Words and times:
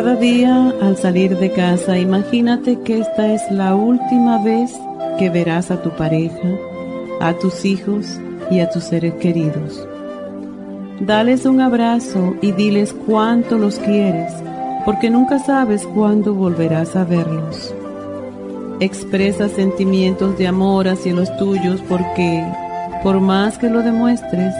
Cada 0.00 0.16
día 0.16 0.72
al 0.80 0.96
salir 0.96 1.36
de 1.36 1.52
casa, 1.52 1.98
imagínate 1.98 2.80
que 2.80 3.00
esta 3.00 3.34
es 3.34 3.42
la 3.50 3.74
última 3.74 4.42
vez 4.42 4.72
que 5.18 5.28
verás 5.28 5.70
a 5.70 5.82
tu 5.82 5.90
pareja, 5.90 6.48
a 7.20 7.34
tus 7.34 7.66
hijos 7.66 8.18
y 8.50 8.60
a 8.60 8.70
tus 8.70 8.84
seres 8.84 9.12
queridos. 9.16 9.86
Dales 11.00 11.44
un 11.44 11.60
abrazo 11.60 12.34
y 12.40 12.52
diles 12.52 12.94
cuánto 13.06 13.58
los 13.58 13.78
quieres, 13.78 14.32
porque 14.86 15.10
nunca 15.10 15.38
sabes 15.38 15.86
cuándo 15.88 16.32
volverás 16.32 16.96
a 16.96 17.04
verlos. 17.04 17.74
Expresa 18.80 19.50
sentimientos 19.50 20.38
de 20.38 20.46
amor 20.46 20.88
hacia 20.88 21.12
los 21.12 21.36
tuyos 21.36 21.82
porque, 21.90 22.42
por 23.02 23.20
más 23.20 23.58
que 23.58 23.68
lo 23.68 23.82
demuestres, 23.82 24.54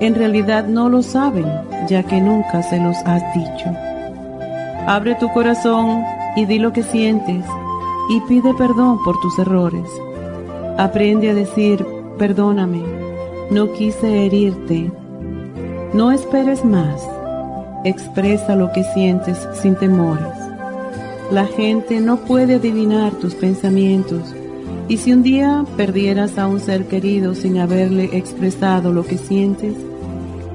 en 0.00 0.14
realidad 0.14 0.64
no 0.64 0.88
lo 0.88 1.02
saben, 1.02 1.44
ya 1.86 2.02
que 2.02 2.18
nunca 2.18 2.62
se 2.62 2.78
los 2.78 2.96
has 3.04 3.22
dicho. 3.34 3.89
Abre 4.90 5.14
tu 5.14 5.28
corazón 5.28 6.02
y 6.34 6.46
di 6.46 6.58
lo 6.58 6.72
que 6.72 6.82
sientes 6.82 7.44
y 8.08 8.20
pide 8.22 8.52
perdón 8.54 8.98
por 9.04 9.20
tus 9.20 9.38
errores. 9.38 9.88
Aprende 10.78 11.30
a 11.30 11.34
decir, 11.34 11.86
perdóname, 12.18 12.82
no 13.52 13.72
quise 13.72 14.26
herirte. 14.26 14.90
No 15.94 16.10
esperes 16.10 16.64
más. 16.64 17.08
Expresa 17.84 18.56
lo 18.56 18.72
que 18.72 18.82
sientes 18.82 19.38
sin 19.62 19.76
temores. 19.76 20.34
La 21.30 21.46
gente 21.46 22.00
no 22.00 22.16
puede 22.16 22.56
adivinar 22.56 23.12
tus 23.12 23.36
pensamientos 23.36 24.34
y 24.88 24.96
si 24.96 25.12
un 25.12 25.22
día 25.22 25.64
perdieras 25.76 26.36
a 26.36 26.48
un 26.48 26.58
ser 26.58 26.88
querido 26.88 27.36
sin 27.36 27.58
haberle 27.58 28.10
expresado 28.12 28.92
lo 28.92 29.04
que 29.04 29.18
sientes, 29.18 29.74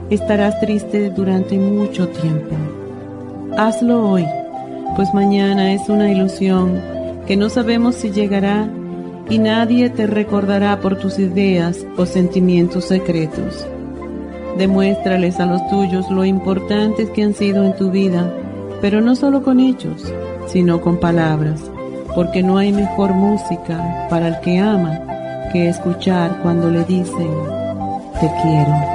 estarás 0.09 0.59
triste 0.59 1.09
durante 1.09 1.58
mucho 1.58 2.09
tiempo. 2.09 2.84
Hazlo 3.58 4.09
hoy, 4.09 4.25
pues 4.98 5.14
mañana 5.14 5.72
es 5.72 5.88
una 5.88 6.11
ilusión 6.11 6.81
que 7.25 7.38
no 7.38 7.50
sabemos 7.50 7.95
si 7.95 8.12
llegará 8.12 8.67
y 9.30 9.39
nadie 9.39 9.89
te 9.89 10.08
recordará 10.08 10.81
por 10.81 10.97
tus 10.97 11.20
ideas 11.20 11.86
o 11.95 12.06
sentimientos 12.06 12.84
secretos. 12.84 13.66
Demuéstrales 14.58 15.39
a 15.39 15.45
los 15.45 15.66
tuyos 15.70 16.12
lo 16.12 16.25
importantes 16.25 17.09
que 17.12 17.23
han 17.23 17.34
sido 17.34 17.64
en 17.64 17.73
tu 17.78 17.92
vida, 17.92 18.30
pero 18.81 19.00
no 19.00 19.16
solo 19.16 19.42
con 19.42 19.62
hechos, 19.62 20.03
sino 20.47 20.81
con 20.81 21.00
palabras, 21.00 21.62
porque 22.14 22.44
no 22.44 22.58
hay 22.58 22.73
mejor 22.73 23.14
música 23.14 24.08
para 24.09 24.28
el 24.28 24.40
que 24.42 24.59
ama 24.59 25.00
que 25.53 25.69
escuchar 25.69 26.42
cuando 26.44 26.69
le 26.69 26.84
dicen, 26.84 27.31
te 28.19 28.30
quiero. 28.42 28.94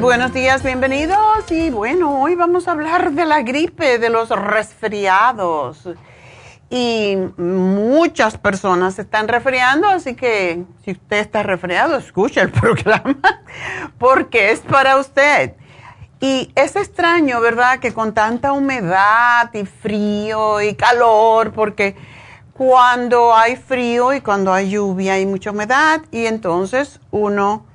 Buenos 0.00 0.32
días, 0.32 0.62
bienvenidos. 0.62 1.50
Y 1.50 1.68
bueno, 1.70 2.22
hoy 2.22 2.34
vamos 2.34 2.66
a 2.66 2.72
hablar 2.72 3.12
de 3.12 3.26
la 3.26 3.42
gripe, 3.42 3.98
de 3.98 4.08
los 4.08 4.30
resfriados. 4.30 5.88
Y 6.70 7.16
muchas 7.36 8.38
personas 8.38 8.94
se 8.94 9.02
están 9.02 9.28
resfriando, 9.28 9.88
así 9.88 10.14
que 10.14 10.64
si 10.84 10.92
usted 10.92 11.18
está 11.18 11.42
resfriado, 11.42 11.96
escuche 11.96 12.40
el 12.40 12.50
programa, 12.50 13.18
porque 13.98 14.52
es 14.52 14.60
para 14.60 14.96
usted. 14.96 15.54
Y 16.20 16.50
es 16.54 16.76
extraño, 16.76 17.40
¿verdad? 17.40 17.78
Que 17.78 17.92
con 17.92 18.14
tanta 18.14 18.52
humedad 18.52 19.52
y 19.52 19.66
frío 19.66 20.62
y 20.62 20.74
calor, 20.74 21.52
porque 21.52 21.96
cuando 22.54 23.34
hay 23.34 23.56
frío 23.56 24.14
y 24.14 24.22
cuando 24.22 24.52
hay 24.52 24.70
lluvia 24.70 25.14
hay 25.14 25.26
mucha 25.26 25.50
humedad 25.50 26.00
y 26.10 26.26
entonces 26.26 27.00
uno 27.10 27.66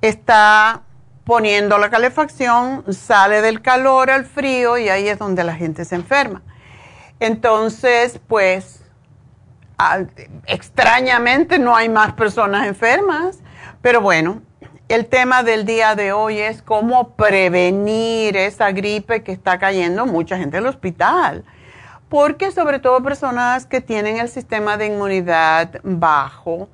está 0.00 0.82
poniendo 1.26 1.76
la 1.78 1.90
calefacción, 1.90 2.84
sale 2.94 3.42
del 3.42 3.60
calor 3.60 4.10
al 4.10 4.24
frío 4.24 4.78
y 4.78 4.88
ahí 4.88 5.08
es 5.08 5.18
donde 5.18 5.42
la 5.42 5.56
gente 5.56 5.84
se 5.84 5.96
enferma. 5.96 6.40
Entonces, 7.18 8.20
pues, 8.28 8.84
extrañamente 10.46 11.58
no 11.58 11.74
hay 11.74 11.88
más 11.88 12.12
personas 12.12 12.68
enfermas, 12.68 13.40
pero 13.82 14.00
bueno, 14.00 14.40
el 14.88 15.06
tema 15.06 15.42
del 15.42 15.66
día 15.66 15.96
de 15.96 16.12
hoy 16.12 16.38
es 16.38 16.62
cómo 16.62 17.16
prevenir 17.16 18.36
esa 18.36 18.70
gripe 18.70 19.24
que 19.24 19.32
está 19.32 19.58
cayendo 19.58 20.06
mucha 20.06 20.38
gente 20.38 20.58
al 20.58 20.66
hospital, 20.66 21.44
porque 22.08 22.52
sobre 22.52 22.78
todo 22.78 23.02
personas 23.02 23.66
que 23.66 23.80
tienen 23.80 24.18
el 24.18 24.28
sistema 24.28 24.76
de 24.76 24.86
inmunidad 24.86 25.80
bajo, 25.82 26.68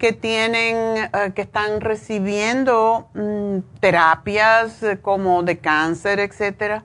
que 0.00 0.14
tienen, 0.14 0.96
eh, 0.96 1.32
que 1.34 1.42
están 1.42 1.82
recibiendo 1.82 3.10
mm, 3.12 3.58
terapias 3.80 4.82
eh, 4.82 4.98
como 5.00 5.42
de 5.42 5.58
cáncer, 5.58 6.20
etcétera, 6.20 6.84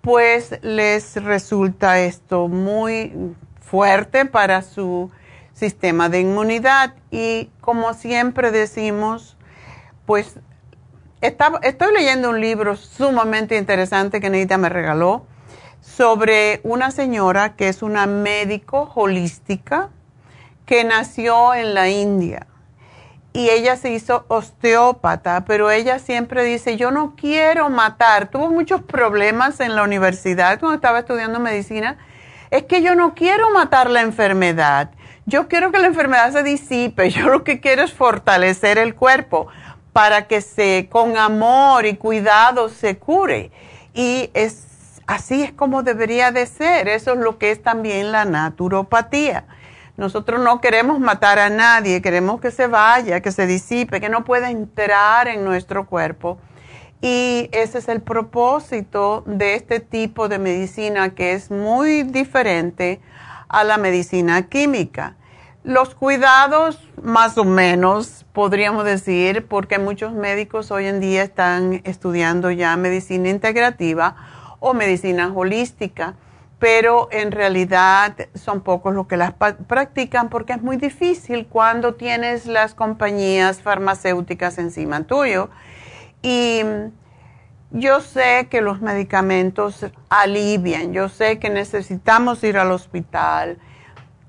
pues 0.00 0.60
les 0.62 1.16
resulta 1.16 1.98
esto 1.98 2.46
muy 2.46 3.34
fuerte 3.60 4.26
para 4.26 4.62
su 4.62 5.10
sistema 5.52 6.08
de 6.08 6.20
inmunidad. 6.20 6.94
Y 7.10 7.50
como 7.60 7.94
siempre 7.94 8.52
decimos, 8.52 9.36
pues 10.06 10.38
estoy 11.20 11.92
leyendo 11.92 12.30
un 12.30 12.40
libro 12.40 12.76
sumamente 12.76 13.58
interesante 13.58 14.20
que 14.20 14.30
Neita 14.30 14.56
me 14.56 14.68
regaló 14.68 15.26
sobre 15.80 16.60
una 16.62 16.92
señora 16.92 17.56
que 17.56 17.68
es 17.68 17.82
una 17.82 18.06
médico 18.06 18.92
holística 18.94 19.90
que 20.64 20.84
nació 20.84 21.54
en 21.54 21.74
la 21.74 21.88
India 21.88 22.46
y 23.32 23.48
ella 23.48 23.76
se 23.76 23.90
hizo 23.90 24.24
osteópata, 24.28 25.44
pero 25.46 25.70
ella 25.70 25.98
siempre 25.98 26.44
dice, 26.44 26.76
yo 26.76 26.90
no 26.90 27.14
quiero 27.16 27.70
matar. 27.70 28.28
Tuvo 28.28 28.50
muchos 28.50 28.82
problemas 28.82 29.60
en 29.60 29.74
la 29.74 29.84
universidad 29.84 30.60
cuando 30.60 30.76
estaba 30.76 31.00
estudiando 31.00 31.40
medicina. 31.40 31.96
Es 32.50 32.64
que 32.64 32.82
yo 32.82 32.94
no 32.94 33.14
quiero 33.14 33.50
matar 33.50 33.88
la 33.88 34.02
enfermedad. 34.02 34.90
Yo 35.24 35.48
quiero 35.48 35.72
que 35.72 35.78
la 35.78 35.86
enfermedad 35.86 36.30
se 36.32 36.42
disipe. 36.42 37.08
Yo 37.10 37.28
lo 37.28 37.44
que 37.44 37.60
quiero 37.60 37.82
es 37.82 37.92
fortalecer 37.92 38.76
el 38.76 38.94
cuerpo 38.94 39.46
para 39.94 40.26
que 40.26 40.40
se, 40.42 40.88
con 40.90 41.16
amor 41.16 41.86
y 41.86 41.96
cuidado 41.96 42.68
se 42.68 42.98
cure. 42.98 43.50
Y 43.94 44.30
es, 44.34 45.00
así 45.06 45.42
es 45.42 45.52
como 45.52 45.82
debería 45.82 46.32
de 46.32 46.44
ser. 46.46 46.88
Eso 46.88 47.12
es 47.12 47.18
lo 47.18 47.38
que 47.38 47.50
es 47.50 47.62
también 47.62 48.12
la 48.12 48.26
naturopatía 48.26 49.46
nosotros 49.96 50.40
no 50.40 50.60
queremos 50.60 51.00
matar 51.00 51.38
a 51.38 51.50
nadie, 51.50 52.00
queremos 52.00 52.40
que 52.40 52.50
se 52.50 52.66
vaya, 52.66 53.20
que 53.20 53.30
se 53.30 53.46
disipe, 53.46 54.00
que 54.00 54.08
no 54.08 54.24
pueda 54.24 54.50
entrar 54.50 55.28
en 55.28 55.44
nuestro 55.44 55.86
cuerpo. 55.86 56.38
Y 57.02 57.50
ese 57.52 57.78
es 57.78 57.88
el 57.88 58.00
propósito 58.00 59.22
de 59.26 59.54
este 59.54 59.80
tipo 59.80 60.28
de 60.28 60.38
medicina 60.38 61.10
que 61.10 61.32
es 61.32 61.50
muy 61.50 62.04
diferente 62.04 63.00
a 63.48 63.64
la 63.64 63.76
medicina 63.76 64.48
química. 64.48 65.16
Los 65.64 65.94
cuidados, 65.94 66.88
más 67.02 67.36
o 67.38 67.44
menos, 67.44 68.24
podríamos 68.32 68.84
decir, 68.84 69.46
porque 69.46 69.78
muchos 69.78 70.12
médicos 70.12 70.70
hoy 70.70 70.86
en 70.86 71.00
día 71.00 71.22
están 71.22 71.82
estudiando 71.84 72.50
ya 72.50 72.76
medicina 72.76 73.28
integrativa 73.28 74.16
o 74.58 74.72
medicina 74.72 75.30
holística 75.34 76.14
pero 76.62 77.08
en 77.10 77.32
realidad 77.32 78.14
son 78.36 78.60
pocos 78.60 78.94
los 78.94 79.08
que 79.08 79.16
las 79.16 79.32
practican 79.32 80.28
porque 80.28 80.52
es 80.52 80.62
muy 80.62 80.76
difícil 80.76 81.48
cuando 81.48 81.94
tienes 81.94 82.46
las 82.46 82.72
compañías 82.72 83.60
farmacéuticas 83.60 84.58
encima 84.58 85.02
tuyo. 85.02 85.50
Y 86.22 86.60
yo 87.72 88.00
sé 88.00 88.46
que 88.48 88.60
los 88.60 88.80
medicamentos 88.80 89.86
alivian, 90.08 90.92
yo 90.92 91.08
sé 91.08 91.40
que 91.40 91.50
necesitamos 91.50 92.44
ir 92.44 92.56
al 92.56 92.70
hospital 92.70 93.58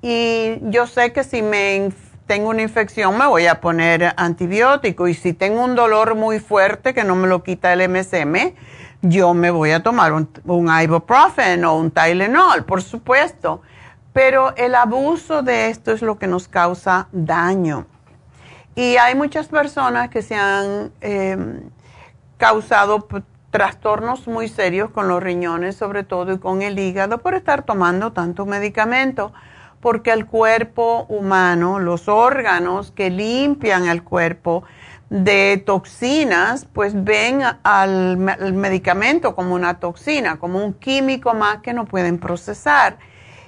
y 0.02 0.58
yo 0.72 0.88
sé 0.88 1.14
que 1.14 1.24
si 1.24 1.44
me 1.44 1.92
tengo 2.26 2.50
una 2.50 2.64
infección 2.64 3.16
me 3.16 3.28
voy 3.28 3.46
a 3.46 3.62
poner 3.62 4.12
antibiótico 4.18 5.08
y 5.08 5.14
si 5.14 5.34
tengo 5.34 5.64
un 5.64 5.76
dolor 5.76 6.16
muy 6.16 6.40
fuerte 6.40 6.96
que 6.96 7.04
no 7.04 7.16
me 7.16 7.28
lo 7.28 7.44
quita 7.44 7.72
el 7.74 7.88
MSM, 7.88 8.56
yo 9.04 9.34
me 9.34 9.52
voy 9.52 9.72
a 9.72 9.84
tomar 9.84 10.14
un, 10.14 10.30
ibuprofen 10.82 11.66
o 11.66 11.76
un 11.76 11.92
Tylenol, 11.92 12.64
por 12.64 12.82
supuesto, 12.82 13.62
pero 14.14 14.56
el 14.56 14.76
abuso 14.76 15.44
de 15.44 15.70
esto 15.70 15.92
es 15.92 16.02
lo 16.02 16.18
que 16.18 16.26
nos 16.26 16.48
causa 16.48 17.10
daño. 17.12 17.86
Y 18.76 18.96
hay 18.96 19.14
muchas 19.14 19.50
personas 19.50 20.10
que 20.10 20.22
se 20.22 20.36
han 20.36 20.92
em, 21.02 21.70
causado 22.38 23.08
trastornos 23.52 24.26
muy 24.28 24.48
serios 24.48 24.90
con 24.90 25.10
los 25.10 25.22
riñones, 25.22 25.76
sobre 25.76 26.04
todo, 26.04 26.32
y 26.32 26.40
con 26.40 26.62
el 26.62 26.80
hígado 26.80 27.18
por 27.18 27.36
estar 27.36 27.64
tomando 27.64 28.14
tanto 28.14 28.46
medicamento, 28.46 29.34
porque 29.82 30.12
el 30.12 30.26
cuerpo 30.26 31.06
humano, 31.10 31.78
los 31.80 32.08
órganos 32.08 32.92
que 32.92 33.10
limpian 33.10 33.88
el 33.88 34.02
cuerpo, 34.02 34.64
de 35.14 35.62
toxinas, 35.64 36.66
pues 36.74 37.04
ven 37.04 37.44
al, 37.62 38.18
medicamento 38.18 39.36
como 39.36 39.54
una 39.54 39.80
toxina, 39.80 40.40
como 40.40 40.66
un 40.66 40.74
químico 40.74 41.36
más 41.36 41.60
que 41.60 41.72
no 41.72 41.86
pueden 41.86 42.18
procesar. 42.18 42.98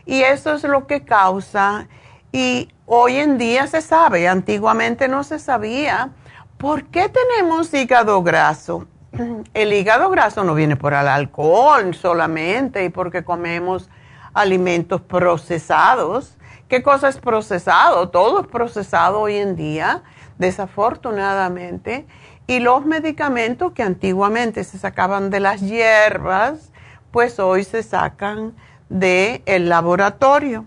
Y 0.06 0.22
eso 0.22 0.54
es 0.54 0.64
lo 0.64 0.86
que 0.86 1.04
causa, 1.04 1.88
y 2.32 2.70
hoy 2.86 3.16
en 3.16 3.40
día 3.40 3.66
se 3.66 3.82
sabe, 3.82 4.28
antiguamente 4.28 5.08
no 5.08 5.24
se 5.24 5.40
sabía, 5.40 6.12
¿por 6.60 6.84
qué 6.84 7.10
tenemos 7.10 7.74
hígado 7.74 8.22
graso? 8.22 8.86
El 9.56 9.74
hígado 9.74 10.12
graso 10.12 10.44
no 10.44 10.54
viene 10.54 10.76
por 10.76 10.94
el 10.94 11.08
alcohol 11.08 11.96
solamente 11.96 12.86
y 12.86 12.90
porque 12.90 13.24
comemos 13.24 13.90
alimentos 14.36 15.02
procesados. 15.02 16.38
¿Qué 16.68 16.84
cosa 16.84 17.08
es 17.08 17.18
procesado? 17.18 18.10
Todo 18.10 18.42
es 18.42 18.48
procesado 18.48 19.22
hoy 19.22 19.38
en 19.38 19.56
día 19.56 20.04
desafortunadamente, 20.38 22.06
y 22.48 22.60
los 22.60 22.86
medicamentos 22.86 23.72
que 23.72 23.84
antiguamente 23.84 24.64
se 24.64 24.78
sacaban 24.78 25.30
de 25.30 25.40
las 25.40 25.62
hierbas, 25.62 26.72
pues 27.12 27.40
hoy 27.40 27.64
se 27.64 27.82
sacan 27.82 28.54
del 28.90 29.42
el 29.46 29.70
laboratorio. 29.70 30.66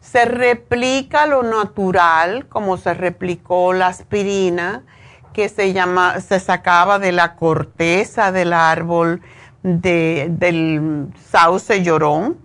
Se 0.00 0.24
replica 0.26 1.26
lo 1.26 1.42
natural, 1.42 2.46
como 2.46 2.76
se 2.76 2.94
replicó 2.94 3.72
la 3.72 3.88
aspirina, 3.88 4.84
que 5.32 5.48
se, 5.48 5.72
llama, 5.72 6.20
se 6.20 6.40
sacaba 6.40 6.98
de 6.98 7.12
la 7.12 7.34
corteza 7.34 8.30
del 8.32 8.52
árbol 8.52 9.20
del 9.62 11.08
sauce 11.30 11.82
llorón, 11.82 12.38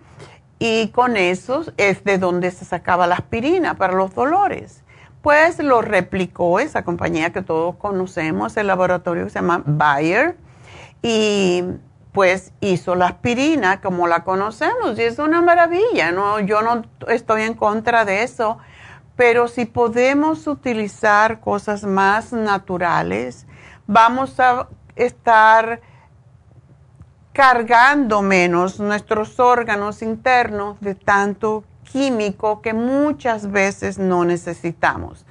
y 0.57 0.89
con 0.89 1.15
eso 1.18 1.63
es 1.77 2.04
de 2.04 2.18
donde 2.18 2.50
se 2.50 2.65
sacaba 2.65 3.06
la 3.06 3.15
aspirina 3.15 3.75
para 3.75 3.94
los 3.94 4.15
dolores 4.15 4.82
pues 5.24 5.58
lo 5.60 5.81
replicó 5.81 6.60
esa 6.60 6.84
compañía 6.84 7.31
que 7.31 7.42
todos 7.42 7.78
conocemos, 7.78 8.58
el 8.58 8.68
laboratorio 8.68 9.24
que 9.24 9.30
se 9.30 9.40
llama 9.40 9.64
Bayer, 9.66 10.36
y 11.02 11.64
pues 12.12 12.52
hizo 12.60 12.94
la 12.96 13.08
aspirina 13.08 13.80
como 13.80 14.08
la 14.08 14.25
conocemos, 14.25 15.00
y 15.00 15.04
es 15.04 15.20
una 15.20 15.42
maravilla, 15.42 16.12
¿no? 16.12 16.42
yo 16.42 16.62
no 16.62 16.84
estoy 17.08 17.44
en 17.44 17.54
contra 17.54 18.04
de 18.04 18.24
eso, 18.24 18.58
pero 19.16 19.48
si 19.48 19.64
podemos 19.64 20.46
utilizar 20.46 21.40
cosas 21.40 21.86
más 21.86 22.34
naturales, 22.34 23.48
vamos 23.88 24.38
a 24.42 24.68
estar 24.98 25.80
cargando 27.31 28.22
menos 28.22 28.81
nuestros 28.81 29.40
órganos 29.40 30.02
internos 30.02 30.81
de 30.81 30.96
tanto 30.96 31.64
químico 31.94 32.62
que 32.62 32.74
muchas 32.74 33.51
veces 33.51 34.00
no 34.00 34.25
necesitamos. 34.25 35.25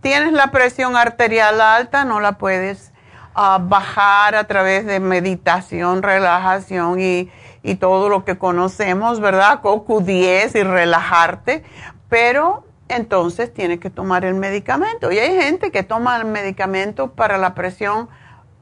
Tienes 0.00 0.32
la 0.32 0.50
presión 0.50 0.96
arterial 0.96 1.60
alta, 1.60 2.06
no 2.06 2.18
la 2.18 2.38
puedes 2.38 2.92
ah, 3.34 3.60
bajar 3.62 4.34
a 4.34 4.44
través 4.44 4.86
de 4.86 5.00
meditación, 5.00 6.02
relajación 6.02 6.98
y, 6.98 7.30
y 7.62 7.74
todo 7.74 8.08
lo 8.08 8.24
que 8.24 8.38
conocemos, 8.38 9.20
¿verdad? 9.20 9.60
CoQ10 9.60 10.58
y 10.58 10.62
relajarte, 10.62 11.62
pero 12.08 12.64
entonces 12.88 13.52
tienes 13.52 13.78
que 13.78 13.90
tomar 13.90 14.24
el 14.24 14.34
medicamento. 14.34 15.12
Y 15.12 15.18
hay 15.18 15.36
gente 15.42 15.70
que 15.70 15.82
toma 15.82 16.16
el 16.16 16.24
medicamento 16.24 17.12
para 17.12 17.36
la 17.36 17.54
presión 17.54 18.08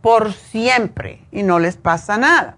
por 0.01 0.33
siempre 0.33 1.25
y 1.31 1.45
no 1.45 1.61
les 1.61 1.77
pasa 1.77 2.17
nada. 2.17 2.57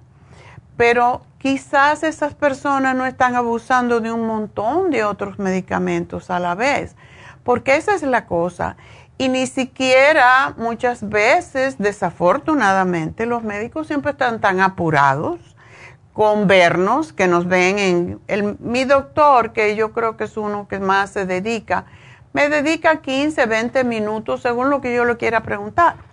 Pero 0.79 1.23
quizás 1.39 2.05
esas 2.05 2.35
personas 2.35 2.95
no 2.95 3.05
están 3.05 3.35
abusando 3.35 3.99
de 3.99 4.13
un 4.13 4.29
montón 4.29 4.91
de 4.91 5.03
otros 5.03 5.41
medicamentos 5.41 6.31
a 6.31 6.39
la 6.39 6.55
vez, 6.55 6.95
porque 7.43 7.75
esa 7.75 7.97
es 7.97 8.03
la 8.03 8.27
cosa. 8.27 8.77
Y 9.19 9.29
ni 9.29 9.49
siquiera 9.49 10.55
muchas 10.57 11.09
veces, 11.09 11.79
desafortunadamente, 11.79 13.27
los 13.27 13.43
médicos 13.43 13.89
siempre 13.89 14.13
están 14.13 14.41
tan 14.41 14.61
apurados 14.61 15.57
con 16.13 16.47
vernos, 16.47 17.13
que 17.13 17.27
nos 17.27 17.49
ven 17.49 17.79
en... 17.81 18.21
El, 18.29 18.57
mi 18.61 18.85
doctor, 18.85 19.53
que 19.53 19.75
yo 19.75 19.93
creo 19.93 20.17
que 20.17 20.25
es 20.25 20.37
uno 20.37 20.69
que 20.69 20.79
más 20.79 21.11
se 21.11 21.27
dedica, 21.27 21.87
me 22.33 22.49
dedica 22.49 23.01
15, 23.01 23.47
20 23.47 23.83
minutos 23.83 24.43
según 24.43 24.71
lo 24.71 24.81
que 24.81 24.95
yo 24.95 25.05
le 25.05 25.17
quiera 25.17 25.43
preguntar 25.43 26.08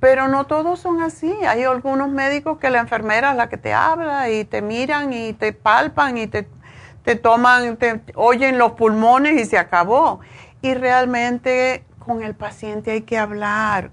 pero 0.00 0.28
no 0.28 0.44
todos 0.44 0.80
son 0.80 1.00
así. 1.02 1.32
Hay 1.46 1.64
algunos 1.64 2.10
médicos 2.10 2.58
que 2.58 2.70
la 2.70 2.80
enfermera 2.80 3.30
es 3.30 3.36
la 3.36 3.48
que 3.48 3.56
te 3.56 3.72
habla 3.72 4.30
y 4.30 4.44
te 4.44 4.62
miran 4.62 5.12
y 5.12 5.32
te 5.32 5.52
palpan 5.52 6.18
y 6.18 6.26
te, 6.26 6.48
te 7.04 7.16
toman, 7.16 7.76
te 7.76 8.02
oyen 8.14 8.58
los 8.58 8.72
pulmones 8.72 9.40
y 9.40 9.46
se 9.46 9.58
acabó. 9.58 10.20
Y 10.62 10.74
realmente 10.74 11.84
con 11.98 12.22
el 12.22 12.34
paciente 12.34 12.92
hay 12.92 13.02
que 13.02 13.18
hablar. 13.18 13.90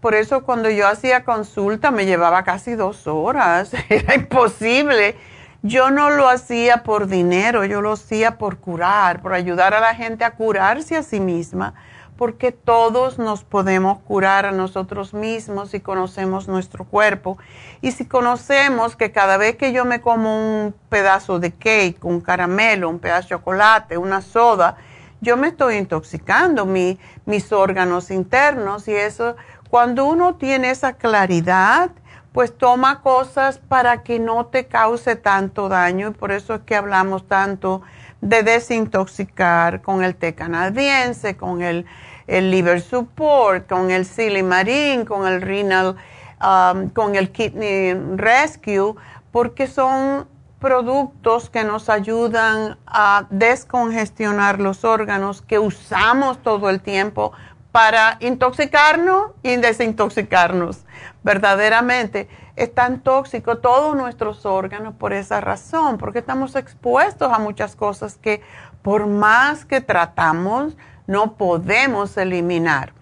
Por 0.00 0.14
eso 0.14 0.44
cuando 0.44 0.70
yo 0.70 0.86
hacía 0.86 1.24
consulta 1.24 1.90
me 1.90 2.06
llevaba 2.06 2.44
casi 2.44 2.74
dos 2.74 3.06
horas. 3.06 3.72
Era 3.88 4.14
imposible. 4.14 5.16
Yo 5.62 5.90
no 5.90 6.10
lo 6.10 6.28
hacía 6.28 6.84
por 6.84 7.08
dinero, 7.08 7.64
yo 7.64 7.80
lo 7.80 7.92
hacía 7.92 8.38
por 8.38 8.58
curar, 8.58 9.20
por 9.22 9.34
ayudar 9.34 9.74
a 9.74 9.80
la 9.80 9.92
gente 9.96 10.24
a 10.24 10.30
curarse 10.30 10.96
a 10.96 11.02
sí 11.02 11.18
misma 11.18 11.74
porque 12.18 12.50
todos 12.50 13.20
nos 13.20 13.44
podemos 13.44 14.00
curar 14.00 14.44
a 14.44 14.50
nosotros 14.50 15.14
mismos 15.14 15.70
si 15.70 15.78
conocemos 15.78 16.48
nuestro 16.48 16.84
cuerpo. 16.84 17.38
Y 17.80 17.92
si 17.92 18.06
conocemos 18.06 18.96
que 18.96 19.12
cada 19.12 19.36
vez 19.36 19.54
que 19.54 19.72
yo 19.72 19.84
me 19.84 20.00
como 20.00 20.64
un 20.64 20.74
pedazo 20.88 21.38
de 21.38 21.52
cake, 21.52 22.04
un 22.04 22.20
caramelo, 22.20 22.90
un 22.90 22.98
pedazo 22.98 23.22
de 23.22 23.28
chocolate, 23.36 23.96
una 23.98 24.20
soda, 24.20 24.76
yo 25.20 25.36
me 25.36 25.48
estoy 25.48 25.76
intoxicando 25.76 26.66
mis 26.66 27.52
órganos 27.52 28.10
internos 28.10 28.88
y 28.88 28.96
eso, 28.96 29.36
cuando 29.70 30.04
uno 30.04 30.34
tiene 30.34 30.70
esa 30.70 30.94
claridad, 30.94 31.90
pues 32.32 32.56
toma 32.58 33.00
cosas 33.00 33.58
para 33.58 34.02
que 34.02 34.18
no 34.18 34.46
te 34.46 34.66
cause 34.66 35.14
tanto 35.14 35.68
daño 35.68 36.08
y 36.08 36.12
por 36.14 36.32
eso 36.32 36.54
es 36.56 36.60
que 36.62 36.74
hablamos 36.74 37.28
tanto 37.28 37.82
de 38.20 38.42
desintoxicar 38.42 39.82
con 39.82 40.02
el 40.02 40.16
té 40.16 40.34
canadiense, 40.34 41.36
con 41.36 41.62
el, 41.62 41.86
liver 42.28 42.80
support, 42.80 43.66
con 43.66 43.90
el 43.90 44.04
silimarín, 44.04 45.04
con 45.04 45.26
el 45.26 45.40
renal, 45.40 45.96
um, 46.40 46.90
con 46.90 47.16
el 47.16 47.30
kidney 47.30 47.94
rescue, 48.16 48.94
porque 49.32 49.66
son 49.66 50.28
productos 50.60 51.50
que 51.50 51.64
nos 51.64 51.88
ayudan 51.88 52.78
a 52.86 53.26
descongestionar 53.30 54.60
los 54.60 54.84
órganos 54.84 55.40
que 55.42 55.58
usamos 55.58 56.42
todo 56.42 56.68
el 56.68 56.80
tiempo 56.80 57.32
para 57.70 58.16
intoxicarnos 58.20 59.32
y 59.42 59.56
desintoxicarnos. 59.56 60.84
Verdaderamente 61.22 62.28
es 62.56 62.74
tan 62.74 63.00
tóxico 63.00 63.58
todos 63.58 63.94
nuestros 63.94 64.44
órganos 64.46 64.94
por 64.94 65.12
esa 65.12 65.40
razón, 65.40 65.96
porque 65.96 66.18
estamos 66.18 66.56
expuestos 66.56 67.32
a 67.32 67.38
muchas 67.38 67.76
cosas 67.76 68.16
que 68.16 68.42
por 68.82 69.06
más 69.06 69.64
que 69.64 69.80
tratamos 69.80 70.76
no 71.08 71.34
podemos 71.36 72.16
eliminar. 72.16 72.92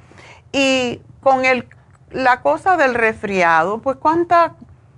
Y 0.53 1.03
con 1.21 1.45
el, 1.45 1.69
la 2.11 2.41
cosa 2.41 2.79
del 2.79 2.95
resfriado, 2.95 3.83
pues 3.83 3.99
cuánta 3.99 4.55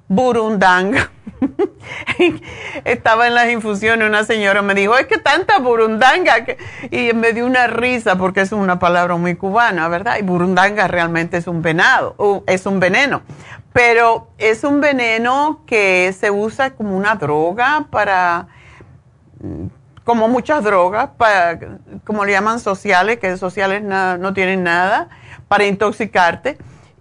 burundanga 0.06 1.10
Estaba 2.84 3.26
en 3.26 3.34
las 3.34 3.48
infusiones, 3.50 4.06
una 4.08 4.24
señora 4.24 4.62
me 4.62 4.74
dijo, 4.74 4.96
es 4.96 5.06
que 5.06 5.18
tanta 5.18 5.58
burundanga, 5.58 6.44
y 6.90 7.12
me 7.12 7.32
dio 7.32 7.46
una 7.46 7.66
risa 7.66 8.16
porque 8.16 8.40
es 8.42 8.52
una 8.52 8.78
palabra 8.78 9.16
muy 9.16 9.36
cubana, 9.36 9.88
¿verdad? 9.88 10.16
Y 10.18 10.22
burundanga 10.22 10.88
realmente 10.88 11.36
es 11.36 11.46
un 11.46 11.62
venado, 11.62 12.44
es 12.46 12.66
un 12.66 12.80
veneno, 12.80 13.22
pero 13.72 14.28
es 14.38 14.64
un 14.64 14.80
veneno 14.80 15.62
que 15.66 16.14
se 16.18 16.30
usa 16.30 16.70
como 16.70 16.96
una 16.96 17.14
droga 17.16 17.86
para, 17.90 18.48
como 20.08 20.26
muchas 20.26 20.64
drogas, 20.64 21.10
como 22.04 22.24
le 22.24 22.32
llaman 22.32 22.60
sociales, 22.60 23.18
que 23.18 23.36
sociales 23.36 23.82
no 23.82 24.32
tienen 24.32 24.64
nada, 24.64 25.10
para 25.48 25.66
intoxicarte. 25.66 26.56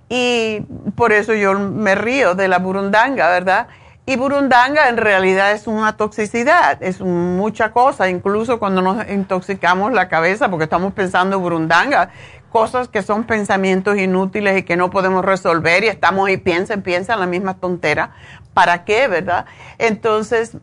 Y 0.09 0.59
por 0.97 1.13
eso 1.13 1.33
yo 1.33 1.57
me 1.57 1.95
río 1.95 2.35
de 2.35 2.49
la 2.49 2.59
burundanga, 2.59 3.29
¿verdad? 3.29 3.67
Y 4.05 4.17
burundanga 4.17 4.89
en 4.89 4.97
realidad 4.97 5.53
es 5.53 5.67
una 5.67 5.95
toxicidad, 5.95 6.83
es 6.83 6.99
mucha 6.99 7.71
cosa, 7.71 8.09
incluso 8.09 8.59
cuando 8.59 8.81
nos 8.81 9.09
intoxicamos 9.09 9.93
la 9.93 10.09
cabeza 10.09 10.49
porque 10.49 10.65
estamos 10.65 10.91
pensando 10.91 11.39
burundanga, 11.39 12.09
cosas 12.51 12.89
que 12.89 13.03
son 13.03 13.23
pensamientos 13.23 13.97
inútiles 13.97 14.57
y 14.57 14.63
que 14.63 14.75
no 14.75 14.89
podemos 14.89 15.23
resolver 15.23 15.85
y 15.85 15.87
estamos 15.87 16.29
y 16.29 16.35
piensa 16.35 16.75
piensa 16.75 17.15
la 17.15 17.25
misma 17.25 17.53
tontera. 17.53 18.11
¿Para 18.53 18.83
qué, 18.83 19.07
verdad? 19.07 19.45
Entonces, 19.77 20.57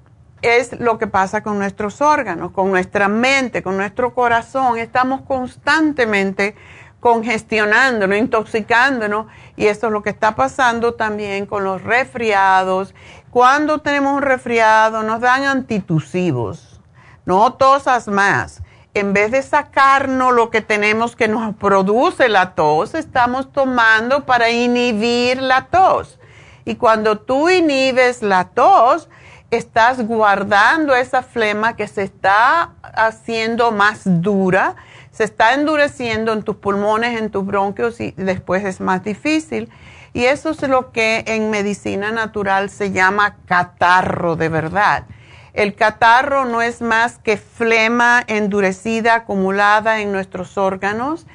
es 0.44 0.78
lo 0.78 0.98
que 0.98 1.06
pasa 1.06 1.42
con 1.42 1.58
nuestros 1.58 2.00
órganos, 2.00 2.52
con 2.52 2.70
nuestra 2.70 3.08
mente, 3.08 3.62
con 3.62 3.76
nuestro 3.76 4.14
corazón. 4.14 4.78
Estamos 4.78 5.22
constantemente 5.22 6.54
congestionándonos, 7.00 8.16
intoxicándonos 8.16 9.26
y 9.56 9.66
esto 9.66 9.88
es 9.88 9.92
lo 9.92 10.02
que 10.02 10.10
está 10.10 10.34
pasando 10.34 10.94
también 10.94 11.44
con 11.44 11.64
los 11.64 11.82
resfriados 11.82 12.94
cuando 13.34 13.80
tenemos 13.80 14.14
un 14.14 14.22
resfriado, 14.22 15.02
nos 15.02 15.20
dan 15.20 15.42
antitusivos, 15.42 16.80
no 17.26 17.54
tosas 17.54 18.06
más. 18.06 18.62
En 18.94 19.12
vez 19.12 19.32
de 19.32 19.42
sacarnos 19.42 20.32
lo 20.32 20.50
que 20.50 20.60
tenemos 20.60 21.16
que 21.16 21.26
nos 21.26 21.52
produce 21.56 22.28
la 22.28 22.54
tos, 22.54 22.94
estamos 22.94 23.50
tomando 23.52 24.24
para 24.24 24.50
inhibir 24.50 25.42
la 25.42 25.66
tos. 25.66 26.20
Y 26.64 26.76
cuando 26.76 27.18
tú 27.18 27.50
inhibes 27.50 28.22
la 28.22 28.50
tos, 28.50 29.08
estás 29.56 30.06
guardando 30.06 30.94
esa 30.94 31.22
flema 31.22 31.76
que 31.76 31.88
se 31.88 32.02
está 32.02 32.72
haciendo 32.82 33.72
más 33.72 34.02
dura, 34.04 34.76
se 35.10 35.24
está 35.24 35.54
endureciendo 35.54 36.32
en 36.32 36.42
tus 36.42 36.56
pulmones, 36.56 37.20
en 37.20 37.30
tus 37.30 37.46
bronquios 37.46 38.00
y 38.00 38.12
después 38.16 38.64
es 38.64 38.80
más 38.80 39.04
difícil. 39.04 39.70
Y 40.12 40.24
eso 40.26 40.50
es 40.50 40.62
lo 40.68 40.92
que 40.92 41.24
en 41.26 41.50
medicina 41.50 42.12
natural 42.12 42.70
se 42.70 42.92
llama 42.92 43.36
catarro 43.46 44.36
de 44.36 44.48
verdad. 44.48 45.04
El 45.54 45.74
catarro 45.74 46.44
no 46.44 46.62
es 46.62 46.82
más 46.82 47.18
que 47.18 47.36
flema 47.36 48.22
endurecida 48.26 49.14
acumulada 49.14 50.00
en 50.00 50.10
nuestros 50.10 50.58
órganos. 50.58 51.26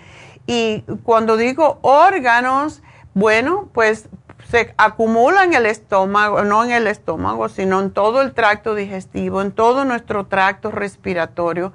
Y 0.45 0.83
cuando 1.03 1.37
digo 1.37 1.79
órganos, 1.81 2.81
bueno, 3.13 3.69
pues 3.73 4.09
se 4.49 4.73
acumula 4.77 5.43
en 5.43 5.53
el 5.53 5.65
estómago, 5.65 6.43
no 6.43 6.63
en 6.63 6.71
el 6.71 6.87
estómago, 6.87 7.49
sino 7.49 7.79
en 7.81 7.91
todo 7.91 8.21
el 8.21 8.33
tracto 8.33 8.73
digestivo, 8.73 9.41
en 9.41 9.51
todo 9.51 9.85
nuestro 9.85 10.25
tracto 10.25 10.71
respiratorio. 10.71 11.71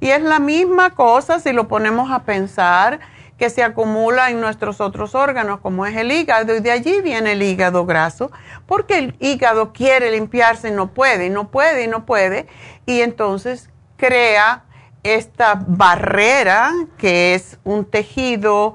Y 0.00 0.10
es 0.10 0.22
la 0.22 0.38
misma 0.38 0.90
cosa 0.90 1.40
si 1.40 1.52
lo 1.52 1.68
ponemos 1.68 2.10
a 2.10 2.24
pensar 2.24 3.00
que 3.38 3.50
se 3.50 3.62
acumula 3.62 4.30
en 4.30 4.40
nuestros 4.40 4.80
otros 4.80 5.14
órganos, 5.14 5.60
como 5.60 5.86
es 5.86 5.96
el 5.96 6.12
hígado, 6.12 6.54
y 6.56 6.60
de 6.60 6.72
allí 6.72 7.00
viene 7.00 7.32
el 7.32 7.42
hígado 7.42 7.86
graso, 7.86 8.30
porque 8.66 8.98
el 8.98 9.16
hígado 9.20 9.72
quiere 9.72 10.10
limpiarse 10.10 10.68
y 10.68 10.72
no 10.72 10.88
puede, 10.88 11.26
y 11.26 11.30
no 11.30 11.48
puede, 11.50 11.84
y 11.84 11.86
no 11.86 12.04
puede, 12.04 12.48
y 12.84 13.00
entonces 13.00 13.70
crea 13.96 14.64
esta 15.04 15.62
barrera 15.66 16.72
que 16.98 17.34
es 17.34 17.58
un 17.64 17.84
tejido 17.84 18.74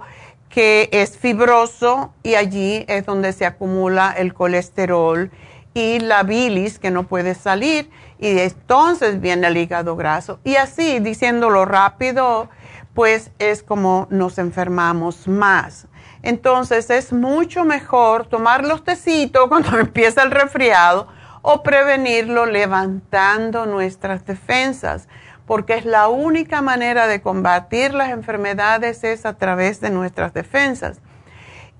que 0.53 0.87
es 0.91 1.17
fibroso 1.17 2.13
y 2.21 2.35
allí 2.35 2.85
es 2.87 3.07
donde 3.07 3.33
se 3.33 3.43
acumula 3.43 4.13
el 4.15 4.35
colesterol 4.35 5.31
y 5.73 5.97
la 5.99 6.21
bilis 6.21 6.77
que 6.77 6.91
no 6.91 7.07
puede 7.07 7.33
salir 7.33 7.89
y 8.19 8.37
entonces 8.37 9.19
viene 9.19 9.47
el 9.47 9.57
hígado 9.57 9.95
graso. 9.95 10.39
Y 10.43 10.57
así, 10.57 10.99
diciéndolo 10.99 11.65
rápido, 11.65 12.49
pues 12.93 13.31
es 13.39 13.63
como 13.63 14.05
nos 14.11 14.37
enfermamos 14.37 15.27
más. 15.27 15.87
Entonces 16.21 16.91
es 16.91 17.11
mucho 17.11 17.65
mejor 17.65 18.27
tomar 18.27 18.63
los 18.63 18.83
tecitos 18.83 19.47
cuando 19.47 19.75
empieza 19.79 20.21
el 20.21 20.29
resfriado 20.29 21.07
o 21.41 21.63
prevenirlo 21.63 22.45
levantando 22.45 23.65
nuestras 23.65 24.23
defensas, 24.23 25.07
porque 25.45 25.75
es 25.75 25.85
la 25.85 26.07
única 26.07 26.61
manera 26.61 27.07
de 27.07 27.21
combatir 27.21 27.93
las 27.93 28.09
enfermedades 28.09 29.03
es 29.03 29.25
a 29.25 29.37
través 29.37 29.81
de 29.81 29.89
nuestras 29.89 30.33
defensas. 30.33 30.99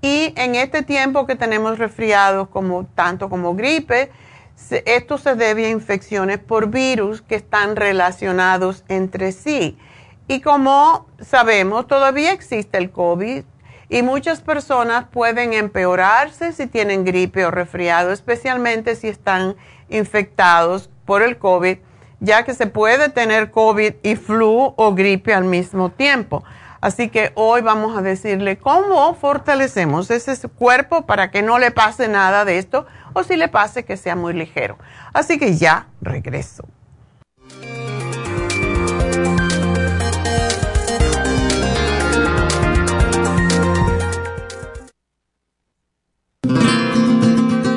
Y 0.02 0.34
en 0.36 0.54
este 0.54 0.82
tiempo 0.82 1.26
que 1.26 1.34
tenemos 1.34 1.78
resfriados 1.78 2.48
como 2.48 2.84
tanto 2.84 3.30
como 3.30 3.54
gripe, 3.54 4.10
esto 4.84 5.18
se 5.18 5.34
debe 5.34 5.66
a 5.66 5.70
infecciones 5.70 6.38
por 6.38 6.68
virus 6.68 7.22
que 7.22 7.36
están 7.36 7.74
relacionados 7.74 8.84
entre 8.88 9.32
sí. 9.32 9.78
Y 10.28 10.40
como 10.40 11.06
sabemos, 11.20 11.86
todavía 11.86 12.32
existe 12.32 12.78
el 12.78 12.90
COVID 12.90 13.44
y 13.88 14.02
muchas 14.02 14.40
personas 14.40 15.06
pueden 15.10 15.52
empeorarse 15.52 16.52
si 16.52 16.66
tienen 16.66 17.04
gripe 17.04 17.44
o 17.44 17.50
resfriado, 17.50 18.12
especialmente 18.12 18.96
si 18.96 19.08
están 19.08 19.56
infectados 19.88 20.90
por 21.04 21.22
el 21.22 21.38
COVID, 21.38 21.78
ya 22.20 22.44
que 22.44 22.54
se 22.54 22.66
puede 22.66 23.08
tener 23.08 23.50
COVID 23.50 23.94
y 24.02 24.16
flu 24.16 24.74
o 24.76 24.94
gripe 24.94 25.34
al 25.34 25.44
mismo 25.44 25.90
tiempo. 25.90 26.44
Así 26.80 27.08
que 27.08 27.32
hoy 27.34 27.62
vamos 27.62 27.96
a 27.96 28.02
decirle 28.02 28.58
cómo 28.58 29.14
fortalecemos 29.14 30.10
ese 30.10 30.48
cuerpo 30.48 31.06
para 31.06 31.30
que 31.30 31.40
no 31.40 31.58
le 31.58 31.70
pase 31.70 32.08
nada 32.08 32.44
de 32.44 32.58
esto 32.58 32.86
o 33.14 33.22
si 33.22 33.36
le 33.36 33.48
pase 33.48 33.84
que 33.84 33.96
sea 33.96 34.16
muy 34.16 34.34
ligero. 34.34 34.76
Así 35.14 35.38
que 35.38 35.56
ya 35.56 35.86
regreso. 36.02 36.68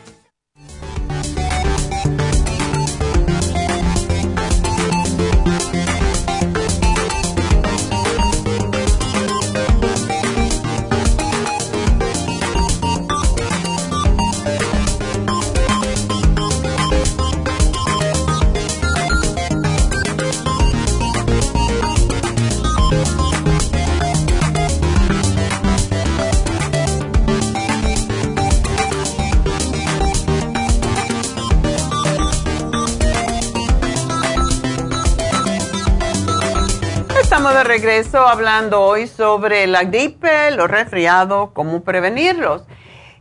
De 37.61 37.67
regreso 37.67 38.27
hablando 38.27 38.81
hoy 38.81 39.05
sobre 39.05 39.67
la 39.67 39.83
gripe, 39.83 40.49
los 40.49 40.67
resfriados, 40.67 41.51
cómo 41.53 41.83
prevenirlos. 41.83 42.63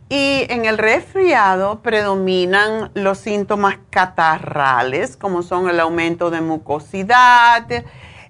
Y 0.08 0.46
en 0.48 0.64
el 0.64 0.78
resfriado 0.78 1.80
predominan 1.82 2.90
los 2.94 3.18
síntomas 3.18 3.76
catarrales, 3.90 5.18
como 5.18 5.42
son 5.42 5.68
el 5.68 5.78
aumento 5.78 6.30
de 6.30 6.40
mucosidad 6.40 7.66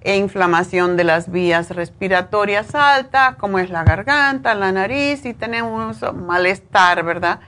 e 0.01 0.17
inflamación 0.17 0.97
de 0.97 1.05
las 1.05 1.31
vías 1.31 1.71
respiratorias 1.71 2.75
altas, 2.75 3.37
como 3.37 3.61
es 3.61 3.71
la 3.71 3.85
garganta, 3.85 4.55
la 4.55 4.73
nariz, 4.73 5.25
y 5.25 5.33
tenemos 5.33 5.99
malestar, 6.13 7.05
¿verdad? 7.05 7.39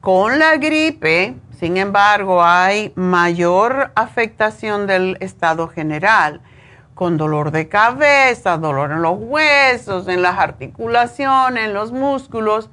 Con 0.00 0.38
la 0.38 0.56
gripe, 0.56 1.34
sin 1.58 1.76
embargo, 1.76 2.42
hay 2.42 2.90
mayor 2.94 3.92
afectación 3.96 4.86
del 4.86 5.18
estado 5.20 5.68
general 5.68 6.40
con 6.98 7.16
dolor 7.16 7.52
de 7.52 7.68
cabeza, 7.68 8.58
dolor 8.58 8.90
en 8.90 9.02
los 9.02 9.16
huesos, 9.16 10.08
en 10.08 10.20
las 10.20 10.36
articulaciones, 10.36 11.66
en 11.66 11.72
los 11.72 11.92
músculos. 11.92 12.70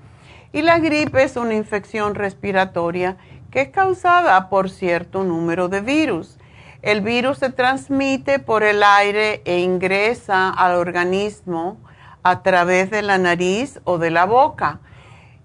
Y 0.51 0.63
la 0.63 0.79
gripe 0.79 1.21
es 1.21 1.35
una 1.35 1.53
infección 1.53 2.15
respiratoria 2.15 3.17
que 3.51 3.61
es 3.61 3.69
causada 3.69 4.49
por 4.49 4.71
cierto 4.71 5.23
número 5.23 5.67
de 5.67 5.81
virus. 5.81 6.39
El 6.81 7.01
virus 7.01 7.37
se 7.37 7.51
transmite 7.51 8.39
por 8.39 8.63
el 8.63 8.81
aire 8.81 9.43
e 9.45 9.59
ingresa 9.59 10.49
al 10.49 10.73
organismo 10.73 11.77
a 12.23 12.41
través 12.41 12.89
de 12.89 13.03
la 13.03 13.19
nariz 13.19 13.79
o 13.83 13.99
de 13.99 14.09
la 14.09 14.25
boca. 14.25 14.79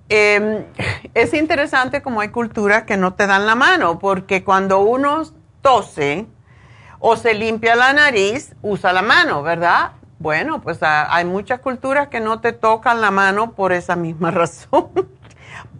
Em, 0.09 0.65
es 1.13 1.35
interesante 1.35 2.01
como 2.01 2.23
hay 2.23 2.31
culturas 2.31 2.85
que 2.85 2.97
no 2.97 3.13
te 3.13 3.27
dan 3.27 3.45
la 3.45 3.57
mano, 3.57 3.99
porque 3.99 4.43
cuando 4.43 4.79
uno 4.79 5.25
tose, 5.61 6.25
o 7.01 7.17
se 7.17 7.35
limpia 7.35 7.75
la 7.75 7.93
nariz, 7.95 8.55
usa 8.63 8.93
la 8.93 9.03
mano, 9.03 9.43
¿verdad? 9.43 9.93
Bueno, 10.19 10.61
pues 10.61 10.83
ah, 10.83 11.09
hay 11.11 11.25
muchas 11.25 11.61
culturas 11.61 12.09
que 12.09 12.21
no 12.21 12.41
te 12.41 12.53
tocan 12.53 13.01
la 13.01 13.11
mano 13.11 13.53
por 13.53 13.73
esa 13.73 13.97
misma 13.97 14.31
razón 14.31 14.91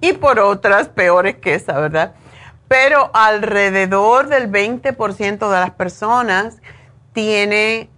y 0.01 0.15
por 0.15 0.41
otras 0.41 0.89
peores 0.89 1.37
que 1.37 1.55
esa, 1.55 1.79
¿verdad? 1.79 2.15
Pero 2.67 3.11
alrededor 3.13 4.29
del 4.29 4.51
20% 4.51 5.39
de 5.39 5.61
las 5.61 5.71
personas 5.73 6.57
tiene 7.13 7.91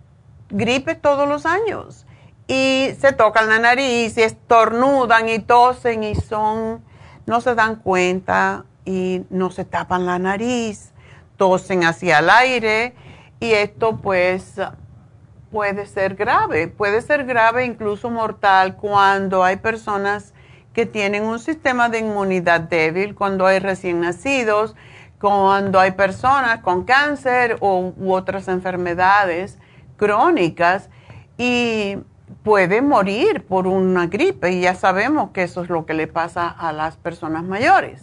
gripe 0.50 0.96
todos 0.96 1.28
los 1.28 1.46
años 1.46 2.06
y 2.48 2.90
se 3.00 3.12
tocan 3.12 3.48
la 3.48 3.60
nariz 3.60 4.18
y 4.18 4.22
estornudan 4.22 5.28
y 5.28 5.38
tosen 5.38 6.02
y 6.02 6.16
son, 6.16 6.82
no 7.26 7.40
se 7.40 7.54
dan 7.54 7.76
cuenta 7.76 8.64
y 8.84 9.22
no 9.30 9.52
se 9.52 9.64
tapan 9.64 10.06
la 10.06 10.18
nariz, 10.18 10.92
tosen 11.36 11.84
hacia 11.84 12.18
el 12.18 12.30
aire 12.30 12.94
y 13.42 13.54
esto 13.54 13.96
pues 13.96 14.54
puede 15.50 15.86
ser 15.86 16.14
grave, 16.14 16.68
puede 16.68 17.02
ser 17.02 17.24
grave 17.24 17.64
incluso 17.64 18.08
mortal 18.08 18.76
cuando 18.76 19.42
hay 19.42 19.56
personas 19.56 20.32
que 20.72 20.86
tienen 20.86 21.24
un 21.24 21.40
sistema 21.40 21.88
de 21.88 21.98
inmunidad 21.98 22.60
débil, 22.60 23.16
cuando 23.16 23.44
hay 23.44 23.58
recién 23.58 24.00
nacidos, 24.00 24.76
cuando 25.20 25.80
hay 25.80 25.90
personas 25.90 26.60
con 26.60 26.84
cáncer 26.84 27.56
u 27.60 28.12
otras 28.12 28.46
enfermedades 28.46 29.58
crónicas 29.96 30.88
y 31.36 31.98
puede 32.44 32.80
morir 32.80 33.44
por 33.44 33.66
una 33.66 34.06
gripe 34.06 34.52
y 34.52 34.60
ya 34.60 34.76
sabemos 34.76 35.30
que 35.32 35.42
eso 35.42 35.64
es 35.64 35.68
lo 35.68 35.84
que 35.84 35.94
le 35.94 36.06
pasa 36.06 36.48
a 36.48 36.72
las 36.72 36.96
personas 36.96 37.42
mayores. 37.42 38.02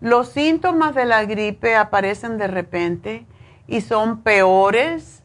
Los 0.00 0.28
síntomas 0.28 0.94
de 0.94 1.06
la 1.06 1.24
gripe 1.24 1.74
aparecen 1.74 2.38
de 2.38 2.46
repente 2.46 3.26
y 3.70 3.80
son 3.80 4.22
peores 4.22 5.22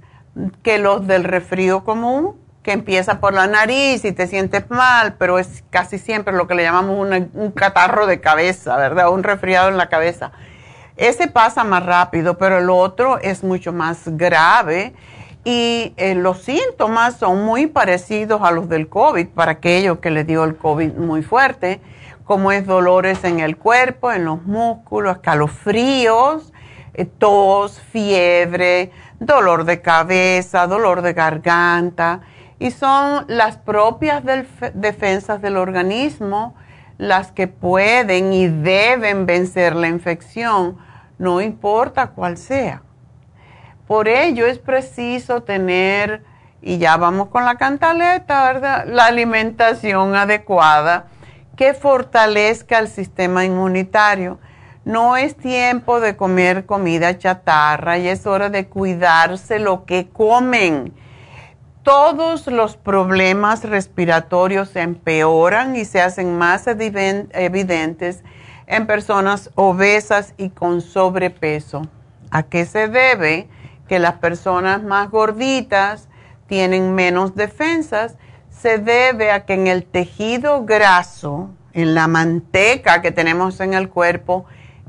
que 0.64 0.78
los 0.78 1.06
del 1.08 1.24
resfrío 1.24 1.84
común, 1.84 2.36
que 2.62 2.72
empieza 2.72 3.20
por 3.20 3.34
la 3.34 3.48
nariz 3.48 4.06
y 4.06 4.12
te 4.12 4.28
sientes 4.28 4.70
mal, 4.70 5.16
pero 5.18 5.40
es 5.40 5.64
casi 5.70 5.98
siempre 5.98 6.34
lo 6.34 6.48
que 6.48 6.56
le 6.56 6.64
llamamos 6.64 6.98
un 7.34 7.52
catarro 7.52 8.08
de 8.08 8.22
cabeza, 8.22 8.78
¿verdad? 8.78 9.10
Un 9.10 9.24
resfriado 9.24 9.70
en 9.70 9.78
la 9.78 9.90
cabeza. 9.90 10.32
Ese 10.96 11.28
pasa 11.28 11.64
más 11.64 11.86
rápido, 11.86 12.38
pero 12.38 12.60
el 12.60 12.70
otro 12.70 13.20
es 13.20 13.44
mucho 13.44 13.74
más 13.74 14.04
grave 14.06 14.94
y 15.44 15.94
eh, 15.98 16.16
los 16.16 16.40
síntomas 16.40 17.18
son 17.18 17.44
muy 17.44 17.68
parecidos 17.68 18.42
a 18.44 18.52
los 18.52 18.70
del 18.70 18.88
COVID 18.88 19.28
para 19.28 19.54
aquellos 19.54 20.00
que 20.00 20.10
le 20.10 20.24
dio 20.24 20.44
el 20.44 20.56
COVID 20.56 20.94
muy 20.94 21.22
fuerte, 21.22 21.82
como 22.24 22.52
es 22.52 22.66
dolores 22.66 23.24
en 23.24 23.40
el 23.40 23.58
cuerpo, 23.58 24.12
en 24.12 24.26
los 24.26 24.44
músculos, 24.44 25.18
escalofríos, 25.18 26.52
tos, 27.04 27.82
fiebre, 27.82 28.92
dolor 29.20 29.66
de 29.66 29.82
cabeza, 29.82 30.68
dolor 30.68 31.02
de 31.02 31.12
garganta, 31.14 32.22
y 32.60 32.72
son 32.72 33.26
las 33.28 33.58
propias 33.58 34.24
defensas 34.74 35.42
del 35.42 35.58
organismo 35.58 36.56
las 36.98 37.32
que 37.34 37.48
pueden 37.48 38.32
y 38.32 38.48
deben 38.48 39.26
vencer 39.26 39.76
la 39.76 39.90
infección, 39.90 40.78
no 41.18 41.42
importa 41.42 42.08
cuál 42.08 42.38
sea. 42.38 42.82
Por 43.88 44.08
ello 44.08 44.46
es 44.46 44.60
preciso 44.60 45.44
tener, 45.44 46.24
y 46.62 46.78
ya 46.78 46.98
vamos 46.98 47.28
con 47.28 47.46
la 47.46 47.56
cantaleta, 47.56 48.46
¿verdad? 48.46 48.86
La 48.88 49.06
alimentación 49.06 50.16
adecuada 50.16 51.08
que 51.56 51.74
fortalezca 51.74 52.80
el 52.80 52.88
sistema 52.88 53.46
inmunitario. 53.46 54.40
No 54.86 55.17
es 55.17 55.36
tiempo 55.36 56.00
de 56.00 56.15
comer 56.15 56.65
comida 56.65 57.17
chatarra 57.17 57.98
y 57.98 58.08
es 58.08 58.28
hora 58.28 58.50
de 58.50 58.67
cuidarse 58.67 59.58
lo 59.58 59.86
que 59.86 60.08
comen. 60.08 60.93
Todos 61.82 62.48
los 62.48 62.78
problemas 62.78 63.63
respiratorios 63.63 64.69
se 64.69 64.82
empeoran 64.82 65.76
y 65.76 65.86
se 65.86 66.02
hacen 66.02 66.38
más 66.38 66.67
evidentes 66.67 68.24
en 68.67 68.88
personas 68.88 69.50
obesas 69.56 70.36
y 70.38 70.50
con 70.50 70.82
sobrepeso. 70.82 71.88
¿A 72.30 72.43
qué 72.43 72.65
se 72.65 72.88
debe? 72.88 73.48
Que 73.88 74.00
las 74.00 74.13
personas 74.13 74.84
más 74.84 75.10
gorditas 75.10 76.08
tienen 76.48 76.93
menos 76.93 77.36
defensas 77.36 78.17
se 78.52 78.78
debe 78.78 79.32
a 79.32 79.45
que 79.45 79.54
en 79.54 79.67
el 79.67 79.84
tejido 79.84 80.63
graso, 80.63 81.50
en 81.74 81.93
la 81.93 82.08
manteca 82.08 83.02
que 83.02 83.12
tenemos 83.12 83.60
en 83.60 83.74
el 83.74 83.89
cuerpo, 83.89 84.45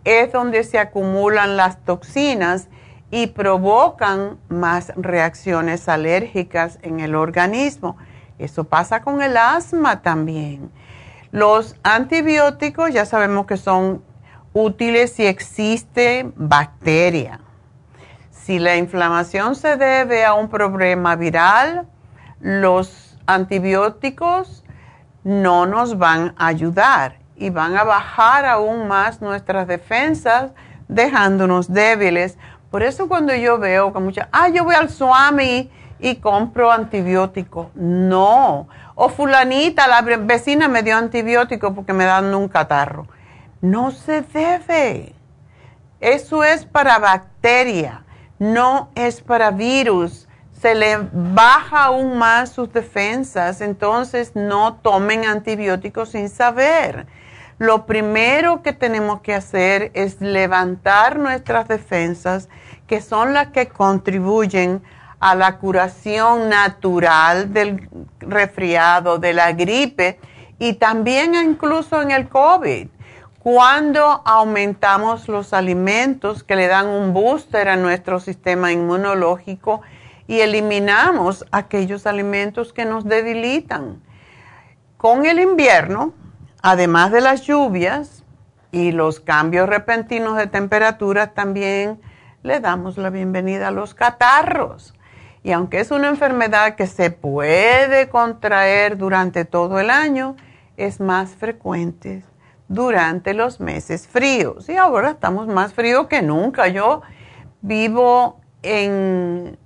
es 0.07 0.33
donde 0.33 0.63
se 0.63 0.79
acumulan 0.79 1.57
las 1.57 1.85
toxinas 1.85 2.69
y 3.11 3.27
provocan 3.27 4.39
más 4.49 4.93
reacciones 4.97 5.89
alérgicas 5.89 6.79
en 6.83 7.01
el 7.01 7.17
organismo. 7.17 7.97
Eso 8.39 8.65
pasa 8.65 9.03
con 9.03 9.21
el 9.21 9.37
asma 9.37 10.03
también. 10.03 10.71
Los 11.33 11.75
antibióticos 11.83 12.93
ya 12.95 13.05
sabemos 13.05 13.47
que 13.47 13.57
son 13.57 14.05
útiles 14.53 15.13
si 15.13 15.27
existe 15.27 16.31
bacteria. 16.37 17.41
Si 18.31 18.61
la 18.61 18.77
inflamación 18.77 19.57
se 19.57 19.77
debe 19.77 20.25
a 20.25 20.35
un 20.35 20.49
problema 20.49 21.17
viral, 21.17 21.89
los 22.39 23.19
antibióticos 23.27 24.63
no 25.25 25.67
nos 25.67 25.99
van 25.99 26.33
a 26.39 26.47
ayudar 26.47 27.26
y 27.37 27.51
van 27.51 27.77
a 27.77 27.85
bajar 27.85 28.45
aún 28.45 28.89
más 28.89 29.21
nuestras 29.21 29.67
defensas, 29.67 30.53
dejándonos 30.89 31.73
débiles. 31.73 32.39
Por 32.71 32.83
eso 32.83 33.09
cuando 33.09 33.35
yo 33.35 33.59
veo 33.59 33.93
que 33.93 33.99
muchas, 33.99 34.29
ah, 34.33 34.49
yo 34.49 34.65
voy 34.65 34.75
al 34.75 34.91
Swami 34.91 35.71
y 35.99 36.17
compro 36.17 36.71
antibiótico. 36.71 37.71
No. 37.75 38.69
O 38.95 39.09
fulanita, 39.09 39.87
la 39.87 40.03
vecina 40.03 40.69
me 40.69 40.83
dio 40.83 40.97
antibiótico 40.97 41.75
porque 41.75 41.93
me 41.93 42.05
dan 42.05 42.35
un 42.35 42.49
catarro. 42.49 43.07
No 43.61 43.91
se 43.91 44.23
debe. 44.23 45.15
Eso 46.01 46.45
es 46.45 46.67
para 46.67 46.99
bacteria, 46.99 48.05
no 48.39 48.91
es 48.95 49.21
para 49.23 49.51
virus 49.51 50.27
se 50.61 50.75
le 50.75 50.99
baja 51.13 51.85
aún 51.85 52.19
más 52.19 52.51
sus 52.51 52.73
defensas, 52.73 53.61
entonces 53.61 54.33
no 54.35 54.75
tomen 54.77 55.25
antibióticos 55.25 56.11
sin 56.11 56.29
saber. 56.29 57.07
Lo 57.59 57.87
primero 57.87 58.63
que 58.63 58.73
tenemos 58.73 59.21
que 59.21 59.35
hacer 59.35 59.91
es 59.95 60.21
levantar 60.21 61.19
nuestras 61.19 61.69
defensas, 61.69 62.49
que 62.87 63.01
son 63.01 63.33
las 63.33 63.49
que 63.49 63.69
contribuyen 63.69 64.83
a 65.21 65.35
la 65.35 65.59
curación 65.59 66.49
natural 66.49 67.53
del 67.53 67.89
resfriado, 68.21 69.19
de 69.19 69.33
la 69.33 69.53
gripe 69.53 70.21
y 70.59 70.75
también 70.75 71.35
incluso 71.35 72.03
en 72.03 72.11
el 72.11 72.29
COVID. 72.29 72.89
Cuando 73.39 74.23
aumentamos 74.25 75.29
los 75.29 75.53
alimentos 75.53 76.43
que 76.43 76.57
le 76.57 76.67
dan 76.67 76.89
un 76.89 77.15
booster 77.15 77.69
a 77.69 77.77
nuestro 77.77 78.21
sistema 78.21 78.73
inmunológico, 78.73 79.83
y 80.27 80.41
eliminamos 80.41 81.45
aquellos 81.53 82.07
alimentos 82.07 82.73
que 82.73 82.85
nos 82.85 83.05
debilitan. 83.05 84.03
Con 84.97 85.27
el 85.27 85.39
invierno, 85.39 86.15
además 86.67 87.13
de 87.13 87.21
las 87.21 87.43
lluvias 87.43 88.25
y 88.73 88.91
los 88.91 89.21
cambios 89.21 89.69
repentinos 89.69 90.37
de 90.37 90.49
temperatura, 90.49 91.33
también 91.33 92.01
le 92.43 92.59
damos 92.59 92.99
la 92.99 93.11
bienvenida 93.11 93.69
a 93.69 93.71
los 93.71 93.95
catarros. 93.95 94.93
Y 95.45 95.53
aunque 95.53 95.79
es 95.79 95.93
una 95.93 96.09
enfermedad 96.09 96.75
que 96.75 96.89
se 96.89 97.13
puede 97.13 98.09
contraer 98.09 98.99
durante 98.99 99.45
todo 99.45 99.79
el 99.79 99.91
año, 99.91 100.35
es 100.77 100.99
más 100.99 101.37
frecuente 101.37 102.25
durante 102.67 103.33
los 103.33 103.61
meses 103.61 104.09
fríos. 104.09 104.69
Y 104.69 104.77
ahora 104.77 105.11
estamos 105.11 105.47
más 105.47 105.73
fríos 105.73 106.09
que 106.09 106.21
nunca. 106.21 106.67
Yo 106.67 107.03
vivo 107.61 108.41
en 108.63 109.57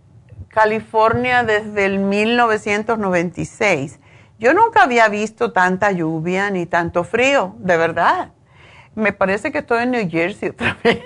California 0.48 1.44
desde 1.44 1.86
el 1.86 1.98
1996. 1.98 4.00
Yo 4.40 4.54
nunca 4.54 4.84
había 4.84 5.06
visto 5.10 5.52
tanta 5.52 5.92
lluvia 5.92 6.48
ni 6.48 6.64
tanto 6.64 7.04
frío, 7.04 7.56
de 7.58 7.76
verdad. 7.76 8.30
Me 8.94 9.12
parece 9.12 9.52
que 9.52 9.58
estoy 9.58 9.82
en 9.82 9.90
New 9.90 10.08
Jersey 10.08 10.48
otra 10.48 10.78
vez, 10.82 11.02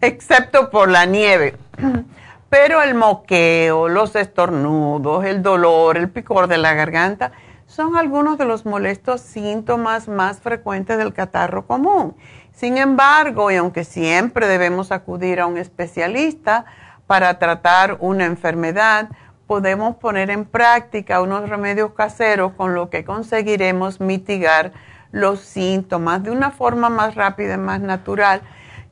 excepto 0.00 0.70
por 0.70 0.88
la 0.88 1.04
nieve. 1.04 1.56
Pero 2.48 2.80
el 2.80 2.94
moqueo, 2.94 3.88
los 3.88 4.14
estornudos, 4.14 5.24
el 5.24 5.42
dolor, 5.42 5.96
el 5.96 6.08
picor 6.08 6.46
de 6.46 6.58
la 6.58 6.74
garganta 6.74 7.32
son 7.66 7.96
algunos 7.96 8.38
de 8.38 8.44
los 8.44 8.64
molestos 8.64 9.20
síntomas 9.20 10.06
más 10.06 10.38
frecuentes 10.38 10.98
del 10.98 11.12
catarro 11.12 11.66
común. 11.66 12.16
Sin 12.52 12.78
embargo, 12.78 13.50
y 13.50 13.56
aunque 13.56 13.82
siempre 13.82 14.46
debemos 14.46 14.92
acudir 14.92 15.40
a 15.40 15.46
un 15.46 15.58
especialista, 15.58 16.66
para 17.06 17.38
tratar 17.38 17.98
una 18.00 18.24
enfermedad, 18.24 19.10
podemos 19.46 19.96
poner 19.96 20.30
en 20.30 20.44
práctica 20.44 21.20
unos 21.20 21.48
remedios 21.48 21.92
caseros 21.92 22.52
con 22.52 22.74
lo 22.74 22.90
que 22.90 23.04
conseguiremos 23.04 24.00
mitigar 24.00 24.72
los 25.12 25.40
síntomas 25.40 26.22
de 26.22 26.30
una 26.30 26.50
forma 26.50 26.90
más 26.90 27.14
rápida 27.14 27.54
y 27.54 27.58
más 27.58 27.80
natural. 27.80 28.42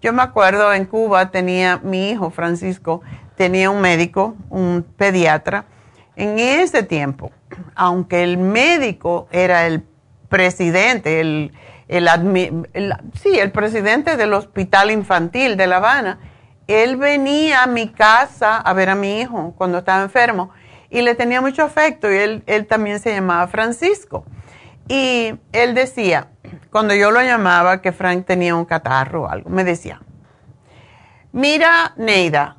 Yo 0.01 0.13
me 0.13 0.23
acuerdo 0.23 0.73
en 0.73 0.85
Cuba 0.85 1.31
tenía 1.31 1.81
mi 1.83 2.11
hijo 2.11 2.31
Francisco, 2.31 3.03
tenía 3.37 3.71
un 3.71 3.81
médico, 3.81 4.37
un 4.49 4.87
pediatra. 4.97 5.65
En 6.17 6.39
ese 6.39 6.83
tiempo, 6.83 7.33
aunque 7.75 8.23
el 8.23 8.39
médico 8.39 9.27
era 9.33 9.67
el 9.67 9.83
presidente, 10.29 11.21
el, 11.21 11.53
sí, 13.21 13.39
el 13.39 13.51
presidente 13.51 14.17
del 14.17 14.33
Hospital 14.33 14.91
Infantil 14.93 15.57
de 15.57 15.67
La 15.67 15.77
Habana, 15.77 16.19
él 16.67 16.97
venía 16.97 17.63
a 17.63 17.67
mi 17.67 17.89
casa 17.89 18.57
a 18.57 18.73
ver 18.73 18.91
a 18.91 18.95
mi 18.95 19.21
hijo 19.21 19.55
cuando 19.57 19.79
estaba 19.79 20.03
enfermo 20.03 20.51
y 20.91 21.03
le 21.03 21.15
tenía 21.15 21.41
mucho 21.41 21.63
afecto 21.63 22.11
y 22.11 22.17
él, 22.17 22.43
él 22.47 22.67
también 22.67 23.01
se 23.01 23.13
llamaba 23.13 23.49
Francisco. 23.49 24.25
Y 24.89 25.35
él 25.53 25.75
decía, 25.75 26.29
cuando 26.71 26.95
yo 26.95 27.11
lo 27.11 27.23
llamaba 27.23 27.81
que 27.81 27.93
Frank 27.93 28.27
tenía 28.27 28.55
un 28.55 28.65
catarro 28.65 29.23
o 29.23 29.29
algo, 29.29 29.51
me 29.51 29.65
decía, 29.65 30.01
mira 31.33 31.95
Neida, 31.97 32.57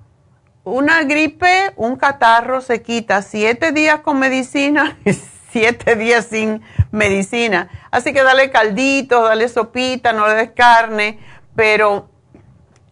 una 0.64 1.04
gripe, 1.04 1.74
un 1.76 1.96
catarro 1.96 2.62
se 2.62 2.82
quita 2.82 3.22
siete 3.22 3.72
días 3.72 4.00
con 4.00 4.20
medicina 4.20 4.98
y 5.06 5.14
siete 5.14 5.96
días 5.96 6.26
sin 6.26 6.62
medicina. 6.92 7.70
Así 7.92 8.12
que 8.12 8.24
dale 8.24 8.50
caldito, 8.50 9.24
dale 9.24 9.48
sopita, 9.48 10.12
no 10.12 10.28
le 10.28 10.34
des 10.34 10.52
carne, 10.52 11.20
pero 11.56 12.10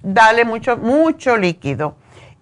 dale 0.04 0.46
mucho, 0.46 0.78
mucho 0.78 1.38
líquido. 1.38 1.96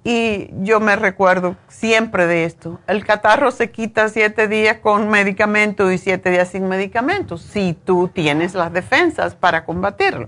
Y 0.04 0.50
yo 0.64 0.80
me 0.80 0.96
recuerdo 0.96 1.56
siempre 1.68 2.26
de 2.26 2.46
esto. 2.46 2.80
El 2.88 3.06
catarro 3.06 3.52
se 3.52 3.70
quita 3.70 4.10
siete 4.10 4.48
días 4.48 4.78
con 4.78 5.10
medicamento 5.10 5.92
y 5.92 6.00
siete 6.00 6.32
días 6.32 6.50
sin 6.50 6.68
medicamento, 6.68 7.38
si 7.38 7.74
tú 7.74 8.08
tienes 8.08 8.56
las 8.56 8.74
defensas 8.74 9.36
para 9.36 9.64
combatirlo. 9.64 10.28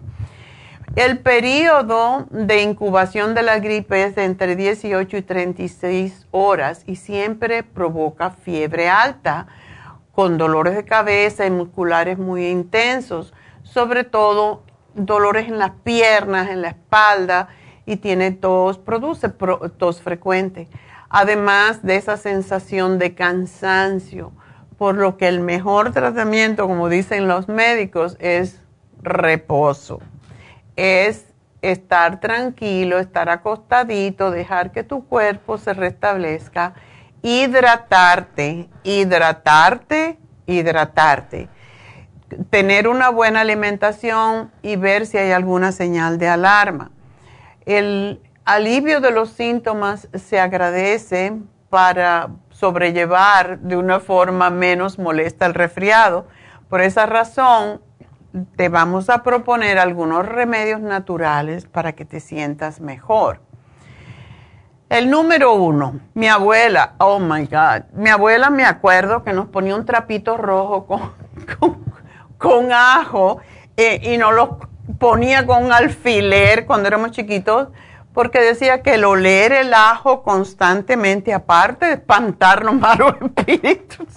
El 0.96 1.18
periodo 1.18 2.28
de 2.30 2.62
incubación 2.62 3.34
de 3.34 3.42
la 3.42 3.58
gripe 3.58 4.04
es 4.04 4.14
de 4.14 4.26
entre 4.26 4.56
18 4.56 5.18
y 5.18 5.22
36 5.24 6.28
horas 6.30 6.84
y 6.86 6.98
siempre 6.98 7.64
provoca 7.64 8.30
fiebre 8.30 8.90
alta, 8.90 9.48
con 10.12 10.38
dolores 10.38 10.76
de 10.76 10.86
cabeza 10.86 11.48
y 11.48 11.50
musculares 11.50 12.20
muy 12.20 12.46
intensos, 12.46 13.34
sobre 13.64 14.04
todo 14.04 14.62
dolores 14.96 15.48
en 15.48 15.58
las 15.58 15.72
piernas, 15.84 16.50
en 16.50 16.62
la 16.62 16.70
espalda 16.70 17.50
y 17.86 17.98
tiene 17.98 18.32
tos, 18.32 18.78
produce 18.78 19.30
tos 19.30 20.02
frecuente. 20.02 20.68
Además 21.10 21.84
de 21.84 21.96
esa 21.96 22.18
sensación 22.18 22.98
de 22.98 23.14
cansancio, 23.14 24.32
por 24.78 24.96
lo 24.96 25.18
que 25.18 25.28
el 25.28 25.40
mejor 25.40 25.92
tratamiento, 25.92 26.68
como 26.68 26.90
dicen 26.90 27.28
los 27.28 27.48
médicos, 27.48 28.18
es 28.20 28.62
reposo. 29.02 30.00
Es 30.76 31.26
estar 31.62 32.20
tranquilo, 32.20 33.00
estar 33.00 33.30
acostadito, 33.30 34.32
dejar 34.32 34.72
que 34.72 34.84
tu 34.84 35.06
cuerpo 35.08 35.58
se 35.58 35.74
restablezca, 35.74 36.74
hidratarte, 37.22 38.70
hidratarte, 38.84 40.18
hidratarte 40.46 41.50
tener 42.50 42.88
una 42.88 43.10
buena 43.10 43.42
alimentación 43.42 44.52
y 44.62 44.76
ver 44.76 45.06
si 45.06 45.18
hay 45.18 45.32
alguna 45.32 45.72
señal 45.72 46.18
de 46.18 46.28
alarma. 46.28 46.92
El 47.66 48.22
alivio 48.46 49.00
de 49.02 49.12
los 49.12 49.30
síntomas 49.30 50.08
se 50.14 50.40
agradece 50.40 51.34
para 51.70 52.30
sobrellevar 52.50 53.60
de 53.60 53.76
una 53.76 54.00
forma 54.00 54.50
menos 54.50 55.00
molesta 55.00 55.46
el 55.46 55.54
resfriado. 55.54 56.28
Por 56.70 56.82
esa 56.82 57.06
razón, 57.06 57.82
te 58.56 58.70
vamos 58.70 59.10
a 59.10 59.24
proponer 59.24 59.78
algunos 59.78 60.26
remedios 60.26 60.82
naturales 60.82 61.66
para 61.66 61.94
que 61.94 62.06
te 62.06 62.20
sientas 62.20 62.80
mejor. 62.80 63.42
El 64.90 65.10
número 65.10 65.54
uno, 65.54 66.00
mi 66.14 66.28
abuela, 66.28 66.94
oh 67.00 67.18
my 67.20 67.46
God, 67.46 67.86
mi 67.94 68.10
abuela 68.10 68.50
me 68.50 68.64
acuerdo 68.64 69.24
que 69.24 69.34
nos 69.34 69.48
ponía 69.48 69.76
un 69.76 69.86
trapito 69.86 70.38
rojo 70.38 70.86
con, 70.86 71.14
ajo 72.72 73.40
eh, 73.78 74.00
y 74.04 74.18
nos 74.18 74.34
lo 74.34 74.60
ponía 75.00 75.46
con 75.46 75.72
alfiler 75.72 76.66
cuando 76.66 76.88
éramos 76.88 77.12
chiquitos 77.12 77.70
porque 78.14 78.40
decía 78.40 78.82
que 78.84 78.94
el 78.94 79.06
oler 79.06 79.52
el 79.52 79.74
ajo 79.74 80.22
constantemente, 80.22 81.34
aparte 81.34 81.88
de 81.88 81.94
espantar 81.94 82.64
los 82.64 82.76
malos 82.76 83.16
espíritus, 83.38 84.08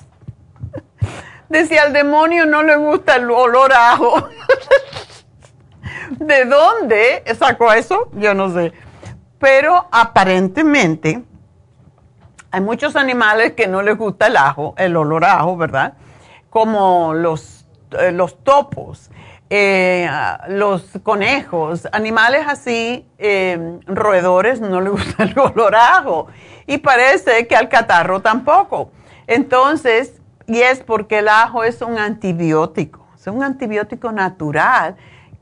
decía 1.48 1.82
al 1.84 1.92
demonio 1.92 2.46
no 2.46 2.62
le 2.62 2.76
gusta 2.76 3.16
el 3.16 3.30
olor 3.30 3.72
ajo. 3.72 4.28
¿De 6.10 6.44
dónde 6.44 7.24
sacó 7.38 7.72
eso? 7.72 8.10
Yo 8.12 8.34
no 8.34 8.52
sé. 8.52 8.72
Pero 9.38 9.88
aparentemente 9.90 11.22
hay 12.50 12.60
muchos 12.60 12.96
animales 12.96 13.52
que 13.52 13.66
no 13.66 13.82
les 13.82 13.96
gusta 13.96 14.28
el 14.28 14.36
ajo, 14.36 14.74
el 14.78 14.96
olor 14.96 15.24
ajo, 15.24 15.56
¿verdad? 15.56 15.94
Como 16.50 17.12
los, 17.12 17.55
los 18.12 18.42
topos, 18.42 19.10
eh, 19.48 20.08
los 20.48 20.84
conejos, 21.02 21.86
animales 21.92 22.46
así, 22.48 23.06
eh, 23.18 23.78
roedores, 23.86 24.60
no 24.60 24.80
les 24.80 24.92
gusta 24.92 25.22
el 25.22 25.38
olor 25.38 25.74
a 25.76 25.98
ajo. 25.98 26.26
Y 26.66 26.78
parece 26.78 27.46
que 27.46 27.54
al 27.54 27.68
catarro 27.68 28.20
tampoco. 28.20 28.90
Entonces, 29.26 30.20
y 30.46 30.60
es 30.60 30.80
porque 30.80 31.18
el 31.18 31.28
ajo 31.28 31.64
es 31.64 31.80
un 31.82 31.98
antibiótico, 31.98 33.06
es 33.16 33.26
un 33.26 33.42
antibiótico 33.42 34.12
natural 34.12 34.96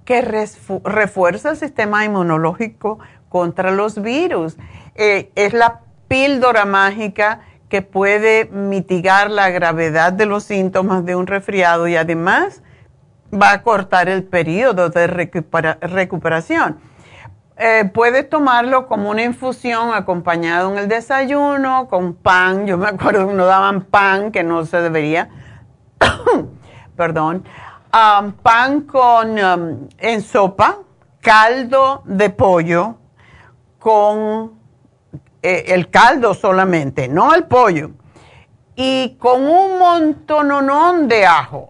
que 0.04 0.20
refuerza 0.20 1.50
el 1.50 1.57
sistema 1.57 2.04
inmunológico 2.04 2.98
contra 3.30 3.70
los 3.70 4.00
virus. 4.00 4.57
Eh, 4.94 5.30
es 5.35 5.54
la 5.54 5.80
píldora 6.09 6.66
mágica 6.66 7.40
que 7.68 7.83
puede 7.83 8.46
mitigar 8.46 9.31
la 9.31 9.50
gravedad 9.50 10.12
de 10.12 10.27
los 10.27 10.44
síntomas 10.44 11.05
de 11.05 11.16
un 11.16 11.27
resfriado 11.27 11.88
y 11.88 11.96
además 11.96 12.62
va 13.33 13.53
a 13.53 13.62
cortar 13.62 14.09
el 14.09 14.24
periodo 14.24 14.90
de 14.90 15.07
recuperación. 15.07 16.79
Eh, 17.57 17.88
puedes 17.94 18.29
tomarlo 18.29 18.88
como 18.88 19.11
una 19.11 19.22
infusión 19.22 19.94
acompañado 19.94 20.72
en 20.72 20.79
el 20.79 20.88
desayuno, 20.88 21.87
con 21.88 22.14
pan. 22.14 22.66
Yo 22.66 22.77
me 22.77 22.88
acuerdo 22.88 23.29
que 23.29 23.35
nos 23.35 23.46
daban 23.46 23.83
pan, 23.83 24.33
que 24.33 24.42
no 24.42 24.66
se 24.66 24.81
debería. 24.81 25.29
Perdón. 26.96 27.44
Pan 28.42 28.81
con, 28.81 29.38
en 29.98 30.20
sopa, 30.20 30.79
caldo 31.20 32.03
de 32.05 32.29
pollo, 32.31 32.96
con 33.79 34.63
eh, 35.46 35.74
el 35.74 35.90
caldo 35.90 36.33
solamente, 36.33 37.07
no 37.07 37.35
el 37.35 37.44
pollo, 37.44 37.90
y 38.76 39.18
con 39.18 39.42
un 39.42 39.78
montononón 39.78 41.07
de 41.07 41.26
ajo. 41.26 41.68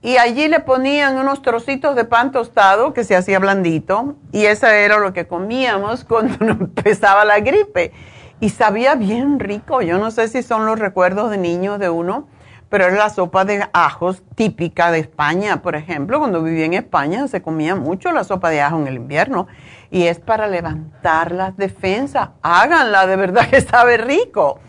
Y 0.00 0.16
allí 0.16 0.48
le 0.48 0.60
ponían 0.60 1.18
unos 1.18 1.42
trocitos 1.42 1.94
de 1.94 2.06
pan 2.06 2.32
tostado 2.32 2.94
que 2.94 3.04
se 3.04 3.14
hacía 3.14 3.38
blandito, 3.38 4.14
y 4.32 4.46
eso 4.46 4.66
era 4.66 4.96
lo 4.96 5.12
que 5.12 5.26
comíamos 5.26 6.04
cuando 6.08 6.42
empezaba 6.42 7.26
la 7.26 7.40
gripe. 7.40 7.92
Y 8.40 8.48
sabía 8.48 8.94
bien 8.94 9.40
rico, 9.40 9.82
yo 9.82 9.98
no 9.98 10.10
sé 10.10 10.28
si 10.28 10.42
son 10.42 10.64
los 10.64 10.78
recuerdos 10.78 11.30
de 11.30 11.36
niños 11.36 11.78
de 11.80 11.90
uno, 11.90 12.28
pero 12.70 12.86
era 12.86 12.96
la 12.96 13.10
sopa 13.10 13.44
de 13.44 13.68
ajos 13.74 14.22
típica 14.36 14.90
de 14.90 15.00
España, 15.00 15.60
por 15.60 15.76
ejemplo, 15.76 16.18
cuando 16.18 16.42
vivía 16.42 16.64
en 16.64 16.72
España 16.72 17.28
se 17.28 17.42
comía 17.42 17.74
mucho 17.76 18.10
la 18.10 18.24
sopa 18.24 18.48
de 18.48 18.62
ajo 18.62 18.78
en 18.78 18.86
el 18.86 18.94
invierno 18.94 19.48
y 19.90 20.06
es 20.06 20.20
para 20.20 20.46
levantar 20.46 21.32
las 21.32 21.56
defensas. 21.56 22.30
Háganla, 22.42 23.06
de 23.06 23.16
verdad 23.16 23.48
que 23.48 23.60
sabe 23.60 23.96
rico. 23.96 24.60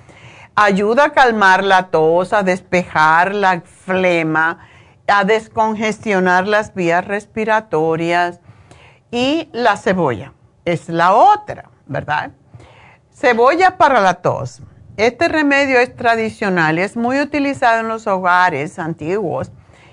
Ayuda 0.55 1.05
a 1.05 1.09
calmar 1.11 1.63
la 1.63 1.87
tos, 1.87 2.33
a 2.33 2.43
despejar 2.43 3.33
la 3.35 3.61
flema, 3.61 4.67
a 5.07 5.23
descongestionar 5.23 6.47
las 6.47 6.73
vías 6.73 7.05
respiratorias. 7.05 8.39
Y 9.11 9.49
la 9.53 9.77
cebolla 9.77 10.33
es 10.65 10.89
la 10.89 11.13
otra, 11.13 11.69
¿verdad? 11.85 12.31
Cebolla 13.13 13.77
para 13.77 13.99
la 13.99 14.15
tos. 14.15 14.61
Este 14.97 15.27
remedio 15.27 15.79
es 15.79 15.95
tradicional 15.95 16.77
es 16.77 16.97
muy 16.97 17.19
utilizado 17.19 17.79
en 17.79 17.87
los 17.87 18.07
hogares 18.07 18.77
antiguos 18.77 19.51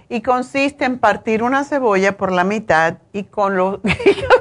y 0.09 0.23
consiste 0.23 0.85
en 0.85 0.99
partir 0.99 1.43
una 1.43 1.65
cebolla 1.65 2.17
por 2.17 2.33
la 2.33 2.45
mitad 2.45 2.99
y 3.13 3.25
con 3.25 3.57
los 3.57 3.81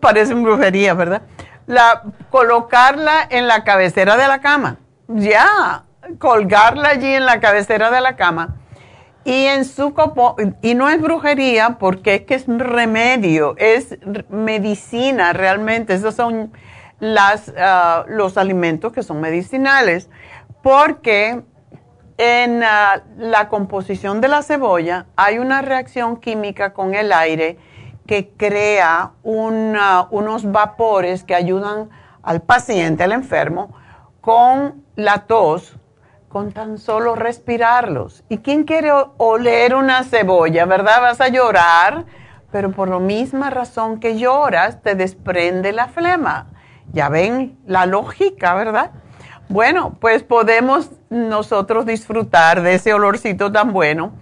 parece 0.00 0.34
brujería, 0.34 0.94
¿verdad? 0.94 1.22
La, 1.66 2.02
colocarla 2.30 3.26
en 3.30 3.46
la 3.46 3.64
cabecera 3.64 4.16
de 4.16 4.28
la 4.28 4.40
cama. 4.40 4.78
Ya, 5.08 5.84
colgarla 6.18 6.90
allí 6.90 7.12
en 7.12 7.26
la 7.26 7.40
cabecera 7.40 7.90
de 7.90 8.00
la 8.00 8.16
cama. 8.16 8.56
Y 9.24 9.44
en 9.44 9.64
su 9.64 9.94
y 10.62 10.74
no 10.74 10.88
es 10.88 11.00
brujería 11.00 11.76
porque 11.78 12.14
es 12.16 12.20
que 12.22 12.34
es 12.34 12.46
remedio, 12.46 13.54
es 13.58 13.98
medicina 14.30 15.32
realmente. 15.32 15.94
Esos 15.94 16.14
son 16.14 16.52
las, 17.00 17.52
ah, 17.58 18.04
los 18.08 18.38
alimentos 18.38 18.92
que 18.92 19.02
son 19.02 19.20
medicinales. 19.20 20.08
Porque 20.62 21.42
en 22.16 22.62
ah, 22.62 23.02
la 23.18 23.48
composición 23.48 24.20
de 24.20 24.28
la 24.28 24.42
cebolla 24.42 25.06
hay 25.16 25.38
una 25.38 25.62
reacción 25.62 26.16
química 26.18 26.72
con 26.72 26.94
el 26.94 27.12
aire 27.12 27.58
que 28.10 28.32
crea 28.36 29.12
unos 29.22 30.50
vapores 30.50 31.22
que 31.22 31.36
ayudan 31.36 31.90
al 32.24 32.42
paciente, 32.42 33.04
al 33.04 33.12
enfermo, 33.12 33.72
con 34.20 34.82
la 34.96 35.28
tos, 35.28 35.76
con 36.28 36.50
tan 36.50 36.78
solo 36.78 37.14
respirarlos. 37.14 38.24
¿Y 38.28 38.38
quién 38.38 38.64
quiere 38.64 38.90
oler 39.16 39.76
una 39.76 40.02
cebolla, 40.02 40.66
verdad? 40.66 41.00
Vas 41.00 41.20
a 41.20 41.28
llorar, 41.28 42.04
pero 42.50 42.72
por 42.72 42.88
la 42.88 42.98
misma 42.98 43.48
razón 43.48 44.00
que 44.00 44.18
lloras, 44.18 44.82
te 44.82 44.96
desprende 44.96 45.70
la 45.70 45.86
flema. 45.86 46.48
Ya 46.92 47.10
ven 47.10 47.60
la 47.64 47.86
lógica, 47.86 48.54
¿verdad? 48.54 48.90
Bueno, 49.48 49.98
pues 50.00 50.24
podemos 50.24 50.90
nosotros 51.10 51.86
disfrutar 51.86 52.62
de 52.62 52.74
ese 52.74 52.92
olorcito 52.92 53.52
tan 53.52 53.72
bueno 53.72 54.14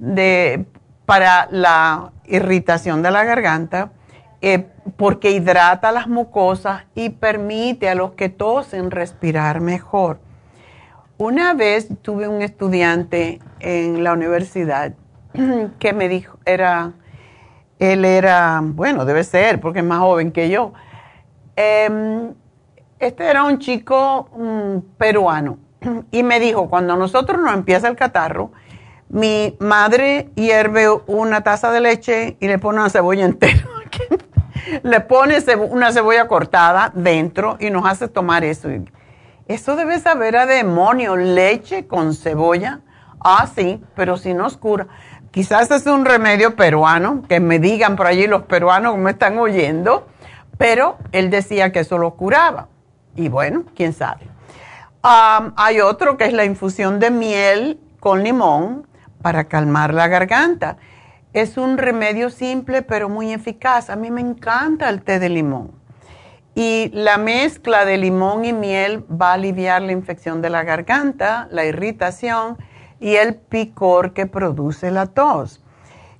de, 0.00 0.66
para 1.06 1.46
la 1.52 2.10
irritación 2.28 3.02
de 3.02 3.10
la 3.10 3.24
garganta, 3.24 3.90
eh, 4.40 4.66
porque 4.96 5.32
hidrata 5.32 5.90
las 5.90 6.06
mucosas 6.06 6.84
y 6.94 7.10
permite 7.10 7.88
a 7.88 7.94
los 7.94 8.12
que 8.12 8.28
tosen 8.28 8.90
respirar 8.90 9.60
mejor. 9.60 10.20
Una 11.16 11.54
vez 11.54 11.88
tuve 12.02 12.28
un 12.28 12.42
estudiante 12.42 13.40
en 13.58 14.04
la 14.04 14.12
universidad 14.12 14.92
que 15.80 15.92
me 15.92 16.08
dijo, 16.08 16.38
era, 16.44 16.92
él 17.80 18.04
era, 18.04 18.60
bueno, 18.62 19.04
debe 19.04 19.24
ser, 19.24 19.60
porque 19.60 19.80
es 19.80 19.84
más 19.84 19.98
joven 19.98 20.30
que 20.30 20.48
yo. 20.48 20.72
Em, 21.56 22.34
este 23.00 23.24
era 23.24 23.42
un 23.42 23.58
chico 23.58 24.28
mm, 24.36 24.96
peruano 24.96 25.58
y 26.12 26.22
me 26.22 26.38
dijo, 26.38 26.68
cuando 26.68 26.96
nosotros 26.96 27.40
nos 27.42 27.52
empieza 27.52 27.88
el 27.88 27.96
catarro, 27.96 28.52
mi 29.08 29.56
madre 29.58 30.30
hierve 30.34 30.88
una 31.06 31.42
taza 31.42 31.70
de 31.70 31.80
leche 31.80 32.36
y 32.40 32.48
le 32.48 32.58
pone 32.58 32.80
una 32.80 32.90
cebolla 32.90 33.24
entera. 33.24 33.64
le 34.82 35.00
pone 35.00 35.38
una 35.70 35.92
cebolla 35.92 36.28
cortada 36.28 36.92
dentro 36.94 37.56
y 37.58 37.70
nos 37.70 37.86
hace 37.86 38.08
tomar 38.08 38.44
eso. 38.44 38.68
Eso 39.46 39.76
debe 39.76 39.98
saber 39.98 40.36
a 40.36 40.46
demonio, 40.46 41.16
leche 41.16 41.86
con 41.86 42.14
cebolla. 42.14 42.80
Ah, 43.20 43.48
sí, 43.52 43.82
pero 43.94 44.16
si 44.16 44.34
no 44.34 44.46
oscura. 44.46 44.88
Quizás 45.30 45.70
es 45.70 45.86
un 45.86 46.04
remedio 46.04 46.56
peruano, 46.56 47.22
que 47.28 47.40
me 47.40 47.58
digan 47.58 47.96
por 47.96 48.06
allí 48.06 48.26
los 48.26 48.42
peruanos 48.42 48.94
que 48.94 49.00
me 49.00 49.10
están 49.12 49.38
oyendo, 49.38 50.06
pero 50.56 50.98
él 51.12 51.30
decía 51.30 51.72
que 51.72 51.80
eso 51.80 51.98
lo 51.98 52.14
curaba. 52.14 52.68
Y 53.14 53.28
bueno, 53.28 53.64
quién 53.74 53.92
sabe. 53.92 54.28
Ah, 55.02 55.52
hay 55.56 55.80
otro 55.80 56.16
que 56.16 56.24
es 56.24 56.32
la 56.32 56.44
infusión 56.44 56.98
de 56.98 57.10
miel 57.10 57.80
con 58.00 58.22
limón 58.22 58.87
para 59.22 59.44
calmar 59.44 59.94
la 59.94 60.08
garganta. 60.08 60.76
Es 61.32 61.56
un 61.56 61.78
remedio 61.78 62.30
simple 62.30 62.82
pero 62.82 63.08
muy 63.08 63.32
eficaz. 63.32 63.90
A 63.90 63.96
mí 63.96 64.10
me 64.10 64.20
encanta 64.20 64.88
el 64.88 65.02
té 65.02 65.18
de 65.18 65.28
limón. 65.28 65.72
Y 66.54 66.90
la 66.92 67.18
mezcla 67.18 67.84
de 67.84 67.98
limón 67.98 68.44
y 68.44 68.52
miel 68.52 69.04
va 69.10 69.30
a 69.30 69.34
aliviar 69.34 69.82
la 69.82 69.92
infección 69.92 70.42
de 70.42 70.50
la 70.50 70.64
garganta, 70.64 71.46
la 71.52 71.64
irritación, 71.64 72.58
y 73.00 73.14
el 73.14 73.36
picor 73.36 74.12
que 74.12 74.26
produce 74.26 74.90
la 74.90 75.06
tos. 75.06 75.62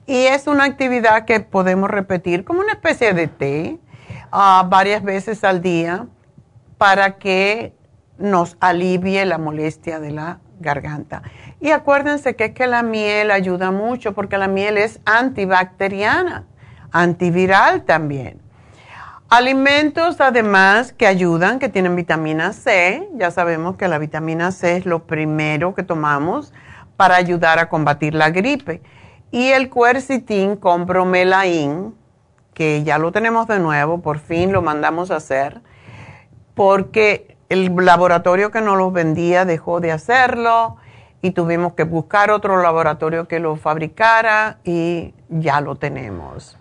Y 0.07 0.27
es 0.27 0.47
una 0.47 0.65
actividad 0.65 1.25
que 1.25 1.41
podemos 1.41 1.91
repetir 1.91 2.45
como 2.45 2.61
una 2.61 2.73
especie 2.73 3.13
de 3.13 3.27
té 3.27 3.79
ah, 4.31 4.67
varias 4.69 5.03
veces 5.03 5.45
al 5.45 5.61
día 5.61 6.07
para 6.79 7.19
que 7.19 7.75
nos 8.17 8.57
alivie 8.61 9.25
la 9.27 9.39
molestia 9.39 10.01
de 10.01 10.13
la 10.13 10.39
garganta. 10.61 11.23
Y 11.61 11.71
acuérdense 11.71 12.37
que 12.37 12.47
es 12.47 12.53
que 12.53 12.67
la 12.67 12.83
miel 12.83 13.31
ayuda 13.31 13.71
mucho 13.71 14.13
porque 14.15 14.39
la 14.39 14.47
miel 14.47 14.79
es 14.79 15.01
antibacteriana, 15.05 16.45
antiviral 16.93 17.83
también. 17.83 18.41
Alimentos 19.29 20.21
además 20.21 20.93
que 20.93 21.07
ayudan, 21.07 21.59
que 21.59 21.69
tienen 21.69 21.97
vitamina 21.97 22.53
C. 22.53 23.09
Ya 23.15 23.31
sabemos 23.31 23.77
que 23.77 23.89
la 23.89 23.99
vitamina 23.99 24.53
C 24.53 24.77
es 24.77 24.87
lo 24.87 25.07
primero 25.07 25.75
que 25.75 25.83
tomamos 25.83 26.55
para 26.97 27.17
ayudar 27.17 27.59
a 27.59 27.69
combatir 27.69 28.15
la 28.15 28.31
gripe. 28.31 28.81
Y 29.31 29.49
el 29.49 29.69
cuercitín 29.69 30.57
con 30.57 30.87
bromelain, 30.87 31.95
que 32.55 32.83
ya 32.85 32.99
lo 32.99 33.13
tenemos 33.13 33.47
de 33.49 33.59
nuevo, 33.59 34.01
por 34.01 34.19
fin 34.19 34.53
lo 34.53 34.63
mandamos 34.63 35.11
a 35.11 35.17
hacer, 35.17 35.61
porque 36.55 37.37
el 37.51 37.75
laboratorio 37.77 38.51
que 38.51 38.63
nos 38.63 38.79
los 38.79 38.93
vendía 38.93 39.45
dejó 39.45 39.81
de 39.81 39.93
hacerlo 39.93 40.77
y 41.21 41.33
tuvimos 41.33 41.75
que 41.75 41.85
buscar 41.85 42.31
otro 42.31 42.63
laboratorio 42.63 43.27
que 43.27 43.41
lo 43.41 43.57
fabricara 43.57 44.59
y 44.65 45.15
ya 45.29 45.61
lo 45.61 45.77
tenemos. 45.77 46.57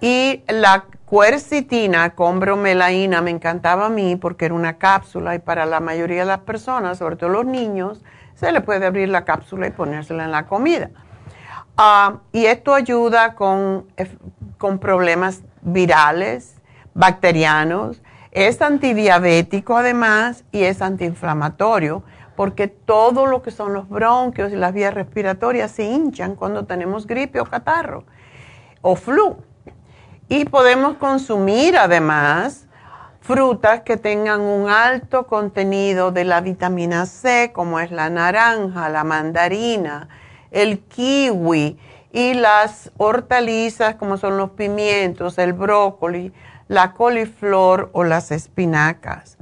Y 0.00 0.42
la 0.48 0.84
cuercitina 1.04 2.14
con 2.14 2.40
bromelaína 2.40 3.22
me 3.22 3.30
encantaba 3.30 3.86
a 3.86 3.88
mí 3.88 4.16
porque 4.16 4.46
era 4.46 4.54
una 4.54 4.76
cápsula 4.76 5.34
y 5.34 5.38
para 5.38 5.64
la 5.66 5.80
mayoría 5.80 6.20
de 6.20 6.26
las 6.26 6.40
personas, 6.40 6.98
sobre 6.98 7.16
todo 7.16 7.30
los 7.30 7.46
niños, 7.46 8.02
se 8.34 8.52
le 8.52 8.60
puede 8.60 8.86
abrir 8.86 9.08
la 9.08 9.24
cápsula 9.24 9.68
y 9.68 9.70
ponérsela 9.70 10.24
en 10.24 10.32
la 10.32 10.46
comida. 10.46 10.90
Ah, 11.76 12.18
y 12.32 12.46
esto 12.46 12.74
ayuda 12.74 13.34
con, 13.34 13.86
con 14.58 14.78
problemas 14.78 15.42
virales, 15.62 16.56
bacterianos, 16.94 18.02
es 18.32 18.60
antidiabético 18.60 19.78
además 19.78 20.44
y 20.52 20.64
es 20.64 20.82
antiinflamatorio 20.82 22.02
porque 22.36 22.68
todo 22.68 23.26
lo 23.26 23.42
que 23.42 23.50
son 23.50 23.72
los 23.72 23.88
bronquios 23.88 24.52
y 24.52 24.56
las 24.56 24.72
vías 24.72 24.94
respiratorias 24.94 25.70
se 25.70 25.84
hinchan 25.84 26.36
cuando 26.36 26.66
tenemos 26.66 27.06
gripe 27.06 27.40
o 27.40 27.44
catarro 27.46 28.04
o 28.82 28.94
flu. 28.94 29.38
Y 30.28 30.44
podemos 30.44 30.96
consumir 30.96 31.76
además 31.76 32.66
frutas 33.20 33.80
que 33.80 33.96
tengan 33.96 34.40
un 34.40 34.68
alto 34.68 35.26
contenido 35.26 36.12
de 36.12 36.24
la 36.24 36.40
vitamina 36.40 37.06
C, 37.06 37.50
como 37.52 37.80
es 37.80 37.90
la 37.90 38.10
naranja, 38.10 38.88
la 38.88 39.02
mandarina, 39.02 40.08
el 40.52 40.80
kiwi 40.80 41.78
y 42.12 42.34
las 42.34 42.92
hortalizas 42.96 43.96
como 43.96 44.16
son 44.16 44.36
los 44.36 44.50
pimientos, 44.50 45.38
el 45.38 45.52
brócoli, 45.52 46.32
la 46.68 46.92
coliflor 46.92 47.90
o 47.92 48.04
las 48.04 48.30
espinacas. 48.30 49.35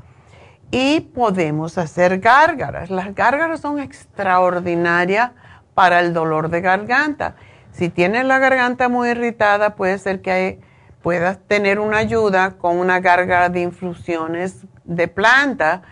Y 0.76 0.98
podemos 0.98 1.78
hacer 1.78 2.18
gárgaras. 2.18 2.90
Las 2.90 3.14
gárgaras 3.14 3.60
son 3.60 3.78
extraordinarias 3.78 5.30
para 5.72 6.00
el 6.00 6.12
dolor 6.12 6.48
de 6.48 6.62
garganta. 6.62 7.36
Si 7.70 7.90
tienes 7.90 8.24
la 8.24 8.40
garganta 8.40 8.88
muy 8.88 9.10
irritada, 9.10 9.76
puede 9.76 9.98
ser 9.98 10.20
que 10.20 10.58
puedas 11.00 11.38
tener 11.46 11.78
una 11.78 11.98
ayuda 11.98 12.56
con 12.58 12.76
una 12.80 12.98
gárgara 12.98 13.50
de 13.50 13.60
infusiones 13.60 14.66
de 14.82 15.06
planta, 15.06 15.82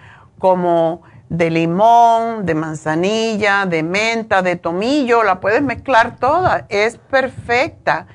como 0.41 1.03
de 1.29 1.51
limón, 1.51 2.45
de 2.45 2.57
manzanilla, 2.57 3.67
de 3.67 3.85
menta, 3.85 4.43
de 4.43 4.57
tomillo, 4.57 5.23
la 5.23 5.39
puedes 5.39 5.63
mezclar 5.63 6.17
toda, 6.17 6.67
es 6.69 6.99
perfecta 6.99 8.09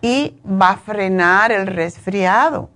y 0.00 0.40
va 0.42 0.70
a 0.70 0.76
frenar 0.78 1.52
el 1.52 1.66
resfriado. 1.66 2.70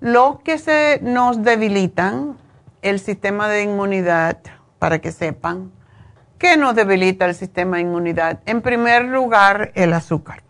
Lo 0.00 0.42
que 0.44 0.58
se 0.58 1.00
nos 1.02 1.42
debilitan, 1.42 2.36
el 2.82 3.00
sistema 3.00 3.48
de 3.48 3.64
inmunidad, 3.64 4.38
para 4.78 5.00
que 5.00 5.10
sepan, 5.10 5.72
¿qué 6.38 6.56
nos 6.56 6.76
debilita 6.76 7.26
el 7.26 7.34
sistema 7.34 7.76
de 7.76 7.82
inmunidad? 7.82 8.38
En 8.46 8.62
primer 8.62 9.06
lugar, 9.06 9.72
el 9.74 9.92
azúcar. 9.92 10.44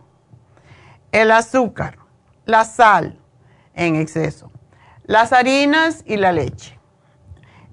El 1.11 1.31
azúcar, 1.31 1.97
la 2.45 2.63
sal 2.63 3.19
en 3.73 3.95
exceso, 3.95 4.51
las 5.05 5.33
harinas 5.33 6.03
y 6.05 6.17
la 6.17 6.31
leche. 6.31 6.77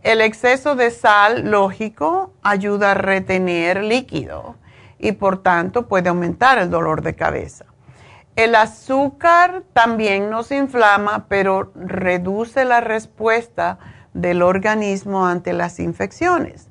El 0.02 0.22
exceso 0.22 0.76
de 0.76 0.90
sal, 0.90 1.50
lógico, 1.50 2.32
ayuda 2.42 2.92
a 2.92 2.94
retener 2.94 3.84
líquido 3.84 4.56
y 4.98 5.12
por 5.12 5.42
tanto 5.42 5.88
puede 5.88 6.08
aumentar 6.08 6.56
el 6.56 6.70
dolor 6.70 7.02
de 7.02 7.14
cabeza. 7.14 7.66
El 8.36 8.54
azúcar 8.54 9.62
también 9.72 10.28
nos 10.28 10.52
inflama, 10.52 11.24
pero 11.26 11.72
reduce 11.74 12.66
la 12.66 12.82
respuesta 12.82 13.78
del 14.12 14.42
organismo 14.42 15.26
ante 15.26 15.54
las 15.54 15.80
infecciones. 15.80 16.68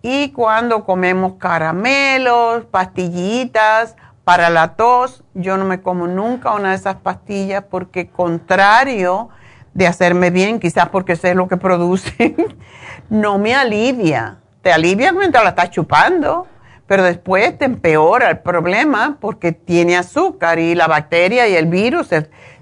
Y 0.00 0.32
cuando 0.32 0.84
comemos 0.84 1.34
caramelos, 1.34 2.64
pastillitas 2.64 3.96
para 4.24 4.48
la 4.48 4.76
tos, 4.76 5.24
yo 5.34 5.58
no 5.58 5.66
me 5.66 5.82
como 5.82 6.06
nunca 6.06 6.52
una 6.52 6.70
de 6.70 6.76
esas 6.76 6.96
pastillas 6.96 7.64
porque 7.70 8.08
contrario 8.08 9.28
de 9.74 9.86
hacerme 9.86 10.30
bien, 10.30 10.58
quizás 10.58 10.88
porque 10.88 11.16
sé 11.16 11.34
lo 11.34 11.48
que 11.48 11.58
produce, 11.58 12.34
no 13.10 13.38
me 13.38 13.54
alivia. 13.54 14.38
Te 14.62 14.72
alivia 14.72 15.12
mientras 15.12 15.44
la 15.44 15.50
estás 15.50 15.70
chupando, 15.70 16.46
pero 16.86 17.02
después 17.02 17.56
te 17.56 17.64
empeora 17.64 18.30
el 18.30 18.38
problema 18.40 19.16
porque 19.20 19.52
tiene 19.52 19.96
azúcar 19.96 20.58
y 20.58 20.74
la 20.74 20.86
bacteria 20.86 21.48
y 21.48 21.54
el 21.54 21.66
virus 21.66 22.10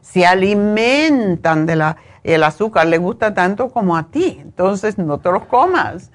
se, 0.01 0.27
alimentan 0.27 1.67
de 1.67 1.77
la, 1.77 1.97
el 2.23 2.45
azúcar, 2.45 2.87
le 2.87 2.99
gusta 2.99 3.35
tanto 3.35 3.71
como 3.71 3.97
a 3.97 4.11
ti, 4.11 4.39
entonces 4.41 4.99
no 4.99 5.19
te 5.19 5.33
los 5.33 5.47
comas. 5.47 6.11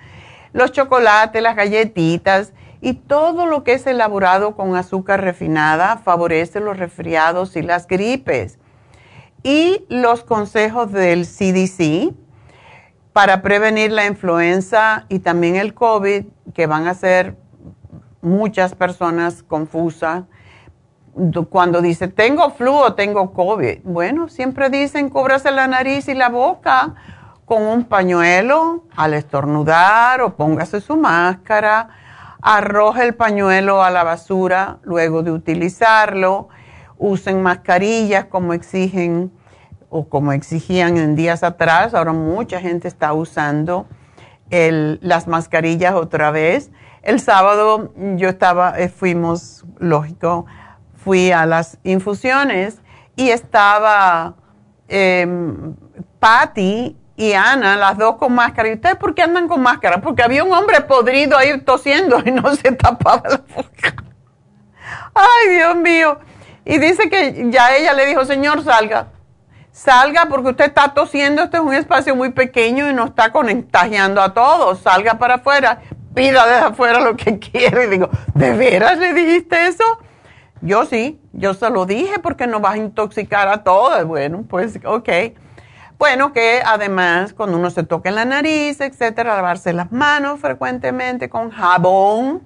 Los 0.54 0.72
chocolates, 0.72 1.41
las 1.41 1.56
galletitas 1.56 2.54
y 2.80 2.93
todo 2.93 3.46
lo 3.46 3.63
que 3.63 3.74
es 3.74 3.86
elaborado 3.88 4.56
con 4.56 4.76
azúcar 4.76 5.22
refinada 5.22 5.98
favorece 5.98 6.60
los 6.60 6.78
resfriados 6.78 7.56
y 7.56 7.62
las 7.62 7.88
gripes. 7.88 8.58
Y 9.43 9.86
los 9.89 10.24
consejos 10.24 10.91
del 10.91 11.26
CDC 11.26 12.13
para 13.13 13.41
prevenir 13.41 13.91
la 13.91 14.06
influenza 14.06 15.06
y 15.10 15.20
también 15.20 15.56
el 15.56 15.74
COVID, 15.74 16.26
que 16.54 16.67
van 16.67 16.88
a 16.88 16.93
ser 16.93 17.36
muchas 18.28 18.76
personas 18.76 19.44
confusas 19.44 20.24
cuando 21.50 21.82
dice 21.82 22.08
tengo 22.08 22.52
flu 22.52 22.76
o 22.76 22.94
tengo 22.94 23.34
COVID. 23.34 23.80
Bueno, 23.84 24.30
siempre 24.30 24.70
dicen 24.70 25.10
cúbrase 25.10 25.52
la 25.52 25.68
nariz 25.68 26.08
y 26.08 26.13
la 26.13 26.30
boca 26.30 26.94
con 27.46 27.63
un 27.63 27.86
pañuelo 27.86 28.84
al 28.96 29.13
estornudar 29.13 30.22
o 30.22 30.36
póngase 30.36 30.82
su 30.82 30.98
máscara, 30.98 31.90
arroje 32.42 33.04
el 33.04 33.16
pañuelo 33.16 33.82
a 33.82 33.90
la 33.90 34.04
basura 34.04 34.78
luego 34.84 35.24
de 35.24 35.32
utilizarlo, 35.32 36.50
usen 36.98 37.42
mascarillas 37.42 38.26
como 38.26 38.54
exigen 38.54 39.32
o 39.90 40.10
como 40.10 40.34
exigían 40.34 40.98
en 40.98 41.16
días 41.16 41.44
atrás, 41.44 41.94
ahora 41.94 42.12
mucha 42.12 42.60
gente 42.60 42.90
está 42.90 43.13
usando 43.13 43.88
las 44.50 45.28
mascarillas 45.28 45.94
otra 45.96 46.32
vez 46.32 46.70
el 47.08 47.22
sábado 47.22 47.93
yo 48.17 48.28
estaba, 48.28 48.78
eh, 48.78 48.89
fuimos, 48.89 49.63
lógico, 49.80 50.46
fui 50.93 51.32
a 51.32 51.46
las 51.46 51.78
infusiones 51.86 52.82
y 53.15 53.30
estaba 53.30 54.36
eh, 54.89 55.26
Patty 56.20 56.98
y 57.15 57.32
Ana, 57.32 57.78
las 57.78 57.98
dos 57.98 58.17
con 58.17 58.36
máscara. 58.36 58.67
¿Y 58.67 58.74
ustedes 58.74 58.98
por 58.98 59.15
qué 59.15 59.22
andan 59.22 59.48
con 59.48 59.62
máscara? 59.62 60.02
Porque 60.02 60.22
había 60.22 60.44
un 60.44 60.52
hombre 60.52 60.81
podrido 60.81 61.38
ahí 61.38 61.58
tosiendo 61.62 62.21
y 62.25 62.31
no 62.31 62.54
se 62.54 62.73
tapaba 62.73 63.23
la 63.29 63.42
boca. 63.56 64.04
Ay, 65.13 65.56
Dios 65.56 65.77
mío. 65.77 66.19
Y 66.65 66.77
dice 66.77 67.10
que 67.10 67.48
ya 67.50 67.73
ella 67.73 67.94
le 67.94 68.06
dijo, 68.06 68.25
señor, 68.25 68.65
salga. 68.65 69.08
Salga 69.71 70.25
porque 70.25 70.50
usted 70.50 70.65
está 70.65 70.94
tosiendo, 70.94 71.44
este 71.44 71.56
es 71.56 71.63
un 71.63 71.73
espacio 71.73 72.17
muy 72.17 72.31
pequeño 72.31 72.90
y 72.90 72.94
no 72.94 73.06
está 73.06 73.31
contagiando 73.31 74.21
a 74.21 74.34
todos. 74.34 74.79
Salga 74.79 75.17
para 75.17 75.36
afuera 75.36 75.79
pida 76.18 76.46
desde 76.46 76.68
afuera 76.68 77.00
lo 77.00 77.15
que 77.15 77.38
quiere. 77.40 77.86
Y 77.86 77.88
digo, 77.88 78.10
¿de 78.34 78.52
veras 78.58 78.98
le 78.98 79.13
dijiste 79.13 79.68
eso? 79.68 79.84
Yo 80.62 80.86
sí, 80.86 81.22
yo 81.34 81.54
se 81.54 81.70
lo 81.70 81.86
dije 81.86 82.20
porque 82.20 82.48
no 82.48 82.60
vas 82.60 82.74
a 82.74 82.78
intoxicar 82.78 83.48
a 83.48 83.63
todos. 83.63 84.04
Bueno, 84.06 84.44
pues 84.50 84.80
ok. 84.84 85.10
Bueno, 86.00 86.34
que 86.34 86.62
además 86.65 87.34
cuando 87.34 87.58
uno 87.58 87.70
se 87.70 87.84
toca 87.84 88.10
en 88.10 88.15
la 88.15 88.26
nariz, 88.26 88.82
etcétera, 88.82 89.36
lavarse 89.36 89.74
las 89.74 89.92
manos 89.92 90.40
frecuentemente 90.40 91.30
con 91.30 91.52
jabón. 91.52 92.44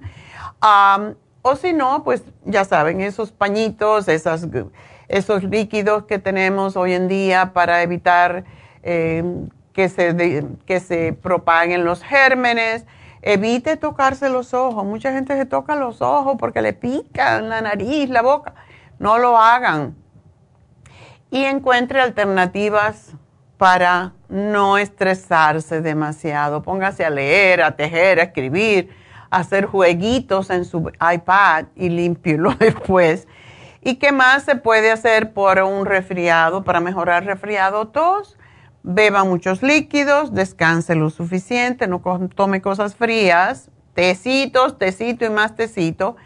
o 1.42 1.56
si 1.56 1.72
no, 1.72 2.04
pues 2.04 2.22
ya 2.44 2.64
saben, 2.64 3.00
esos 3.00 3.32
pañitos, 3.32 4.06
esos 4.08 5.44
líquidos 5.44 6.04
que 6.04 6.18
tenemos 6.18 6.76
hoy 6.76 6.92
en 6.92 7.08
día 7.08 7.52
para 7.52 7.82
evitar 7.82 8.44
eh, 8.82 9.24
que, 9.72 9.88
se 9.88 10.46
que 10.64 10.80
se 10.80 11.12
propaguen 11.12 11.84
los 11.84 12.02
gérmenes 12.02 12.86
Evite 13.22 13.76
tocarse 13.76 14.28
los 14.28 14.52
ojos. 14.52 14.84
Mucha 14.84 15.12
gente 15.12 15.36
se 15.36 15.46
toca 15.46 15.76
los 15.76 16.02
ojos 16.02 16.36
porque 16.38 16.60
le 16.60 16.72
pican 16.72 17.48
la 17.48 17.60
nariz, 17.60 18.10
la 18.10 18.20
boca. 18.20 18.54
No 18.98 19.18
lo 19.18 19.38
hagan. 19.38 19.96
Y 21.30 21.44
encuentre 21.44 22.00
alternativas 22.00 23.12
para 23.56 24.12
no 24.28 24.76
estresarse 24.76 25.80
demasiado. 25.80 26.62
Póngase 26.62 27.04
a 27.04 27.10
leer, 27.10 27.62
a 27.62 27.76
tejer, 27.76 28.18
a 28.18 28.24
escribir, 28.24 28.90
a 29.30 29.38
hacer 29.38 29.66
jueguitos 29.66 30.50
en 30.50 30.64
su 30.64 30.90
iPad 31.00 31.66
y 31.76 31.88
límpielo 31.88 32.54
después. 32.58 33.28
¿Y 33.80 33.96
qué 33.96 34.10
más 34.10 34.42
se 34.42 34.56
puede 34.56 34.90
hacer 34.90 35.32
por 35.32 35.60
un 35.62 35.86
resfriado, 35.86 36.64
para 36.64 36.80
mejorar 36.80 37.24
resfriado 37.24 37.88
tos? 37.88 38.36
Beba 38.84 39.22
muchos 39.22 39.62
líquidos, 39.62 40.34
descanse 40.34 40.96
lo 40.96 41.10
suficiente, 41.10 41.86
no 41.86 42.02
tome 42.34 42.60
cosas 42.60 42.96
frías, 42.96 43.70
tecitos, 43.94 44.76
tecito 44.76 45.24
y 45.24 45.30
más 45.30 45.54
tecito. 45.54 46.16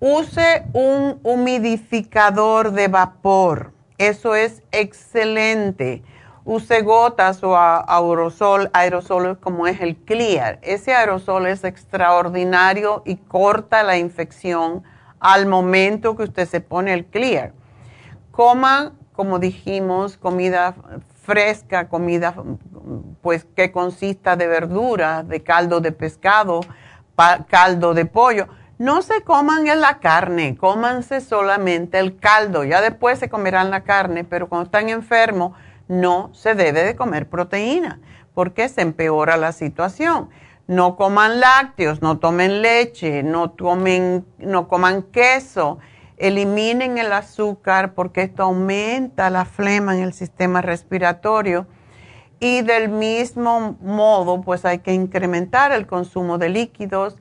Use 0.00 0.64
un 0.72 1.20
humidificador 1.22 2.72
de 2.72 2.88
vapor. 2.88 3.72
Eso 3.98 4.34
es 4.34 4.62
excelente. 4.72 6.02
Use 6.46 6.80
gotas 6.80 7.44
o 7.44 7.54
aerosol, 7.58 8.70
aerosol 8.72 9.38
como 9.38 9.66
es 9.66 9.82
el 9.82 9.96
Clear. 9.96 10.60
Ese 10.62 10.94
aerosol 10.94 11.46
es 11.46 11.64
extraordinario 11.64 13.02
y 13.04 13.16
corta 13.16 13.82
la 13.82 13.98
infección 13.98 14.84
al 15.20 15.44
momento 15.46 16.16
que 16.16 16.22
usted 16.22 16.48
se 16.48 16.62
pone 16.62 16.94
el 16.94 17.04
Clear. 17.04 17.52
Coma, 18.30 18.92
como 19.12 19.38
dijimos, 19.38 20.16
comida 20.16 20.74
fresca, 21.28 21.90
comida 21.90 22.34
pues 23.20 23.44
que 23.54 23.70
consista 23.70 24.34
de 24.34 24.46
verduras, 24.46 25.28
de 25.28 25.42
caldo 25.42 25.80
de 25.80 25.92
pescado, 25.92 26.60
caldo 27.48 27.92
de 27.92 28.06
pollo. 28.06 28.48
No 28.78 29.02
se 29.02 29.20
coman 29.24 29.66
en 29.66 29.82
la 29.82 29.98
carne, 29.98 30.56
cómanse 30.56 31.20
solamente 31.20 31.98
el 31.98 32.18
caldo. 32.18 32.64
Ya 32.64 32.80
después 32.80 33.18
se 33.18 33.28
comerán 33.28 33.70
la 33.70 33.84
carne, 33.84 34.24
pero 34.24 34.48
cuando 34.48 34.64
están 34.64 34.88
enfermos 34.88 35.52
no 35.86 36.30
se 36.32 36.54
debe 36.54 36.82
de 36.82 36.96
comer 36.96 37.28
proteína 37.28 38.00
porque 38.32 38.70
se 38.70 38.80
empeora 38.80 39.36
la 39.36 39.52
situación. 39.52 40.30
No 40.66 40.96
coman 40.96 41.40
lácteos, 41.40 42.00
no 42.00 42.18
tomen 42.18 42.62
leche, 42.62 43.22
no, 43.22 43.50
tomen, 43.50 44.24
no 44.38 44.66
coman 44.66 45.02
queso 45.02 45.78
Eliminen 46.18 46.98
el 46.98 47.12
azúcar 47.12 47.94
porque 47.94 48.22
esto 48.22 48.42
aumenta 48.42 49.30
la 49.30 49.44
flema 49.44 49.94
en 49.96 50.02
el 50.02 50.12
sistema 50.12 50.60
respiratorio. 50.60 51.66
Y 52.40 52.62
del 52.62 52.88
mismo 52.88 53.76
modo, 53.80 54.40
pues 54.42 54.64
hay 54.64 54.80
que 54.80 54.92
incrementar 54.92 55.72
el 55.72 55.86
consumo 55.86 56.38
de 56.38 56.48
líquidos. 56.48 57.16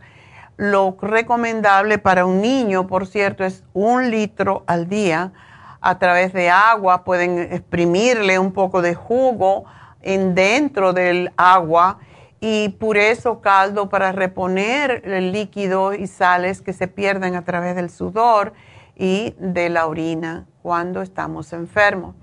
Lo 0.58 0.98
recomendable 1.00 2.00
para 2.00 2.26
un 2.26 2.41
niño, 2.41 2.88
por 2.88 3.06
cierto, 3.08 3.43
es 3.43 3.64
un 3.74 4.10
litro 4.10 4.64
al 4.68 4.89
día. 4.89 5.32
A 5.80 6.00
través 6.00 6.34
de 6.34 6.50
agua 6.50 7.04
pueden 7.04 7.38
exprimirle 7.38 8.39
un 8.39 8.52
poco 8.52 8.82
de 8.82 8.95
jugo 8.95 9.66
en 10.02 10.34
dentro 10.34 10.93
del 10.93 11.32
agua 11.38 12.00
y 12.39 12.70
purezo 12.70 13.41
caldo 13.41 13.89
para 13.89 14.12
reponer 14.12 15.02
el 15.06 15.32
líquido 15.32 15.93
y 15.93 16.08
sales 16.08 16.62
que 16.62 16.74
se 16.74 16.88
pierden 16.88 17.36
a 17.36 17.43
través 17.43 17.76
del 17.76 17.89
sudor 17.89 18.54
y 18.98 19.36
de 19.38 19.70
la 19.70 19.86
orina 19.86 20.48
cuando 20.62 21.02
estamos 21.02 21.54
enfermos. 21.54 22.16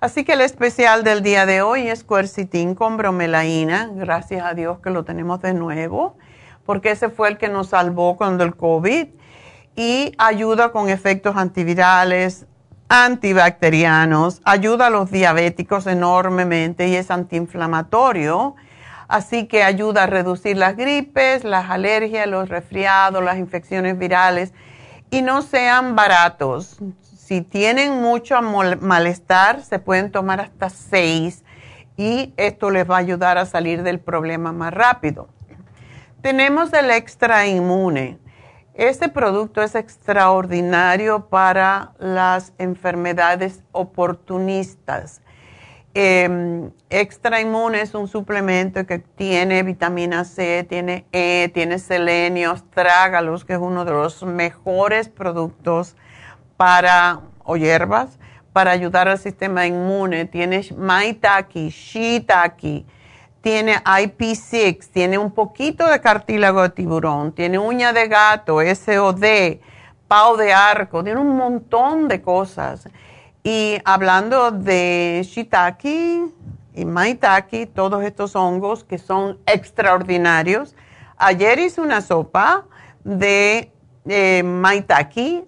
Así 0.00 0.24
que 0.24 0.32
el 0.32 0.40
especial 0.40 1.04
del 1.04 1.22
día 1.22 1.44
de 1.44 1.60
hoy 1.60 1.88
es 1.88 2.04
cuercitín 2.04 2.74
con 2.74 2.96
bromelaína. 2.96 3.90
Gracias 3.92 4.46
a 4.46 4.54
Dios 4.54 4.78
que 4.78 4.90
lo 4.90 5.04
tenemos 5.04 5.42
de 5.42 5.52
nuevo, 5.52 6.16
porque 6.64 6.92
ese 6.92 7.10
fue 7.10 7.28
el 7.28 7.36
que 7.36 7.48
nos 7.48 7.68
salvó 7.68 8.16
cuando 8.16 8.44
el 8.44 8.56
COVID 8.56 9.08
y 9.76 10.12
ayuda 10.16 10.72
con 10.72 10.88
efectos 10.88 11.36
antivirales, 11.36 12.46
antibacterianos, 12.88 14.40
ayuda 14.44 14.86
a 14.86 14.90
los 14.90 15.10
diabéticos 15.10 15.86
enormemente 15.86 16.88
y 16.88 16.96
es 16.96 17.10
antiinflamatorio. 17.10 18.54
Así 19.06 19.48
que 19.48 19.64
ayuda 19.64 20.04
a 20.04 20.06
reducir 20.06 20.56
las 20.56 20.76
gripes, 20.76 21.44
las 21.44 21.68
alergias, 21.68 22.26
los 22.26 22.48
resfriados, 22.48 23.22
las 23.22 23.38
infecciones 23.38 23.98
virales 23.98 24.54
y 25.10 25.22
no 25.22 25.42
sean 25.42 25.96
baratos. 25.96 26.78
Si 27.02 27.42
tienen 27.42 28.00
mucho 28.00 28.40
malestar, 28.42 29.62
se 29.62 29.78
pueden 29.78 30.10
tomar 30.10 30.40
hasta 30.40 30.70
seis 30.70 31.44
y 31.96 32.32
esto 32.36 32.70
les 32.70 32.88
va 32.88 32.96
a 32.96 33.00
ayudar 33.00 33.38
a 33.38 33.46
salir 33.46 33.82
del 33.82 34.00
problema 34.00 34.52
más 34.52 34.72
rápido. 34.72 35.28
Tenemos 36.22 36.72
el 36.72 36.90
extra 36.90 37.46
inmune. 37.46 38.18
Este 38.74 39.08
producto 39.08 39.62
es 39.62 39.74
extraordinario 39.74 41.28
para 41.28 41.92
las 41.98 42.52
enfermedades 42.58 43.62
oportunistas. 43.72 45.19
Eh, 45.92 46.70
extra 46.88 47.40
Inmune 47.40 47.80
es 47.80 47.94
un 47.94 48.06
suplemento 48.06 48.86
que 48.86 49.00
tiene 49.00 49.64
vitamina 49.64 50.24
C, 50.24 50.64
tiene 50.68 51.04
E, 51.10 51.50
tiene 51.52 51.80
selenio, 51.80 52.54
trágalos, 52.72 53.44
que 53.44 53.54
es 53.54 53.58
uno 53.58 53.84
de 53.84 53.90
los 53.90 54.22
mejores 54.22 55.08
productos 55.08 55.96
para, 56.56 57.22
o 57.44 57.56
hierbas, 57.56 58.20
para 58.52 58.70
ayudar 58.70 59.08
al 59.08 59.18
sistema 59.18 59.66
inmune. 59.66 60.26
Tiene 60.26 60.64
maitake, 60.76 61.70
shiitake, 61.70 62.84
tiene 63.40 63.82
IP6, 63.82 64.88
tiene 64.92 65.18
un 65.18 65.32
poquito 65.32 65.88
de 65.88 66.00
cartílago 66.00 66.62
de 66.62 66.70
tiburón, 66.70 67.32
tiene 67.32 67.58
uña 67.58 67.92
de 67.92 68.06
gato, 68.06 68.60
SOD, 68.60 69.58
pau 70.06 70.36
de 70.36 70.52
arco, 70.52 71.02
tiene 71.02 71.18
un 71.18 71.36
montón 71.36 72.06
de 72.06 72.22
cosas. 72.22 72.88
Y 73.42 73.78
hablando 73.84 74.50
de 74.50 75.22
shiitake 75.24 76.26
y 76.74 76.84
maitake, 76.84 77.66
todos 77.66 78.04
estos 78.04 78.36
hongos 78.36 78.84
que 78.84 78.98
son 78.98 79.38
extraordinarios, 79.46 80.76
ayer 81.16 81.58
hice 81.58 81.80
una 81.80 82.02
sopa 82.02 82.66
de 83.02 83.72
eh, 84.06 84.42
maitake 84.42 85.44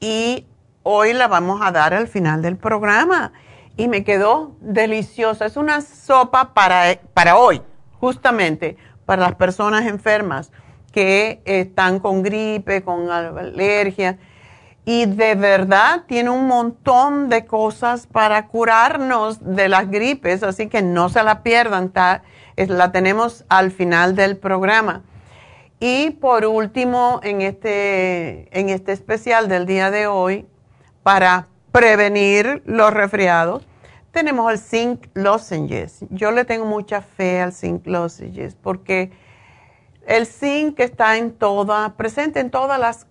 y 0.00 0.46
hoy 0.82 1.12
la 1.12 1.28
vamos 1.28 1.60
a 1.62 1.70
dar 1.70 1.94
al 1.94 2.08
final 2.08 2.42
del 2.42 2.56
programa. 2.56 3.32
Y 3.76 3.86
me 3.86 4.02
quedó 4.02 4.56
deliciosa. 4.60 5.46
Es 5.46 5.56
una 5.56 5.80
sopa 5.80 6.52
para, 6.52 6.98
para 7.14 7.36
hoy, 7.36 7.62
justamente, 8.00 8.76
para 9.06 9.22
las 9.22 9.36
personas 9.36 9.86
enfermas 9.86 10.50
que 10.90 11.40
están 11.44 12.00
con 12.00 12.24
gripe, 12.24 12.82
con 12.82 13.08
alergia 13.08 14.18
y 14.90 15.04
de 15.04 15.34
verdad 15.34 16.04
tiene 16.06 16.30
un 16.30 16.46
montón 16.46 17.28
de 17.28 17.44
cosas 17.44 18.06
para 18.06 18.46
curarnos 18.46 19.38
de 19.44 19.68
las 19.68 19.90
gripes, 19.90 20.42
así 20.42 20.68
que 20.68 20.80
no 20.80 21.10
se 21.10 21.22
la 21.22 21.42
pierdan, 21.42 21.92
la 22.56 22.90
tenemos 22.90 23.44
al 23.50 23.70
final 23.70 24.16
del 24.16 24.38
programa. 24.38 25.02
Y 25.78 26.12
por 26.12 26.46
último, 26.46 27.20
en 27.22 27.42
este, 27.42 28.48
en 28.58 28.70
este 28.70 28.92
especial 28.92 29.46
del 29.50 29.66
día 29.66 29.90
de 29.90 30.06
hoy, 30.06 30.46
para 31.02 31.48
prevenir 31.70 32.62
los 32.64 32.90
resfriados, 32.90 33.68
tenemos 34.10 34.50
el 34.50 34.58
zinc 34.58 35.06
lozenges. 35.12 36.06
Yo 36.08 36.30
le 36.30 36.46
tengo 36.46 36.64
mucha 36.64 37.02
fe 37.02 37.42
al 37.42 37.52
zinc 37.52 37.86
lozenges 37.86 38.54
porque 38.54 39.12
el 40.08 40.26
zinc 40.26 40.80
está 40.80 41.18
en 41.18 41.32
toda, 41.32 41.94
presente 41.94 42.40
en 42.40 42.50
todas 42.50 42.80
las, 42.80 43.06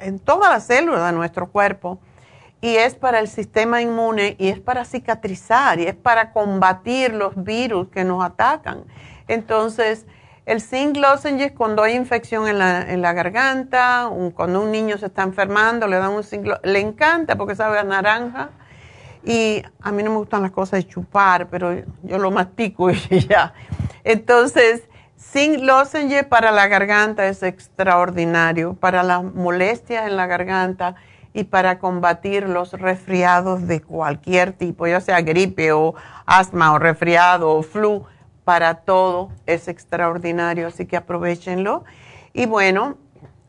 en 0.00 0.18
todas 0.18 0.50
las 0.50 0.66
células 0.66 1.06
de 1.06 1.12
nuestro 1.12 1.48
cuerpo 1.48 2.00
y 2.60 2.74
es 2.76 2.96
para 2.96 3.20
el 3.20 3.28
sistema 3.28 3.80
inmune 3.80 4.34
y 4.40 4.48
es 4.48 4.58
para 4.58 4.84
cicatrizar 4.84 5.78
y 5.78 5.84
es 5.84 5.94
para 5.94 6.32
combatir 6.32 7.14
los 7.14 7.44
virus 7.44 7.88
que 7.90 8.02
nos 8.02 8.24
atacan. 8.24 8.82
Entonces, 9.28 10.04
el 10.44 10.60
zinc 10.60 10.96
lozenges 10.96 11.52
cuando 11.52 11.84
hay 11.84 11.94
infección 11.94 12.48
en 12.48 12.58
la, 12.58 12.90
en 12.90 13.02
la 13.02 13.12
garganta, 13.12 14.10
cuando 14.34 14.62
un 14.62 14.72
niño 14.72 14.98
se 14.98 15.06
está 15.06 15.22
enfermando, 15.22 15.86
le 15.86 15.96
dan 15.98 16.10
un 16.10 16.24
zinc, 16.24 16.48
le 16.64 16.80
encanta 16.80 17.36
porque 17.36 17.54
sabe 17.54 17.78
a 17.78 17.84
naranja 17.84 18.50
y 19.24 19.62
a 19.80 19.92
mí 19.92 20.02
no 20.02 20.10
me 20.10 20.16
gustan 20.16 20.42
las 20.42 20.50
cosas 20.50 20.82
de 20.82 20.88
chupar, 20.88 21.46
pero 21.46 21.72
yo 22.02 22.18
lo 22.18 22.32
mastico 22.32 22.90
y 22.90 22.96
ya. 23.28 23.54
Entonces, 24.02 24.82
Zinc 25.30 25.62
lozenge 25.62 26.24
para 26.24 26.50
la 26.50 26.66
garganta 26.66 27.26
es 27.26 27.42
extraordinario, 27.42 28.74
para 28.74 29.02
las 29.02 29.22
molestias 29.22 30.06
en 30.06 30.16
la 30.16 30.26
garganta 30.26 30.96
y 31.32 31.44
para 31.44 31.78
combatir 31.78 32.48
los 32.48 32.72
resfriados 32.72 33.66
de 33.66 33.80
cualquier 33.80 34.52
tipo, 34.52 34.86
ya 34.86 35.00
sea 35.00 35.22
gripe 35.22 35.72
o 35.72 35.94
asma 36.26 36.72
o 36.72 36.78
resfriado 36.78 37.50
o 37.50 37.62
flu, 37.62 38.04
para 38.44 38.74
todo 38.74 39.30
es 39.46 39.68
extraordinario, 39.68 40.66
así 40.66 40.86
que 40.86 40.96
aprovechenlo. 40.96 41.84
Y 42.32 42.46
bueno, 42.46 42.98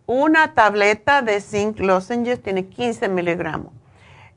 una 0.05 0.53
tableta 0.53 1.21
de 1.21 1.41
zinc 1.41 1.79
lozenges 1.79 2.41
tiene 2.41 2.67
15 2.67 3.09
miligramos. 3.09 3.73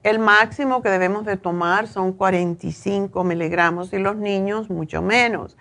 El 0.03 0.19
máximo 0.21 0.83
que 0.83 0.89
debemos 0.89 1.25
de 1.27 1.37
tomar 1.37 1.87
son 1.87 2.13
45 2.13 3.23
miligramos 3.25 3.93
y 3.93 3.99
los 3.99 4.17
niños 4.17 4.71
mucho 4.71 5.03
menos 5.03 5.57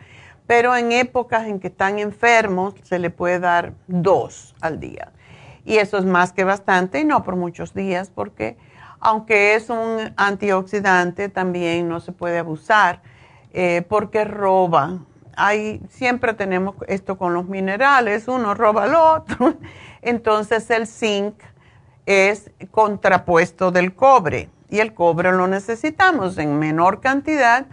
pero 0.48 0.76
en 0.76 0.92
épocas 0.92 1.48
en 1.48 1.60
que 1.60 1.68
están 1.68 2.00
enfermos 2.00 2.76
se 2.84 3.00
le 3.00 3.10
puede 3.10 3.40
dar 3.40 3.74
dos 3.88 4.56
al 4.62 4.80
día. 4.80 5.12
Y 5.64 5.78
eso 5.78 5.98
es 5.98 6.06
más 6.06 6.32
que 6.32 6.44
bastante 6.44 7.00
y 7.00 7.06
no 7.06 7.24
por 7.24 7.36
muchos 7.36 7.74
días 7.74 8.12
porque 8.14 8.58
aunque 9.00 9.56
es 9.56 9.70
un 9.70 10.14
antioxidante 10.16 11.30
también 11.30 11.90
no 11.90 12.00
se 12.00 12.12
puede 12.12 12.40
abusar 12.40 13.02
eh, 13.54 13.84
porque 13.88 14.26
roba. 14.26 15.00
Hay, 15.38 15.82
siempre 15.90 16.34
tenemos 16.34 16.76
esto 16.88 17.18
con 17.18 17.34
los 17.34 17.46
minerales, 17.48 18.28
uno 18.28 18.54
roba 18.54 18.84
al 18.84 18.96
otro. 18.96 19.56
Entonces 20.02 20.70
el 20.70 20.88
zinc 20.88 21.36
es 22.06 22.52
contrapuesto 22.72 23.72
del 23.72 23.96
cobre 23.96 24.50
y 24.70 24.80
el 24.80 24.94
cobre 24.94 25.32
lo 25.32 25.48
necesitamos 25.48 26.38
en 26.38 26.60
menor 26.60 27.02
cantidad 27.02 27.66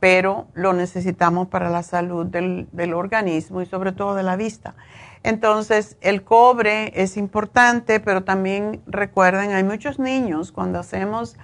pero 0.00 0.46
lo 0.54 0.72
necesitamos 0.72 1.48
para 1.48 1.70
la 1.70 1.82
salud 1.82 2.26
del, 2.26 2.94
organismo 2.94 3.62
y 3.62 3.66
sobre 3.66 3.92
todo 3.92 4.14
de 4.14 4.22
la 4.22 4.36
vista. 4.36 4.74
Entonces, 5.24 5.96
el 6.00 6.22
cobre 6.22 6.92
es 6.94 7.16
importante, 7.16 7.98
pero 7.98 8.22
también 8.22 8.80
recuerden, 8.86 9.52
hay 9.52 9.64
muchos 9.64 9.98
niños 9.98 10.52
cuando 10.52 10.78
hacemos 10.78 11.36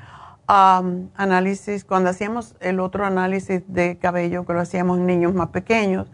análisis, 0.47 1.85
cuando 1.85 2.11
hacíamos 2.11 2.55
el 2.61 2.79
otro 2.79 3.05
análisis 3.05 3.63
de 3.67 3.97
cabello 3.99 4.45
que 4.45 4.53
lo 4.53 4.61
hacíamos 4.61 4.99
en 4.99 5.07
niños 5.07 5.35
más 5.35 5.49
pequeños, 5.49 6.13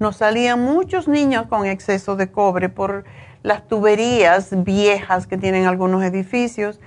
nos 0.00 0.16
salían 0.16 0.60
muchos 0.60 1.06
niños 1.06 1.46
con 1.48 1.66
exceso 1.66 2.16
de 2.16 2.30
cobre 2.30 2.68
por 2.68 3.04
las 3.42 3.68
tuberías 3.68 4.64
viejas 4.64 5.26
que 5.26 5.36
tienen 5.36 5.66
algunos 5.66 6.02
edificios 6.02 6.80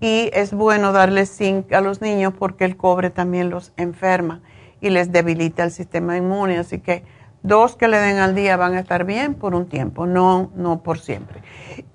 y 0.00 0.30
es 0.32 0.52
bueno 0.52 0.92
darle 0.92 1.26
zinc 1.26 1.72
a 1.72 1.80
los 1.80 2.00
niños 2.00 2.32
porque 2.38 2.64
el 2.64 2.76
cobre 2.76 3.10
también 3.10 3.50
los 3.50 3.72
enferma 3.76 4.40
y 4.80 4.90
les 4.90 5.10
debilita 5.10 5.64
el 5.64 5.72
sistema 5.72 6.16
inmune. 6.16 6.58
Así 6.58 6.78
que 6.78 7.02
dos 7.42 7.76
que 7.76 7.88
le 7.88 7.98
den 7.98 8.18
al 8.18 8.34
día 8.34 8.56
van 8.56 8.74
a 8.74 8.80
estar 8.80 9.04
bien 9.04 9.34
por 9.34 9.54
un 9.54 9.68
tiempo, 9.68 10.06
no, 10.06 10.50
no 10.54 10.82
por 10.82 11.00
siempre. 11.00 11.42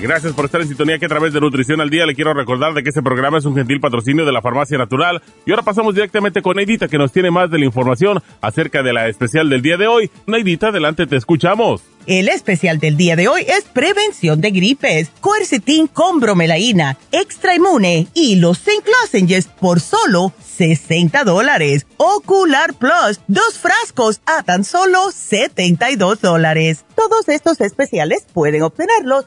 Gracias 0.00 0.32
por 0.32 0.44
estar 0.44 0.60
en 0.60 0.68
sintonía 0.68 0.96
que 1.00 1.06
a 1.06 1.08
través 1.08 1.32
de 1.32 1.40
Nutrición 1.40 1.80
al 1.80 1.90
Día 1.90 2.06
le 2.06 2.14
quiero 2.14 2.32
recordar 2.32 2.72
de 2.72 2.84
que 2.84 2.90
este 2.90 3.02
programa 3.02 3.38
es 3.38 3.44
un 3.44 3.56
gentil 3.56 3.80
patrocinio 3.80 4.24
de 4.24 4.30
la 4.30 4.40
Farmacia 4.40 4.78
Natural. 4.78 5.20
Y 5.44 5.50
ahora 5.50 5.64
pasamos 5.64 5.92
directamente 5.92 6.40
con 6.40 6.56
Neidita 6.56 6.86
que 6.86 6.98
nos 6.98 7.10
tiene 7.10 7.32
más 7.32 7.50
de 7.50 7.58
la 7.58 7.64
información 7.64 8.22
acerca 8.40 8.84
de 8.84 8.92
la 8.92 9.08
especial 9.08 9.50
del 9.50 9.60
día 9.60 9.76
de 9.76 9.88
hoy. 9.88 10.08
Neidita, 10.26 10.68
adelante, 10.68 11.08
te 11.08 11.16
escuchamos. 11.16 11.82
El 12.06 12.28
especial 12.28 12.78
del 12.78 12.96
día 12.96 13.16
de 13.16 13.28
hoy 13.28 13.42
es 13.42 13.64
prevención 13.64 14.40
de 14.40 14.52
gripes, 14.52 15.10
cuercetín 15.20 15.88
con 15.88 16.20
bromelaína, 16.20 16.96
extra 17.12 17.56
inmune 17.56 18.06
y 18.14 18.36
los 18.36 18.60
zinc 18.60 18.86
por 19.60 19.80
solo 19.80 20.32
60 20.40 21.24
dólares. 21.24 21.86
Ocular 21.98 22.72
Plus, 22.74 23.20
dos 23.26 23.58
frascos 23.58 24.20
a 24.24 24.42
tan 24.42 24.64
solo 24.64 25.10
72 25.12 26.20
dólares. 26.20 26.84
Todos 26.94 27.28
estos 27.28 27.60
especiales 27.60 28.26
pueden 28.32 28.62
obtenerlos 28.62 29.26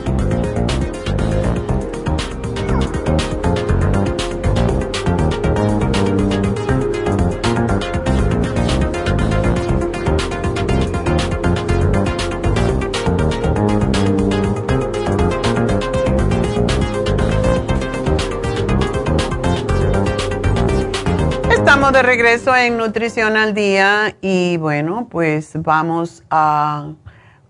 De 21.81 22.03
regreso 22.03 22.55
en 22.55 22.77
Nutrición 22.77 23.35
al 23.35 23.53
Día 23.53 24.15
y 24.21 24.55
bueno, 24.57 25.07
pues 25.09 25.51
vamos 25.55 26.23
a 26.29 26.93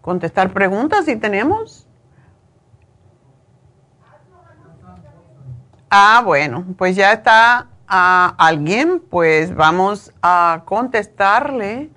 contestar 0.01 0.51
preguntas 0.51 1.05
si 1.05 1.15
tenemos. 1.15 1.85
Ah, 5.91 6.23
bueno, 6.25 6.65
pues 6.75 6.95
ya 6.95 7.11
está 7.11 7.67
a 7.87 8.33
alguien, 8.39 9.03
pues 9.11 9.53
vamos 9.53 10.11
a 10.23 10.63
contestarle. 10.65 11.91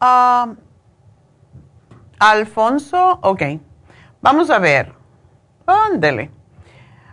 a 0.00 0.52
Alfonso, 2.18 3.20
ok, 3.22 3.42
vamos 4.20 4.50
a 4.50 4.58
ver. 4.58 4.92
Ándele. 5.64 6.30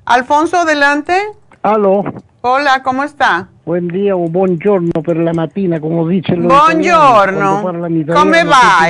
Alfonso, 0.04 0.58
adelante. 0.58 1.18
Aló. 1.62 2.04
Hola, 2.44 2.82
¿cómo 2.82 3.04
está? 3.04 3.50
Buen 3.66 3.88
día 3.88 4.16
o 4.16 4.28
buongiorno 4.28 5.04
per 5.04 5.18
la 5.18 5.32
mattina, 5.32 5.80
como 5.80 6.08
dicen 6.08 6.42
los 6.42 6.52
Buongiorno. 6.52 7.62
¿Cómo 7.62 8.32
va? 8.50 8.88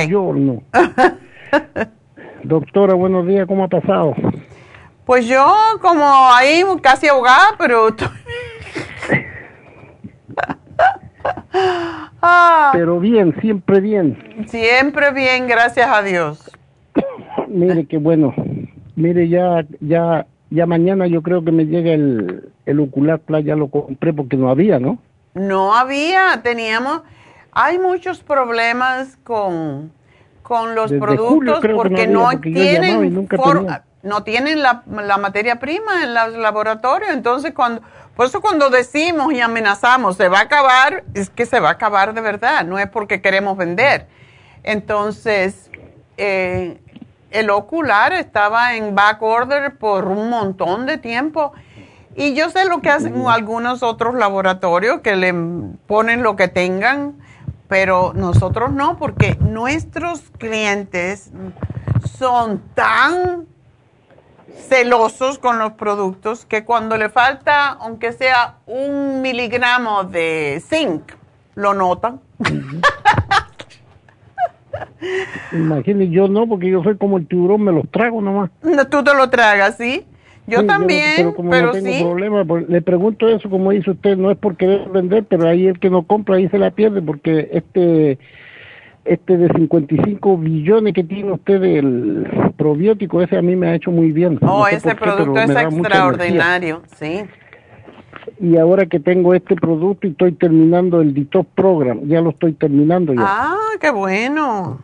Doctora, 2.44 2.94
buenos 2.94 3.26
días, 3.26 3.46
¿cómo 3.46 3.64
ha 3.64 3.68
pasado? 3.68 4.14
Pues 5.04 5.26
yo 5.26 5.54
como 5.82 6.02
ahí 6.32 6.64
casi 6.80 7.08
ahogada, 7.08 7.54
pero... 7.58 7.88
Ah. 12.22 12.70
Pero 12.72 13.00
bien, 13.00 13.34
siempre 13.40 13.80
bien. 13.80 14.46
Siempre 14.46 15.12
bien, 15.12 15.46
gracias 15.46 15.88
a 15.88 16.02
Dios. 16.02 16.50
Mire 17.48 17.84
qué 17.86 17.98
bueno. 17.98 18.32
Mire, 18.96 19.28
ya, 19.28 19.64
ya, 19.80 20.26
ya 20.52 20.66
mañana 20.66 21.06
yo 21.06 21.22
creo 21.22 21.44
que 21.44 21.52
me 21.52 21.64
llega 21.64 21.92
el, 21.92 22.52
el 22.66 22.80
ocular 22.80 23.20
playa, 23.20 23.56
lo 23.56 23.68
compré 23.68 24.12
porque 24.12 24.36
no 24.36 24.50
había, 24.50 24.78
¿no? 24.78 24.98
No 25.34 25.74
había, 25.74 26.40
teníamos, 26.42 27.02
hay 27.52 27.78
muchos 27.78 28.22
problemas 28.22 29.16
con, 29.24 29.92
con 30.42 30.74
los 30.74 30.92
productos 30.92 31.60
porque 31.74 32.06
no, 32.06 32.28
tienen 32.40 33.26
no 34.02 34.24
tienen 34.24 34.62
la, 34.62 34.82
la, 34.86 35.16
materia 35.16 35.60
prima 35.60 36.02
en 36.02 36.12
los 36.12 36.36
laboratorios, 36.36 37.12
entonces 37.12 37.54
cuando, 37.54 37.82
por 38.16 38.26
eso 38.26 38.40
cuando 38.40 38.68
decimos 38.68 39.32
y 39.32 39.40
amenazamos 39.40 40.16
se 40.16 40.28
va 40.28 40.40
a 40.40 40.42
acabar, 40.42 41.04
es 41.14 41.30
que 41.30 41.46
se 41.46 41.60
va 41.60 41.70
a 41.70 41.72
acabar 41.72 42.12
de 42.12 42.20
verdad, 42.20 42.64
no 42.64 42.78
es 42.78 42.88
porque 42.88 43.22
queremos 43.22 43.56
vender. 43.56 44.06
Entonces, 44.64 45.70
eh, 46.16 46.78
el 47.32 47.50
ocular 47.50 48.12
estaba 48.12 48.76
en 48.76 48.94
back 48.94 49.22
order 49.22 49.76
por 49.76 50.06
un 50.06 50.30
montón 50.30 50.86
de 50.86 50.98
tiempo. 50.98 51.52
Y 52.14 52.34
yo 52.34 52.50
sé 52.50 52.66
lo 52.66 52.80
que 52.80 52.90
hacen 52.90 53.26
algunos 53.26 53.82
otros 53.82 54.14
laboratorios 54.14 55.00
que 55.00 55.16
le 55.16 55.34
ponen 55.86 56.22
lo 56.22 56.36
que 56.36 56.48
tengan, 56.48 57.14
pero 57.68 58.12
nosotros 58.14 58.70
no, 58.70 58.98
porque 58.98 59.36
nuestros 59.40 60.20
clientes 60.38 61.30
son 62.18 62.60
tan 62.74 63.46
celosos 64.68 65.38
con 65.38 65.58
los 65.58 65.72
productos 65.72 66.44
que 66.44 66.64
cuando 66.64 66.98
le 66.98 67.08
falta, 67.08 67.68
aunque 67.68 68.12
sea 68.12 68.56
un 68.66 69.22
miligramo 69.22 70.04
de 70.04 70.62
zinc, 70.68 71.12
lo 71.54 71.72
notan. 71.74 72.20
Imagínese, 75.52 76.10
yo 76.10 76.28
no, 76.28 76.46
porque 76.46 76.70
yo 76.70 76.82
soy 76.82 76.96
como 76.96 77.18
el 77.18 77.26
tiburón, 77.26 77.62
me 77.62 77.72
los 77.72 77.88
trago 77.90 78.20
nomás. 78.20 78.50
No, 78.62 78.86
tú 78.86 79.02
te 79.02 79.14
lo 79.14 79.30
tragas, 79.30 79.76
¿sí? 79.76 80.04
Yo 80.46 80.66
también, 80.66 81.14
pero, 81.16 81.34
como 81.34 81.54
no 81.54 81.70
tengo 81.70 82.10
problema, 82.10 82.44
pues, 82.44 82.68
le 82.68 82.82
pregunto 82.82 83.28
eso, 83.28 83.48
como 83.48 83.70
dice 83.70 83.92
usted, 83.92 84.16
no 84.16 84.30
es 84.30 84.36
porque 84.36 84.66
debe 84.66 84.88
vender, 84.88 85.24
pero 85.24 85.48
ahí 85.48 85.68
el 85.68 85.78
que 85.78 85.88
no 85.88 86.02
compra, 86.02 86.36
ahí 86.36 86.48
se 86.48 86.58
la 86.58 86.72
pierde, 86.72 87.00
porque 87.00 87.48
este 87.52 88.18
este 89.04 89.36
de 89.36 89.48
55 89.48 90.38
billones 90.38 90.94
que 90.94 91.02
tiene 91.02 91.32
usted 91.32 91.60
del 91.60 92.26
probiótico, 92.56 93.20
ese 93.20 93.36
a 93.36 93.42
mí 93.42 93.56
me 93.56 93.68
ha 93.68 93.74
hecho 93.74 93.90
muy 93.90 94.12
bien. 94.12 94.38
Oh, 94.42 94.66
ese 94.66 94.94
producto 94.94 95.40
es 95.40 95.50
extraordinario, 95.50 96.82
sí. 96.96 97.22
Y 98.42 98.56
ahora 98.56 98.86
que 98.86 98.98
tengo 98.98 99.34
este 99.34 99.54
producto 99.54 100.04
y 100.04 100.10
estoy 100.10 100.32
terminando 100.32 101.00
el 101.00 101.14
Detox 101.14 101.48
Program, 101.54 102.00
ya 102.08 102.20
lo 102.20 102.30
estoy 102.30 102.54
terminando 102.54 103.14
ya. 103.14 103.22
Ah, 103.24 103.56
qué 103.80 103.92
bueno. 103.92 104.80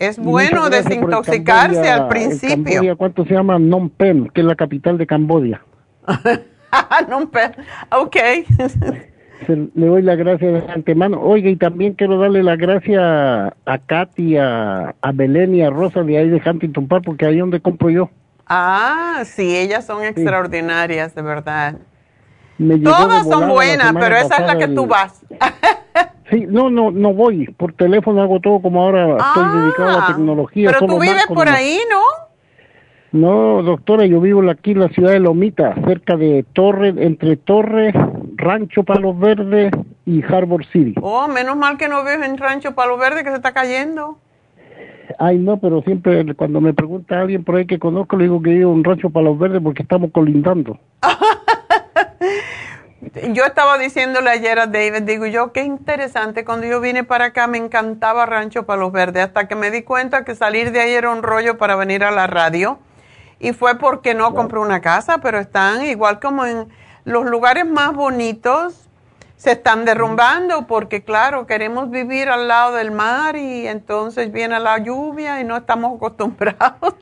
Es 0.00 0.18
bueno 0.18 0.68
desintoxicarse 0.68 1.88
al 1.88 2.08
principio. 2.08 2.96
¿Cuánto 2.96 3.24
se 3.24 3.34
llama 3.34 3.58
Phnom 3.58 3.90
Penh, 3.90 4.28
que 4.30 4.40
es 4.40 4.46
la 4.46 4.56
capital 4.56 4.98
de 4.98 5.06
Cambodia? 5.06 5.62
Phnom 7.06 7.28
Penh, 7.28 7.52
ok. 7.92 8.16
le 9.46 9.86
doy 9.86 10.02
la 10.02 10.16
gracia 10.16 10.50
de 10.50 10.72
antemano. 10.72 11.20
Oiga, 11.20 11.48
y 11.48 11.54
también 11.54 11.94
quiero 11.94 12.18
darle 12.18 12.42
la 12.42 12.56
gracia 12.56 13.54
a 13.64 13.78
Katy, 13.86 14.36
a, 14.36 14.96
a 15.00 15.12
Belén 15.12 15.54
y 15.54 15.62
a 15.62 15.70
Rosa 15.70 16.02
de 16.02 16.18
ahí 16.18 16.28
de 16.28 16.42
Huntington 16.44 16.88
Park, 16.88 17.04
porque 17.06 17.24
ahí 17.24 17.34
es 17.34 17.40
donde 17.40 17.60
compro 17.60 17.88
yo. 17.88 18.10
Ah, 18.48 19.22
sí, 19.24 19.56
ellas 19.56 19.86
son 19.86 20.02
extraordinarias, 20.04 21.14
de 21.14 21.22
verdad. 21.22 21.76
Todas 22.82 23.26
son 23.28 23.48
buenas, 23.48 23.92
pero 23.98 24.16
esa 24.16 24.36
es 24.36 24.46
la 24.46 24.58
que 24.58 24.68
tú 24.68 24.86
vas. 24.86 25.22
sí, 26.30 26.46
no, 26.48 26.70
no, 26.70 26.90
no 26.90 27.12
voy. 27.12 27.46
Por 27.56 27.74
teléfono 27.74 28.22
hago 28.22 28.40
todo 28.40 28.60
como 28.60 28.82
ahora 28.82 29.16
estoy 29.16 29.60
dedicado 29.60 29.88
a 29.88 29.92
la 29.92 30.04
ah, 30.04 30.06
tecnología. 30.08 30.70
Pero 30.72 30.86
tú 30.86 30.98
vives 30.98 31.26
por 31.28 31.48
ahí, 31.48 31.78
¿no? 31.90 32.00
No, 33.12 33.62
doctora, 33.62 34.04
yo 34.06 34.20
vivo 34.20 34.48
aquí 34.50 34.72
en 34.72 34.80
la 34.80 34.88
ciudad 34.88 35.12
de 35.12 35.20
Lomita, 35.20 35.74
cerca 35.86 36.16
de 36.16 36.44
Torre, 36.52 36.88
entre 36.98 37.36
Torre, 37.36 37.92
Rancho 38.34 38.82
Palos 38.82 39.18
Verdes 39.18 39.72
y 40.04 40.22
Harbor 40.22 40.66
City. 40.66 40.94
Oh, 41.00 41.26
menos 41.28 41.56
mal 41.56 41.78
que 41.78 41.88
no 41.88 42.02
vives 42.02 42.28
en 42.28 42.36
Rancho 42.36 42.74
Palos 42.74 42.98
Verdes 42.98 43.22
que 43.22 43.30
se 43.30 43.36
está 43.36 43.52
cayendo. 43.52 44.18
Ay, 45.18 45.38
no, 45.38 45.58
pero 45.58 45.82
siempre 45.82 46.34
cuando 46.34 46.60
me 46.60 46.74
pregunta 46.74 47.20
alguien 47.20 47.44
por 47.44 47.56
ahí 47.56 47.66
que 47.66 47.78
conozco, 47.78 48.16
le 48.16 48.24
digo 48.24 48.42
que 48.42 48.50
vivo 48.50 48.74
en 48.74 48.84
Rancho 48.84 49.08
Palos 49.08 49.38
Verdes 49.38 49.62
porque 49.62 49.82
estamos 49.82 50.10
colindando. 50.10 50.78
yo 53.32 53.44
estaba 53.44 53.78
diciéndole 53.78 54.30
ayer 54.30 54.58
a 54.58 54.66
David, 54.66 55.02
digo 55.02 55.26
yo, 55.26 55.52
qué 55.52 55.62
interesante, 55.62 56.44
cuando 56.44 56.66
yo 56.66 56.80
vine 56.80 57.04
para 57.04 57.26
acá 57.26 57.46
me 57.46 57.58
encantaba 57.58 58.26
Rancho 58.26 58.64
Palos 58.66 58.92
Verdes, 58.92 59.24
hasta 59.24 59.48
que 59.48 59.54
me 59.54 59.70
di 59.70 59.82
cuenta 59.82 60.24
que 60.24 60.34
salir 60.34 60.72
de 60.72 60.80
ahí 60.80 60.92
era 60.92 61.10
un 61.10 61.22
rollo 61.22 61.58
para 61.58 61.76
venir 61.76 62.04
a 62.04 62.10
la 62.10 62.26
radio 62.26 62.78
y 63.38 63.52
fue 63.52 63.78
porque 63.78 64.14
no 64.14 64.34
compré 64.34 64.58
una 64.58 64.80
casa, 64.80 65.18
pero 65.18 65.38
están 65.38 65.84
igual 65.84 66.20
como 66.20 66.46
en 66.46 66.68
los 67.04 67.26
lugares 67.26 67.66
más 67.66 67.92
bonitos 67.92 68.86
se 69.36 69.52
están 69.52 69.84
derrumbando 69.84 70.66
porque 70.66 71.04
claro, 71.04 71.46
queremos 71.46 71.90
vivir 71.90 72.30
al 72.30 72.48
lado 72.48 72.74
del 72.76 72.90
mar 72.90 73.36
y 73.36 73.68
entonces 73.68 74.32
viene 74.32 74.58
la 74.58 74.78
lluvia 74.78 75.40
y 75.40 75.44
no 75.44 75.56
estamos 75.56 75.94
acostumbrados. 75.96 76.94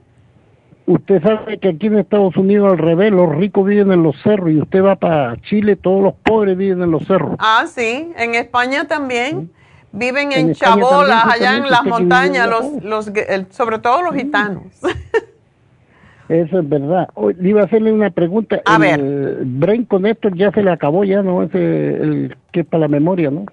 Usted 0.86 1.22
sabe 1.22 1.58
que 1.58 1.68
aquí 1.68 1.86
en 1.86 1.98
Estados 1.98 2.36
Unidos 2.36 2.72
al 2.72 2.78
revés, 2.78 3.10
los 3.10 3.34
ricos 3.34 3.66
viven 3.66 3.90
en 3.90 4.02
los 4.02 4.20
cerros 4.22 4.50
y 4.50 4.60
usted 4.60 4.82
va 4.82 4.96
para 4.96 5.36
Chile, 5.42 5.76
todos 5.76 6.02
los 6.02 6.14
pobres 6.14 6.58
viven 6.58 6.82
en 6.82 6.90
los 6.90 7.06
cerros. 7.06 7.36
Ah, 7.38 7.64
sí, 7.66 8.12
en 8.16 8.34
España 8.34 8.86
también. 8.86 9.50
Viven 9.92 10.32
en, 10.32 10.54
chabolas, 10.54 11.24
allá 11.24 11.56
en 11.56 11.70
las 11.70 11.84
montañas, 11.84 12.48
los, 12.48 12.82
los, 12.82 13.12
sobre 13.50 13.78
todo 13.78 14.02
los 14.02 14.14
gitanos. 14.14 14.64
Eso 16.28 16.58
es 16.58 16.68
verdad. 16.68 17.08
Hoy 17.14 17.36
iba 17.40 17.60
a 17.62 17.64
hacerle 17.64 17.92
una 17.92 18.10
pregunta. 18.10 18.60
A 18.64 18.74
el 18.74 18.80
ver. 18.80 19.36
Brain 19.44 19.84
Connector 19.84 20.36
ya 20.36 20.50
se 20.50 20.62
le 20.62 20.72
acabó 20.72 21.04
ya, 21.04 21.22
¿no? 21.22 21.44
Ese, 21.44 21.58
el 21.58 22.36
que 22.50 22.60
es 22.60 22.66
para 22.66 22.82
la 22.82 22.88
memoria, 22.88 23.30
¿no? 23.30 23.46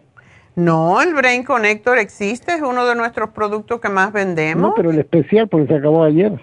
No, 0.56 1.02
el 1.02 1.14
Brain 1.14 1.44
Connector 1.44 1.98
existe, 1.98 2.54
es 2.54 2.62
uno 2.62 2.86
de 2.86 2.96
nuestros 2.96 3.30
productos 3.30 3.80
que 3.80 3.90
más 3.90 4.12
vendemos. 4.12 4.70
No, 4.70 4.74
pero 4.76 4.92
el 4.92 5.00
especial 5.00 5.48
porque 5.48 5.68
se 5.68 5.76
acabó 5.76 6.04
ayer. 6.04 6.34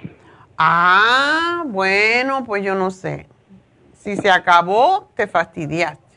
Ah, 0.59 1.63
bueno, 1.67 2.45
pues 2.45 2.65
yo 2.65 2.75
no 2.75 2.91
sé. 2.91 3.27
Si 3.95 4.17
se 4.17 4.31
acabó, 4.31 5.09
te 5.15 5.27
fastidiaste. 5.29 6.09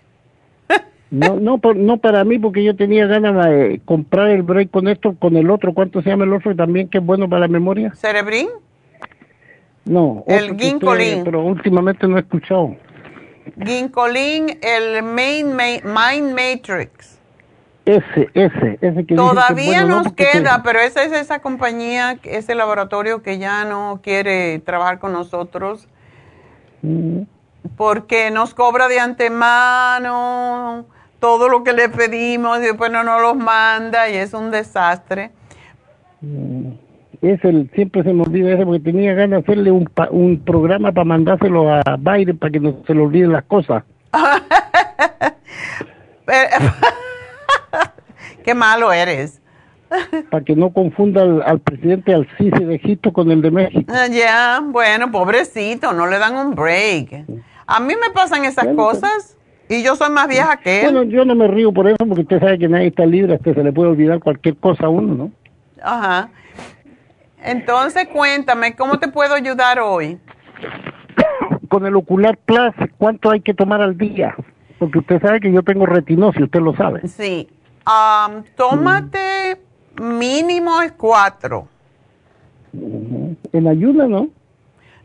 No, 1.11 1.35
no, 1.41 1.59
no 1.75 1.97
para 1.97 2.23
mí, 2.23 2.39
porque 2.39 2.63
yo 2.63 2.73
tenía 2.73 3.05
ganas 3.05 3.45
de 3.45 3.81
comprar 3.83 4.29
el 4.29 4.43
Brain 4.43 4.69
Connector 4.69 5.17
con 5.17 5.35
el 5.35 5.51
otro. 5.51 5.73
¿Cuánto 5.73 6.01
se 6.01 6.09
llama 6.09 6.23
el 6.23 6.33
otro 6.33 6.55
también 6.55 6.87
que 6.87 6.99
es 6.99 7.05
bueno 7.05 7.29
para 7.29 7.41
la 7.41 7.47
memoria? 7.49 7.93
¿Cerebrin? 7.95 8.47
No. 9.83 10.23
El 10.25 10.57
ginkolin. 10.57 11.25
pero 11.25 11.43
últimamente 11.43 12.07
no 12.07 12.15
he 12.17 12.21
escuchado. 12.21 12.77
Ginkolin, 13.61 14.57
el 14.61 15.03
main, 15.03 15.53
Mind 15.55 16.33
Matrix. 16.33 17.10
Ese, 17.97 18.29
ese, 18.33 18.77
ese 18.81 19.05
que 19.05 19.15
Todavía 19.15 19.83
nos 19.83 20.13
queda, 20.13 20.61
pero 20.63 20.79
esa 20.79 21.03
es 21.03 21.11
esa 21.11 21.39
compañía, 21.39 22.17
ese 22.23 22.55
laboratorio 22.55 23.21
que 23.21 23.37
ya 23.37 23.65
no 23.65 23.99
quiere 24.03 24.59
trabajar 24.59 24.99
con 24.99 25.13
nosotros. 25.13 25.87
Mm. 26.81 27.21
Porque 27.77 28.31
nos 28.31 28.53
cobra 28.53 28.87
de 28.87 28.99
antemano 28.99 30.85
todo 31.19 31.49
lo 31.49 31.63
que 31.63 31.73
le 31.73 31.89
pedimos 31.89 32.59
y 32.59 32.61
después 32.61 32.91
no 32.91 33.03
nos 33.03 33.21
los 33.21 33.35
manda 33.35 34.09
y 34.09 34.15
es 34.15 34.33
un 34.33 34.51
desastre. 34.51 35.31
Mm 36.21 36.71
es 37.21 37.43
el, 37.43 37.69
siempre 37.75 38.03
se 38.03 38.13
me 38.13 38.23
olvida 38.23 38.51
eso 38.51 38.65
porque 38.65 38.79
tenía 38.79 39.13
ganas 39.13 39.45
de 39.45 39.53
hacerle 39.53 39.71
un, 39.71 39.89
un 40.09 40.39
programa 40.39 40.91
para 40.91 41.05
mandárselo 41.05 41.71
a 41.71 41.81
Biden 41.97 42.37
para 42.37 42.51
que 42.51 42.59
no 42.59 42.75
se 42.85 42.93
le 42.93 43.01
olviden 43.01 43.31
las 43.31 43.45
cosas. 43.45 43.83
Qué 48.43 48.53
malo 48.55 48.91
eres. 48.91 49.41
para 50.29 50.43
que 50.43 50.55
no 50.55 50.71
confunda 50.71 51.21
al, 51.45 51.59
presidente 51.59 52.13
al 52.13 52.27
Sisi 52.37 52.63
de 52.63 52.75
Egipto 52.75 53.11
con 53.11 53.29
el 53.31 53.41
de 53.41 53.51
México. 53.51 53.93
Ah, 53.93 54.07
ya, 54.07 54.61
bueno, 54.63 55.11
pobrecito, 55.11 55.91
no 55.93 56.07
le 56.07 56.17
dan 56.17 56.35
un 56.35 56.55
break. 56.55 57.25
A 57.67 57.79
mí 57.79 57.93
me 57.95 58.09
pasan 58.13 58.45
esas 58.45 58.67
cosas 58.75 59.37
y 59.69 59.83
yo 59.83 59.95
soy 59.95 60.09
más 60.09 60.27
vieja 60.27 60.57
que 60.57 60.81
él. 60.81 60.91
Bueno, 60.93 61.03
yo 61.03 61.25
no 61.25 61.35
me 61.35 61.47
río 61.47 61.71
por 61.71 61.87
eso 61.87 61.97
porque 62.07 62.21
usted 62.21 62.39
sabe 62.39 62.59
que 62.59 62.67
nadie 62.67 62.87
está 62.87 63.05
libre, 63.05 63.35
hasta 63.35 63.53
se 63.53 63.63
le 63.63 63.71
puede 63.71 63.89
olvidar 63.91 64.19
cualquier 64.19 64.55
cosa 64.57 64.85
a 64.85 64.89
uno, 64.89 65.13
¿no? 65.13 65.31
Ajá. 65.81 66.29
Entonces, 67.43 68.07
cuéntame, 68.07 68.75
¿cómo 68.75 68.99
te 68.99 69.07
puedo 69.07 69.33
ayudar 69.33 69.79
hoy? 69.79 70.19
Con 71.69 71.85
el 71.85 71.95
Ocular 71.95 72.37
Plus, 72.37 72.73
¿cuánto 72.97 73.31
hay 73.31 73.41
que 73.41 73.53
tomar 73.53 73.81
al 73.81 73.97
día? 73.97 74.35
Porque 74.77 74.99
usted 74.99 75.21
sabe 75.21 75.39
que 75.39 75.51
yo 75.51 75.63
tengo 75.63 75.85
retinosis, 75.85 76.43
usted 76.43 76.59
lo 76.59 76.75
sabe. 76.75 77.07
Sí. 77.07 77.47
Tómate 78.55 79.61
mínimo 79.95 80.81
es 80.81 80.91
cuatro. 80.93 81.67
En 82.73 83.67
ayuda, 83.67 84.07
¿no? 84.07 84.29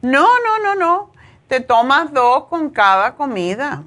No, 0.02 0.26
no, 0.26 0.58
no, 0.62 0.74
no. 0.74 1.10
Te 1.48 1.60
tomas 1.60 2.12
dos 2.12 2.44
con 2.44 2.70
cada 2.70 3.14
comida. 3.14 3.82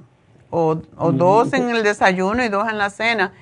O, 0.52 0.82
o 0.98 1.12
dos 1.12 1.54
en 1.54 1.70
el 1.70 1.84
desayuno 1.84 2.44
y 2.44 2.50
dos 2.50 2.68
en 2.68 2.80
la 2.80 2.90
cena. 2.90 3.34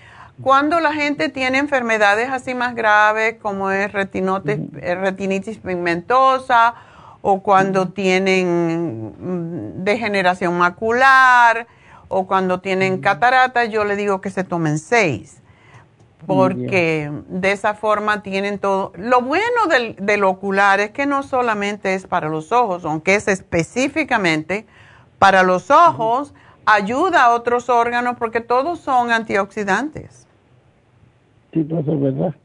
Cuando 0.41 0.79
la 0.79 0.93
gente 0.93 1.29
tiene 1.29 1.57
enfermedades 1.57 2.29
así 2.29 2.53
más 2.53 2.75
graves 2.75 3.37
como 3.41 3.71
es 3.71 3.89
eh, 3.93 4.95
retinitis 4.95 5.57
pigmentosa 5.57 6.75
o 7.21 7.41
cuando 7.41 7.89
tienen 7.89 9.13
mm, 9.17 9.83
degeneración 9.83 10.57
macular 10.57 11.67
o 12.07 12.27
cuando 12.27 12.59
tienen 12.59 12.99
catarata, 12.99 13.65
yo 13.65 13.83
le 13.83 13.95
digo 13.95 14.21
que 14.21 14.29
se 14.29 14.43
tomen 14.43 14.79
seis 14.79 15.41
porque 16.25 17.11
de 17.29 17.51
esa 17.51 17.75
forma 17.75 18.23
tienen 18.23 18.59
todo. 18.59 18.91
Lo 18.97 19.21
bueno 19.21 19.67
del, 19.69 19.95
del, 19.97 20.23
ocular 20.23 20.79
es 20.79 20.89
que 20.91 21.05
no 21.05 21.23
solamente 21.23 21.93
es 21.93 22.07
para 22.07 22.27
los 22.27 22.51
ojos, 22.51 22.83
aunque 22.85 23.15
es 23.15 23.27
específicamente 23.27 24.65
para 25.19 25.43
los 25.43 25.69
ojos, 25.71 26.33
ayuda 26.65 27.25
a 27.25 27.33
otros 27.33 27.69
órganos 27.69 28.17
porque 28.17 28.41
todos 28.41 28.79
son 28.79 29.11
antioxidantes. 29.11 30.27
Sí, 31.53 31.65
eso 31.65 31.93
es 31.93 32.01
verdad. 32.01 32.35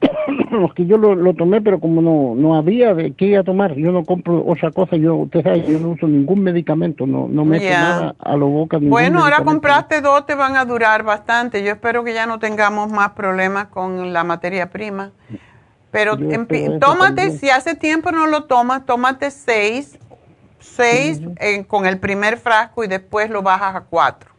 que 0.74 0.86
yo 0.86 0.96
lo, 0.96 1.34
tomé, 1.34 1.60
pero 1.60 1.80
como 1.80 2.00
no, 2.00 2.34
no 2.34 2.56
había 2.56 2.94
de 2.94 3.12
qué 3.12 3.36
a 3.36 3.44
tomar, 3.44 3.74
yo 3.74 3.92
no 3.92 4.04
compro 4.04 4.44
otra 4.46 4.70
cosa, 4.70 4.96
yo, 4.96 5.16
usted 5.16 5.42
sabe, 5.42 5.64
yo 5.66 5.78
no 5.78 5.90
uso 5.90 6.06
ningún 6.06 6.42
medicamento, 6.42 7.06
no, 7.06 7.28
no 7.28 7.44
meto 7.44 7.68
nada 7.68 8.14
a 8.18 8.36
lo 8.36 8.48
boca. 8.48 8.78
Bueno, 8.80 9.22
ahora 9.22 9.44
compraste 9.44 10.00
dos, 10.00 10.26
te 10.26 10.34
van 10.34 10.56
a 10.56 10.64
durar 10.64 11.02
bastante. 11.02 11.62
Yo 11.62 11.72
espero 11.72 12.04
que 12.04 12.14
ya 12.14 12.26
no 12.26 12.38
tengamos 12.38 12.90
más 12.90 13.10
problemas 13.10 13.66
con 13.66 14.12
la 14.12 14.24
materia 14.24 14.70
prima. 14.70 15.12
Pero 15.90 16.16
tómate, 16.78 17.32
si 17.32 17.50
hace 17.50 17.74
tiempo 17.74 18.12
no 18.12 18.26
lo 18.26 18.44
tomas, 18.44 18.86
tómate 18.86 19.30
seis, 19.30 19.98
seis 20.60 21.20
con 21.66 21.86
el 21.86 21.98
primer 21.98 22.38
frasco 22.38 22.84
y 22.84 22.86
después 22.86 23.28
lo 23.28 23.42
bajas 23.42 23.74
a 23.74 23.80
cuatro. 23.82 24.29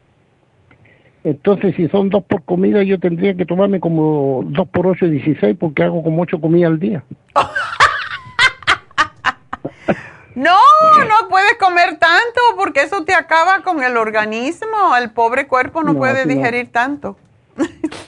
Entonces, 1.23 1.75
si 1.75 1.87
son 1.89 2.09
dos 2.09 2.23
por 2.23 2.41
comida, 2.43 2.81
yo 2.83 2.99
tendría 2.99 3.35
que 3.35 3.45
tomarme 3.45 3.79
como 3.79 4.43
dos 4.45 4.67
por 4.69 4.87
ocho, 4.87 5.05
dieciséis, 5.05 5.55
porque 5.59 5.83
hago 5.83 6.01
como 6.03 6.23
ocho 6.23 6.41
comidas 6.41 6.71
al 6.71 6.79
día. 6.79 7.03
no, 10.35 10.57
no 10.97 11.29
puedes 11.29 11.57
comer 11.59 11.99
tanto, 11.99 12.41
porque 12.57 12.81
eso 12.81 13.05
te 13.05 13.13
acaba 13.13 13.61
con 13.63 13.83
el 13.83 13.97
organismo. 13.97 14.95
El 14.99 15.11
pobre 15.11 15.47
cuerpo 15.47 15.83
no, 15.83 15.93
puede 15.93 16.25
digerir 16.25 16.71
tanto. 16.71 17.17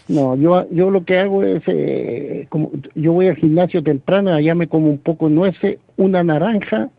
no, 0.07 0.35
yo, 0.35 0.67
yo 0.71 0.89
lo 0.89 1.05
que 1.05 1.19
hago 1.19 1.43
es, 1.43 1.61
eh, 1.67 2.47
como 2.49 2.71
yo 2.95 3.13
voy 3.13 3.27
al 3.27 3.35
gimnasio 3.35 3.83
temprano, 3.83 4.33
allá 4.33 4.55
me 4.55 4.67
como 4.67 4.87
un 4.87 4.97
poco 4.97 5.29
de 5.29 5.35
nueces, 5.35 5.77
una 5.97 6.23
naranja 6.23 6.89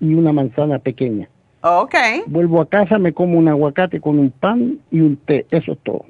y 0.00 0.14
una 0.14 0.32
manzana 0.32 0.78
pequeña. 0.78 1.28
Ok. 1.66 1.94
Vuelvo 2.26 2.60
a 2.60 2.68
casa, 2.68 2.98
me 2.98 3.14
como 3.14 3.38
un 3.38 3.48
aguacate 3.48 3.98
con 3.98 4.18
un 4.18 4.30
pan 4.30 4.80
y 4.90 5.00
un 5.00 5.16
té, 5.16 5.46
eso 5.50 5.72
es 5.72 5.78
todo. 5.82 6.04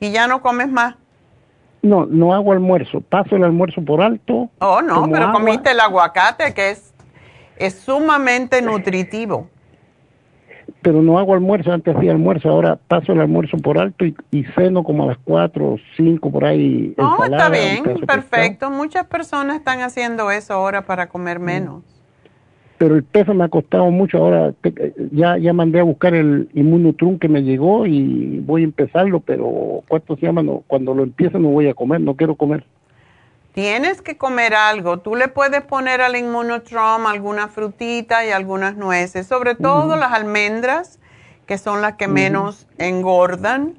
¿Y 0.00 0.10
ya 0.10 0.26
no 0.26 0.40
comes 0.40 0.70
más? 0.70 0.94
No, 1.82 2.06
no 2.06 2.32
hago 2.32 2.52
almuerzo, 2.52 3.02
paso 3.02 3.36
el 3.36 3.44
almuerzo 3.44 3.84
por 3.84 4.00
alto. 4.00 4.48
Oh, 4.60 4.80
no, 4.80 5.06
pero 5.12 5.32
comiste 5.32 5.72
el 5.72 5.80
aguacate 5.80 6.54
que 6.54 6.70
es, 6.70 6.94
es 7.58 7.74
sumamente 7.74 8.62
nutritivo. 8.62 9.50
Pero 10.80 11.02
no 11.02 11.18
hago 11.18 11.34
almuerzo, 11.34 11.70
antes 11.70 11.94
hacía 11.94 12.12
almuerzo, 12.12 12.48
ahora 12.48 12.76
paso 12.88 13.12
el 13.12 13.20
almuerzo 13.20 13.58
por 13.58 13.78
alto 13.78 14.06
y, 14.06 14.16
y 14.30 14.44
ceno 14.56 14.82
como 14.82 15.02
a 15.02 15.06
las 15.08 15.18
4 15.24 15.72
o 15.72 15.76
5 15.98 16.32
por 16.32 16.46
ahí. 16.46 16.94
Oh, 16.96 17.22
está 17.22 17.50
bien, 17.50 17.84
perfecto. 18.06 18.70
Muchas 18.70 19.04
personas 19.08 19.56
están 19.56 19.82
haciendo 19.82 20.30
eso 20.30 20.54
ahora 20.54 20.86
para 20.86 21.10
comer 21.10 21.38
menos 21.38 21.97
pero 22.78 22.94
el 22.94 23.02
peso 23.02 23.34
me 23.34 23.44
ha 23.44 23.48
costado 23.48 23.90
mucho. 23.90 24.18
Ahora 24.18 24.54
ya, 25.10 25.36
ya 25.36 25.52
mandé 25.52 25.80
a 25.80 25.82
buscar 25.82 26.14
el 26.14 26.48
Inmunotrum 26.54 27.18
que 27.18 27.28
me 27.28 27.42
llegó 27.42 27.86
y 27.86 28.38
voy 28.38 28.62
a 28.62 28.64
empezarlo, 28.64 29.20
pero 29.20 29.82
¿cuánto 29.88 30.16
se 30.16 30.22
llama? 30.22 30.42
cuando 30.66 30.94
lo 30.94 31.02
empiece 31.02 31.38
no 31.38 31.48
voy 31.48 31.68
a 31.68 31.74
comer, 31.74 32.00
no 32.00 32.14
quiero 32.14 32.36
comer. 32.36 32.64
Tienes 33.52 34.02
que 34.02 34.16
comer 34.16 34.54
algo. 34.54 34.98
Tú 34.98 35.16
le 35.16 35.26
puedes 35.26 35.62
poner 35.62 36.00
al 36.00 36.14
Immunotrum 36.16 37.06
alguna 37.06 37.48
frutita 37.48 38.24
y 38.24 38.30
algunas 38.30 38.76
nueces, 38.76 39.26
sobre 39.26 39.56
todo 39.56 39.96
las 39.96 40.12
almendras, 40.12 41.00
que 41.46 41.58
son 41.58 41.82
las 41.82 41.94
que 41.94 42.06
menos 42.06 42.68
engordan 42.78 43.74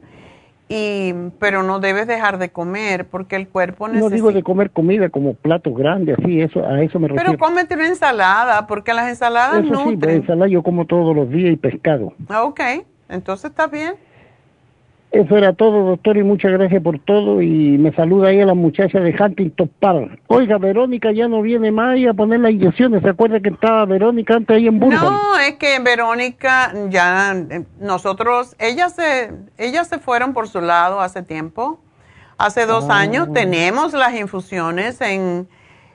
y 0.72 1.14
pero 1.40 1.64
no 1.64 1.80
debes 1.80 2.06
dejar 2.06 2.38
de 2.38 2.50
comer 2.50 3.08
porque 3.08 3.36
el 3.36 3.48
cuerpo 3.48 3.88
necesita... 3.88 4.10
No 4.10 4.16
digo 4.16 4.32
de 4.32 4.44
comer 4.44 4.70
comida 4.70 5.10
como 5.10 5.34
platos 5.34 5.76
grandes, 5.76 6.18
así, 6.20 6.40
eso, 6.40 6.64
a 6.64 6.82
eso 6.84 7.00
me 7.00 7.08
refiero. 7.08 7.32
Pero 7.32 7.40
cómete 7.40 7.74
una 7.74 7.88
ensalada, 7.88 8.68
porque 8.68 8.94
las 8.94 9.10
ensaladas 9.10 9.66
eso 9.66 9.74
nutren. 9.74 10.00
Sí, 10.00 10.08
de 10.08 10.16
ensalada 10.18 10.48
yo 10.48 10.62
como 10.62 10.86
todos 10.86 11.16
los 11.16 11.28
días 11.30 11.54
y 11.54 11.58
pescado. 11.58 12.14
Ah, 12.30 12.44
ok, 12.44 12.62
entonces 13.10 13.50
está 13.50 13.66
bien. 13.66 13.96
Eso 15.12 15.38
era 15.38 15.54
todo, 15.54 15.86
doctor, 15.86 16.18
y 16.18 16.24
muchas 16.24 16.52
gracias 16.52 16.84
por 16.84 17.00
todo. 17.00 17.42
Y 17.42 17.80
me 17.80 17.92
saluda 17.94 18.28
ahí 18.28 18.42
a 18.42 18.46
la 18.46 18.54
muchacha 18.54 19.00
de 19.00 19.16
Huntington 19.20 19.72
Park. 19.80 20.22
Oiga, 20.28 20.60
Verónica 20.60 21.12
ya 21.12 21.28
no 21.28 21.42
viene 21.42 21.72
más 21.72 21.98
a 22.08 22.14
poner 22.14 22.42
las 22.42 22.52
inyecciones. 22.52 23.02
¿Se 23.02 23.10
acuerda 23.10 23.40
que 23.40 23.50
estaba 23.50 23.86
Verónica 23.86 24.36
antes 24.36 24.56
ahí 24.56 24.68
en 24.68 24.80
Burbank? 24.80 25.02
No, 25.02 25.40
es 25.40 25.56
que 25.56 25.80
Verónica 25.80 26.72
ya, 26.90 27.36
nosotros, 27.80 28.56
ellas 28.60 28.94
se, 28.94 29.32
ellas 29.58 29.88
se 29.88 29.98
fueron 29.98 30.34
por 30.34 30.48
su 30.48 30.62
lado 30.62 31.02
hace 31.02 31.24
tiempo. 31.24 31.80
Hace 32.38 32.68
dos 32.68 32.86
ah. 32.90 33.00
años 33.00 33.34
tenemos 33.34 33.94
las 33.94 34.14
infusiones 34.14 35.02
en, 35.02 35.50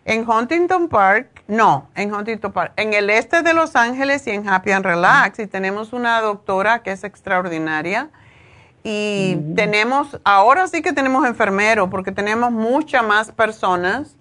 en 0.07 0.29
Huntington 0.29 0.89
Park. 0.89 1.45
No, 1.47 1.89
en 1.95 2.13
Huntington 2.13 2.51
Park. 2.51 2.73
En 2.77 2.93
el 2.95 3.09
este 3.11 3.43
de 3.43 3.55
Los 3.55 3.77
Ángeles 3.77 4.27
y 4.27 4.31
en 4.31 4.49
Happy 4.49 4.73
and 4.73 4.85
Relax. 4.85 5.39
Y 5.39 5.47
tenemos 5.47 5.93
una 5.93 6.21
doctora 6.21 6.83
que 6.83 6.91
es 6.91 7.05
extraordinaria 7.05 8.11
y 8.87 9.37
tenemos, 9.57 10.21
ahora 10.25 10.69
sí 10.69 10.83
que 10.83 10.93
tenemos 10.93 11.27
enfermeros, 11.27 11.89
porque 11.89 12.13
tenemos 12.13 12.53
muchas 12.53 13.03
más 13.03 13.33
personas 13.33 14.15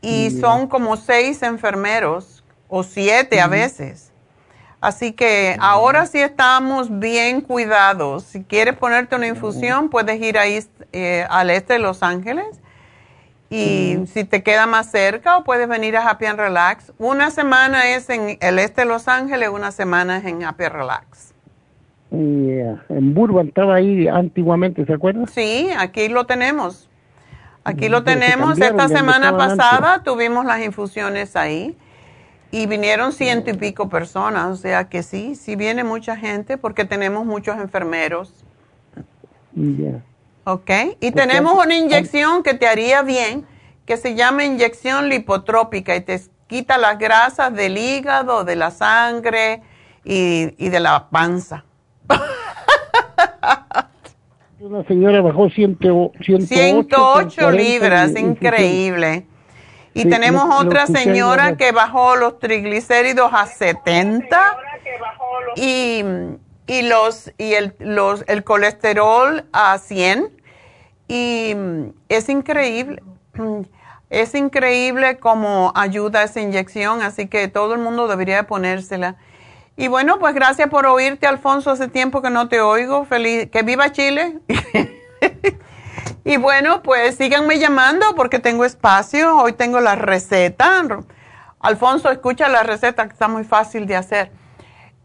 y 0.00 0.30
son 0.30 0.66
como 0.66 0.96
seis 0.96 1.42
enfermeros 1.42 2.42
o 2.68 2.82
siete 2.82 3.38
a 3.42 3.48
veces. 3.48 4.10
Así 4.80 5.12
que 5.12 5.56
ahora 5.60 6.06
sí 6.06 6.18
estamos 6.18 6.98
bien 6.98 7.42
cuidados. 7.42 8.24
Si 8.24 8.42
quieres 8.42 8.76
ponerte 8.76 9.14
una 9.14 9.28
infusión, 9.28 9.90
puedes 9.90 10.20
ir 10.20 10.38
ahí 10.38 10.66
eh, 10.92 11.26
al 11.28 11.50
este 11.50 11.74
de 11.74 11.78
Los 11.78 12.02
Ángeles. 12.02 12.46
Y 13.50 13.98
si 14.10 14.24
te 14.24 14.42
queda 14.42 14.66
más 14.66 14.90
cerca, 14.90 15.36
o 15.36 15.44
puedes 15.44 15.68
venir 15.68 15.98
a 15.98 16.08
Happy 16.08 16.24
and 16.24 16.40
Relax. 16.40 16.92
Una 16.96 17.30
semana 17.30 17.90
es 17.90 18.08
en 18.08 18.38
el 18.40 18.58
este 18.58 18.80
de 18.80 18.86
Los 18.86 19.06
Ángeles, 19.06 19.50
una 19.50 19.70
semana 19.70 20.16
es 20.16 20.24
en 20.24 20.42
Happy 20.42 20.64
and 20.64 20.74
Relax. 20.74 21.31
Eh, 22.14 22.76
en 22.90 23.14
Burbank 23.14 23.48
estaba 23.48 23.76
ahí 23.76 24.06
antiguamente, 24.06 24.84
¿se 24.84 24.92
acuerdan? 24.92 25.26
Sí, 25.28 25.70
aquí 25.78 26.08
lo 26.08 26.26
tenemos. 26.26 26.90
Aquí 27.64 27.88
lo 27.88 28.04
tenemos. 28.04 28.58
Esta 28.58 28.88
semana 28.88 29.36
pasada 29.36 30.02
tuvimos 30.02 30.44
las 30.44 30.62
infusiones 30.62 31.36
ahí 31.36 31.76
y 32.50 32.66
vinieron 32.66 33.12
ciento 33.12 33.50
y 33.50 33.54
pico 33.54 33.88
personas, 33.88 34.46
o 34.46 34.56
sea 34.56 34.88
que 34.88 35.02
sí, 35.02 35.36
sí 35.36 35.56
viene 35.56 35.84
mucha 35.84 36.16
gente 36.16 36.58
porque 36.58 36.84
tenemos 36.84 37.24
muchos 37.24 37.56
enfermeros. 37.56 38.44
Ya. 39.54 40.02
Ok, 40.44 40.70
y 41.00 41.12
tenemos 41.12 41.54
una 41.64 41.76
inyección 41.76 42.42
que 42.42 42.52
te 42.54 42.66
haría 42.66 43.02
bien, 43.02 43.46
que 43.86 43.96
se 43.96 44.16
llama 44.16 44.44
inyección 44.44 45.08
lipotrópica 45.08 45.96
y 45.96 46.00
te 46.02 46.20
quita 46.46 46.76
las 46.76 46.98
grasas 46.98 47.54
del 47.54 47.78
hígado, 47.78 48.44
de 48.44 48.56
la 48.56 48.70
sangre 48.70 49.62
y, 50.04 50.54
y 50.58 50.68
de 50.68 50.80
la 50.80 51.08
panza. 51.08 51.64
Una 54.60 54.84
señora 54.84 55.20
bajó 55.20 55.50
108, 55.50 56.46
108 56.46 57.50
libras, 57.50 58.14
increíble. 58.16 59.26
Y 59.94 60.08
tenemos 60.08 60.48
otra 60.64 60.86
señora 60.86 61.56
que 61.56 61.72
bajó 61.72 62.16
los 62.16 62.38
triglicéridos 62.38 63.30
a 63.32 63.46
70 63.46 64.56
y, 65.56 66.04
y, 66.66 66.82
los, 66.82 67.32
y 67.38 67.54
el, 67.54 67.74
los, 67.78 68.24
el 68.28 68.44
colesterol 68.44 69.44
a 69.52 69.78
100. 69.78 70.30
Y 71.08 71.56
es 72.08 72.28
increíble. 72.28 73.02
Es 74.10 74.34
increíble 74.34 75.18
cómo 75.18 75.72
ayuda 75.74 76.22
esa 76.22 76.40
inyección, 76.40 77.02
así 77.02 77.26
que 77.28 77.48
todo 77.48 77.74
el 77.74 77.80
mundo 77.80 78.08
debería 78.08 78.46
ponérsela. 78.46 79.16
Y 79.76 79.88
bueno, 79.88 80.18
pues 80.18 80.34
gracias 80.34 80.68
por 80.68 80.84
oírte, 80.86 81.26
Alfonso. 81.26 81.70
Hace 81.70 81.88
tiempo 81.88 82.20
que 82.20 82.28
no 82.28 82.46
te 82.48 82.60
oigo. 82.60 83.06
Feliz, 83.06 83.48
que 83.50 83.62
viva 83.62 83.90
Chile. 83.90 84.38
y 86.24 86.36
bueno, 86.36 86.82
pues 86.82 87.16
síganme 87.16 87.58
llamando 87.58 88.14
porque 88.14 88.38
tengo 88.38 88.66
espacio. 88.66 89.38
Hoy 89.38 89.54
tengo 89.54 89.80
la 89.80 89.94
receta. 89.94 90.82
Alfonso, 91.58 92.10
escucha 92.10 92.48
la 92.48 92.62
receta 92.62 93.06
que 93.06 93.14
está 93.14 93.28
muy 93.28 93.44
fácil 93.44 93.86
de 93.86 93.96
hacer. 93.96 94.30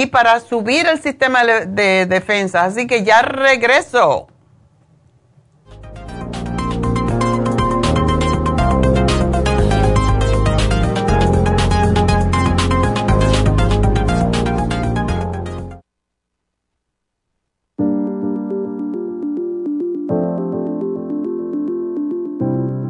y 0.00 0.06
para 0.06 0.38
subir 0.38 0.86
el 0.86 1.00
sistema 1.00 1.42
de 1.44 2.06
defensa. 2.06 2.64
Así 2.64 2.86
que 2.86 3.02
ya 3.02 3.20
regreso. 3.20 4.28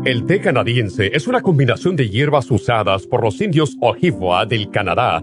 El 0.04 0.26
té 0.26 0.40
canadiense 0.42 1.10
es 1.14 1.26
una 1.26 1.40
combinación 1.40 1.96
de 1.96 2.10
hierbas 2.10 2.50
usadas 2.50 3.06
por 3.06 3.22
los 3.22 3.40
indios 3.40 3.76
Ojibwa 3.80 4.44
del 4.44 4.70
Canadá 4.70 5.22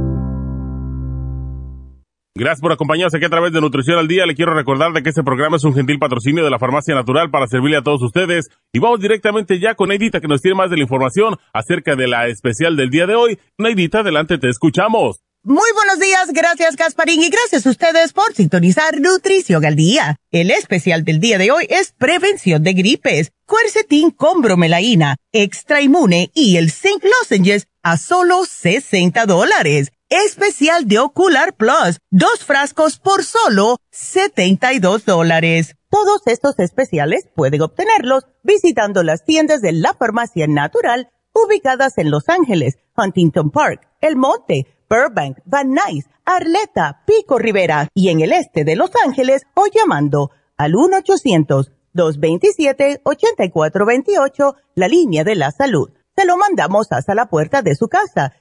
Gracias 2.33 2.61
por 2.61 2.71
acompañarnos 2.71 3.13
aquí 3.13 3.25
a 3.25 3.29
través 3.29 3.51
de 3.51 3.59
Nutrición 3.59 3.99
al 3.99 4.07
Día. 4.07 4.25
Le 4.25 4.35
quiero 4.35 4.53
recordar 4.53 4.93
de 4.93 5.03
que 5.03 5.09
este 5.09 5.21
programa 5.21 5.57
es 5.57 5.65
un 5.65 5.73
gentil 5.73 5.99
patrocinio 5.99 6.45
de 6.45 6.49
la 6.49 6.59
Farmacia 6.59 6.95
Natural 6.95 7.29
para 7.29 7.45
servirle 7.45 7.75
a 7.75 7.81
todos 7.81 8.01
ustedes. 8.01 8.49
Y 8.71 8.79
vamos 8.79 9.01
directamente 9.01 9.59
ya 9.59 9.75
con 9.75 9.89
Neidita 9.89 10.21
que 10.21 10.29
nos 10.29 10.41
tiene 10.41 10.55
más 10.55 10.69
de 10.69 10.77
la 10.77 10.83
información 10.83 11.35
acerca 11.51 11.97
de 11.97 12.07
la 12.07 12.27
especial 12.27 12.77
del 12.77 12.89
día 12.89 13.05
de 13.05 13.15
hoy. 13.15 13.37
Neidita, 13.57 13.99
adelante, 13.99 14.37
te 14.37 14.47
escuchamos. 14.47 15.19
Muy 15.43 15.69
buenos 15.73 15.99
días, 15.99 16.31
gracias 16.31 16.75
Gasparín 16.75 17.21
y 17.21 17.29
gracias 17.29 17.65
a 17.65 17.71
ustedes 17.71 18.13
por 18.13 18.31
sintonizar 18.33 19.01
Nutrición 19.01 19.65
al 19.65 19.75
Día. 19.75 20.15
El 20.29 20.51
especial 20.51 21.03
del 21.03 21.19
día 21.19 21.37
de 21.37 21.51
hoy 21.51 21.65
es 21.67 21.93
prevención 21.97 22.63
de 22.63 22.73
gripes, 22.73 23.31
cuercetín 23.45 24.11
con 24.11 24.41
bromelaína, 24.41 25.17
extra 25.33 25.81
inmune 25.81 26.29
y 26.33 26.57
el 26.57 26.71
zinc 26.71 27.03
lozenges 27.03 27.67
a 27.81 27.97
solo 27.97 28.45
60 28.45 29.25
dólares 29.25 29.91
especial 30.11 30.87
de 30.87 30.99
Ocular 30.99 31.55
Plus, 31.55 31.97
dos 32.09 32.43
frascos 32.43 32.99
por 32.99 33.23
solo 33.23 33.77
72 33.91 35.05
dólares. 35.05 35.77
Todos 35.89 36.21
estos 36.25 36.59
especiales 36.59 37.29
pueden 37.33 37.61
obtenerlos 37.61 38.25
visitando 38.43 39.03
las 39.03 39.23
tiendas 39.23 39.61
de 39.61 39.71
la 39.71 39.93
farmacia 39.93 40.47
natural 40.47 41.09
ubicadas 41.33 41.97
en 41.97 42.11
Los 42.11 42.27
Ángeles, 42.27 42.77
Huntington 42.97 43.51
Park, 43.51 43.87
El 44.01 44.17
Monte, 44.17 44.67
Burbank, 44.89 45.37
Van 45.45 45.69
Nuys, 45.69 46.09
Arleta, 46.25 47.03
Pico 47.07 47.39
Rivera 47.39 47.87
y 47.93 48.09
en 48.09 48.19
el 48.19 48.33
este 48.33 48.65
de 48.65 48.75
Los 48.75 48.91
Ángeles 49.05 49.43
o 49.53 49.67
llamando 49.73 50.31
al 50.57 50.73
1-800-227-8428, 51.95 54.55
la 54.75 54.89
línea 54.89 55.23
de 55.23 55.35
la 55.35 55.51
salud. 55.51 55.89
Se 56.17 56.25
lo 56.25 56.35
mandamos 56.35 56.87
hasta 56.91 57.15
la 57.15 57.27
puerta 57.27 57.61
de 57.61 57.75
su 57.75 57.87
casa 57.87 58.33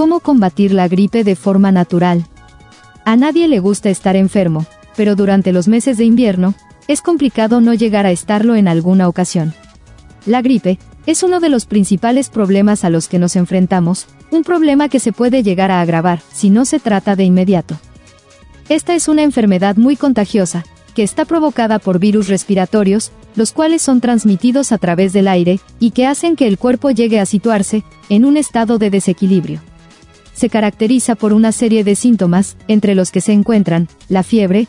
¿Cómo 0.00 0.20
combatir 0.20 0.72
la 0.72 0.88
gripe 0.88 1.24
de 1.24 1.36
forma 1.36 1.72
natural? 1.72 2.24
A 3.04 3.16
nadie 3.16 3.48
le 3.48 3.60
gusta 3.60 3.90
estar 3.90 4.16
enfermo, 4.16 4.64
pero 4.96 5.14
durante 5.14 5.52
los 5.52 5.68
meses 5.68 5.98
de 5.98 6.06
invierno, 6.06 6.54
es 6.88 7.02
complicado 7.02 7.60
no 7.60 7.74
llegar 7.74 8.06
a 8.06 8.10
estarlo 8.10 8.56
en 8.56 8.66
alguna 8.66 9.08
ocasión. 9.08 9.52
La 10.24 10.40
gripe 10.40 10.78
es 11.04 11.22
uno 11.22 11.38
de 11.38 11.50
los 11.50 11.66
principales 11.66 12.30
problemas 12.30 12.82
a 12.82 12.88
los 12.88 13.08
que 13.08 13.18
nos 13.18 13.36
enfrentamos, 13.36 14.06
un 14.30 14.42
problema 14.42 14.88
que 14.88 15.00
se 15.00 15.12
puede 15.12 15.42
llegar 15.42 15.70
a 15.70 15.82
agravar 15.82 16.22
si 16.32 16.48
no 16.48 16.64
se 16.64 16.80
trata 16.80 17.14
de 17.14 17.24
inmediato. 17.24 17.78
Esta 18.70 18.94
es 18.94 19.06
una 19.06 19.22
enfermedad 19.22 19.76
muy 19.76 19.96
contagiosa, 19.96 20.64
que 20.94 21.02
está 21.02 21.26
provocada 21.26 21.78
por 21.78 21.98
virus 21.98 22.28
respiratorios, 22.28 23.12
los 23.36 23.52
cuales 23.52 23.82
son 23.82 24.00
transmitidos 24.00 24.72
a 24.72 24.78
través 24.78 25.12
del 25.12 25.28
aire, 25.28 25.60
y 25.78 25.90
que 25.90 26.06
hacen 26.06 26.36
que 26.36 26.46
el 26.46 26.56
cuerpo 26.56 26.90
llegue 26.90 27.20
a 27.20 27.26
situarse 27.26 27.84
en 28.08 28.24
un 28.24 28.38
estado 28.38 28.78
de 28.78 28.88
desequilibrio 28.88 29.60
se 30.40 30.48
caracteriza 30.48 31.16
por 31.16 31.34
una 31.34 31.52
serie 31.52 31.84
de 31.84 31.94
síntomas, 31.94 32.56
entre 32.66 32.94
los 32.94 33.10
que 33.10 33.20
se 33.20 33.34
encuentran 33.34 33.88
la 34.08 34.22
fiebre, 34.22 34.68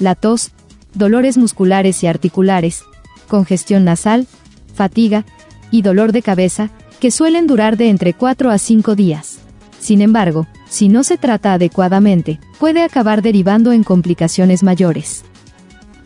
la 0.00 0.16
tos, 0.16 0.50
dolores 0.94 1.38
musculares 1.38 2.02
y 2.02 2.08
articulares, 2.08 2.82
congestión 3.28 3.84
nasal, 3.84 4.26
fatiga 4.74 5.24
y 5.70 5.82
dolor 5.82 6.10
de 6.10 6.22
cabeza, 6.22 6.70
que 6.98 7.12
suelen 7.12 7.46
durar 7.46 7.76
de 7.76 7.88
entre 7.88 8.14
4 8.14 8.50
a 8.50 8.58
5 8.58 8.96
días. 8.96 9.38
Sin 9.78 10.02
embargo, 10.02 10.48
si 10.68 10.88
no 10.88 11.04
se 11.04 11.18
trata 11.18 11.52
adecuadamente, 11.52 12.40
puede 12.58 12.82
acabar 12.82 13.22
derivando 13.22 13.70
en 13.70 13.84
complicaciones 13.84 14.64
mayores. 14.64 15.22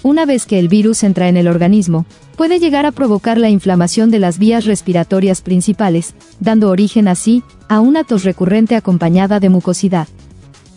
Una 0.03 0.25
vez 0.25 0.47
que 0.47 0.59
el 0.59 0.69
virus 0.69 1.03
entra 1.03 1.29
en 1.29 1.37
el 1.37 1.49
organismo, 1.49 2.07
puede 2.37 2.59
llegar 2.59 2.87
a 2.87 2.93
provocar 2.93 3.39
la 3.39 3.49
inflamación 3.49 4.11
de 4.11 4.19
las 4.19 4.39
vías 4.39 4.65
respiratorias 4.65 5.41
principales, 5.41 6.15
dando 6.39 6.71
origen 6.71 7.09
así 7.09 7.43
a 7.69 7.81
una 7.81 8.05
tos 8.05 8.25
recurrente 8.25 8.77
acompañada 8.77 9.41
de 9.41 9.49
mucosidad. 9.49 10.09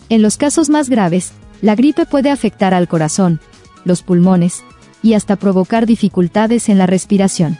En 0.08 0.22
los 0.22 0.36
casos 0.36 0.70
más 0.70 0.88
graves, 0.88 1.32
la 1.62 1.74
gripe 1.74 2.06
puede 2.06 2.30
afectar 2.30 2.74
al 2.74 2.88
corazón, 2.88 3.40
los 3.84 4.02
pulmones, 4.02 4.64
y 5.02 5.14
hasta 5.14 5.36
provocar 5.36 5.86
dificultades 5.86 6.68
en 6.68 6.78
la 6.78 6.86
respiración. 6.86 7.58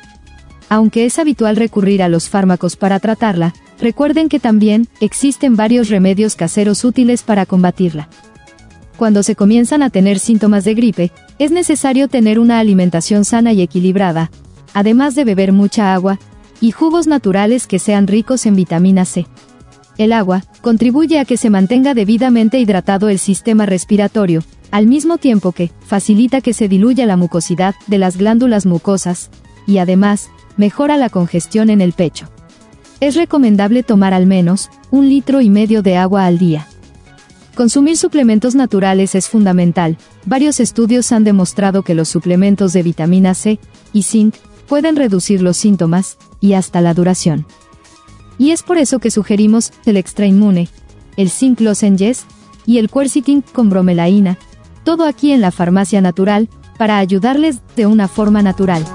Aunque 0.69 1.05
es 1.05 1.19
habitual 1.19 1.57
recurrir 1.57 2.03
a 2.03 2.09
los 2.09 2.29
fármacos 2.29 2.77
para 2.77 3.01
tratarla, 3.01 3.55
recuerden 3.81 4.29
que 4.29 4.41
también 4.41 4.89
existen 5.01 5.57
varios 5.57 5.89
remedios 5.89 6.37
caseros 6.37 6.85
útiles 6.85 7.23
para 7.23 7.47
combatirla. 7.47 8.09
Cuando 8.97 9.23
se 9.23 9.35
comienzan 9.35 9.83
a 9.83 9.91
tener 9.91 10.19
síntomas 10.19 10.65
de 10.65 10.75
gripe, 10.75 11.13
es 11.41 11.51
necesario 11.51 12.07
tener 12.07 12.39
una 12.39 12.59
alimentación 12.59 13.25
sana 13.25 13.55
y 13.55 13.63
equilibrada, 13.63 14.31
además 14.75 15.15
de 15.15 15.25
beber 15.25 15.53
mucha 15.53 15.95
agua, 15.95 16.19
y 16.61 16.71
jugos 16.71 17.07
naturales 17.07 17.67
que 17.67 17.79
sean 17.79 18.07
ricos 18.07 18.45
en 18.45 18.55
vitamina 18.55 19.07
C. 19.07 19.27
El 19.97 20.13
agua 20.13 20.45
contribuye 20.61 21.19
a 21.19 21.25
que 21.25 21.39
se 21.39 21.49
mantenga 21.49 21.95
debidamente 21.95 22.61
hidratado 22.61 23.09
el 23.09 23.19
sistema 23.19 23.65
respiratorio, 23.65 24.45
al 24.71 24.87
mismo 24.87 25.17
tiempo 25.17 25.53
que 25.53 25.71
facilita 25.81 26.43
que 26.43 26.53
se 26.53 26.69
diluya 26.69 27.07
la 27.07 27.17
mucosidad 27.17 27.75
de 27.87 27.97
las 27.97 28.19
glándulas 28.19 28.67
mucosas, 28.67 29.31
y 29.67 29.79
además, 29.79 30.29
mejora 30.59 30.99
la 30.99 31.09
congestión 31.09 31.71
en 31.71 31.81
el 31.81 31.95
pecho. 31.95 32.29
Es 33.01 33.17
recomendable 33.17 33.83
tomar 33.83 34.13
al 34.13 34.27
menos 34.27 34.69
un 34.91 35.09
litro 35.09 35.41
y 35.41 35.49
medio 35.49 35.81
de 35.81 35.97
agua 35.97 36.27
al 36.27 36.39
día. 36.39 36.67
Consumir 37.55 37.97
suplementos 37.97 38.55
naturales 38.55 39.15
es 39.15 39.29
fundamental. 39.29 39.99
Varios 40.25 40.61
estudios 40.61 41.13
han 41.13 41.25
demostrado 41.25 41.83
que 41.83 41.95
los 41.95 42.09
suplementos 42.09 42.73
de 42.73 42.83
vitamina 42.83 43.35
C 43.35 43.59
y 43.93 44.05
zinc 44.05 44.37
pueden 44.69 44.97
reducir 44.97 45.43
los 45.43 45.57
síntomas 45.57 46.17
y 46.41 46.53
hasta 46.53 46.81
la 46.81 46.95
duración. 46.95 47.47
Y 48.39 48.53
es 48.53 48.63
por 48.63 48.79
eso 48.79 49.01
que 49.01 49.11
sugerimos 49.11 49.73
el 49.85 49.97
extra 49.97 50.27
inmune, 50.27 50.69
el 51.17 51.29
zinc 51.29 51.61
lozenges 51.61 52.25
y 52.67 52.79
el 52.79 52.89
quercetin 52.89 53.43
con 53.43 53.69
bromelaína, 53.69 54.39
todo 54.85 55.05
aquí 55.05 55.33
en 55.33 55.41
la 55.41 55.51
farmacia 55.51 56.01
natural, 56.01 56.49
para 56.79 56.99
ayudarles 56.99 57.61
de 57.77 57.87
una 57.87 58.09
forma 58.09 58.43
natural. 58.43 58.87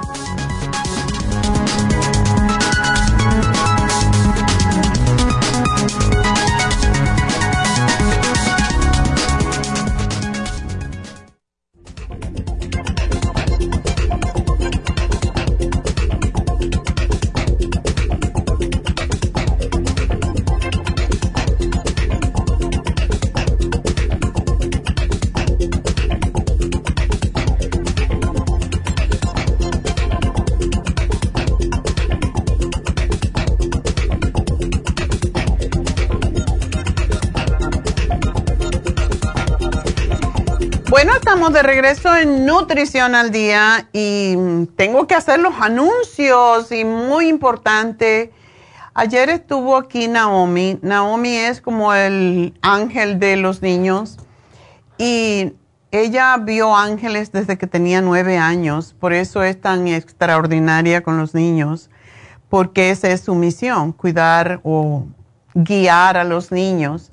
De 41.54 41.62
regreso 41.62 42.16
en 42.16 42.46
Nutrición 42.46 43.14
al 43.14 43.32
Día 43.32 43.88
y 43.94 44.36
tengo 44.78 45.06
que 45.06 45.14
hacer 45.14 45.40
los 45.40 45.54
anuncios 45.60 46.72
y 46.72 46.84
muy 46.86 47.28
importante. 47.28 48.32
Ayer 48.96 49.30
estuvo 49.30 49.78
aquí 49.78 50.08
Naomi. 50.08 50.80
Naomi 50.82 51.36
es 51.36 51.62
como 51.62 51.94
el 51.94 52.58
ángel 52.62 53.20
de 53.20 53.38
los 53.38 53.62
niños 53.62 54.18
y 54.98 55.54
ella 55.92 56.36
vio 56.38 56.76
ángeles 56.76 57.32
desde 57.32 57.60
que 57.60 57.68
tenía 57.68 58.02
nueve 58.02 58.40
años. 58.40 58.96
Por 59.00 59.14
eso 59.14 59.44
es 59.44 59.62
tan 59.62 59.88
extraordinaria 59.88 61.04
con 61.04 61.18
los 61.18 61.36
niños, 61.36 61.92
porque 62.50 62.90
esa 62.90 63.10
es 63.10 63.22
su 63.22 63.36
misión, 63.36 63.92
cuidar 63.92 64.62
o 64.64 65.06
guiar 65.54 66.18
a 66.18 66.24
los 66.24 66.52
niños. 66.52 67.12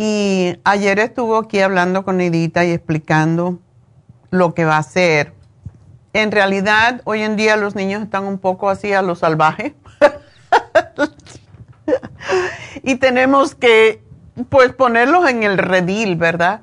Y 0.00 0.60
ayer 0.62 1.00
estuvo 1.00 1.38
aquí 1.38 1.58
hablando 1.58 2.04
con 2.04 2.20
Edita 2.20 2.64
y 2.64 2.70
explicando 2.70 3.58
lo 4.30 4.54
que 4.54 4.64
va 4.64 4.76
a 4.76 4.78
hacer. 4.78 5.32
En 6.12 6.30
realidad, 6.30 7.00
hoy 7.02 7.22
en 7.22 7.34
día 7.34 7.56
los 7.56 7.74
niños 7.74 8.04
están 8.04 8.24
un 8.24 8.38
poco 8.38 8.70
así 8.70 8.92
a 8.92 9.02
lo 9.02 9.16
salvaje. 9.16 9.74
y 12.84 12.94
tenemos 12.94 13.56
que, 13.56 14.00
pues, 14.48 14.72
ponerlos 14.72 15.28
en 15.28 15.42
el 15.42 15.58
redil, 15.58 16.14
¿verdad? 16.14 16.60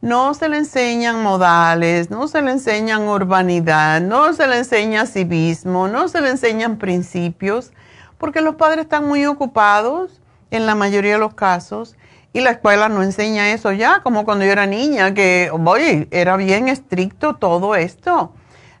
No 0.00 0.32
se 0.34 0.48
le 0.48 0.58
enseñan 0.58 1.24
modales, 1.24 2.08
no 2.08 2.28
se 2.28 2.40
le 2.40 2.52
enseñan 2.52 3.08
urbanidad, 3.08 4.00
no 4.00 4.32
se 4.32 4.46
le 4.46 4.58
enseña 4.58 5.06
civismo, 5.06 5.88
no 5.88 6.06
se 6.06 6.20
le 6.20 6.30
enseñan 6.30 6.78
principios, 6.78 7.72
porque 8.16 8.42
los 8.42 8.54
padres 8.54 8.84
están 8.84 9.08
muy 9.08 9.26
ocupados 9.26 10.20
en 10.52 10.66
la 10.66 10.76
mayoría 10.76 11.14
de 11.14 11.18
los 11.18 11.34
casos 11.34 11.96
y 12.36 12.42
la 12.42 12.50
escuela 12.50 12.90
no 12.90 13.02
enseña 13.02 13.50
eso 13.54 13.72
ya, 13.72 14.00
como 14.02 14.26
cuando 14.26 14.44
yo 14.44 14.52
era 14.52 14.66
niña, 14.66 15.14
que, 15.14 15.50
oye, 15.50 16.06
era 16.10 16.36
bien 16.36 16.68
estricto 16.68 17.36
todo 17.36 17.74
esto. 17.74 18.34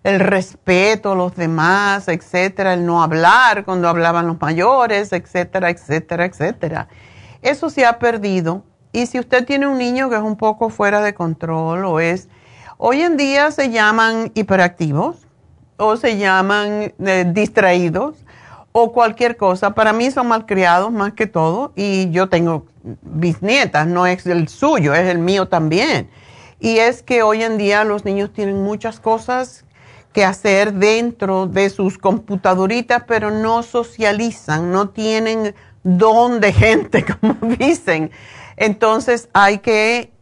El 0.04 0.20
respeto 0.20 1.12
a 1.12 1.14
los 1.14 1.34
demás, 1.36 2.06
etcétera, 2.08 2.74
el 2.74 2.84
no 2.84 3.02
hablar 3.02 3.64
cuando 3.64 3.88
hablaban 3.88 4.26
los 4.26 4.38
mayores, 4.38 5.10
etcétera, 5.10 5.70
etcétera, 5.70 6.26
etcétera. 6.26 6.88
Eso 7.40 7.70
se 7.70 7.86
ha 7.86 7.98
perdido. 7.98 8.62
Y 8.92 9.06
si 9.06 9.18
usted 9.18 9.46
tiene 9.46 9.66
un 9.66 9.78
niño 9.78 10.10
que 10.10 10.16
es 10.16 10.22
un 10.22 10.36
poco 10.36 10.68
fuera 10.68 11.00
de 11.00 11.14
control 11.14 11.86
o 11.86 11.98
es, 11.98 12.28
hoy 12.76 13.00
en 13.00 13.16
día 13.16 13.50
se 13.52 13.70
llaman 13.70 14.32
hiperactivos 14.34 15.26
o 15.78 15.96
se 15.96 16.18
llaman 16.18 16.92
eh, 16.98 17.24
distraídos 17.26 18.25
o 18.78 18.92
cualquier 18.92 19.38
cosa. 19.38 19.70
Para 19.70 19.94
mí 19.94 20.10
son 20.10 20.28
malcriados 20.28 20.92
más 20.92 21.14
que 21.14 21.26
todo 21.26 21.72
y 21.76 22.10
yo 22.10 22.28
tengo 22.28 22.66
bisnietas, 23.00 23.86
no 23.86 24.06
es 24.06 24.26
el 24.26 24.48
suyo, 24.48 24.92
es 24.92 25.08
el 25.08 25.18
mío 25.18 25.48
también. 25.48 26.10
Y 26.60 26.76
es 26.76 27.02
que 27.02 27.22
hoy 27.22 27.42
en 27.42 27.56
día 27.56 27.84
los 27.84 28.04
niños 28.04 28.34
tienen 28.34 28.62
muchas 28.62 29.00
cosas 29.00 29.64
que 30.12 30.26
hacer 30.26 30.74
dentro 30.74 31.46
de 31.46 31.70
sus 31.70 31.96
computadoritas, 31.96 33.04
pero 33.08 33.30
no 33.30 33.62
socializan, 33.62 34.70
no 34.70 34.90
tienen 34.90 35.54
don 35.82 36.38
de 36.42 36.52
gente, 36.52 37.02
como 37.20 37.34
dicen. 37.56 38.10
Entonces 38.58 39.30
hay 39.32 39.60
que 39.60 40.12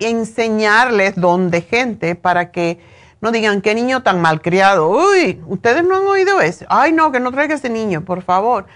enseñarles 0.00 1.16
don 1.16 1.50
de 1.50 1.62
gente 1.62 2.14
para 2.14 2.50
que 2.50 2.78
no 3.20 3.32
digan 3.32 3.60
qué 3.60 3.74
niño 3.74 4.02
tan 4.02 4.20
malcriado. 4.20 4.88
Uy, 4.90 5.42
ustedes 5.46 5.84
no 5.84 5.96
han 5.96 6.06
oído 6.06 6.40
eso. 6.40 6.64
Ay, 6.68 6.92
no, 6.92 7.12
que 7.12 7.20
no 7.20 7.32
traiga 7.32 7.54
ese 7.54 7.70
niño, 7.70 8.04
por 8.04 8.22
favor 8.22 8.66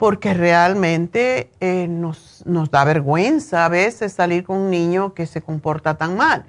porque 0.00 0.32
realmente 0.32 1.50
eh, 1.60 1.86
nos, 1.86 2.42
nos, 2.46 2.70
da 2.70 2.84
vergüenza 2.84 3.66
a 3.66 3.68
veces 3.68 4.14
salir 4.14 4.44
con 4.44 4.56
un 4.56 4.70
niño 4.70 5.12
que 5.12 5.26
se 5.26 5.42
comporta 5.42 5.98
tan 5.98 6.16
mal. 6.16 6.46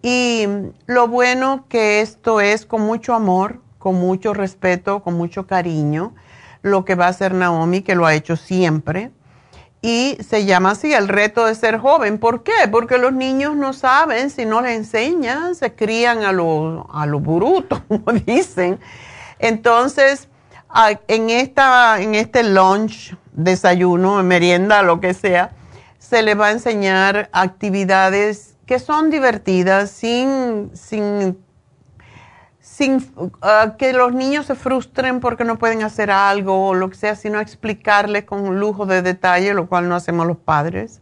Y 0.00 0.46
lo 0.86 1.08
bueno 1.08 1.64
que 1.68 2.00
esto 2.00 2.40
es 2.40 2.66
con 2.66 2.82
mucho 2.82 3.14
amor, 3.14 3.60
con 3.78 3.96
mucho 3.96 4.32
respeto, 4.32 5.02
con 5.02 5.14
mucho 5.14 5.48
cariño, 5.48 6.14
lo 6.62 6.84
que 6.84 6.94
va 6.94 7.06
a 7.06 7.08
hacer 7.08 7.34
Naomi, 7.34 7.82
que 7.82 7.96
lo 7.96 8.06
ha 8.06 8.14
hecho 8.14 8.36
siempre. 8.36 9.10
Y 9.80 10.18
se 10.28 10.44
llama 10.44 10.72
así 10.72 10.92
el 10.92 11.06
reto 11.06 11.46
de 11.46 11.54
ser 11.54 11.78
joven. 11.78 12.18
¿Por 12.18 12.42
qué? 12.42 12.66
Porque 12.70 12.98
los 12.98 13.12
niños 13.12 13.54
no 13.54 13.72
saben, 13.72 14.30
si 14.30 14.44
no 14.44 14.60
les 14.60 14.76
enseñan, 14.76 15.54
se 15.54 15.74
crían 15.74 16.24
a 16.24 16.32
lo, 16.32 16.88
a 16.92 17.06
lo 17.06 17.20
bruto, 17.20 17.82
como 17.88 18.12
dicen. 18.12 18.80
Entonces, 19.38 20.28
en, 21.06 21.30
esta, 21.30 22.00
en 22.00 22.14
este 22.14 22.42
lunch, 22.42 23.16
desayuno, 23.32 24.22
merienda, 24.22 24.82
lo 24.82 25.00
que 25.00 25.14
sea, 25.14 25.52
se 25.98 26.22
le 26.22 26.34
va 26.34 26.46
a 26.46 26.52
enseñar 26.52 27.28
actividades 27.32 28.56
que 28.66 28.78
son 28.78 29.10
divertidas, 29.10 29.90
sin, 29.90 30.70
sin, 30.74 31.38
sin 32.78 33.04
ah, 33.42 33.74
que 33.76 33.92
los 33.92 34.12
niños 34.12 34.46
se 34.46 34.54
frustren 34.54 35.18
porque 35.18 35.42
no 35.42 35.58
pueden 35.58 35.82
hacer 35.82 36.12
algo 36.12 36.68
o 36.68 36.74
lo 36.74 36.88
que 36.88 36.94
sea, 36.94 37.16
sino 37.16 37.40
explicarles 37.40 38.22
con 38.22 38.60
lujo 38.60 38.86
de 38.86 39.02
detalle, 39.02 39.52
lo 39.52 39.66
cual 39.66 39.88
no 39.88 39.96
hacemos 39.96 40.28
los 40.28 40.36
padres. 40.36 41.00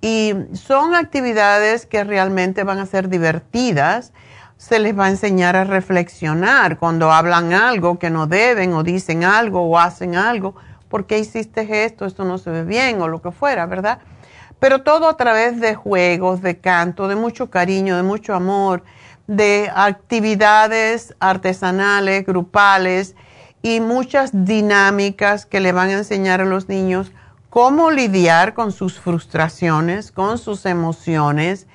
Y 0.00 0.32
son 0.54 0.94
actividades 0.94 1.84
que 1.84 2.04
realmente 2.04 2.64
van 2.64 2.78
a 2.78 2.86
ser 2.86 3.10
divertidas 3.10 4.14
se 4.56 4.78
les 4.78 4.98
va 4.98 5.06
a 5.06 5.10
enseñar 5.10 5.56
a 5.56 5.64
reflexionar 5.64 6.78
cuando 6.78 7.12
hablan 7.12 7.52
algo 7.52 7.98
que 7.98 8.08
no 8.08 8.26
deben 8.26 8.72
o 8.72 8.82
dicen 8.82 9.24
algo 9.24 9.60
o 9.60 9.78
hacen 9.78 10.16
algo. 10.16 10.54
¿Por 10.88 11.06
qué 11.06 11.18
hiciste 11.18 11.84
esto? 11.84 12.06
Esto 12.06 12.24
no 12.24 12.38
se 12.38 12.48
ve 12.48 12.64
bien 12.64 13.02
o 13.02 13.08
lo 13.08 13.20
que 13.20 13.30
fuera, 13.30 13.66
¿verdad? 13.66 13.98
Pero 14.58 14.82
todo 14.82 15.10
a 15.10 15.18
través 15.18 15.60
de 15.60 15.74
juegos, 15.74 16.40
de 16.40 16.60
canto, 16.60 17.08
de 17.08 17.16
mucho 17.16 17.50
cariño, 17.50 17.96
de 17.96 18.04
mucho 18.04 18.32
amor, 18.32 18.84
de 19.26 19.70
actividades 19.74 21.14
artesanales, 21.18 22.26
grupales 22.26 23.14
y 23.62 23.80
muchas 23.80 24.30
dinámicas 24.32 25.46
que 25.46 25.60
le 25.60 25.72
van 25.72 25.88
a 25.88 25.94
enseñar 25.94 26.40
a 26.40 26.44
los 26.44 26.68
niños 26.68 27.12
cómo 27.48 27.90
lidiar 27.90 28.52
con 28.52 28.72
sus 28.72 28.98
frustraciones, 28.98 30.12
con 30.12 30.38
sus 30.38 30.66
emociones 30.66 31.66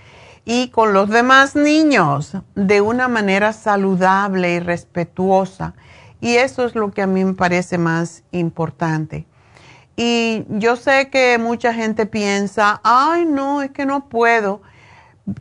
y 0.45 0.69
con 0.69 0.93
los 0.93 1.09
demás 1.09 1.55
niños 1.55 2.35
de 2.55 2.81
una 2.81 3.07
manera 3.07 3.53
saludable 3.53 4.55
y 4.55 4.59
respetuosa. 4.59 5.73
Y 6.21 6.35
eso 6.35 6.65
es 6.65 6.75
lo 6.75 6.91
que 6.91 7.01
a 7.01 7.07
mí 7.07 7.23
me 7.23 7.33
parece 7.33 7.77
más 7.77 8.23
importante. 8.31 9.25
Y 9.95 10.45
yo 10.49 10.75
sé 10.75 11.09
que 11.09 11.37
mucha 11.37 11.73
gente 11.73 12.05
piensa, 12.05 12.81
ay, 12.83 13.25
no, 13.25 13.61
es 13.61 13.71
que 13.71 13.85
no 13.85 14.09
puedo. 14.09 14.61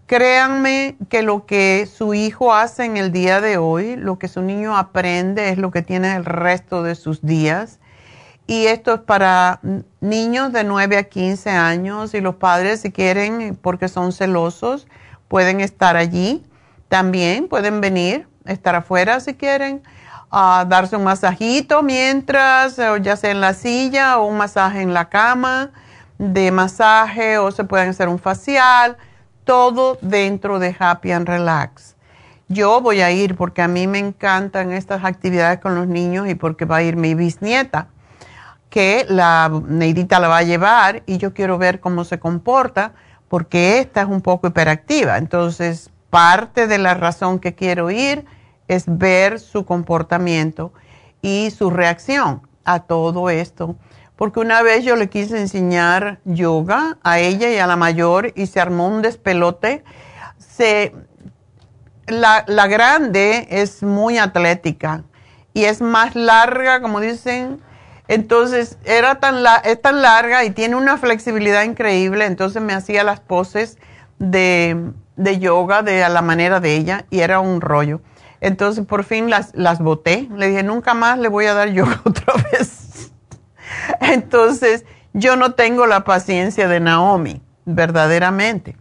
Créanme 0.06 0.96
que 1.08 1.22
lo 1.22 1.46
que 1.46 1.88
su 1.92 2.14
hijo 2.14 2.52
hace 2.52 2.84
en 2.84 2.96
el 2.96 3.12
día 3.12 3.40
de 3.40 3.56
hoy, 3.56 3.96
lo 3.96 4.18
que 4.18 4.28
su 4.28 4.42
niño 4.42 4.76
aprende 4.76 5.50
es 5.50 5.58
lo 5.58 5.70
que 5.70 5.82
tiene 5.82 6.14
el 6.16 6.24
resto 6.24 6.82
de 6.82 6.94
sus 6.94 7.22
días. 7.22 7.78
Y 8.46 8.66
esto 8.66 8.94
es 8.94 9.00
para 9.00 9.60
niños 10.00 10.52
de 10.52 10.64
9 10.64 10.96
a 10.96 11.04
15 11.04 11.50
años 11.50 12.14
y 12.14 12.20
los 12.20 12.36
padres 12.36 12.80
si 12.80 12.90
quieren, 12.90 13.58
porque 13.60 13.88
son 13.88 14.12
celosos, 14.12 14.86
pueden 15.28 15.60
estar 15.60 15.96
allí. 15.96 16.44
También, 16.88 17.48
pueden 17.48 17.80
venir, 17.80 18.26
estar 18.46 18.74
afuera 18.74 19.20
si 19.20 19.34
quieren, 19.34 19.82
a 20.30 20.64
darse 20.66 20.96
un 20.96 21.04
masajito 21.04 21.82
mientras, 21.82 22.76
ya 23.02 23.16
sea 23.16 23.30
en 23.30 23.40
la 23.40 23.52
silla 23.52 24.18
o 24.18 24.26
un 24.26 24.38
masaje 24.38 24.80
en 24.80 24.94
la 24.94 25.08
cama 25.08 25.70
de 26.18 26.50
masaje 26.50 27.38
o 27.38 27.50
se 27.52 27.64
pueden 27.64 27.90
hacer 27.90 28.08
un 28.08 28.18
facial, 28.18 28.96
todo 29.48 29.96
dentro 30.02 30.58
de 30.58 30.76
Happy 30.78 31.10
and 31.10 31.26
Relax. 31.26 31.96
Yo 32.48 32.82
voy 32.82 33.00
a 33.00 33.10
ir 33.10 33.34
porque 33.34 33.62
a 33.62 33.66
mí 33.66 33.86
me 33.86 33.98
encantan 33.98 34.72
estas 34.72 35.06
actividades 35.06 35.58
con 35.58 35.74
los 35.74 35.86
niños 35.86 36.28
y 36.28 36.34
porque 36.34 36.66
va 36.66 36.76
a 36.76 36.82
ir 36.82 36.96
mi 36.96 37.14
bisnieta 37.14 37.88
que 38.68 39.06
la 39.08 39.50
Neidita 39.66 40.20
la 40.20 40.28
va 40.28 40.36
a 40.36 40.42
llevar 40.42 41.02
y 41.06 41.16
yo 41.16 41.32
quiero 41.32 41.56
ver 41.56 41.80
cómo 41.80 42.04
se 42.04 42.18
comporta 42.18 42.92
porque 43.28 43.78
esta 43.78 44.02
es 44.02 44.08
un 44.08 44.20
poco 44.20 44.48
hiperactiva. 44.48 45.16
Entonces, 45.16 45.90
parte 46.10 46.66
de 46.66 46.76
la 46.76 46.92
razón 46.92 47.38
que 47.38 47.54
quiero 47.54 47.90
ir 47.90 48.26
es 48.68 48.84
ver 48.86 49.40
su 49.40 49.64
comportamiento 49.64 50.74
y 51.22 51.52
su 51.52 51.70
reacción 51.70 52.42
a 52.66 52.80
todo 52.80 53.30
esto. 53.30 53.76
Porque 54.18 54.40
una 54.40 54.60
vez 54.60 54.84
yo 54.84 54.96
le 54.96 55.08
quise 55.08 55.40
enseñar 55.40 56.18
yoga 56.26 56.98
a 57.02 57.20
ella 57.20 57.48
y 57.50 57.56
a 57.56 57.66
la 57.66 57.76
mayor 57.76 58.34
y 58.36 58.46
se 58.46 58.60
armó 58.60 58.86
un 58.88 59.00
despelote. 59.00 59.82
Se, 60.36 60.92
la, 62.06 62.44
la 62.46 62.66
grande 62.66 63.48
es 63.50 63.82
muy 63.82 64.18
atlética 64.18 65.04
y 65.54 65.64
es 65.64 65.80
más 65.80 66.14
larga, 66.14 66.82
como 66.82 67.00
dicen, 67.00 67.62
entonces, 68.08 68.78
era 68.84 69.20
tan 69.20 69.44
es 69.64 69.80
tan 69.82 70.00
larga 70.00 70.42
y 70.44 70.50
tiene 70.50 70.76
una 70.76 70.96
flexibilidad 70.96 71.62
increíble, 71.62 72.24
entonces 72.24 72.62
me 72.62 72.72
hacía 72.72 73.04
las 73.04 73.20
poses 73.20 73.76
de, 74.18 74.92
yoga 75.38 75.82
de 75.82 76.02
a 76.02 76.08
la 76.08 76.22
manera 76.22 76.58
de 76.58 76.74
ella 76.74 77.04
y 77.10 77.20
era 77.20 77.40
un 77.40 77.60
rollo. 77.60 78.00
Entonces, 78.40 78.86
por 78.86 79.04
fin 79.04 79.28
las, 79.28 79.54
las 79.54 79.80
boté. 79.80 80.26
Le 80.34 80.48
dije, 80.48 80.62
nunca 80.62 80.94
más 80.94 81.18
le 81.18 81.28
voy 81.28 81.46
a 81.46 81.54
dar 81.54 81.68
yoga 81.70 82.00
otra 82.04 82.34
vez. 82.50 82.77
Entonces, 84.00 84.84
yo 85.12 85.36
no 85.36 85.52
tengo 85.52 85.86
la 85.86 86.04
paciencia 86.04 86.68
de 86.68 86.80
Naomi, 86.80 87.42
verdaderamente. 87.64 88.76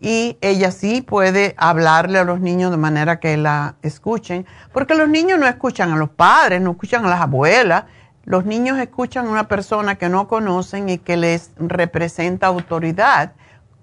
y 0.00 0.36
ella 0.40 0.72
sí 0.72 1.00
puede 1.00 1.54
hablarle 1.56 2.18
a 2.18 2.24
los 2.24 2.40
niños 2.40 2.72
de 2.72 2.76
manera 2.76 3.20
que 3.20 3.36
la 3.36 3.76
escuchen, 3.82 4.46
porque 4.72 4.96
los 4.96 5.08
niños 5.08 5.38
no 5.38 5.46
escuchan 5.46 5.92
a 5.92 5.96
los 5.96 6.10
padres, 6.10 6.60
no 6.60 6.72
escuchan 6.72 7.04
a 7.04 7.08
las 7.08 7.20
abuelas, 7.20 7.84
los 8.24 8.44
niños 8.44 8.78
escuchan 8.78 9.26
a 9.26 9.30
una 9.30 9.48
persona 9.48 9.96
que 9.96 10.08
no 10.08 10.28
conocen 10.28 10.88
y 10.88 10.98
que 10.98 11.16
les 11.16 11.52
representa 11.56 12.48
autoridad, 12.48 13.32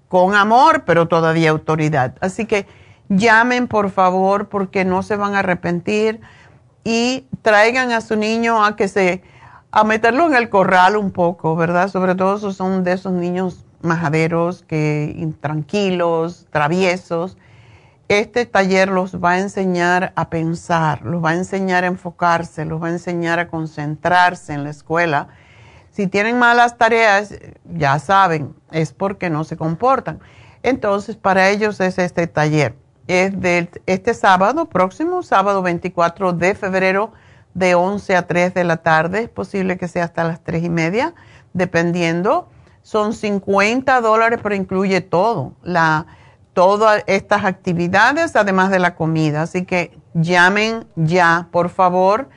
con 0.08 0.34
amor, 0.34 0.84
pero 0.84 1.08
todavía 1.08 1.50
autoridad. 1.50 2.16
Así 2.20 2.44
que 2.44 2.66
llamen 3.08 3.68
por 3.68 3.90
favor 3.90 4.48
porque 4.48 4.84
no 4.84 5.02
se 5.02 5.16
van 5.16 5.34
a 5.34 5.38
arrepentir 5.38 6.20
y 6.84 7.26
traigan 7.42 7.92
a 7.92 8.00
su 8.00 8.16
niño 8.16 8.64
a 8.64 8.76
que 8.76 8.88
se, 8.88 9.22
a 9.72 9.84
meterlo 9.84 10.26
en 10.26 10.34
el 10.34 10.48
corral 10.48 10.96
un 10.96 11.12
poco, 11.12 11.54
¿verdad? 11.56 11.88
Sobre 11.88 12.14
todo 12.14 12.36
esos 12.36 12.56
son 12.56 12.82
de 12.82 12.92
esos 12.92 13.12
niños 13.12 13.64
majaderos, 13.82 14.64
que 14.66 15.14
intranquilos, 15.16 16.46
traviesos. 16.50 17.36
Este 18.08 18.44
taller 18.44 18.88
los 18.88 19.16
va 19.16 19.32
a 19.32 19.38
enseñar 19.38 20.12
a 20.16 20.30
pensar, 20.30 21.02
los 21.02 21.24
va 21.24 21.30
a 21.30 21.34
enseñar 21.34 21.84
a 21.84 21.86
enfocarse, 21.86 22.64
los 22.64 22.82
va 22.82 22.88
a 22.88 22.90
enseñar 22.90 23.38
a 23.38 23.48
concentrarse 23.48 24.52
en 24.52 24.64
la 24.64 24.70
escuela. 24.70 25.28
Si 25.92 26.08
tienen 26.08 26.38
malas 26.38 26.76
tareas, 26.76 27.34
ya 27.64 27.98
saben, 28.00 28.54
es 28.72 28.92
porque 28.92 29.30
no 29.30 29.44
se 29.44 29.56
comportan. 29.56 30.20
Entonces, 30.62 31.16
para 31.16 31.48
ellos 31.50 31.80
es 31.80 31.98
este 31.98 32.26
taller. 32.26 32.74
Es 33.06 33.40
de 33.40 33.70
este 33.86 34.14
sábado, 34.14 34.66
próximo 34.66 35.22
sábado 35.22 35.62
24 35.62 36.32
de 36.32 36.54
febrero, 36.54 37.12
de 37.54 37.74
11 37.74 38.16
a 38.16 38.26
3 38.26 38.54
de 38.54 38.64
la 38.64 38.78
tarde. 38.78 39.22
Es 39.22 39.28
posible 39.28 39.78
que 39.78 39.88
sea 39.88 40.04
hasta 40.04 40.24
las 40.24 40.42
3 40.42 40.64
y 40.64 40.70
media, 40.70 41.14
dependiendo 41.52 42.48
son 42.82 43.12
50 43.12 44.00
dólares, 44.00 44.40
pero 44.42 44.54
incluye 44.54 45.00
todo, 45.00 45.52
la, 45.62 46.06
todas 46.54 47.04
estas 47.06 47.44
actividades, 47.44 48.36
además 48.36 48.70
de 48.70 48.78
la 48.78 48.94
comida. 48.94 49.42
Así 49.42 49.64
que 49.64 49.96
llamen 50.14 50.86
ya, 50.96 51.48
por 51.50 51.68
favor, 51.68 52.28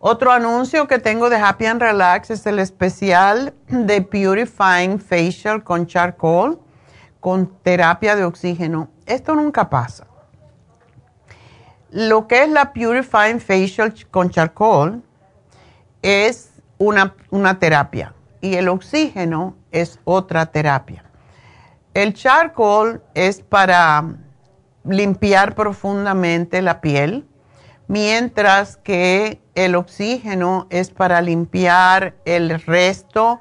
Otro 0.00 0.30
anuncio 0.32 0.88
que 0.88 0.98
tengo 0.98 1.30
de 1.30 1.36
Happy 1.36 1.66
and 1.66 1.80
Relax 1.80 2.30
es 2.30 2.46
el 2.46 2.58
especial 2.58 3.54
de 3.68 4.02
Purifying 4.02 4.98
Facial 5.00 5.64
con 5.64 5.86
charcoal, 5.86 6.58
con 7.20 7.46
terapia 7.62 8.16
de 8.16 8.24
oxígeno. 8.24 8.90
Esto 9.06 9.34
nunca 9.34 9.70
pasa. 9.70 10.07
Lo 11.90 12.28
que 12.28 12.42
es 12.42 12.48
la 12.50 12.72
Purifying 12.72 13.40
Facial 13.40 13.94
con 14.10 14.30
charcoal 14.30 15.02
es 16.02 16.50
una, 16.76 17.14
una 17.30 17.58
terapia 17.58 18.14
y 18.40 18.54
el 18.54 18.68
oxígeno 18.68 19.56
es 19.72 19.98
otra 20.04 20.46
terapia. 20.46 21.04
El 21.94 22.12
charcoal 22.12 23.02
es 23.14 23.40
para 23.40 24.04
limpiar 24.84 25.54
profundamente 25.54 26.62
la 26.62 26.80
piel, 26.80 27.26
mientras 27.88 28.76
que 28.76 29.40
el 29.54 29.74
oxígeno 29.74 30.66
es 30.70 30.90
para 30.90 31.20
limpiar 31.22 32.14
el 32.26 32.60
resto, 32.60 33.40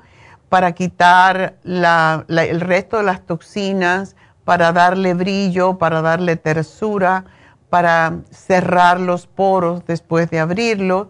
para 0.50 0.72
quitar 0.72 1.58
el 1.66 2.62
resto 2.62 2.98
de 2.98 3.04
las 3.04 3.26
toxinas, 3.26 4.16
para 4.46 4.72
darle 4.72 5.14
brillo, 5.14 5.78
para 5.78 6.02
darle 6.02 6.38
tersura, 6.38 7.26
para 7.70 8.20
cerrar 8.32 9.00
los 9.00 9.28
poros 9.28 9.86
después 9.86 10.30
de 10.30 10.40
abrirlo 10.40 11.10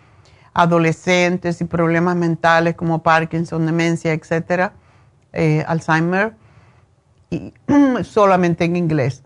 adolescentes 0.54 1.62
y 1.62 1.66
problemas 1.66 2.16
mentales 2.16 2.76
como 2.76 3.04
Parkinson, 3.04 3.66
demencia, 3.66 4.14
etcétera, 4.14 4.74
eh, 5.34 5.64
Alzheimer, 5.68 6.34
y 7.30 7.54
solamente 8.04 8.64
en 8.64 8.78
inglés. 8.78 9.22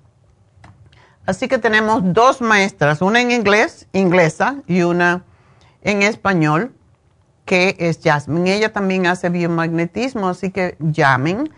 Así 1.26 1.47
que 1.47 1.59
tenemos 1.59 2.01
dos 2.13 2.41
maestras, 2.41 3.01
una 3.03 3.21
en 3.21 3.31
inglés, 3.31 3.88
inglesa, 3.93 4.55
y 4.65 4.81
una 4.81 5.23
en 5.84 6.01
español, 6.01 6.73
que 7.45 7.76
es 7.80 7.99
Jasmine. 8.03 8.55
Ella 8.55 8.73
también 8.73 9.05
hace 9.05 9.30
biomagnetismo, 9.30 10.27
así 10.27 10.49
que 10.49 10.76
llamen 10.80 11.51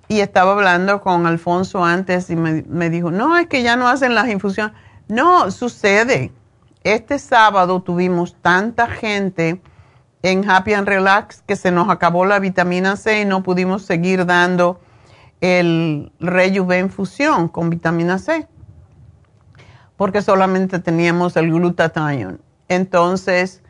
Y 0.07 0.19
estaba 0.19 0.53
hablando 0.53 1.01
con 1.01 1.25
Alfonso 1.25 1.83
antes 1.83 2.29
y 2.29 2.35
me, 2.35 2.63
me 2.67 2.89
dijo, 2.89 3.11
no, 3.11 3.37
es 3.37 3.47
que 3.47 3.63
ya 3.63 3.75
no 3.75 3.87
hacen 3.87 4.15
las 4.15 4.29
infusiones. 4.29 4.73
No, 5.07 5.51
sucede. 5.51 6.31
Este 6.83 7.19
sábado 7.19 7.81
tuvimos 7.81 8.35
tanta 8.41 8.87
gente 8.87 9.61
en 10.21 10.49
Happy 10.49 10.73
and 10.73 10.87
Relax 10.87 11.41
que 11.41 11.55
se 11.55 11.71
nos 11.71 11.89
acabó 11.89 12.25
la 12.25 12.39
vitamina 12.39 12.95
C 12.95 13.21
y 13.21 13.25
no 13.25 13.43
pudimos 13.43 13.83
seguir 13.83 14.25
dando 14.25 14.79
el 15.41 16.11
Rejuven 16.19 16.89
Fusión 16.89 17.47
con 17.47 17.69
vitamina 17.69 18.17
C 18.17 18.47
porque 19.97 20.21
solamente 20.21 20.79
teníamos 20.79 21.35
el 21.37 21.51
glutathione. 21.51 22.37
Entonces, 22.67 23.61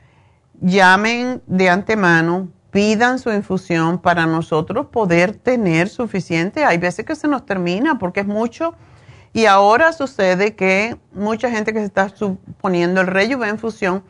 llamen 0.60 1.42
de 1.48 1.70
antemano, 1.70 2.50
pidan 2.72 3.20
su 3.20 3.32
infusión 3.32 4.00
para 4.00 4.26
nosotros 4.26 4.88
poder 4.88 5.36
tener 5.36 5.90
suficiente. 5.90 6.66
Hay 6.66 6.78
veces 6.78 7.06
que 7.06 7.16
se 7.16 7.28
nos 7.28 7.46
termina 7.46 8.00
porque 8.00 8.22
es 8.22 8.28
mucho. 8.28 8.74
Y 9.34 9.46
ahora 9.46 9.92
sucede 9.92 10.56
que 10.56 10.98
mucha 11.14 11.52
gente 11.52 11.74
que 11.74 11.80
se 11.80 11.86
está 11.86 12.12
poniendo 12.62 13.02
el 13.02 13.08
Rejuven 13.08 13.60
Fusión 13.60 14.04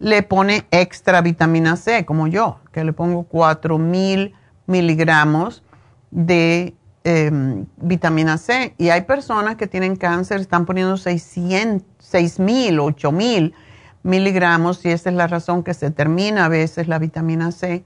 le 0.00 0.24
pone 0.24 0.66
extra 0.72 1.20
vitamina 1.20 1.76
C, 1.76 2.04
como 2.04 2.26
yo, 2.26 2.58
que 2.72 2.82
le 2.82 2.92
pongo 2.92 3.22
4000 3.22 4.34
miligramos 4.66 5.62
de 6.10 6.74
em, 7.04 7.66
vitamina 7.76 8.38
C. 8.38 8.74
Y 8.78 8.90
hay 8.90 9.02
personas 9.02 9.56
que 9.56 9.66
tienen 9.66 9.96
cáncer, 9.96 10.40
están 10.40 10.66
poniendo 10.66 10.96
600, 10.96 11.86
6000, 11.98 12.80
8000 12.80 13.54
miligramos, 14.02 14.84
y 14.84 14.90
esa 14.90 15.10
es 15.10 15.16
la 15.16 15.26
razón 15.26 15.62
que 15.62 15.74
se 15.74 15.90
termina 15.90 16.46
a 16.46 16.48
veces 16.48 16.88
la 16.88 16.98
vitamina 16.98 17.52
C, 17.52 17.84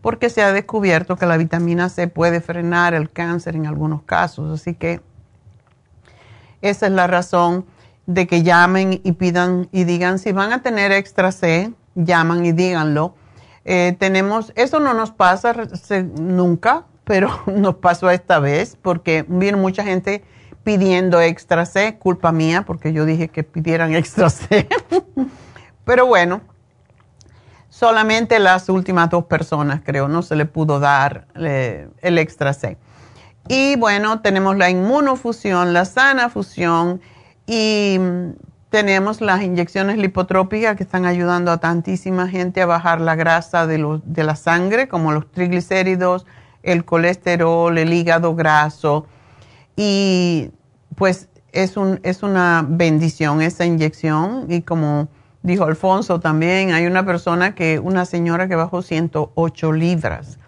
porque 0.00 0.30
se 0.30 0.42
ha 0.42 0.52
descubierto 0.52 1.16
que 1.16 1.26
la 1.26 1.36
vitamina 1.36 1.88
C 1.88 2.08
puede 2.08 2.40
frenar 2.40 2.94
el 2.94 3.10
cáncer 3.10 3.56
en 3.56 3.66
algunos 3.66 4.02
casos. 4.02 4.60
Así 4.60 4.74
que 4.74 5.00
esa 6.62 6.86
es 6.86 6.92
la 6.92 7.06
razón 7.06 7.66
de 8.06 8.26
que 8.26 8.42
llamen 8.42 9.00
y 9.04 9.12
pidan 9.12 9.68
y 9.72 9.84
digan 9.84 10.18
si 10.18 10.32
van 10.32 10.52
a 10.52 10.62
tener 10.62 10.92
extra 10.92 11.32
C, 11.32 11.72
llaman 11.94 12.44
y 12.44 12.52
díganlo. 12.52 13.14
Eh, 13.64 13.94
tenemos, 13.98 14.52
eso 14.56 14.80
no 14.80 14.94
nos 14.94 15.10
pasa 15.10 15.54
nunca, 16.18 16.86
pero 17.10 17.28
nos 17.46 17.74
pasó 17.74 18.08
esta 18.08 18.38
vez 18.38 18.78
porque 18.80 19.24
vino 19.26 19.58
mucha 19.58 19.82
gente 19.82 20.22
pidiendo 20.62 21.20
extra 21.20 21.66
C, 21.66 21.98
culpa 21.98 22.30
mía 22.30 22.62
porque 22.64 22.92
yo 22.92 23.04
dije 23.04 23.26
que 23.26 23.42
pidieran 23.42 23.92
extra 23.96 24.30
C. 24.30 24.68
pero 25.84 26.06
bueno, 26.06 26.40
solamente 27.68 28.38
las 28.38 28.68
últimas 28.68 29.10
dos 29.10 29.24
personas 29.24 29.80
creo 29.84 30.06
no 30.06 30.22
se 30.22 30.36
le 30.36 30.46
pudo 30.46 30.78
dar 30.78 31.26
eh, 31.34 31.88
el 32.00 32.16
extra 32.16 32.52
C. 32.52 32.78
Y 33.48 33.74
bueno, 33.74 34.20
tenemos 34.20 34.56
la 34.56 34.70
inmunofusión, 34.70 35.72
la 35.72 35.86
sana 35.86 36.28
fusión 36.28 37.00
y 37.44 37.98
tenemos 38.68 39.20
las 39.20 39.42
inyecciones 39.42 39.98
lipotrópicas 39.98 40.76
que 40.76 40.84
están 40.84 41.06
ayudando 41.06 41.50
a 41.50 41.58
tantísima 41.58 42.28
gente 42.28 42.62
a 42.62 42.66
bajar 42.66 43.00
la 43.00 43.16
grasa 43.16 43.66
de 43.66 44.22
la 44.22 44.36
sangre, 44.36 44.86
como 44.86 45.10
los 45.10 45.28
triglicéridos, 45.32 46.24
el 46.62 46.84
colesterol, 46.84 47.76
el 47.76 47.92
hígado 47.92 48.34
graso. 48.34 49.06
Y 49.76 50.50
pues 50.96 51.28
es, 51.52 51.76
un, 51.76 52.00
es 52.02 52.22
una 52.22 52.64
bendición 52.68 53.42
esa 53.42 53.64
inyección. 53.64 54.46
Y 54.48 54.62
como 54.62 55.08
dijo 55.42 55.64
Alfonso 55.64 56.20
también, 56.20 56.72
hay 56.72 56.86
una 56.86 57.04
persona 57.04 57.54
que, 57.54 57.78
una 57.78 58.04
señora 58.04 58.48
que 58.48 58.56
bajó 58.56 58.82
108 58.82 59.72
libras. 59.72 60.38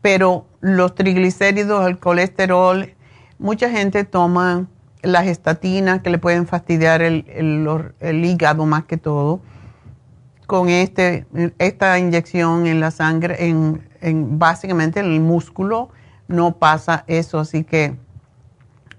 Pero 0.00 0.46
los 0.60 0.94
triglicéridos, 0.94 1.86
el 1.86 1.98
colesterol, 1.98 2.94
mucha 3.38 3.70
gente 3.70 4.04
toma 4.04 4.66
las 5.02 5.26
estatinas 5.26 6.00
que 6.00 6.10
le 6.10 6.18
pueden 6.18 6.46
fastidiar 6.46 7.02
el, 7.02 7.24
el, 8.00 8.24
hígado 8.24 8.66
más 8.66 8.84
que 8.84 8.96
todo. 8.96 9.40
Con 10.46 10.68
este, 10.68 11.26
esta 11.58 11.98
inyección 11.98 12.66
en 12.66 12.80
la 12.80 12.90
sangre, 12.90 13.48
en, 13.48 13.88
en 14.00 14.38
básicamente 14.38 15.00
en 15.00 15.06
el 15.06 15.20
músculo, 15.20 15.90
no 16.28 16.56
pasa 16.56 17.04
eso. 17.06 17.38
Así 17.38 17.64
que 17.64 17.96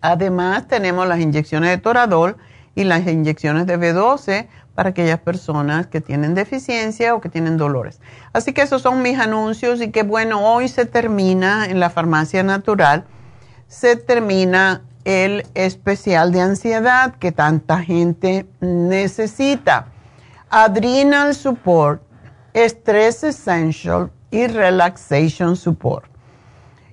además 0.02 0.68
tenemos 0.68 1.08
las 1.08 1.20
inyecciones 1.20 1.70
de 1.70 1.78
Toradol 1.78 2.38
y 2.76 2.86
las 2.86 3.06
inyecciones 3.08 3.68
de 3.68 3.78
B12 3.78 4.48
para 4.76 4.90
aquellas 4.90 5.20
personas 5.20 5.88
que 5.88 6.02
tienen 6.02 6.34
deficiencia 6.34 7.14
o 7.14 7.22
que 7.22 7.30
tienen 7.30 7.58
dolores. 7.58 8.00
Así 8.34 8.54
que 8.54 8.62
esos 8.62 8.82
son 8.82 9.02
mis 9.02 9.20
anuncios 9.20 9.82
y 9.82 9.92
que 9.92 10.04
bueno, 10.04 10.42
hoy 10.42 10.68
se 10.68 10.86
termina 10.86 11.66
en 11.68 11.80
la 11.80 11.90
farmacia 11.90 12.44
natural, 12.44 13.06
se 13.68 13.96
termina 13.96 14.82
el 15.06 15.46
especial 15.54 16.32
de 16.32 16.42
ansiedad 16.42 17.16
que 17.16 17.32
tanta 17.32 17.80
gente 17.80 18.48
necesita. 18.62 19.88
Adrenal 20.56 21.34
Support, 21.34 22.04
Stress 22.54 23.24
Essential 23.24 24.12
y 24.30 24.46
Relaxation 24.46 25.56
Support. 25.56 26.06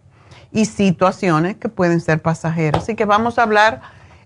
y 0.52 0.66
situaciones 0.66 1.56
que 1.56 1.70
pueden 1.70 2.02
ser 2.02 2.22
pasajeras. 2.22 2.84
Así 2.84 2.96
que 2.96 3.06
vamos 3.06 3.40
a 3.40 3.44
hablar 3.44 3.82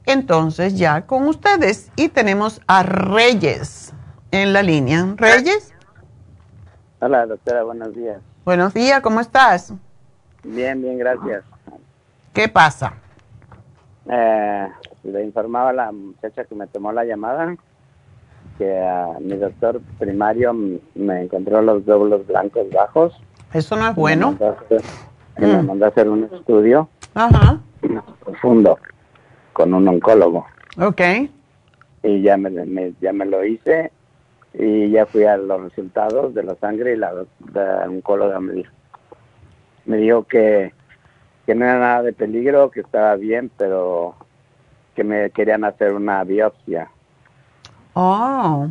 entonces 0.07 0.75
ya 0.75 1.05
con 1.05 1.27
ustedes 1.27 1.91
y 1.95 2.09
tenemos 2.09 2.61
a 2.65 2.81
Reyes 2.81 3.93
en 4.31 4.53
la 4.53 4.63
línea. 4.63 5.13
Reyes. 5.15 5.71
Hola, 6.99 7.27
doctora, 7.27 7.61
buenos 7.61 7.93
días. 7.93 8.19
Buenos 8.43 8.73
días, 8.73 9.01
¿cómo 9.01 9.19
estás? 9.19 9.71
Bien, 10.43 10.81
bien, 10.81 10.97
gracias. 10.97 11.43
¿Qué 12.33 12.49
pasa? 12.49 12.93
Eh, 14.09 14.67
le 15.03 15.23
informaba 15.23 15.69
a 15.69 15.73
la 15.73 15.91
muchacha 15.91 16.45
que 16.45 16.55
me 16.55 16.67
tomó 16.67 16.91
la 16.91 17.03
llamada 17.05 17.55
que 18.57 18.77
ah, 18.79 19.17
mi 19.19 19.35
doctor 19.35 19.81
primario 19.97 20.53
me 20.95 21.23
encontró 21.23 21.61
los 21.61 21.83
glóbulos 21.85 22.25
blancos 22.27 22.69
bajos. 22.71 23.19
Eso 23.53 23.75
no 23.75 23.87
es 23.87 23.95
Me 23.95 24.01
bueno. 24.01 24.27
mandó 24.39 24.57
me 25.37 25.47
Mm. 25.47 25.65
mandó 25.65 25.85
a 25.85 25.87
hacer 25.87 26.07
un 26.09 26.25
estudio 26.25 26.89
Ajá. 27.15 27.59
profundo 28.23 28.77
con 29.53 29.73
un 29.73 29.87
oncólogo. 29.87 30.45
Ok. 30.79 31.01
Y 32.03 32.21
ya 32.21 32.37
me, 32.37 32.49
me- 32.49 32.93
ya 33.01 33.11
me 33.13 33.25
lo 33.25 33.43
hice 33.43 33.91
y 34.53 34.91
ya 34.91 35.05
fui 35.07 35.23
a 35.23 35.37
los 35.37 35.61
resultados 35.63 36.33
de 36.35 36.43
la 36.43 36.55
sangre 36.55 36.93
y 36.93 36.97
la, 36.97 37.13
la 37.53 37.85
oncóloga 37.89 38.39
me 38.39 38.53
dijo, 38.53 38.71
me 39.85 39.97
dijo 39.97 40.23
que, 40.25 40.73
que 41.47 41.55
no 41.55 41.65
era 41.65 41.79
nada 41.79 42.03
de 42.03 42.13
peligro, 42.13 42.69
que 42.69 42.81
estaba 42.81 43.15
bien, 43.15 43.49
pero 43.57 44.15
que 44.95 45.03
me 45.03 45.29
querían 45.31 45.63
hacer 45.63 45.93
una 45.93 46.23
biopsia. 46.23 46.89
Oh. 47.93 48.67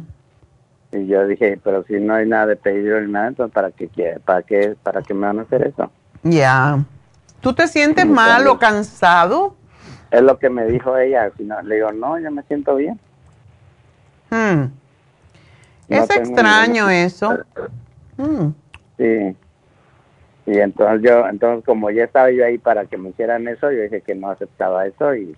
Y 0.93 1.07
yo 1.07 1.27
dije, 1.27 1.59
pero 1.63 1.85
si 1.85 1.95
no 1.95 2.15
hay 2.15 2.27
nada 2.27 2.47
de 2.47 2.57
peligro 2.57 3.01
ni 3.01 3.11
nada, 3.11 3.29
entonces 3.29 3.53
¿para 3.55 3.71
qué, 3.71 3.89
para 4.25 4.43
qué, 4.43 4.77
para 4.83 5.03
qué 5.03 5.15
me 5.15 5.27
van 5.27 5.39
a 5.39 5.43
hacer 5.43 5.67
eso? 5.67 5.91
Ya. 6.23 6.85
¿Tú 7.41 7.53
te 7.53 7.67
sientes 7.67 8.07
mal 8.07 8.47
o 8.47 8.59
cansado? 8.59 9.57
Es 10.11 10.23
lo 10.23 10.39
que 10.39 10.51
me 10.51 10.67
dijo 10.67 10.97
ella. 10.97 11.25
Al 11.25 11.33
final 11.33 11.67
le 11.67 11.77
digo, 11.77 11.93
no, 11.93 12.19
yo 12.19 12.31
me 12.31 12.43
siento 12.43 12.77
bien. 12.77 13.01
Hmm. 14.31 14.71
No 15.89 15.97
es 15.97 16.11
extraño 16.11 16.89
ningún- 16.89 17.05
eso. 17.07 17.39
Hmm. 18.17 18.51
Sí. 18.99 19.37
Y 20.47 20.59
entonces 20.59 21.01
yo, 21.09 21.27
entonces 21.27 21.65
como 21.65 21.91
ya 21.91 22.05
estaba 22.05 22.31
yo 22.31 22.45
ahí 22.45 22.59
para 22.59 22.85
que 22.87 22.97
me 22.99 23.11
hicieran 23.11 23.47
eso, 23.49 23.71
yo 23.71 23.83
dije 23.83 24.01
que 24.03 24.15
no 24.15 24.31
aceptaba 24.31 24.87
eso 24.87 25.15
y, 25.15 25.35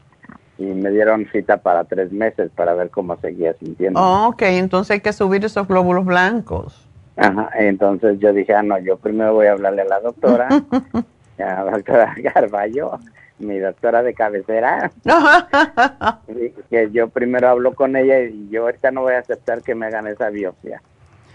y 0.58 0.64
me 0.64 0.90
dieron 0.90 1.26
cita 1.32 1.56
para 1.56 1.84
tres 1.84 2.12
meses 2.12 2.50
para 2.54 2.74
ver 2.74 2.90
cómo 2.90 3.16
seguía 3.16 3.54
sintiendo. 3.54 4.00
Oh, 4.00 4.28
ok, 4.28 4.42
entonces 4.42 4.92
hay 4.92 5.00
que 5.00 5.12
subir 5.12 5.44
esos 5.44 5.66
glóbulos 5.66 6.04
blancos. 6.04 6.88
Ajá, 7.16 7.50
entonces 7.54 8.18
yo 8.18 8.32
dije, 8.32 8.54
ah, 8.54 8.62
no, 8.62 8.78
yo 8.78 8.96
primero 8.96 9.34
voy 9.34 9.46
a 9.46 9.52
hablarle 9.52 9.82
a 9.82 9.86
la 9.86 10.00
doctora, 10.00 10.48
a 11.38 11.64
la 11.64 11.70
doctora 11.70 12.14
Carballo, 12.34 12.98
mi 13.38 13.58
doctora 13.58 14.02
de 14.02 14.14
cabecera, 14.14 14.90
que 16.70 16.90
yo 16.92 17.08
primero 17.08 17.48
hablo 17.48 17.74
con 17.74 17.96
ella 17.96 18.20
y 18.20 18.48
yo 18.48 18.62
ahorita 18.64 18.90
no 18.90 19.02
voy 19.02 19.14
a 19.14 19.18
aceptar 19.18 19.62
que 19.62 19.74
me 19.74 19.86
hagan 19.86 20.06
esa 20.06 20.30
biopsia, 20.30 20.82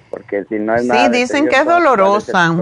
porque 0.09 0.45
si 0.45 0.55
no 0.59 0.75
es 0.75 0.83
Sí, 0.83 0.87
nada 0.89 1.09
de 1.09 1.17
dicen 1.19 1.47
que 1.47 1.55
es 1.57 1.63
¿cuál- 1.63 1.75
cuál 1.75 1.77
el 1.77 1.97
dolorosa. 1.97 2.55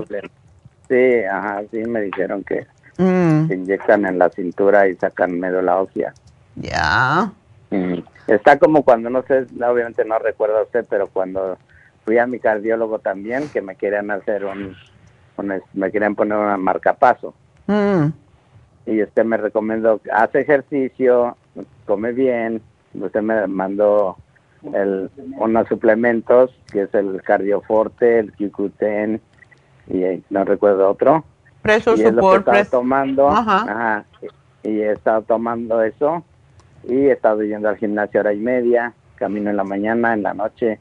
Sí, 0.90 1.24
ajá, 1.30 1.64
sí 1.72 1.78
me 1.86 2.02
dijeron 2.02 2.44
que 2.44 2.66
Mm, 3.00 3.48
se 3.48 3.54
inyectan 3.54 4.06
en 4.06 4.18
la 4.18 4.30
cintura 4.30 4.88
y 4.88 4.96
sacan 4.96 5.40
médula 5.40 5.78
ósea. 5.80 6.14
Ya. 6.62 7.32
Mm. 7.72 8.00
Está 8.28 8.58
como 8.60 8.84
cuando, 8.84 9.10
no 9.10 9.24
sé, 9.24 9.46
obviamente 9.64 10.04
no 10.06 10.20
recuerdo 10.20 10.58
a 10.58 10.64
usted, 10.64 10.86
pero 10.90 11.08
cuando 11.08 11.58
fui 12.06 12.18
a 12.18 12.28
mi 12.28 12.40
cardiólogo 12.40 13.00
también, 13.00 13.50
que 13.50 13.62
me 13.62 13.76
querían 13.76 14.12
hacer 14.12 14.46
un, 14.46 14.76
un- 15.38 15.62
me 15.74 15.92
querían 15.92 16.16
poner 16.16 16.38
una 16.38 16.58
marcapaso. 16.58 17.34
Mm, 17.68 18.08
Y 18.86 19.04
usted 19.04 19.26
me 19.26 19.38
recomendó, 19.38 20.00
hace 20.14 20.42
ejercicio, 20.42 21.36
come 21.86 22.12
bien, 22.14 22.62
usted 22.94 23.22
me 23.22 23.46
mandó 23.48 24.18
el, 24.74 25.10
unos 25.38 25.68
suplementos, 25.68 26.52
que 26.72 26.84
es 26.84 26.94
el 26.94 27.22
Cardioforte, 27.22 28.20
el 28.20 28.36
QQ10, 28.36 29.20
y 29.90 30.04
eh, 30.04 30.22
no 30.30 30.44
recuerdo 30.46 30.90
otro. 30.90 31.24
Pressure 31.62 31.98
y 31.98 32.04
es 32.06 32.14
lo 32.14 32.22
que 32.22 32.40
pres- 32.40 32.70
tomando. 32.70 33.30
Ajá. 33.30 33.62
Ajá. 33.64 34.06
Y 34.22 34.28
y 34.70 34.82
he 34.82 34.92
estado 34.92 35.22
tomando 35.22 35.82
eso. 35.82 36.26
Y 36.88 37.08
he 37.08 37.12
estado 37.12 37.44
yendo 37.44 37.70
al 37.70 37.78
gimnasio 37.78 38.22
hora 38.22 38.34
y 38.34 38.38
media. 38.40 38.94
Camino 39.16 39.50
en 39.50 39.58
la 39.58 39.64
mañana, 39.64 40.14
en 40.14 40.24
la 40.24 40.34
noche. 40.34 40.80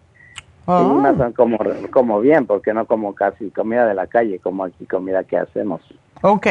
Oh. 0.66 0.83
Y 0.83 0.85
unas 0.99 1.16
son 1.16 1.33
como, 1.33 1.59
como 1.91 2.20
bien, 2.20 2.47
porque 2.47 2.73
no 2.74 2.87
como 2.87 3.15
casi 3.15 3.51
comida 3.51 3.87
de 3.87 3.95
la 3.95 4.07
calle, 4.07 4.39
como 4.39 4.65
aquí 4.65 4.87
comida 4.87 5.24
que 5.24 5.37
hacemos. 5.37 5.81
Ok. 6.23 6.47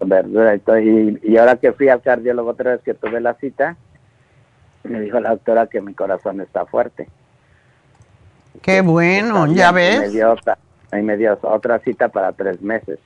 Verdura 0.00 0.54
y. 0.54 0.60
Y, 0.80 1.20
y 1.22 1.36
ahora 1.36 1.56
que 1.56 1.72
fui 1.72 1.88
al 1.88 2.02
cardiólogo 2.02 2.50
otra 2.50 2.72
vez 2.72 2.82
que 2.82 2.94
tuve 2.94 3.20
la 3.20 3.34
cita, 3.34 3.76
me 4.82 5.00
dijo 5.00 5.20
la 5.20 5.30
doctora 5.30 5.66
que 5.66 5.80
mi 5.80 5.94
corazón 5.94 6.40
está 6.40 6.66
fuerte. 6.66 7.08
Qué 8.62 8.80
bueno, 8.82 9.46
ya 9.46 9.70
y 9.70 9.72
Me 9.72 9.80
ves. 9.80 10.12
dio 10.12 10.34
me 10.92 11.16
dio 11.16 11.38
otra 11.42 11.78
cita 11.80 12.08
para 12.08 12.32
tres 12.32 12.62
meses. 12.62 12.98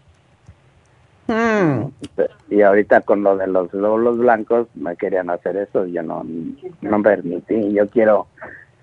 Y 2.51 2.63
ahorita 2.63 3.03
con 3.03 3.23
lo 3.23 3.37
de 3.37 3.47
los 3.47 3.71
glóbulos 3.71 4.19
blancos 4.19 4.67
me 4.75 4.97
querían 4.97 5.29
hacer 5.31 5.57
eso, 5.57 5.85
yo 5.87 6.03
no, 6.03 6.25
no 6.81 7.03
permití. 7.03 7.73
Yo 7.73 7.87
quiero, 7.89 8.27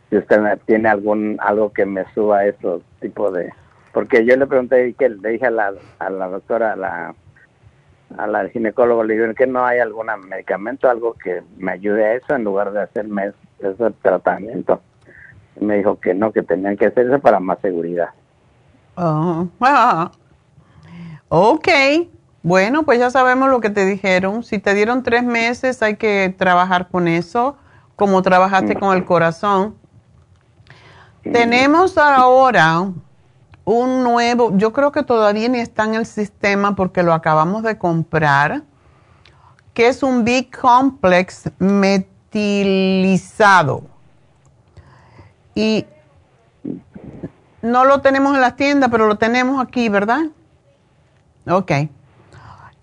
si 0.10 0.18
usted 0.18 0.60
tiene 0.66 0.90
algún 0.90 1.38
algo 1.42 1.74
que 1.74 1.86
me 1.86 2.06
suba 2.14 2.46
esos 2.46 2.82
tipo 3.02 3.32
de... 3.32 3.52
Porque 3.94 4.26
yo 4.26 4.36
le 4.36 4.46
pregunté, 4.46 4.94
que 4.94 5.10
le 5.10 5.30
dije 5.30 5.48
a 5.48 5.52
la, 5.52 5.74
a 6.00 6.10
la 6.10 6.28
doctora, 6.28 6.74
a 6.74 6.76
la, 6.76 7.16
a 8.18 8.28
la 8.28 8.48
ginecóloga, 8.50 9.04
le 9.06 9.16
digo 9.18 9.34
que 9.34 9.48
no 9.48 9.66
hay 9.66 9.80
algún 9.80 10.08
medicamento, 10.28 10.90
algo 10.90 11.14
que 11.14 11.42
me 11.58 11.72
ayude 11.72 12.06
a 12.06 12.14
eso 12.16 12.36
en 12.36 12.44
lugar 12.44 12.72
de 12.74 12.82
hacerme 12.82 13.28
es- 13.28 13.36
ese 13.66 13.92
tratamiento. 14.02 14.82
Y 15.60 15.64
me 15.66 15.78
dijo 15.78 15.98
que 16.00 16.14
no, 16.14 16.32
que 16.34 16.44
tenían 16.44 16.76
que 16.78 16.88
hacerse 16.88 17.18
para 17.20 17.40
más 17.40 17.58
seguridad. 17.62 18.10
oh, 18.98 19.48
ah. 19.62 20.12
Ok. 21.30 21.68
Bueno, 22.46 22.84
pues 22.84 23.00
ya 23.00 23.10
sabemos 23.10 23.50
lo 23.50 23.60
que 23.60 23.72
te 23.72 23.88
dijeron. 23.88 24.44
Si 24.44 24.60
te 24.60 24.76
dieron 24.76 25.02
tres 25.02 25.24
meses, 25.24 25.82
hay 25.82 25.96
que 25.96 26.36
trabajar 26.38 26.90
con 26.90 27.08
eso, 27.08 27.58
como 27.96 28.22
trabajaste 28.22 28.76
con 28.76 28.96
el 28.96 29.04
corazón. 29.04 29.76
Tenemos 31.24 31.98
ahora 31.98 32.92
un 33.64 34.04
nuevo, 34.04 34.56
yo 34.56 34.74
creo 34.74 34.92
que 34.92 35.02
todavía 35.02 35.50
ni 35.50 35.58
está 35.58 35.86
en 35.86 35.96
el 35.96 36.06
sistema 36.06 36.76
porque 36.76 37.02
lo 37.02 37.14
acabamos 37.14 37.64
de 37.64 37.80
comprar, 37.80 38.62
que 39.74 39.88
es 39.88 40.04
un 40.04 40.24
Big 40.24 40.56
Complex 40.56 41.50
metilizado. 41.58 42.76
Y 45.56 45.88
no 47.64 47.86
lo 47.86 48.02
tenemos 48.02 48.36
en 48.36 48.42
las 48.42 48.56
tiendas, 48.56 48.92
pero 48.92 49.08
lo 49.08 49.18
tenemos 49.18 49.60
aquí, 49.60 49.90
¿verdad? 49.90 50.26
Ok. 51.48 51.72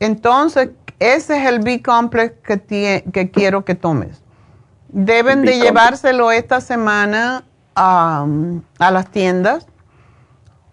Entonces, 0.02 0.70
ese 0.98 1.40
es 1.40 1.48
el 1.48 1.60
B-Complex 1.60 2.34
que, 2.44 2.54
tie- 2.66 3.12
que 3.12 3.30
quiero 3.30 3.64
que 3.64 3.74
tomes. 3.76 4.20
Deben 4.88 5.42
de 5.42 5.58
llevárselo 5.60 6.32
esta 6.32 6.60
semana 6.60 7.44
a, 7.76 8.26
a 8.80 8.90
las 8.90 9.08
tiendas. 9.10 9.66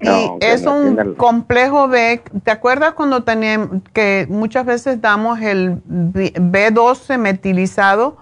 Y 0.01 0.07
No, 0.07 0.26
ok, 0.34 0.43
es 0.43 0.65
un 0.65 1.14
complejo 1.15 1.88
B. 1.88 2.23
¿Te 2.43 2.51
acuerdas 2.51 2.93
cuando 2.93 3.23
teníamos 3.23 3.81
que 3.93 4.26
muchas 4.30 4.65
veces 4.65 4.99
damos 4.99 5.39
el 5.41 5.80
B- 5.85 6.34
B12 6.34 7.18
metilizado? 7.19 8.18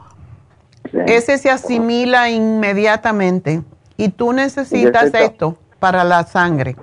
Sí. 0.91 0.97
Ese 1.07 1.37
se 1.37 1.49
asimila 1.49 2.29
inmediatamente. 2.29 3.61
Y 3.95 4.09
tú 4.09 4.33
necesitas 4.33 5.13
esto 5.13 5.57
para 5.79 6.03
la 6.03 6.23
sangre. 6.23 6.75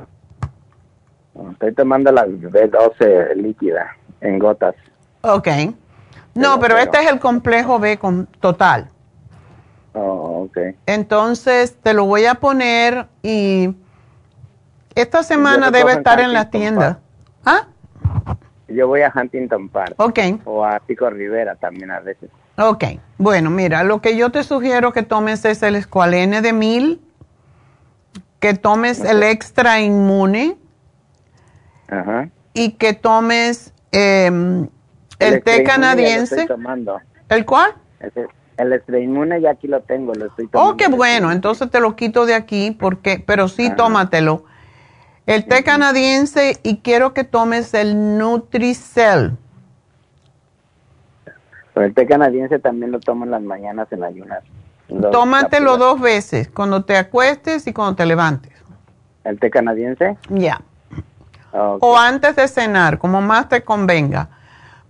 Estoy 1.53 1.75
tomando 1.75 2.11
la 2.13 2.25
B12 2.27 3.35
líquida 3.37 3.97
en 4.21 4.39
gotas. 4.39 4.75
Ok. 5.23 5.49
No, 6.35 6.59
Pero- 6.59 6.79
este 6.79 6.99
es 7.01 7.11
el 7.11 7.21
complejo 7.21 7.79
B 7.79 7.99
con, 7.99 8.27
total. 8.41 8.91
Oh, 9.93 10.45
ok. 10.49 10.59
Entonces 10.87 11.77
te 11.83 11.95
lo 11.95 12.05
voy 12.07 12.25
a 12.27 12.35
poner 12.35 13.07
y 13.23 13.75
esta 14.97 15.23
semana 15.23 15.71
debe 15.71 15.93
en 15.93 15.99
estar 15.99 16.19
en 16.21 16.33
las 16.33 16.47
Huntington 16.47 16.61
tiendas. 16.61 16.97
¿Ah? 17.45 17.67
Yo 18.69 18.89
voy 18.89 19.03
a 19.03 19.13
Huntington 19.15 19.69
Park 19.69 19.95
Ok, 19.99 20.19
o 20.45 20.65
a 20.65 20.81
Pico 20.81 21.09
Rivera 21.11 21.55
también 21.55 21.91
a 21.93 22.01
veces. 22.01 22.31
ok. 22.59 22.85
Bueno, 23.19 23.51
mira, 23.51 23.85
lo 23.85 24.01
que 24.01 24.17
yo 24.17 24.31
te 24.31 24.43
sugiero 24.43 24.93
que 24.93 25.03
tomes 25.05 25.45
es 25.45 25.63
el 25.63 25.77
escualene 25.77 26.41
de 26.43 26.53
mil, 26.53 27.01
que 28.41 28.55
tomes 28.55 29.01
el 29.05 29.23
extra 29.23 29.81
inmune 29.81 30.57
Ajá. 31.89 32.31
y 32.53 32.73
que 32.73 32.95
tomes 32.95 33.73
em, 33.95 34.69
el, 35.19 35.43
té 35.43 35.63
canadiense. 35.65 36.47
¿El 37.29 37.45
cuál? 37.45 37.75
El 38.57 38.73
extrainmune 38.73 39.41
ya 39.41 39.51
aquí 39.51 39.67
lo 39.67 39.81
tengo, 39.81 40.15
lo 40.15 40.27
estoy 40.27 40.47
tomando. 40.47 40.75
Oh, 40.75 40.77
qué 40.77 40.89
bueno, 40.89 41.33
entonces 41.33 41.71
te 41.71 41.81
lo 41.81 41.97
quito 41.97 42.27
de 42.27 42.35
aquí, 42.35 42.71
porque, 42.71 43.23
pero 43.25 43.49
sí, 43.49 43.67
Ajá. 43.67 43.77
tómatelo. 43.77 44.45
El 45.27 45.47
té 45.47 45.65
canadiense 45.65 46.59
y 46.63 46.79
quiero 46.79 47.15
que 47.15 47.25
tomes 47.25 47.73
el 47.73 48.19
Nutricel. 48.19 49.33
Pero 51.73 51.87
el 51.87 51.95
té 51.95 52.07
canadiense 52.07 52.59
también 52.59 52.93
lo 52.93 53.01
tomo 53.01 53.25
en 53.25 53.31
las 53.31 53.43
mañanas 53.43 53.91
en 53.91 54.05
ayunas. 54.05 54.45
Dos 54.89 55.11
Tómatelo 55.11 55.79
dos 55.79 56.01
veces, 56.01 56.49
cuando 56.49 56.85
te 56.85 56.97
acuestes 56.97 57.67
y 57.67 57.73
cuando 57.73 57.97
te 57.97 58.07
levantes. 58.07 58.53
¿El 59.25 59.41
té 59.41 59.51
canadiense? 59.51 60.17
Ya. 60.29 60.61
Ok. 61.55 61.83
O 61.83 61.97
antes 61.97 62.37
de 62.37 62.49
cenar, 62.49 62.99
como 62.99 63.21
más 63.21 63.49
te 63.49 63.63
convenga. 63.63 64.29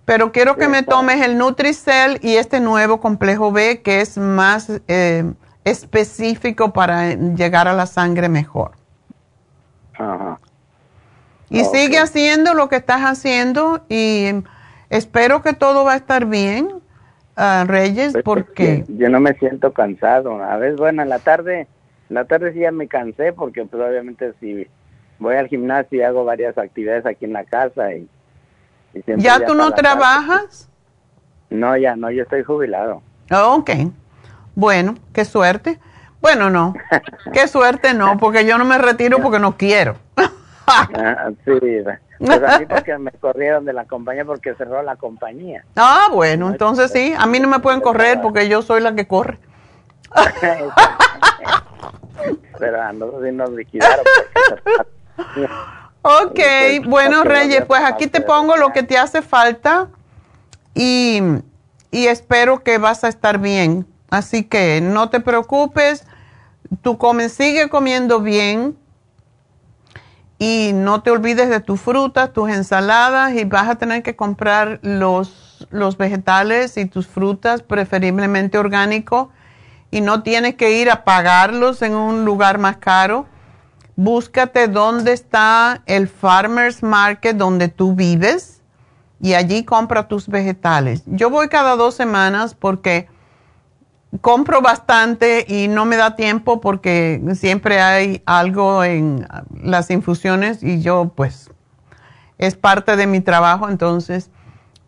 Pero 0.03 0.31
quiero 0.31 0.55
que 0.55 0.67
me 0.67 0.83
tomes 0.83 1.21
el 1.23 1.37
Nutricel 1.37 2.19
y 2.21 2.35
este 2.35 2.59
nuevo 2.59 2.99
complejo 2.99 3.51
B 3.51 3.81
que 3.81 4.01
es 4.01 4.17
más 4.17 4.81
eh, 4.87 5.31
específico 5.63 6.73
para 6.73 7.13
llegar 7.13 7.67
a 7.67 7.73
la 7.73 7.87
sangre 7.87 8.29
mejor. 8.29 8.71
Ajá. 9.97 10.39
Y 11.49 11.63
sigue 11.63 11.99
haciendo 11.99 12.53
lo 12.53 12.69
que 12.69 12.75
estás 12.75 13.01
haciendo 13.01 13.83
y 13.89 14.43
espero 14.89 15.41
que 15.41 15.53
todo 15.53 15.83
va 15.85 15.93
a 15.93 15.95
estar 15.95 16.25
bien, 16.25 16.69
ah, 17.35 17.65
Reyes, 17.67 18.13
Pues, 18.13 18.23
porque... 18.23 18.73
es 18.73 18.85
que 18.85 18.97
Yo 18.97 19.09
no 19.09 19.19
me 19.19 19.33
siento 19.33 19.71
cansado. 19.71 20.43
A 20.43 20.57
veces, 20.57 20.77
bueno, 20.77 21.01
en 21.01 21.09
la 21.09 21.19
tarde, 21.19 21.67
en 22.09 22.13
la 22.15 22.25
tarde 22.25 22.53
sí 22.53 22.59
ya 22.59 22.71
me 22.71 22.87
cansé 22.87 23.33
porque 23.33 23.65
pues 23.65 23.81
obviamente 23.81 24.33
si 24.39 24.67
voy 25.19 25.35
al 25.35 25.47
gimnasio 25.47 25.99
y 25.99 26.01
hago 26.03 26.25
varias 26.25 26.57
actividades 26.57 27.05
aquí 27.05 27.25
en 27.25 27.33
la 27.33 27.43
casa 27.45 27.93
y, 27.93 28.07
y 28.93 29.01
siempre 29.01 29.23
¿Ya 29.23 29.45
tú 29.45 29.55
no 29.55 29.71
trabajas? 29.71 30.69
No, 31.49 31.77
ya 31.77 31.95
no, 31.95 32.09
yo 32.11 32.23
estoy 32.23 32.43
jubilado. 32.43 33.01
Oh, 33.31 33.55
ok. 33.57 33.69
Bueno, 34.55 34.95
qué 35.13 35.25
suerte. 35.25 35.79
Bueno, 36.21 36.49
no. 36.49 36.73
Qué 37.33 37.47
suerte 37.47 37.93
no, 37.93 38.17
porque 38.17 38.45
yo 38.45 38.57
no 38.57 38.65
me 38.65 38.77
retiro 38.77 39.19
porque 39.21 39.39
no 39.39 39.57
quiero. 39.57 39.95
Ah, 40.67 41.29
sí, 41.45 41.51
pues 42.17 42.41
a 42.43 42.57
mí 42.57 42.65
porque 42.65 42.97
me 42.97 43.11
corrieron 43.11 43.65
de 43.65 43.73
la 43.73 43.85
compañía 43.85 44.25
porque 44.25 44.55
cerró 44.55 44.81
la 44.81 44.95
compañía. 44.95 45.63
Ah, 45.75 46.07
bueno, 46.11 46.49
entonces 46.49 46.89
sí, 46.91 47.13
a 47.15 47.27
mí 47.27 47.39
no 47.39 47.47
me 47.47 47.59
pueden 47.59 47.81
correr 47.81 48.19
porque 48.19 48.49
yo 48.49 48.63
soy 48.63 48.81
la 48.81 48.95
que 48.95 49.05
corre. 49.07 49.37
Pero 52.57 52.81
a 52.81 52.93
nosotros 52.93 53.23
sí 53.25 53.31
nos 53.31 53.51
liquidaron. 53.51 54.03
porque- 54.33 54.89
Ok, 56.01 56.39
bueno, 56.85 57.23
Reyes, 57.23 57.65
pues 57.65 57.81
aquí 57.83 58.07
te 58.07 58.21
pongo 58.21 58.57
lo 58.57 58.71
que 58.71 58.83
te 58.83 58.97
hace 58.97 59.21
falta 59.21 59.87
y, 60.75 61.19
y 61.89 62.07
espero 62.07 62.63
que 62.63 62.77
vas 62.77 63.03
a 63.03 63.07
estar 63.07 63.39
bien. 63.39 63.87
Así 64.11 64.43
que 64.43 64.81
no 64.81 65.09
te 65.09 65.19
preocupes, 65.19 66.05
tú 66.81 66.97
comes, 66.97 67.33
sigue 67.33 67.69
comiendo 67.69 68.21
bien 68.21 68.77
y 70.37 70.71
no 70.73 71.01
te 71.01 71.11
olvides 71.11 71.49
de 71.49 71.59
tus 71.59 71.81
frutas, 71.81 72.33
tus 72.33 72.49
ensaladas 72.49 73.33
y 73.33 73.45
vas 73.45 73.67
a 73.67 73.75
tener 73.75 74.03
que 74.03 74.15
comprar 74.15 74.79
los, 74.83 75.67
los 75.71 75.97
vegetales 75.97 76.77
y 76.77 76.85
tus 76.85 77.07
frutas, 77.07 77.63
preferiblemente 77.63 78.57
orgánicos, 78.57 79.29
y 79.89 80.01
no 80.01 80.23
tienes 80.23 80.55
que 80.55 80.79
ir 80.79 80.91
a 80.91 81.03
pagarlos 81.03 81.81
en 81.81 81.95
un 81.95 82.25
lugar 82.25 82.59
más 82.59 82.77
caro 82.77 83.25
búscate 83.95 84.67
dónde 84.67 85.13
está 85.13 85.81
el 85.85 86.07
farmers 86.07 86.83
market 86.83 87.37
donde 87.37 87.69
tú 87.69 87.95
vives 87.95 88.61
y 89.21 89.33
allí 89.33 89.63
compra 89.63 90.07
tus 90.07 90.27
vegetales. 90.27 91.03
Yo 91.05 91.29
voy 91.29 91.47
cada 91.47 91.75
dos 91.75 91.95
semanas 91.95 92.53
porque 92.55 93.07
compro 94.21 94.61
bastante 94.61 95.45
y 95.47 95.67
no 95.67 95.85
me 95.85 95.95
da 95.95 96.15
tiempo 96.15 96.61
porque 96.61 97.21
siempre 97.35 97.81
hay 97.81 98.21
algo 98.25 98.83
en 98.83 99.27
las 99.61 99.89
infusiones 99.89 100.61
y 100.63 100.81
yo 100.81 101.11
pues 101.15 101.49
es 102.37 102.55
parte 102.55 102.95
de 102.95 103.07
mi 103.07 103.21
trabajo 103.21 103.69
entonces, 103.69 104.29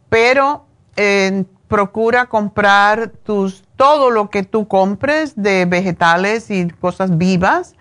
pero 0.10 0.66
eh, 0.98 1.46
procura 1.68 2.28
comprar 2.28 3.10
tus 3.10 3.64
todo 3.76 4.10
lo 4.10 4.30
que 4.30 4.44
tú 4.44 4.68
compres 4.68 5.34
de 5.36 5.66
vegetales 5.66 6.50
y 6.50 6.68
cosas 6.70 7.18
vivas 7.18 7.77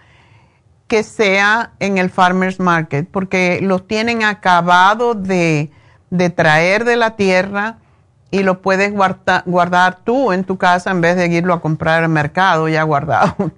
que 0.88 1.02
sea 1.02 1.72
en 1.80 1.98
el 1.98 2.10
farmers 2.10 2.60
market, 2.60 3.08
porque 3.10 3.58
los 3.62 3.86
tienen 3.86 4.22
acabado 4.22 5.14
de, 5.14 5.70
de 6.10 6.30
traer 6.30 6.84
de 6.84 6.96
la 6.96 7.16
tierra 7.16 7.78
y 8.30 8.42
lo 8.42 8.60
puedes 8.62 8.92
guarda- 8.92 9.42
guardar 9.46 9.98
tú 10.04 10.32
en 10.32 10.44
tu 10.44 10.58
casa 10.58 10.90
en 10.90 11.00
vez 11.00 11.16
de 11.16 11.26
irlo 11.26 11.54
a 11.54 11.60
comprar 11.60 12.02
al 12.02 12.08
mercado 12.08 12.68
ya 12.68 12.82
guardado. 12.82 13.34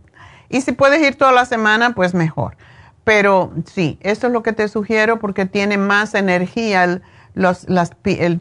Y 0.50 0.62
si 0.62 0.72
puedes 0.72 1.06
ir 1.06 1.16
toda 1.16 1.30
la 1.30 1.44
semana, 1.44 1.94
pues 1.94 2.14
mejor. 2.14 2.56
Pero 3.05 3.52
sí, 3.66 3.98
eso 4.00 4.28
es 4.28 4.32
lo 4.32 4.42
que 4.42 4.55
te 4.55 4.66
sugiero 4.68 5.18
porque 5.18 5.44
tiene 5.44 5.76
más 5.76 6.14
energía 6.14 6.84
el, 6.84 7.02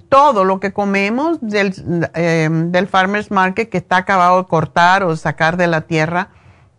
todo 0.07 0.45
lo 0.45 0.61
que 0.61 0.72
comemos 0.72 1.39
del, 1.41 1.73
eh, 2.14 2.49
del 2.49 2.88
farmers 2.88 3.30
market 3.30 3.69
que 3.69 3.77
está 3.77 3.97
acabado 3.97 4.41
de 4.41 4.47
cortar 4.47 5.03
o 5.03 5.18
sacar 5.18 5.57
de 5.57 5.68
la 5.68 5.81
tierra 5.81 6.30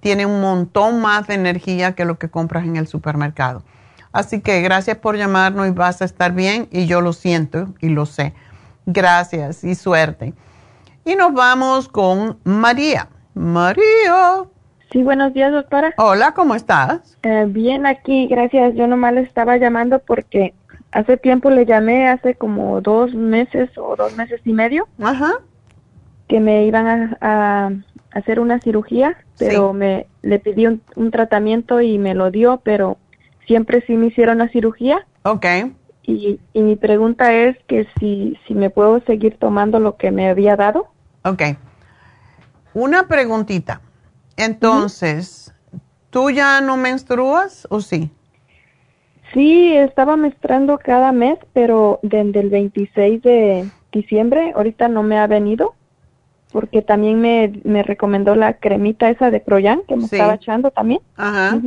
tiene 0.00 0.26
un 0.26 0.40
montón 0.40 1.00
más 1.00 1.26
de 1.26 1.34
energía 1.34 1.94
que 1.94 2.04
lo 2.04 2.18
que 2.18 2.28
compras 2.28 2.64
en 2.64 2.76
el 2.76 2.86
supermercado. 2.86 3.62
Así 4.12 4.40
que 4.40 4.62
gracias 4.62 4.96
por 4.96 5.16
llamarnos 5.16 5.68
y 5.68 5.70
vas 5.70 6.00
a 6.02 6.04
estar 6.04 6.32
bien 6.32 6.68
y 6.70 6.86
yo 6.86 7.00
lo 7.00 7.12
siento 7.12 7.68
y 7.80 7.88
lo 7.90 8.06
sé. 8.06 8.34
Gracias 8.86 9.64
y 9.64 9.74
suerte. 9.74 10.32
Y 11.04 11.14
nos 11.14 11.32
vamos 11.32 11.88
con 11.88 12.38
María. 12.44 13.08
María. 13.34 14.44
Sí, 14.90 15.02
buenos 15.02 15.34
días, 15.34 15.52
doctora. 15.52 15.92
Hola, 15.98 16.32
¿cómo 16.32 16.54
estás? 16.54 17.18
Eh, 17.22 17.44
bien, 17.48 17.86
aquí, 17.86 18.26
gracias. 18.26 18.74
Yo 18.74 18.86
nomás 18.86 19.12
le 19.12 19.20
estaba 19.20 19.58
llamando 19.58 19.98
porque 19.98 20.54
hace 20.92 21.18
tiempo 21.18 21.50
le 21.50 21.66
llamé, 21.66 22.08
hace 22.08 22.34
como 22.34 22.80
dos 22.80 23.14
meses 23.14 23.70
o 23.76 23.94
dos 23.96 24.16
meses 24.16 24.40
y 24.44 24.52
medio, 24.52 24.88
Ajá. 25.02 25.34
que 26.28 26.40
me 26.40 26.64
iban 26.64 26.86
a, 26.86 27.18
a 27.20 27.70
hacer 28.18 28.40
una 28.40 28.60
cirugía, 28.60 29.16
pero 29.38 29.72
me 29.72 30.06
le 30.22 30.38
pedí 30.38 30.66
un, 30.66 30.82
un 30.96 31.10
tratamiento 31.10 31.80
y 31.80 31.98
me 31.98 32.14
lo 32.14 32.30
dio, 32.30 32.60
pero 32.62 32.98
siempre 33.46 33.82
sí 33.86 33.94
me 33.94 34.06
hicieron 34.06 34.38
la 34.38 34.48
cirugía. 34.48 35.06
Ok. 35.22 35.46
Y, 36.02 36.40
y 36.52 36.62
mi 36.62 36.76
pregunta 36.76 37.32
es 37.34 37.56
que 37.66 37.86
si, 37.98 38.38
si 38.46 38.54
me 38.54 38.70
puedo 38.70 39.00
seguir 39.00 39.36
tomando 39.38 39.78
lo 39.78 39.96
que 39.96 40.10
me 40.10 40.28
había 40.28 40.56
dado. 40.56 40.88
Ok. 41.24 41.42
Una 42.74 43.08
preguntita. 43.08 43.80
Entonces, 44.36 45.52
¿tú 46.10 46.30
ya 46.30 46.60
no 46.60 46.76
menstruas 46.76 47.66
o 47.70 47.80
sí? 47.80 48.10
Sí, 49.34 49.76
estaba 49.76 50.16
menstruando 50.16 50.78
cada 50.78 51.12
mes, 51.12 51.38
pero 51.52 52.00
desde 52.02 52.40
el 52.40 52.48
26 52.48 53.22
de 53.22 53.68
diciembre, 53.92 54.52
ahorita 54.54 54.88
no 54.88 55.02
me 55.02 55.18
ha 55.18 55.26
venido, 55.26 55.74
porque 56.52 56.82
también 56.82 57.20
me, 57.20 57.60
me 57.64 57.82
recomendó 57.82 58.34
la 58.34 58.54
cremita 58.54 59.10
esa 59.10 59.30
de 59.30 59.40
Proyan 59.40 59.82
que 59.86 59.96
me 59.96 60.02
Sí. 60.06 60.16
estaba 60.16 60.34
echando 60.34 60.70
también. 60.70 61.00
Ajá. 61.16 61.58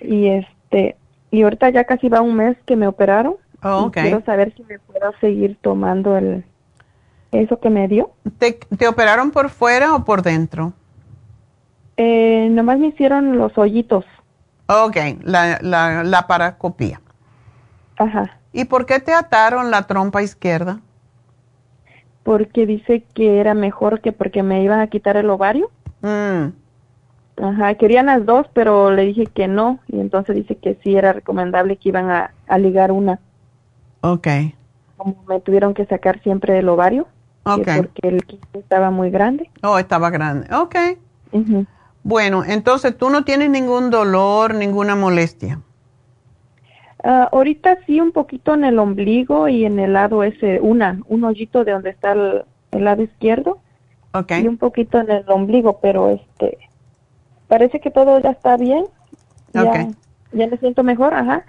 Y 0.00 0.26
este, 0.28 0.96
y 1.30 1.42
ahorita 1.42 1.70
ya 1.70 1.84
casi 1.84 2.08
va 2.08 2.20
un 2.20 2.34
mes 2.34 2.56
que 2.66 2.76
me 2.76 2.86
operaron. 2.86 3.36
Oh, 3.62 3.82
y 3.84 3.86
ok. 3.88 3.92
Quiero 3.94 4.24
saber 4.24 4.52
si 4.56 4.64
me 4.64 4.78
puedo 4.80 5.12
seguir 5.20 5.56
tomando 5.62 6.16
el 6.16 6.44
eso 7.30 7.58
que 7.60 7.70
me 7.70 7.88
dio. 7.88 8.10
¿Te, 8.38 8.52
te 8.76 8.88
operaron 8.88 9.30
por 9.30 9.48
fuera 9.48 9.94
o 9.94 10.04
por 10.04 10.22
dentro? 10.22 10.72
Eh, 11.96 12.48
nomás 12.50 12.78
me 12.78 12.88
hicieron 12.88 13.38
los 13.38 13.56
hoyitos. 13.56 14.04
Ok, 14.66 14.96
la, 15.22 15.58
la, 15.62 16.02
la 16.04 16.26
paracopía. 16.26 17.00
Ajá. 17.96 18.38
¿Y 18.52 18.64
por 18.64 18.84
qué 18.86 19.00
te 19.00 19.12
ataron 19.14 19.70
la 19.70 19.86
trompa 19.86 20.22
izquierda? 20.22 20.80
Porque 22.24 22.66
dice 22.66 23.04
que 23.14 23.38
era 23.40 23.54
mejor 23.54 24.00
que 24.00 24.12
porque 24.12 24.42
me 24.42 24.62
iban 24.62 24.80
a 24.80 24.88
quitar 24.88 25.16
el 25.16 25.30
ovario. 25.30 25.70
Mm, 26.02 26.52
Ajá, 27.36 27.74
querían 27.74 28.06
las 28.06 28.24
dos, 28.24 28.46
pero 28.54 28.90
le 28.90 29.04
dije 29.04 29.26
que 29.26 29.46
no, 29.48 29.80
y 29.88 30.00
entonces 30.00 30.34
dice 30.36 30.56
que 30.56 30.78
sí 30.82 30.96
era 30.96 31.12
recomendable 31.12 31.76
que 31.76 31.90
iban 31.90 32.10
a, 32.10 32.32
a 32.46 32.58
ligar 32.58 32.90
una. 32.90 33.20
ok, 34.02 34.26
Como 34.96 35.22
me 35.28 35.38
tuvieron 35.40 35.74
que 35.74 35.84
sacar 35.84 36.22
siempre 36.22 36.58
el 36.58 36.68
ovario, 36.68 37.06
ok. 37.44 37.68
porque 37.76 38.08
el 38.08 38.24
quiste 38.24 38.58
estaba 38.58 38.90
muy 38.90 39.10
grande. 39.10 39.50
Oh, 39.62 39.78
estaba 39.78 40.10
grande. 40.10 40.46
Ok. 40.54 40.76
Bueno, 42.04 42.44
entonces 42.44 42.96
tú 42.96 43.10
no 43.10 43.24
tienes 43.24 43.50
ningún 43.50 43.90
dolor, 43.90 44.54
ninguna 44.54 44.96
molestia. 44.96 45.60
Ah, 47.04 47.28
ahorita 47.32 47.78
sí 47.86 48.00
un 48.00 48.12
poquito 48.12 48.54
en 48.54 48.64
el 48.64 48.78
ombligo 48.78 49.48
y 49.48 49.64
en 49.64 49.78
el 49.80 49.92
lado 49.94 50.22
ese, 50.22 50.60
una, 50.60 51.00
un 51.08 51.24
hoyito 51.24 51.64
de 51.64 51.72
donde 51.72 51.90
está 51.90 52.12
el, 52.12 52.44
el 52.70 52.84
lado 52.84 53.02
izquierdo 53.02 53.58
Ok. 54.12 54.32
y 54.42 54.46
un 54.46 54.56
poquito 54.56 54.98
en 55.00 55.10
el 55.10 55.24
ombligo, 55.28 55.80
pero 55.80 56.10
este, 56.10 56.58
parece 57.48 57.80
que 57.80 57.90
todo 57.90 58.20
ya 58.20 58.30
está 58.30 58.56
bien. 58.56 58.84
Ya, 59.52 59.64
Ok. 59.64 59.96
ya 60.32 60.46
me 60.46 60.56
siento 60.58 60.82
mejor, 60.84 61.12
ajá, 61.14 61.44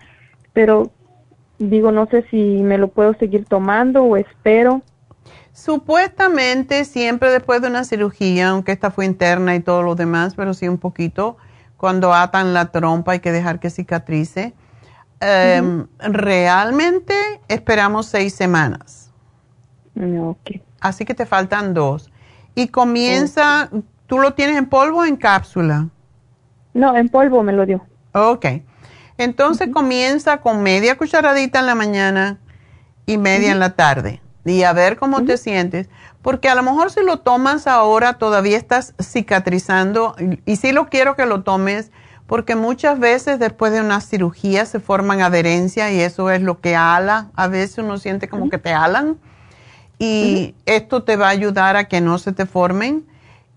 pero 0.54 0.90
digo, 1.60 1.92
no 1.92 2.08
sé 2.08 2.26
si 2.32 2.38
me 2.64 2.78
lo 2.78 2.88
puedo 2.88 3.14
seguir 3.14 3.46
tomando 3.46 4.04
o 4.04 4.18
espero. 4.18 4.82
Supuestamente 5.54 6.84
siempre 6.84 7.30
después 7.30 7.62
de 7.62 7.68
una 7.68 7.84
cirugía, 7.84 8.50
aunque 8.50 8.72
esta 8.72 8.90
fue 8.90 9.06
interna 9.06 9.56
y 9.56 9.60
todo 9.60 9.84
lo 9.84 9.94
demás, 9.96 10.34
pero 10.36 10.54
sí 10.56 10.68
un 10.68 10.80
poquito, 10.80 11.38
cuando 11.78 12.12
atan 12.14 12.54
la 12.56 12.72
trompa 12.72 13.12
hay 13.12 13.20
que 13.20 13.32
dejar 13.32 13.60
que 13.60 13.70
cicatrice. 13.70 14.54
Em, 15.26 15.88
Realmente 16.00 17.14
esperamos 17.48 18.08
seis 18.08 18.34
semanas, 18.36 19.12
No, 19.96 20.32
ok. 20.32 20.62
así 20.82 21.06
que 21.06 21.14
te 21.14 21.26
faltan 21.26 21.74
dos. 21.74 22.12
Y 22.56 22.68
comienza, 22.68 23.70
¿tú 24.08 24.20
lo 24.20 24.34
tienes 24.34 24.58
en 24.58 24.66
polvo 24.68 25.00
o 25.00 25.06
en 25.06 25.16
cápsula? 25.16 25.88
No, 26.74 26.96
en 26.96 27.10
polvo 27.10 27.42
me 27.44 27.54
lo 27.54 27.66
dio. 27.66 27.86
Ok. 28.14 28.46
Entonces 29.18 29.70
comienza 29.74 30.42
con 30.42 30.62
media 30.64 30.98
cucharadita 30.98 31.60
en 31.60 31.66
la 31.68 31.76
mañana 31.76 32.38
y 33.06 33.18
media 33.18 33.52
en 33.52 33.60
la 33.60 33.72
tarde. 33.76 34.22
y 34.46 34.64
a 34.64 34.74
ver 34.74 34.98
cómo 34.98 35.24
te 35.24 35.38
sientes, 35.38 35.88
porque 36.22 36.50
a 36.50 36.56
lo 36.56 36.64
mejor 36.64 36.92
si 36.92 37.02
lo 37.02 37.20
tomas 37.20 37.66
ahora 37.66 38.14
todavía 38.18 38.58
estás 38.58 38.94
cicatrizando 39.02 40.16
y 40.46 40.58
sí 40.58 40.74
lo 40.74 40.90
quiero 40.90 41.16
que 41.16 41.26
lo 41.26 41.44
tomes 41.44 41.92
porque 42.28 42.56
muchas 42.56 43.00
veces 43.00 43.40
después 43.40 43.72
de 43.74 43.82
una 43.82 44.02
cirugía 44.02 44.66
se 44.66 44.80
forman 44.80 45.22
adherencias 45.22 45.92
y 45.92 46.02
eso 46.02 46.30
es 46.32 46.42
lo 46.42 46.62
que 46.62 46.76
ala, 46.76 47.30
a 47.36 47.48
veces 47.48 47.80
uno 47.80 47.98
siente 47.98 48.28
como 48.28 48.50
que 48.50 48.58
te 48.58 48.74
alan 48.74 49.18
y 50.00 50.56
esto 50.66 51.04
te 51.04 51.16
va 51.16 51.28
a 51.28 51.32
ayudar 51.32 51.76
a 51.76 51.88
que 51.88 52.02
no 52.02 52.18
se 52.18 52.32
te 52.32 52.46
formen 52.46 53.06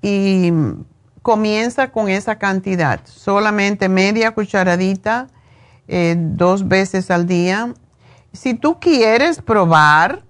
y 0.03 0.53
comienza 1.23 1.91
con 1.91 2.09
esa 2.09 2.39
cantidad, 2.39 3.01
solamente 3.05 3.89
media 3.89 4.33
cucharadita 4.33 5.29
eh, 5.89 6.17
dos 6.19 6.69
veces 6.69 7.11
al 7.11 7.27
día. 7.27 7.75
Si 8.33 8.55
tú 8.55 8.79
quieres 8.81 9.41
probar 9.41 10.23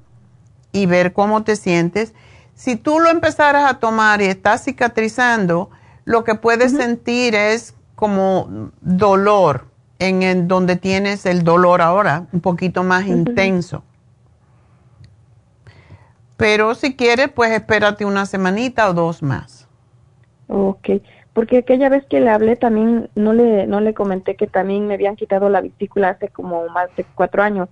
y 0.72 0.86
ver 0.86 1.12
cómo 1.12 1.44
te 1.44 1.56
sientes, 1.56 2.14
si 2.54 2.76
tú 2.76 3.00
lo 3.00 3.10
empezaras 3.10 3.70
a 3.70 3.78
tomar 3.78 4.22
y 4.22 4.26
estás 4.26 4.64
cicatrizando, 4.64 5.70
lo 6.04 6.24
que 6.24 6.34
puedes 6.34 6.72
sentir 6.72 7.34
es 7.34 7.74
como 7.96 8.70
dolor 8.82 9.64
en, 9.98 10.46
donde 10.46 10.76
tienes 10.76 11.26
el 11.26 11.42
dolor 11.42 11.82
ahora, 11.82 12.26
un 12.32 12.40
poquito 12.40 12.84
más 12.84 13.06
intenso. 13.06 13.82
Pero 16.36 16.74
si 16.74 16.94
quieres, 16.94 17.30
pues 17.34 17.50
espérate 17.50 18.04
una 18.04 18.26
semanita 18.26 18.88
o 18.90 18.94
dos 18.94 19.22
más. 19.22 19.66
Ok, 20.48 20.90
porque 21.32 21.58
aquella 21.58 21.88
vez 21.88 22.04
que 22.08 22.20
le 22.20 22.30
hablé 22.30 22.56
también 22.56 23.10
no 23.14 23.32
le, 23.32 23.66
no 23.66 23.80
le 23.80 23.94
comenté 23.94 24.36
que 24.36 24.46
también 24.46 24.86
me 24.86 24.94
habían 24.94 25.16
quitado 25.16 25.48
la 25.48 25.62
vesícula 25.62 26.10
hace 26.10 26.28
como 26.28 26.68
más 26.68 26.94
de 26.96 27.04
cuatro 27.14 27.42
años. 27.42 27.68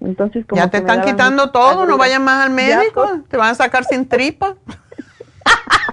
Entonces, 0.00 0.46
como 0.46 0.60
ya 0.62 0.70
te 0.70 0.78
están 0.78 1.02
quitando 1.02 1.50
todo, 1.50 1.86
no 1.86 1.98
vayas 1.98 2.20
más 2.20 2.46
al 2.46 2.52
médico, 2.52 3.06
pues. 3.08 3.28
te 3.28 3.36
van 3.36 3.50
a 3.50 3.54
sacar 3.54 3.84
sin 3.84 4.08
tripa. 4.08 4.54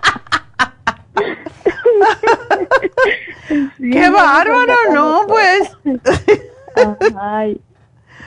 Qué 3.77 4.10
bárbaro, 4.10 4.73
no, 4.93 5.22
pues. 5.27 5.72
Ay, 7.19 7.60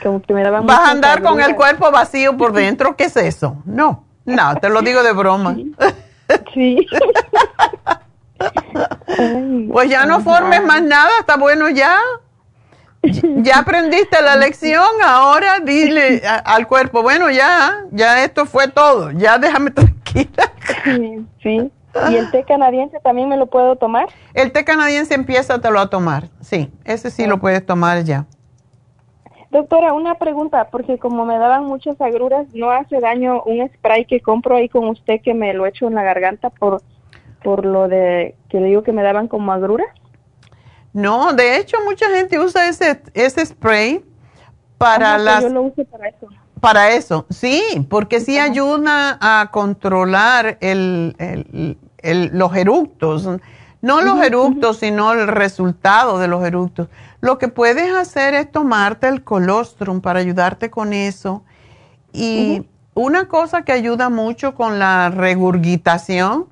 como 0.03 0.21
que 0.21 0.33
me 0.33 0.43
daban 0.43 0.65
Vas 0.65 0.87
a 0.87 0.91
andar 0.91 1.21
con 1.21 1.41
el 1.41 1.55
cuerpo 1.55 1.91
vacío 1.91 2.37
por 2.37 2.53
dentro, 2.53 2.95
¿qué 2.95 3.05
es 3.05 3.17
eso? 3.17 3.57
No, 3.65 4.05
no, 4.25 4.55
te 4.57 4.69
lo 4.69 4.81
digo 4.81 5.03
de 5.03 5.13
broma. 5.13 5.55
Sí. 6.53 6.85
pues 9.71 9.89
ya 9.89 10.05
no 10.05 10.21
formes 10.21 10.63
más 10.63 10.81
nada, 10.81 11.11
está 11.19 11.37
bueno 11.37 11.69
ya. 11.69 11.99
Ya 13.01 13.59
aprendiste 13.59 14.21
la 14.21 14.35
lección, 14.35 14.83
ahora 15.03 15.59
dile 15.59 16.21
al 16.43 16.67
cuerpo, 16.67 17.03
bueno, 17.03 17.29
ya, 17.29 17.85
ya 17.91 18.23
esto 18.23 18.45
fue 18.45 18.67
todo, 18.67 19.11
ya 19.11 19.37
déjame 19.37 19.71
tranquila. 19.71 20.51
Sí, 21.41 21.71
¿Y 22.11 22.15
el 22.15 22.29
té 22.31 22.43
canadiense 22.43 22.99
también 22.99 23.29
me 23.29 23.37
lo 23.37 23.47
puedo 23.47 23.75
tomar? 23.75 24.07
El 24.33 24.51
té 24.51 24.65
canadiense 24.65 25.13
empieza 25.13 25.59
te 25.59 25.71
lo 25.71 25.79
a 25.79 25.89
tomar, 25.89 26.29
sí, 26.41 26.71
ese 26.83 27.09
sí 27.09 27.25
lo 27.25 27.39
puedes 27.39 27.65
tomar 27.65 28.03
ya. 28.03 28.25
Doctora, 29.51 29.93
una 29.93 30.15
pregunta, 30.15 30.67
porque 30.69 30.97
como 30.97 31.25
me 31.25 31.37
daban 31.37 31.63
muchas 31.63 31.99
agruras, 32.01 32.47
¿no 32.53 32.71
hace 32.71 32.99
daño 32.99 33.41
un 33.43 33.65
spray 33.69 34.05
que 34.05 34.19
compro 34.19 34.57
ahí 34.57 34.67
con 34.67 34.89
usted 34.89 35.21
que 35.21 35.33
me 35.33 35.53
lo 35.53 35.65
echo 35.65 35.87
en 35.87 35.95
la 35.95 36.03
garganta 36.03 36.49
por, 36.49 36.81
por 37.41 37.65
lo 37.65 37.87
de 37.87 38.35
que 38.49 38.59
le 38.59 38.67
digo 38.67 38.83
que 38.83 38.91
me 38.91 39.01
daban 39.01 39.29
como 39.29 39.53
agruras? 39.53 39.87
No, 40.91 41.31
de 41.33 41.57
hecho 41.57 41.77
mucha 41.85 42.09
gente 42.09 42.37
usa 42.37 42.67
ese, 42.67 43.01
ese 43.13 43.45
spray 43.45 44.03
para 44.77 45.17
las... 45.17 45.43
Yo 45.43 45.49
lo 45.49 45.61
uso 45.61 45.85
para 45.85 46.09
eso. 46.09 46.27
Para 46.61 46.91
eso, 46.91 47.25
sí, 47.29 47.85
porque 47.89 48.19
sí 48.19 48.37
ayuda 48.39 49.17
a 49.21 49.51
controlar 49.51 50.57
el, 50.61 51.15
el, 51.19 51.77
el, 51.99 52.31
los 52.33 52.55
eructos. 52.55 53.27
No 53.81 54.01
los 54.01 54.19
eructos, 54.23 54.77
sino 54.77 55.13
el 55.13 55.27
resultado 55.27 56.17
de 56.17 56.27
los 56.27 56.43
eructos. 56.43 56.87
Lo 57.21 57.37
que 57.37 57.49
puedes 57.49 57.93
hacer 57.93 58.33
es 58.33 58.51
tomarte 58.51 59.07
el 59.07 59.23
colostrum 59.23 60.01
para 60.01 60.19
ayudarte 60.19 60.71
con 60.71 60.93
eso. 60.93 61.43
Y 62.11 62.65
una 62.95 63.27
cosa 63.27 63.63
que 63.63 63.73
ayuda 63.73 64.09
mucho 64.09 64.55
con 64.55 64.79
la 64.79 65.09
regurgitación 65.09 66.47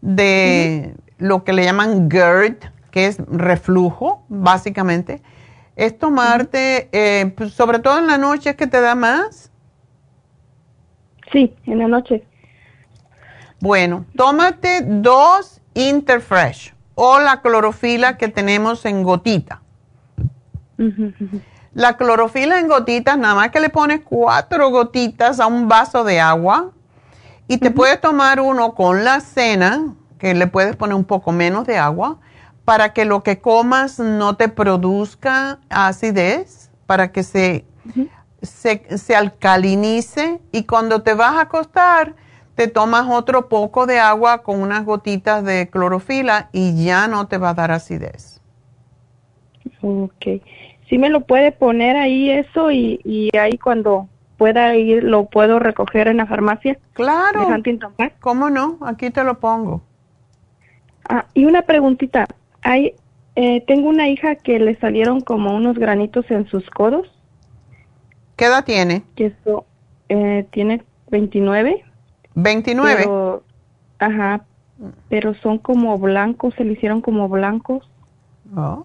de 0.00 0.94
lo 1.18 1.44
que 1.44 1.52
le 1.52 1.64
llaman 1.64 2.10
GERD, 2.10 2.56
que 2.90 3.06
es 3.06 3.18
reflujo, 3.28 4.24
básicamente, 4.28 5.22
es 5.76 5.98
tomarte, 5.98 6.88
eh, 6.92 7.32
pues, 7.36 7.52
sobre 7.52 7.78
todo 7.78 7.98
en 7.98 8.06
la 8.06 8.18
noche, 8.18 8.50
¿es 8.50 8.56
que 8.56 8.66
te 8.66 8.80
da 8.80 8.94
más? 8.94 9.50
Sí, 11.32 11.54
en 11.64 11.78
la 11.78 11.88
noche. 11.88 12.24
Bueno, 13.60 14.04
tómate 14.16 14.82
dos 14.84 15.60
Interfresh 15.74 16.74
o 16.94 17.18
la 17.18 17.40
clorofila 17.40 18.18
que 18.18 18.28
tenemos 18.28 18.84
en 18.84 19.02
gotita. 19.02 19.62
La 21.74 21.96
clorofila 21.96 22.58
en 22.58 22.68
gotitas, 22.68 23.16
nada 23.16 23.34
más 23.34 23.50
que 23.50 23.60
le 23.60 23.70
pones 23.70 24.00
cuatro 24.04 24.70
gotitas 24.70 25.40
a 25.40 25.46
un 25.46 25.68
vaso 25.68 26.04
de 26.04 26.20
agua 26.20 26.72
y 27.48 27.58
te 27.58 27.70
puedes 27.70 28.00
tomar 28.00 28.40
uno 28.40 28.74
con 28.74 29.04
la 29.04 29.20
cena, 29.20 29.94
que 30.18 30.34
le 30.34 30.46
puedes 30.48 30.76
poner 30.76 30.94
un 30.94 31.04
poco 31.04 31.32
menos 31.32 31.66
de 31.66 31.78
agua, 31.78 32.18
para 32.64 32.92
que 32.92 33.04
lo 33.04 33.22
que 33.22 33.40
comas 33.40 33.98
no 33.98 34.36
te 34.36 34.48
produzca 34.48 35.58
acidez, 35.68 36.70
para 36.86 37.12
que 37.12 37.22
se, 37.22 37.64
se, 38.42 38.98
se 38.98 39.16
alcalinice 39.16 40.40
y 40.52 40.64
cuando 40.64 41.02
te 41.02 41.14
vas 41.14 41.36
a 41.36 41.42
acostar 41.42 42.14
te 42.54 42.68
tomas 42.68 43.08
otro 43.08 43.48
poco 43.48 43.86
de 43.86 43.98
agua 43.98 44.42
con 44.42 44.60
unas 44.60 44.84
gotitas 44.84 45.42
de 45.44 45.68
clorofila 45.70 46.50
y 46.52 46.84
ya 46.84 47.08
no 47.08 47.26
te 47.26 47.38
va 47.38 47.50
a 47.50 47.54
dar 47.54 47.70
acidez. 47.70 48.40
Ok. 49.80 50.42
¿Sí 50.88 50.98
me 50.98 51.08
lo 51.08 51.22
puede 51.22 51.52
poner 51.52 51.96
ahí 51.96 52.30
eso 52.30 52.70
y, 52.70 53.00
y 53.04 53.34
ahí 53.36 53.56
cuando 53.56 54.08
pueda 54.36 54.74
ir 54.76 55.04
lo 55.04 55.26
puedo 55.26 55.58
recoger 55.58 56.08
en 56.08 56.18
la 56.18 56.26
farmacia? 56.26 56.78
Claro. 56.92 57.48
¿Cómo 58.20 58.50
no? 58.50 58.78
Aquí 58.82 59.10
te 59.10 59.24
lo 59.24 59.40
pongo. 59.40 59.82
Ah, 61.08 61.26
y 61.34 61.46
una 61.46 61.62
preguntita. 61.62 62.26
Hay, 62.62 62.94
eh, 63.36 63.62
tengo 63.66 63.88
una 63.88 64.08
hija 64.08 64.36
que 64.36 64.58
le 64.58 64.76
salieron 64.76 65.20
como 65.20 65.54
unos 65.54 65.78
granitos 65.78 66.30
en 66.30 66.46
sus 66.48 66.68
codos. 66.70 67.08
¿Qué 68.36 68.46
edad 68.46 68.64
tiene? 68.64 69.02
Que 69.16 69.32
eh, 70.08 70.46
tiene 70.50 70.82
29. 71.10 71.84
29. 72.34 72.96
Pero, 73.02 73.44
ajá, 73.98 74.44
pero 75.08 75.34
son 75.34 75.58
como 75.58 75.98
blancos, 75.98 76.54
se 76.54 76.64
le 76.64 76.72
hicieron 76.72 77.00
como 77.00 77.28
blancos. 77.28 77.88
Oh. 78.56 78.84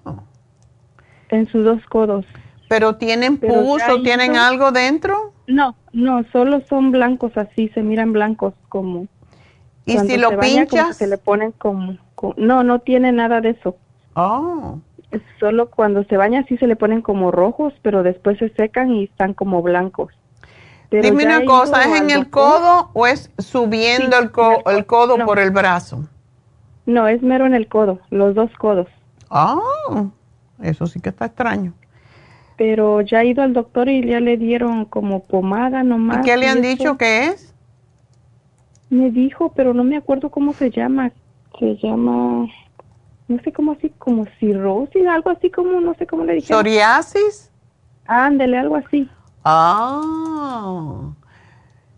En 1.30 1.48
sus 1.48 1.64
dos 1.64 1.84
codos. 1.88 2.26
¿Pero 2.70 2.96
tienen 2.98 3.38
pus 3.38 3.82
o 3.90 4.02
tienen 4.02 4.36
algo 4.36 4.72
dentro? 4.72 5.34
No, 5.48 5.76
no, 5.94 6.24
solo 6.32 6.62
son 6.68 6.92
blancos 6.92 7.38
así, 7.38 7.70
se 7.70 7.82
miran 7.82 8.12
blancos 8.12 8.54
como... 8.70 9.08
¿Y 9.86 9.98
si 10.00 10.18
lo 10.18 10.38
pinchas? 10.38 10.98
se 10.98 11.08
le 11.08 11.18
ponen 11.18 11.54
como, 11.54 11.98
No, 12.38 12.64
no 12.64 12.80
tiene 12.80 13.12
nada 13.12 13.42
de 13.42 13.52
eso. 13.52 13.76
Oh. 14.16 14.80
Solo 15.40 15.70
cuando 15.70 16.04
se 16.04 16.18
baña 16.18 16.42
así 16.42 16.58
se 16.58 16.68
le 16.68 16.76
ponen 16.76 17.02
como 17.02 17.32
rojos, 17.32 17.74
pero 17.82 18.04
después 18.04 18.38
se 18.40 18.50
secan 18.50 18.92
y 18.92 19.06
están 19.06 19.34
como 19.34 19.62
blancos. 19.62 20.14
Dime 20.90 21.26
una 21.26 21.44
cosa, 21.44 21.84
¿es 21.84 22.02
en 22.02 22.10
el 22.12 22.30
codo 22.30 22.92
o 22.94 23.08
es 23.08 23.30
subiendo 23.38 24.18
el, 24.18 24.32
codo 24.32 25.26
por 25.26 25.38
el 25.38 25.52
brazo? 25.52 26.08
No, 26.86 27.08
es 27.08 27.22
mero 27.22 27.46
en 27.46 27.54
el 27.54 27.68
codo, 27.68 28.00
los 28.10 28.34
dos 28.36 28.50
codos. 28.58 28.88
Ah, 29.30 29.60
eso 30.62 30.88
sí 30.88 31.02
que 31.02 31.10
está 31.10 31.26
extraño. 31.26 31.74
Pero 32.56 33.02
ya 33.02 33.20
ha 33.20 33.26
ido 33.26 33.44
al 33.44 33.54
doctor 33.54 33.90
y 33.90 34.06
ya 34.06 34.22
le 34.22 34.38
dieron 34.38 34.86
como 34.86 35.24
pomada 35.24 35.84
nomás. 35.84 36.20
¿Y 36.20 36.30
qué 36.30 36.38
le 36.38 36.48
han 36.48 36.62
dicho 36.62 36.98
que 36.98 37.28
es? 37.28 37.54
Me 38.90 39.12
dijo, 39.12 39.52
pero 39.54 39.74
no 39.74 39.84
me 39.84 39.98
acuerdo 39.98 40.32
cómo 40.32 40.54
se 40.54 40.72
llama. 40.72 41.12
Se 41.60 41.76
llama, 41.78 42.48
no 43.28 43.42
sé 43.44 43.52
cómo 43.52 43.74
así, 43.74 43.90
como 43.98 44.26
cirrosis, 44.40 45.08
algo 45.08 45.32
así 45.32 45.50
como, 45.50 45.80
no 45.82 45.94
sé 45.96 46.06
cómo 46.06 46.24
le 46.24 46.36
dijeron. 46.36 46.60
¿Psoriasis? 46.60 47.52
Ándele, 48.06 48.58
algo 48.58 48.76
así. 48.76 49.10
Ah. 49.44 51.12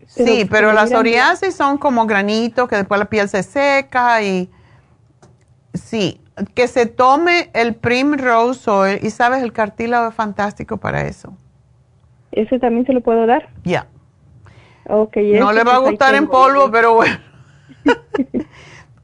sí, 0.06 0.46
pero 0.50 0.72
las 0.72 0.90
psoriasis 0.90 1.54
son 1.54 1.78
como 1.78 2.06
granitos 2.06 2.68
que 2.68 2.76
después 2.76 2.98
la 2.98 3.06
piel 3.06 3.28
se 3.28 3.42
seca 3.42 4.22
y 4.22 4.48
sí, 5.74 6.20
que 6.54 6.68
se 6.68 6.86
tome 6.86 7.50
el 7.54 7.74
Primrose 7.74 8.70
Oil 8.70 8.98
y 9.02 9.10
sabes, 9.10 9.42
el 9.42 9.52
cartílago 9.52 10.08
es 10.08 10.14
fantástico 10.14 10.76
para 10.76 11.06
eso. 11.06 11.36
¿Ese 12.32 12.58
también 12.58 12.86
se 12.86 12.92
lo 12.92 13.00
puedo 13.00 13.26
dar? 13.26 13.48
Ya. 13.64 13.86
Okay, 14.88 15.38
no 15.38 15.52
le 15.52 15.64
va 15.64 15.76
a 15.76 15.78
gustar 15.78 16.14
en 16.14 16.26
polvo, 16.28 16.70
pero 16.70 16.94
bueno. 16.94 17.18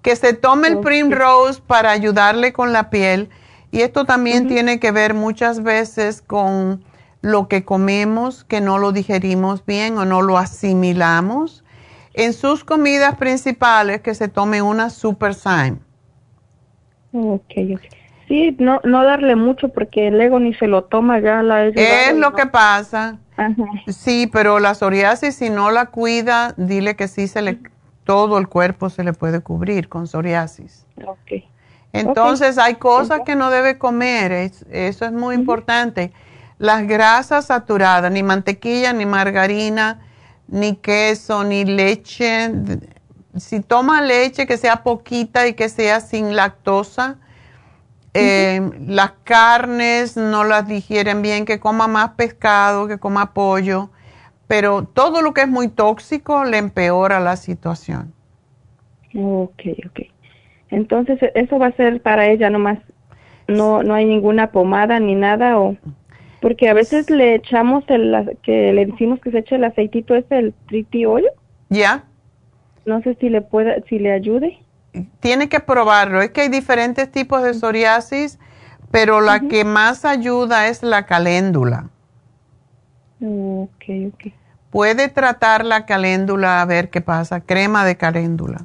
que 0.07 0.15
se 0.15 0.35
tome 0.35 0.69
el 0.69 0.78
Primrose 0.78 1.61
para 1.66 1.91
ayudarle 1.91 2.53
con 2.53 2.73
la 2.73 2.91
piel. 2.91 3.28
Y 3.73 3.81
esto 3.81 4.05
también 4.05 4.47
tiene 4.47 4.78
que 4.78 4.93
ver 4.93 5.15
muchas 5.15 5.65
veces 5.65 6.23
con 6.23 6.85
lo 7.23 7.49
que 7.49 7.65
comemos, 7.65 8.45
que 8.45 8.61
no 8.61 8.78
lo 8.78 8.93
digerimos 8.93 9.66
bien 9.66 9.99
o 9.99 10.05
no 10.05 10.23
lo 10.23 10.39
asimilamos. 10.39 11.65
En 12.15 12.35
sus 12.35 12.62
comidas 12.62 13.16
principales, 13.16 14.01
que 14.01 14.15
se 14.15 14.28
tome 14.28 14.62
una 14.62 14.91
Super 14.91 15.35
Syme. 15.35 15.78
Ok, 17.12 17.53
ok. 17.74 17.81
Sí, 18.28 18.55
no, 18.61 18.81
no 18.85 19.03
darle 19.03 19.35
mucho 19.35 19.70
porque 19.70 20.07
el 20.07 20.20
ego 20.20 20.39
ni 20.39 20.55
se 20.55 20.69
lo 20.69 20.85
toma 20.85 21.19
ya. 21.19 21.43
La 21.43 21.66
es 21.66 22.16
lo 22.16 22.33
que 22.33 22.47
pasa. 22.47 23.19
Sí, 23.89 24.31
pero 24.33 24.61
la 24.61 24.74
psoriasis, 24.77 25.35
si 25.35 25.51
no 25.51 25.73
la 25.73 25.87
cuida, 25.87 26.55
dile 26.57 26.95
que 26.95 27.09
sí 27.09 27.27
se 27.27 27.43
le, 27.43 27.59
todo 28.07 28.39
el 28.39 28.49
cuerpo 28.49 28.89
se 28.89 29.03
le 29.05 29.12
puede 29.12 29.41
cubrir 29.41 29.89
con 29.89 30.07
psoriasis. 30.07 30.87
Entonces 31.93 32.57
hay 32.57 32.77
cosas 32.77 33.23
que 33.27 33.35
no 33.35 33.51
debe 33.51 33.78
comer, 33.78 34.33
eso 34.33 35.05
es 35.05 35.12
muy 35.12 35.35
importante. 35.35 36.12
Las 36.59 36.87
grasas 36.87 37.47
saturadas, 37.47 38.11
ni 38.12 38.23
mantequilla, 38.23 38.93
ni 38.93 39.07
margarina, 39.07 40.01
ni 40.47 40.77
queso, 40.77 41.43
ni 41.43 41.65
leche. 41.65 42.53
Si 43.37 43.61
toma 43.61 44.01
leche, 44.03 44.47
que 44.47 44.57
sea 44.57 44.83
poquita 44.83 45.47
y 45.49 45.55
que 45.55 45.69
sea 45.69 46.01
sin 46.01 46.37
lactosa. 46.37 47.16
Eh, 48.15 48.70
las 48.87 49.12
carnes 49.24 50.16
no 50.16 50.45
las 50.45 50.66
digieren 50.66 51.23
bien, 51.23 51.45
que 51.45 51.61
coma 51.61 51.89
más 51.89 52.11
pescado, 52.11 52.87
que 52.87 52.99
coma 52.99 53.35
pollo. 53.35 53.91
Pero 54.47 54.85
todo 54.85 55.23
lo 55.23 55.35
que 55.35 55.43
es 55.43 55.48
muy 55.48 55.68
tóxico 55.68 56.44
le 56.44 56.59
empeora 56.59 57.20
la 57.20 57.36
situación. 57.36 58.12
Ok, 59.14 59.62
ok. 59.86 60.01
Entonces, 60.70 61.18
eso 61.35 61.59
va 61.59 61.68
a 61.68 61.73
ser 61.73 62.01
para 62.02 62.28
ella 62.28 62.51
nomás. 62.51 62.78
No, 63.48 63.82
no 63.82 63.94
hay 63.94 64.05
ninguna 64.05 64.51
pomada 64.51 64.98
ni 64.98 65.14
nada 65.14 65.59
o 65.59 65.77
porque 66.40 66.68
a 66.68 66.74
veces 66.74 67.10
le 67.10 67.35
echamos 67.35 67.85
el 67.89 68.36
que 68.43 68.73
le 68.73 68.86
decimos 68.86 69.20
que 69.20 69.31
se 69.31 69.39
eche 69.39 69.56
el 69.56 69.64
aceitito 69.64 70.14
ese 70.14 70.39
el 70.39 70.55
tritiolio. 70.68 71.31
Ya. 71.68 72.05
No 72.85 73.02
sé 73.02 73.16
si 73.20 73.28
le 73.28 73.40
pueda 73.40 73.77
si 73.89 73.98
le 73.98 74.12
ayude. 74.12 74.59
Tiene 75.20 75.48
que 75.48 75.60
probarlo. 75.60 76.23
Es 76.23 76.31
que 76.31 76.43
hay 76.43 76.48
diferentes 76.48 77.10
tipos 77.10 77.43
de 77.43 77.55
psoriasis, 77.55 78.39
pero 78.90 79.20
la 79.20 79.40
que 79.40 79.64
más 79.64 80.05
ayuda 80.05 80.68
es 80.68 80.82
la 80.82 81.06
caléndula. 81.06 81.90
Ok, 83.20 83.84
ok. 84.12 84.32
Puede 84.70 85.09
tratar 85.09 85.64
la 85.64 85.86
caléndula 85.86 86.60
a 86.60 86.64
ver 86.66 86.90
qué 86.90 87.01
pasa. 87.01 87.40
Crema 87.40 87.84
de 87.84 87.97
caléndula. 87.97 88.64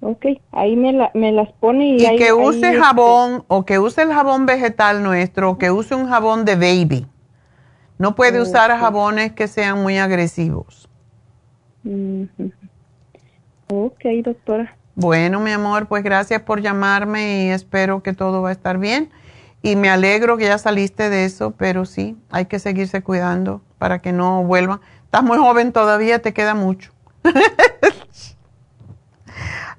Ok, 0.00 0.26
ahí 0.52 0.76
me, 0.76 1.10
me 1.14 1.32
las 1.32 1.50
pone 1.52 1.96
y... 1.96 2.04
Y 2.04 2.16
que 2.16 2.32
use 2.32 2.58
este 2.58 2.78
jabón 2.78 3.44
o 3.48 3.64
que 3.64 3.78
use 3.78 4.02
el 4.02 4.12
jabón 4.12 4.44
vegetal 4.44 5.02
nuestro 5.02 5.52
o 5.52 5.58
que 5.58 5.70
use 5.70 5.94
un 5.94 6.08
jabón 6.08 6.44
de 6.44 6.56
baby. 6.56 7.06
No 7.96 8.14
puede 8.14 8.40
usar 8.40 8.70
jabones 8.78 9.32
que 9.32 9.48
sean 9.48 9.82
muy 9.82 9.98
agresivos. 9.98 10.88
Ok, 13.68 14.04
doctora. 14.22 14.76
Bueno, 14.96 15.40
mi 15.40 15.52
amor, 15.52 15.86
pues 15.86 16.02
gracias 16.04 16.42
por 16.42 16.60
llamarme 16.60 17.46
y 17.46 17.48
espero 17.50 18.02
que 18.02 18.12
todo 18.12 18.42
va 18.42 18.50
a 18.50 18.52
estar 18.52 18.78
bien. 18.78 19.10
Y 19.64 19.76
me 19.76 19.88
alegro 19.88 20.36
que 20.36 20.44
ya 20.44 20.58
saliste 20.58 21.08
de 21.08 21.24
eso, 21.24 21.52
pero 21.52 21.86
sí, 21.86 22.18
hay 22.28 22.44
que 22.44 22.58
seguirse 22.58 23.02
cuidando 23.02 23.62
para 23.78 24.00
que 24.00 24.12
no 24.12 24.44
vuelvan. 24.44 24.80
Estás 25.06 25.22
muy 25.22 25.38
joven 25.38 25.72
todavía, 25.72 26.20
te 26.20 26.34
queda 26.34 26.54
mucho. 26.54 26.92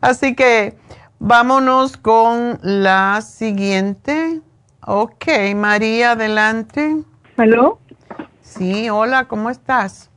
Así 0.01 0.33
que 0.33 0.75
vámonos 1.19 1.97
con 1.97 2.57
la 2.63 3.21
siguiente. 3.21 4.41
Ok, 4.83 5.27
María, 5.55 6.13
adelante. 6.13 7.03
¿Aló? 7.37 7.77
Sí, 8.41 8.89
hola, 8.89 9.25
¿cómo 9.27 9.51
estás? 9.51 10.09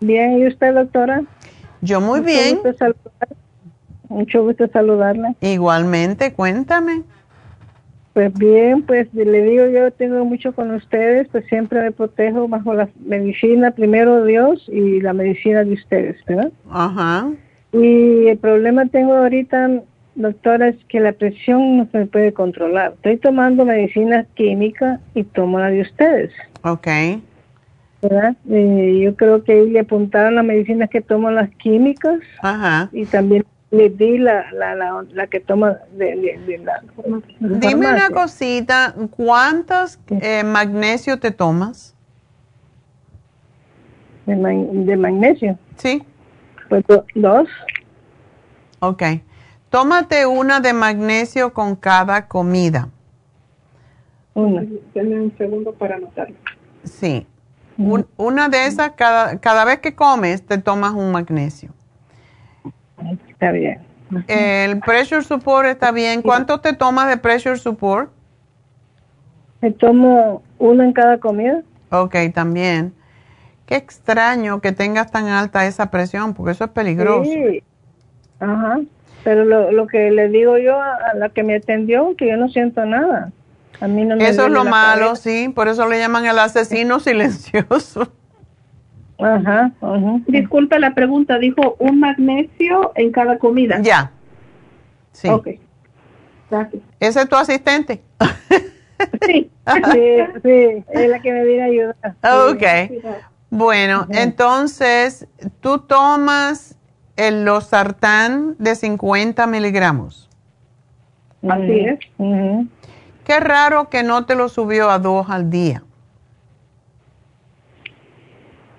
Bien, 0.00 0.38
¿y 0.38 0.46
usted, 0.46 0.72
doctora? 0.72 1.20
Yo 1.82 2.00
muy 2.00 2.20
bien. 2.20 2.60
Mucho 4.08 4.42
gusto 4.42 4.66
saludarla. 4.68 5.34
Igualmente, 5.42 6.32
cuéntame. 6.32 7.02
Pues 8.16 8.32
bien, 8.32 8.80
pues 8.80 9.12
le 9.12 9.42
digo, 9.42 9.66
yo 9.66 9.90
tengo 9.90 10.24
mucho 10.24 10.54
con 10.54 10.70
ustedes, 10.70 11.28
pues 11.28 11.44
siempre 11.48 11.82
me 11.82 11.92
protejo 11.92 12.48
bajo 12.48 12.72
la 12.72 12.88
medicina, 13.04 13.72
primero 13.72 14.24
Dios 14.24 14.64
y 14.68 15.02
la 15.02 15.12
medicina 15.12 15.64
de 15.64 15.74
ustedes, 15.74 16.16
¿verdad? 16.24 16.50
Ajá. 16.70 17.30
Y 17.74 18.28
el 18.28 18.38
problema 18.38 18.86
tengo 18.86 19.12
ahorita, 19.12 19.82
doctora, 20.14 20.68
es 20.68 20.76
que 20.88 20.98
la 20.98 21.12
presión 21.12 21.76
no 21.76 21.88
se 21.92 22.06
puede 22.06 22.32
controlar. 22.32 22.94
Estoy 22.94 23.18
tomando 23.18 23.66
medicina 23.66 24.24
química 24.32 24.98
y 25.14 25.22
tomo 25.22 25.58
la 25.58 25.68
de 25.68 25.82
ustedes. 25.82 26.32
Ok. 26.62 26.88
¿Verdad? 28.00 28.34
Eh, 28.48 28.98
yo 29.04 29.14
creo 29.14 29.44
que 29.44 29.52
ahí 29.52 29.68
le 29.68 29.80
apuntaron 29.80 30.36
las 30.36 30.44
medicinas 30.46 30.88
que 30.88 31.02
toman 31.02 31.34
las 31.34 31.50
químicas. 31.56 32.20
Ajá. 32.40 32.88
Y 32.92 33.04
también 33.04 33.44
le 33.70 33.90
di 33.90 34.18
la, 34.18 34.50
la, 34.52 35.04
la, 35.12 35.26
que 35.26 35.40
toma 35.40 35.78
de, 35.92 36.38
la... 36.64 36.82
Dime 37.40 37.88
una 37.88 38.10
cosita, 38.10 38.94
¿cuántos 39.10 39.98
eh, 40.08 40.44
magnesio 40.44 41.18
te 41.18 41.30
tomas? 41.32 41.94
De, 44.26 44.34
de 44.34 44.96
magnesio. 44.96 45.58
Sí. 45.76 46.04
Pues 46.68 46.84
dos. 47.14 47.48
Ok. 48.80 49.02
Tómate 49.70 50.26
una 50.26 50.60
de 50.60 50.72
magnesio 50.72 51.52
con 51.52 51.76
cada 51.76 52.28
comida. 52.28 52.88
Una. 54.34 54.64
Dame 54.94 55.20
un 55.20 55.36
segundo 55.36 55.72
para 55.72 55.96
anotarlo. 55.96 56.36
Sí. 56.84 57.26
una 58.16 58.48
de 58.48 58.66
esas, 58.66 58.92
cada, 58.92 59.38
cada 59.40 59.64
vez 59.64 59.80
que 59.80 59.94
comes, 59.94 60.44
te 60.44 60.58
tomas 60.58 60.92
un 60.92 61.10
magnesio. 61.12 61.70
Está 63.28 63.52
bien. 63.52 63.80
El 64.28 64.80
pressure 64.80 65.22
support 65.22 65.66
está 65.66 65.90
bien. 65.92 66.22
¿Cuánto 66.22 66.60
te 66.60 66.72
tomas 66.72 67.08
de 67.08 67.16
pressure 67.16 67.58
support? 67.58 68.10
Me 69.60 69.72
tomo 69.72 70.42
uno 70.58 70.84
en 70.84 70.92
cada 70.92 71.18
comida. 71.18 71.62
Ok, 71.90 72.14
también. 72.32 72.94
Qué 73.66 73.74
extraño 73.74 74.60
que 74.60 74.72
tengas 74.72 75.10
tan 75.10 75.26
alta 75.26 75.66
esa 75.66 75.90
presión, 75.90 76.34
porque 76.34 76.52
eso 76.52 76.64
es 76.64 76.70
peligroso. 76.70 77.24
Sí. 77.24 77.62
Ajá. 78.38 78.80
Pero 79.24 79.44
lo, 79.44 79.72
lo 79.72 79.88
que 79.88 80.12
le 80.12 80.28
digo 80.28 80.56
yo 80.56 80.80
a, 80.80 81.14
la 81.16 81.30
que 81.30 81.42
me 81.42 81.56
atendió, 81.56 82.14
que 82.16 82.28
yo 82.28 82.36
no 82.36 82.48
siento 82.48 82.84
nada. 82.84 83.32
A 83.80 83.88
mí 83.88 84.04
no 84.04 84.16
me 84.16 84.28
Eso 84.28 84.46
es 84.46 84.52
lo 84.52 84.64
malo, 84.64 85.16
sí. 85.16 85.50
Por 85.52 85.66
eso 85.66 85.88
le 85.88 85.98
llaman 85.98 86.26
el 86.26 86.38
asesino 86.38 87.00
silencioso. 87.00 88.12
Ajá, 89.18 89.72
ajá. 89.80 90.20
Disculpe 90.26 90.78
la 90.78 90.94
pregunta, 90.94 91.38
dijo 91.38 91.76
un 91.78 92.00
magnesio 92.00 92.92
en 92.94 93.12
cada 93.12 93.38
comida. 93.38 93.80
Ya. 93.80 94.12
Sí. 95.12 95.28
Ok. 95.28 95.48
Gracias. 96.50 96.82
¿Ese 97.00 97.20
es 97.22 97.28
tu 97.28 97.36
asistente? 97.36 98.02
sí, 99.26 99.50
sí, 99.92 100.18
sí, 100.42 100.84
es 100.90 101.10
la 101.10 101.20
que 101.20 101.32
me 101.32 101.44
viene 101.44 101.62
a 101.62 101.66
ayudar. 101.66 101.96
Ok. 102.50 102.62
Bueno, 103.50 104.06
entonces 104.10 105.26
tú 105.60 105.78
tomas 105.78 106.76
el 107.16 107.44
losartán 107.44 108.56
de 108.58 108.74
50 108.74 109.46
miligramos. 109.46 110.28
Así 111.48 111.80
es. 111.80 111.98
Qué 113.24 113.40
raro 113.40 113.88
que 113.88 114.02
no 114.02 114.26
te 114.26 114.34
lo 114.34 114.48
subió 114.48 114.90
a 114.90 114.98
dos 114.98 115.30
al 115.30 115.50
día. 115.50 115.82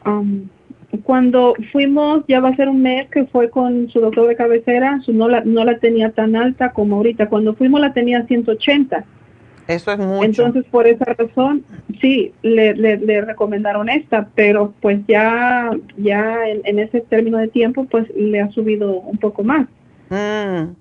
Um, 0.08 0.48
cuando 1.04 1.54
fuimos, 1.72 2.24
ya 2.28 2.40
va 2.40 2.50
a 2.50 2.56
ser 2.56 2.70
un 2.70 2.82
mes 2.82 3.10
que 3.10 3.26
fue 3.26 3.50
con 3.50 3.90
su 3.90 4.00
doctor 4.00 4.28
de 4.28 4.36
cabecera, 4.36 5.02
su 5.06 5.14
no 5.14 5.28
la, 5.28 5.42
no 5.44 5.66
la 5.66 5.80
tenía 5.80 6.12
tan 6.12 6.36
alta 6.36 6.72
como 6.72 6.96
ahorita. 6.98 7.28
Cuando 7.28 7.56
fuimos 7.56 7.82
la 7.82 7.94
tenía 7.94 8.26
180. 8.26 9.06
Eso 9.68 9.92
es 9.92 10.00
mucho. 10.00 10.24
Entonces, 10.24 10.66
por 10.72 10.88
esa 10.88 11.06
razón, 11.06 11.66
sí, 12.00 12.34
le, 12.42 12.74
le, 12.74 13.22
recomendaron 13.22 13.90
esta, 13.90 14.30
pero 14.34 14.74
pues 14.82 15.02
ya, 15.08 15.72
ya 15.98 16.48
en, 16.48 16.80
ese 16.80 17.02
término 17.02 17.38
de 17.38 17.50
tiempo, 17.50 17.84
pues 17.86 18.08
le 18.16 18.40
ha 18.40 18.50
subido 18.52 18.94
un 18.94 19.18
poco 19.18 19.44
más. 19.44 19.68
Mm. 20.10 20.72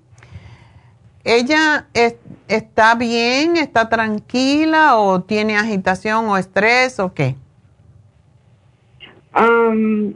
¿Ella 1.24 1.88
está 2.46 2.94
bien, 2.94 3.56
está 3.56 3.88
tranquila 3.88 4.98
o 4.98 5.22
tiene 5.22 5.56
agitación 5.56 6.26
o 6.26 6.36
estrés 6.36 7.00
o 7.00 7.12
qué? 7.12 7.34
Mm, 9.36 10.10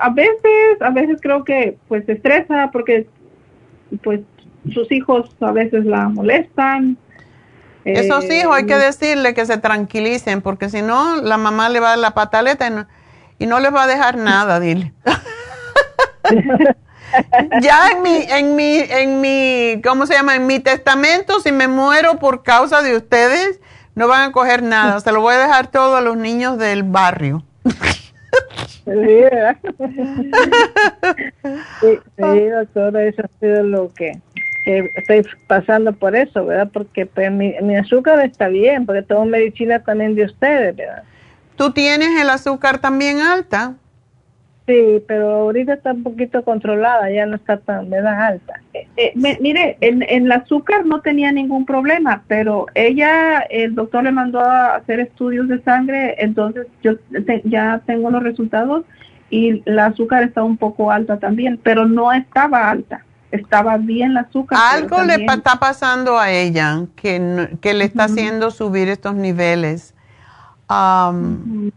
a 0.00 0.10
veces, 0.10 0.80
a 0.80 0.90
veces 0.90 1.18
creo 1.20 1.44
que 1.44 1.76
pues 1.88 2.04
se 2.06 2.12
estresa 2.12 2.70
porque 2.72 3.06
pues 4.02 4.20
sus 4.72 4.90
hijos 4.90 5.30
a 5.40 5.52
veces 5.52 5.84
la 5.84 6.08
molestan. 6.08 6.96
Esos 7.84 8.24
eh, 8.24 8.40
hijos 8.40 8.56
hay 8.56 8.66
que 8.66 8.76
decirle 8.76 9.34
que 9.34 9.46
se 9.46 9.58
tranquilicen, 9.58 10.42
porque 10.42 10.68
si 10.68 10.82
no, 10.82 11.22
la 11.22 11.36
mamá 11.36 11.68
le 11.68 11.80
va 11.80 11.88
a 11.88 11.90
dar 11.90 11.98
la 11.98 12.14
pataleta 12.14 12.66
y 12.66 12.70
no, 12.70 12.86
y 13.38 13.46
no 13.46 13.60
les 13.60 13.72
va 13.72 13.84
a 13.84 13.86
dejar 13.86 14.16
nada, 14.16 14.58
dile. 14.58 14.92
ya 17.60 17.90
en 17.92 18.02
mi, 18.02 18.24
en 18.28 18.56
mi, 18.56 18.78
en 18.78 19.20
mi, 19.20 19.80
¿cómo 19.84 20.06
se 20.06 20.14
llama? 20.14 20.34
En 20.34 20.46
mi 20.46 20.58
testamento, 20.58 21.40
si 21.40 21.52
me 21.52 21.68
muero 21.68 22.18
por 22.18 22.42
causa 22.42 22.82
de 22.82 22.96
ustedes, 22.96 23.60
No 23.96 24.06
van 24.08 24.28
a 24.28 24.32
coger 24.32 24.62
nada, 24.62 25.00
se 25.00 25.10
lo 25.10 25.22
voy 25.22 25.34
a 25.34 25.38
dejar 25.38 25.68
todo 25.68 25.96
a 25.96 26.02
los 26.02 26.18
niños 26.18 26.58
del 26.58 26.82
barrio. 26.82 27.42
Sí, 28.84 28.92
¿verdad? 28.94 29.56
sí, 31.80 31.98
sí, 32.16 32.48
doctora, 32.48 33.04
eso 33.04 33.22
ha 33.22 33.40
sido 33.40 33.62
lo 33.64 33.92
que, 33.92 34.20
que 34.64 34.90
estoy 34.96 35.26
pasando 35.48 35.92
por 35.92 36.14
eso, 36.14 36.44
¿verdad? 36.44 36.68
Porque 36.72 37.06
pues, 37.06 37.32
mi, 37.32 37.54
mi 37.62 37.74
azúcar 37.74 38.20
está 38.20 38.48
bien, 38.48 38.86
porque 38.86 39.02
tomo 39.02 39.24
medicina 39.24 39.82
también 39.82 40.14
de 40.14 40.26
ustedes, 40.26 40.76
¿verdad? 40.76 41.02
¿Tú 41.56 41.72
tienes 41.72 42.20
el 42.20 42.30
azúcar 42.30 42.78
también 42.78 43.20
alta? 43.20 43.74
Sí, 44.66 45.00
pero 45.06 45.30
ahorita 45.32 45.74
está 45.74 45.92
un 45.92 46.02
poquito 46.02 46.42
controlada, 46.42 47.08
ya 47.10 47.24
no 47.24 47.36
está 47.36 47.56
tan. 47.58 47.92
Alta. 47.94 48.60
Eh, 48.96 49.12
me- 49.14 49.38
mire, 49.40 49.76
en, 49.80 50.02
en 50.02 50.24
el 50.24 50.32
azúcar 50.32 50.84
no 50.84 51.00
tenía 51.02 51.30
ningún 51.30 51.64
problema, 51.64 52.24
pero 52.26 52.66
ella, 52.74 53.40
el 53.48 53.76
doctor 53.76 54.02
le 54.02 54.10
mandó 54.10 54.40
a 54.40 54.74
hacer 54.74 54.98
estudios 54.98 55.46
de 55.46 55.62
sangre, 55.62 56.16
entonces 56.18 56.66
yo 56.82 56.96
te- 56.98 57.42
ya 57.44 57.80
tengo 57.86 58.10
los 58.10 58.24
resultados 58.24 58.84
y 59.30 59.62
la 59.70 59.86
azúcar 59.86 60.24
está 60.24 60.42
un 60.42 60.56
poco 60.56 60.90
alta 60.90 61.18
también, 61.18 61.60
pero 61.62 61.86
no 61.86 62.12
estaba 62.12 62.68
alta, 62.68 63.04
estaba 63.30 63.76
bien 63.76 64.14
la 64.14 64.22
azúcar. 64.22 64.58
Algo 64.72 65.00
le 65.04 65.26
pa- 65.26 65.34
está 65.34 65.56
pasando 65.60 66.18
a 66.18 66.32
ella 66.32 66.86
que, 66.96 67.50
que 67.60 67.72
le 67.72 67.84
está 67.84 68.04
haciendo 68.04 68.50
subir 68.50 68.88
estos 68.88 69.14
niveles. 69.14 69.94
Am, 70.68 71.70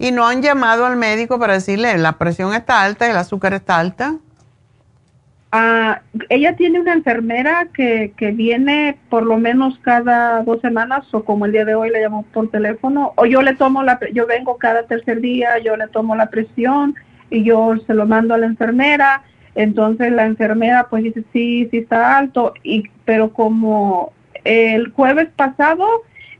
Y 0.00 0.12
no 0.12 0.26
han 0.26 0.40
llamado 0.40 0.86
al 0.86 0.96
médico 0.96 1.38
para 1.38 1.52
decirle 1.52 1.98
la 1.98 2.12
presión 2.12 2.54
está 2.54 2.82
alta, 2.82 3.10
el 3.10 3.18
azúcar 3.18 3.52
está 3.52 3.78
alta. 3.78 4.16
Ah, 5.52 6.00
ella 6.30 6.56
tiene 6.56 6.80
una 6.80 6.94
enfermera 6.94 7.68
que, 7.74 8.14
que 8.16 8.30
viene 8.30 8.96
por 9.10 9.24
lo 9.24 9.36
menos 9.36 9.78
cada 9.82 10.42
dos 10.42 10.62
semanas 10.62 11.12
o 11.12 11.22
como 11.22 11.44
el 11.44 11.52
día 11.52 11.66
de 11.66 11.74
hoy 11.74 11.90
le 11.90 12.00
llamó 12.00 12.22
por 12.32 12.50
teléfono 12.50 13.12
o 13.16 13.26
yo 13.26 13.42
le 13.42 13.54
tomo 13.56 13.82
la 13.82 13.98
yo 14.12 14.26
vengo 14.26 14.56
cada 14.56 14.84
tercer 14.84 15.20
día 15.20 15.58
yo 15.58 15.76
le 15.76 15.88
tomo 15.88 16.14
la 16.14 16.30
presión 16.30 16.94
y 17.30 17.42
yo 17.42 17.74
se 17.84 17.94
lo 17.94 18.06
mando 18.06 18.32
a 18.32 18.38
la 18.38 18.46
enfermera 18.46 19.24
entonces 19.56 20.12
la 20.12 20.24
enfermera 20.24 20.86
pues 20.88 21.02
dice 21.02 21.24
sí 21.32 21.66
sí 21.72 21.78
está 21.78 22.16
alto 22.16 22.54
y 22.62 22.84
pero 23.04 23.32
como 23.32 24.12
el 24.44 24.92
jueves 24.92 25.30
pasado 25.34 25.84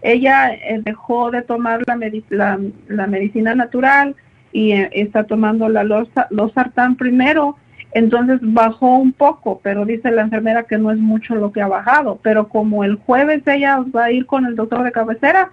ella 0.02 0.52
eh, 0.55 0.81
dejó 0.85 1.31
de 1.31 1.43
tomar 1.43 1.82
la, 1.86 1.97
medi- 1.97 2.24
la, 2.31 2.59
la 2.89 3.06
medicina 3.06 3.55
natural 3.55 4.16
y 4.52 4.72
eh, 4.72 4.90
está 4.93 5.24
tomando 5.24 5.68
la 5.68 5.85
losa- 5.85 6.27
losartán 6.31 6.97
primero 6.97 7.56
entonces 7.93 8.39
bajó 8.40 8.98
un 8.98 9.12
poco, 9.12 9.59
pero 9.64 9.85
dice 9.85 10.12
la 10.12 10.22
enfermera 10.22 10.62
que 10.62 10.78
no 10.78 10.93
es 10.93 10.98
mucho 10.98 11.35
lo 11.35 11.51
que 11.51 11.60
ha 11.60 11.66
bajado. 11.66 12.20
Pero 12.22 12.48
como 12.48 12.85
el 12.85 12.94
jueves 12.94 13.43
ella 13.48 13.81
va 13.94 14.05
a 14.05 14.10
ir 14.12 14.27
con 14.27 14.47
el 14.47 14.55
doctor 14.55 14.85
de 14.85 14.93
cabecera, 14.93 15.51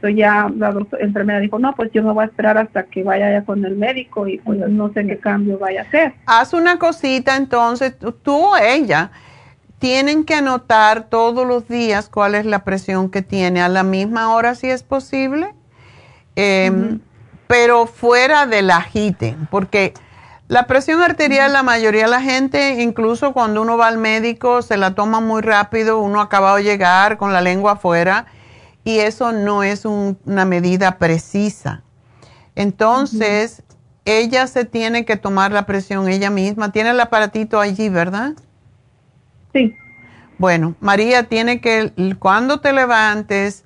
pues 0.00 0.16
ya 0.16 0.50
la 0.56 0.74
enfermera 0.98 1.38
dijo, 1.38 1.60
no, 1.60 1.74
pues 1.76 1.92
yo 1.92 2.02
me 2.02 2.10
voy 2.12 2.24
a 2.24 2.26
esperar 2.26 2.58
hasta 2.58 2.82
que 2.86 3.04
vaya 3.04 3.30
ya 3.30 3.44
con 3.44 3.64
el 3.64 3.76
médico 3.76 4.26
y 4.26 4.38
pues 4.38 4.58
no 4.68 4.92
sé 4.92 5.06
qué 5.06 5.16
cambio 5.18 5.58
vaya 5.60 5.82
a 5.82 5.84
hacer. 5.84 6.12
Haz 6.26 6.52
una 6.54 6.76
cosita 6.76 7.36
entonces, 7.36 7.96
tú- 7.96 8.10
tú 8.10 8.34
o 8.36 8.56
ella 8.56 9.12
tienen 9.78 10.24
que 10.24 10.34
anotar 10.34 11.04
todos 11.08 11.46
los 11.46 11.68
días 11.68 12.08
cuál 12.08 12.34
es 12.34 12.46
la 12.46 12.64
presión 12.64 13.10
que 13.10 13.22
tiene 13.22 13.60
a 13.62 13.68
la 13.68 13.82
misma 13.82 14.34
hora 14.34 14.54
si 14.54 14.68
es 14.70 14.82
posible, 14.82 15.54
Em, 16.38 17.00
pero 17.46 17.86
fuera 17.86 18.44
del 18.46 18.70
agite, 18.70 19.36
porque 19.50 19.94
la 20.48 20.66
presión 20.66 21.00
arterial 21.00 21.52
la 21.52 21.62
mayoría 21.62 22.04
de 22.04 22.10
la 22.10 22.20
gente, 22.20 22.82
incluso 22.82 23.32
cuando 23.32 23.62
uno 23.62 23.78
va 23.78 23.86
al 23.88 23.96
médico, 23.96 24.60
se 24.60 24.76
la 24.76 24.94
toma 24.94 25.20
muy 25.20 25.40
rápido, 25.40 25.98
uno 25.98 26.20
ha 26.20 26.24
acabado 26.24 26.56
de 26.56 26.64
llegar 26.64 27.16
con 27.16 27.32
la 27.32 27.40
lengua 27.40 27.72
afuera 27.72 28.26
y 28.84 28.98
eso 28.98 29.32
no 29.32 29.62
es 29.62 29.86
un- 29.86 30.18
una 30.26 30.44
medida 30.44 30.98
precisa. 30.98 31.82
Entonces, 32.54 33.62
ella 34.04 34.46
se 34.46 34.64
tiene 34.64 35.04
que 35.04 35.16
tomar 35.16 35.52
la 35.52 35.66
presión 35.66 36.08
ella 36.08 36.30
misma. 36.30 36.70
Tiene 36.70 36.90
el 36.90 37.00
aparatito 37.00 37.60
allí, 37.60 37.88
¿verdad? 37.88 38.34
Sí. 39.56 39.74
Bueno, 40.36 40.74
María 40.80 41.22
tiene 41.22 41.62
que, 41.62 41.90
cuando 42.18 42.60
te 42.60 42.74
levantes, 42.74 43.64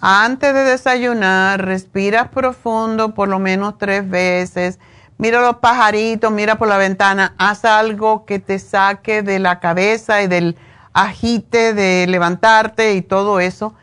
antes 0.00 0.52
de 0.52 0.64
desayunar, 0.64 1.64
respiras 1.64 2.28
profundo 2.28 3.14
por 3.14 3.28
lo 3.28 3.38
menos 3.38 3.78
tres 3.78 4.08
veces. 4.08 4.80
Mira 5.16 5.40
los 5.40 5.58
pajaritos, 5.58 6.32
mira 6.32 6.58
por 6.58 6.66
la 6.66 6.76
ventana, 6.76 7.34
haz 7.38 7.64
algo 7.64 8.24
que 8.24 8.40
te 8.40 8.58
saque 8.58 9.22
de 9.22 9.38
la 9.38 9.60
cabeza 9.60 10.22
y 10.22 10.26
del 10.26 10.56
agite 10.92 11.72
de 11.72 12.06
levantarte 12.08 12.94
y 12.94 13.02
todo 13.02 13.38
eso. 13.38 13.74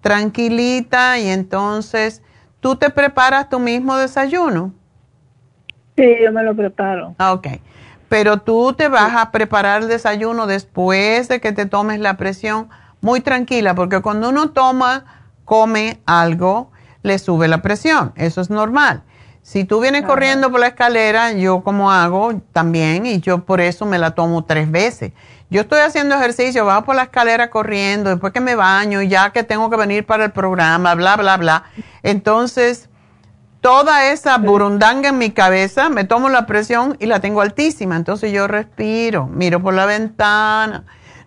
Tranquilita 0.00 1.20
y 1.20 1.28
entonces 1.28 2.22
tú 2.58 2.74
te 2.74 2.90
preparas 2.90 3.48
tu 3.48 3.60
mismo 3.60 3.96
desayuno. 3.96 4.72
Sí, 5.96 6.16
yo 6.24 6.32
me 6.32 6.42
lo 6.42 6.56
preparo. 6.56 7.14
Ah, 7.18 7.34
Ok. 7.34 7.46
Pero 8.14 8.36
tú 8.36 8.74
te 8.74 8.86
vas 8.86 9.16
a 9.16 9.32
preparar 9.32 9.82
el 9.82 9.88
desayuno 9.88 10.46
después 10.46 11.26
de 11.26 11.40
que 11.40 11.50
te 11.50 11.66
tomes 11.66 11.98
la 11.98 12.16
presión 12.16 12.68
muy 13.00 13.20
tranquila, 13.20 13.74
porque 13.74 14.02
cuando 14.02 14.28
uno 14.28 14.50
toma, 14.50 15.04
come 15.44 16.00
algo, 16.06 16.70
le 17.02 17.18
sube 17.18 17.48
la 17.48 17.60
presión. 17.60 18.12
Eso 18.14 18.40
es 18.40 18.50
normal. 18.50 19.02
Si 19.42 19.64
tú 19.64 19.80
vienes 19.80 20.04
corriendo 20.04 20.48
por 20.52 20.60
la 20.60 20.68
escalera, 20.68 21.32
yo 21.32 21.64
como 21.64 21.90
hago 21.90 22.40
también, 22.52 23.04
y 23.04 23.18
yo 23.18 23.44
por 23.44 23.60
eso 23.60 23.84
me 23.84 23.98
la 23.98 24.12
tomo 24.12 24.44
tres 24.44 24.70
veces. 24.70 25.10
Yo 25.50 25.62
estoy 25.62 25.80
haciendo 25.80 26.14
ejercicio, 26.14 26.64
bajo 26.64 26.84
por 26.84 26.94
la 26.94 27.02
escalera 27.02 27.50
corriendo, 27.50 28.10
después 28.10 28.32
que 28.32 28.40
me 28.40 28.54
baño, 28.54 29.02
ya 29.02 29.30
que 29.30 29.42
tengo 29.42 29.70
que 29.70 29.76
venir 29.76 30.06
para 30.06 30.26
el 30.26 30.30
programa, 30.30 30.94
bla, 30.94 31.16
bla, 31.16 31.36
bla. 31.36 31.64
Entonces, 32.04 32.88
toda 33.64 34.10
esa 34.10 34.36
burundanga 34.36 35.08
en 35.08 35.16
mi 35.16 35.30
cabeza, 35.30 35.88
me 35.88 36.04
tomo 36.04 36.28
la 36.28 36.44
presión 36.44 36.98
y 37.00 37.06
la 37.06 37.20
tengo 37.20 37.40
altísima. 37.40 37.96
Entonces 37.96 38.30
yo 38.30 38.46
respiro, 38.46 39.26
miro 39.26 39.62
por 39.62 39.72
la 39.72 39.86
ventana, 39.86 40.84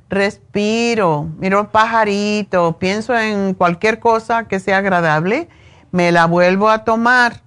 respiro, 0.07 1.27
miro 1.39 1.61
el 1.61 1.67
pajarito, 1.69 2.77
pienso 2.77 3.17
en 3.17 3.55
cualquier 3.55 3.99
cosa 3.99 4.43
que 4.43 4.59
sea 4.59 4.77
agradable, 4.77 5.49
me 5.89 6.11
la 6.11 6.27
vuelvo 6.27 6.69
a 6.69 6.83
tomar. 6.83 7.41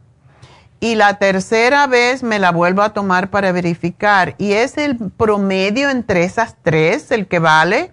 Y 0.80 0.96
la 0.96 1.20
tercera 1.20 1.86
vez 1.86 2.24
me 2.24 2.40
la 2.40 2.50
vuelvo 2.50 2.82
a 2.82 2.92
tomar 2.92 3.30
para 3.30 3.52
verificar. 3.52 4.34
Y 4.38 4.54
es 4.54 4.76
el 4.76 4.96
promedio 4.96 5.88
entre 5.88 6.24
esas 6.24 6.56
tres 6.64 7.12
el 7.12 7.28
que 7.28 7.38
vale. 7.38 7.92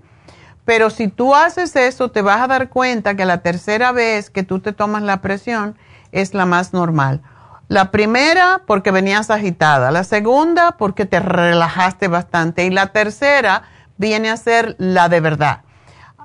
Pero 0.65 0.89
si 0.89 1.09
tú 1.09 1.35
haces 1.35 1.75
eso, 1.75 2.09
te 2.09 2.23
vas 2.23 2.41
a 2.41 2.47
dar 2.47 2.69
cuenta 2.69 3.15
que 3.15 3.25
la 3.25 3.43
tercera 3.43 3.91
vez 3.91 4.31
que 4.31 4.41
tú 4.41 4.61
te 4.61 4.73
tomas 4.73 5.03
la 5.03 5.21
presión 5.21 5.77
es 6.11 6.33
la 6.33 6.45
más 6.45 6.73
normal. 6.73 7.21
La 7.67 7.91
primera 7.91 8.61
porque 8.65 8.91
venías 8.91 9.29
agitada, 9.29 9.91
la 9.91 10.03
segunda 10.03 10.77
porque 10.77 11.05
te 11.05 11.19
relajaste 11.19 12.07
bastante 12.07 12.65
y 12.65 12.69
la 12.69 12.87
tercera 12.87 13.63
viene 13.97 14.29
a 14.29 14.37
ser 14.37 14.75
la 14.77 15.09
de 15.09 15.19
verdad. 15.19 15.61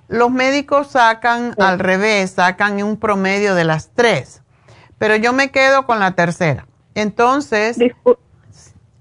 Los 0.08 0.30
médicos 0.30 0.88
sacan 0.88 1.54
al 1.58 1.78
revés, 1.78 2.32
sacan 2.32 2.82
un 2.82 2.96
promedio 2.96 3.54
de 3.54 3.64
las 3.64 3.90
tres, 3.94 4.42
pero 4.98 5.16
yo 5.16 5.32
me 5.32 5.50
quedo 5.50 5.86
con 5.86 5.98
la 5.98 6.12
tercera. 6.12 6.66
Entonces, 6.94 7.78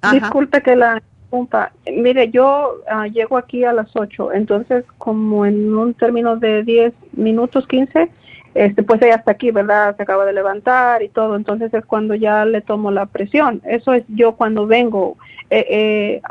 Ajá. 0.02 0.14
Disculpe 0.16 0.62
que 0.62 0.76
la 0.76 1.02
interrumpa. 1.32 1.72
Mire, 1.86 2.30
yo 2.32 2.78
ah, 2.90 3.08
llego 3.08 3.38
aquí 3.38 3.64
a 3.64 3.74
las 3.74 3.96
8, 3.96 4.34
entonces 4.34 4.84
como 4.98 5.46
en 5.46 5.76
un 5.76 5.94
término 5.94 6.36
de 6.38 6.64
10 6.64 6.94
minutos, 7.14 7.68
15, 7.68 8.12
este, 8.54 8.84
pues 8.84 9.02
ella 9.02 9.16
está 9.16 9.32
aquí, 9.32 9.52
¿verdad? 9.52 9.96
Se 9.96 10.04
acaba 10.04 10.26
de 10.26 10.34
levantar 10.34 11.02
y 11.04 11.10
todo, 11.10 11.36
entonces 11.36 11.74
es 11.74 11.86
cuando 11.86 12.16
ya 12.16 12.46
le 12.46 12.62
tomo 12.62 12.92
la 12.92 13.06
presión. 13.06 13.62
Eso 13.66 13.94
es 13.94 14.04
yo 14.10 14.34
cuando 14.34 14.68
vengo. 14.68 15.18
Eh, 15.50 15.66
eh, 15.70 16.22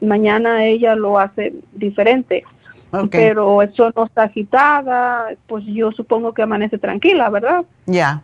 mañana 0.00 0.64
ella 0.64 0.94
lo 0.94 1.18
hace 1.18 1.52
diferente. 1.72 2.44
Ok. 2.90 3.10
Pero 3.10 3.60
eso 3.60 3.92
no 3.94 4.06
está 4.06 4.24
agitada, 4.24 5.28
pues 5.46 5.62
yo 5.66 5.92
supongo 5.92 6.32
que 6.32 6.42
amanece 6.42 6.78
tranquila, 6.78 7.28
¿verdad? 7.28 7.64
Ya. 7.84 8.22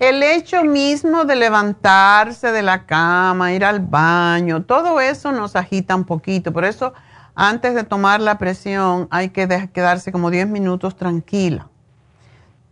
El 0.00 0.22
hecho 0.22 0.64
mismo 0.64 1.24
de 1.24 1.36
levantarse 1.36 2.52
de 2.52 2.62
la 2.62 2.84
cama, 2.84 3.54
ir 3.54 3.64
al 3.64 3.80
baño, 3.80 4.64
todo 4.64 5.00
eso 5.00 5.32
nos 5.32 5.56
agita 5.56 5.94
un 5.94 6.04
poquito. 6.04 6.52
Por 6.52 6.64
eso, 6.64 6.92
antes 7.36 7.74
de 7.74 7.84
tomar 7.84 8.20
la 8.20 8.38
presión, 8.38 9.08
hay 9.10 9.28
que 9.28 9.46
quedarse 9.72 10.10
como 10.10 10.30
10 10.30 10.48
minutos 10.48 10.96
tranquila. 10.96 11.68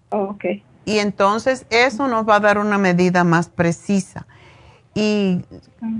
ok. 0.08 0.44
Y 0.86 0.98
entonces 0.98 1.66
eso 1.70 2.08
nos 2.08 2.28
va 2.28 2.36
a 2.36 2.40
dar 2.40 2.58
una 2.58 2.76
medida 2.78 3.24
más 3.24 3.48
precisa. 3.48 4.26
Y 4.94 5.42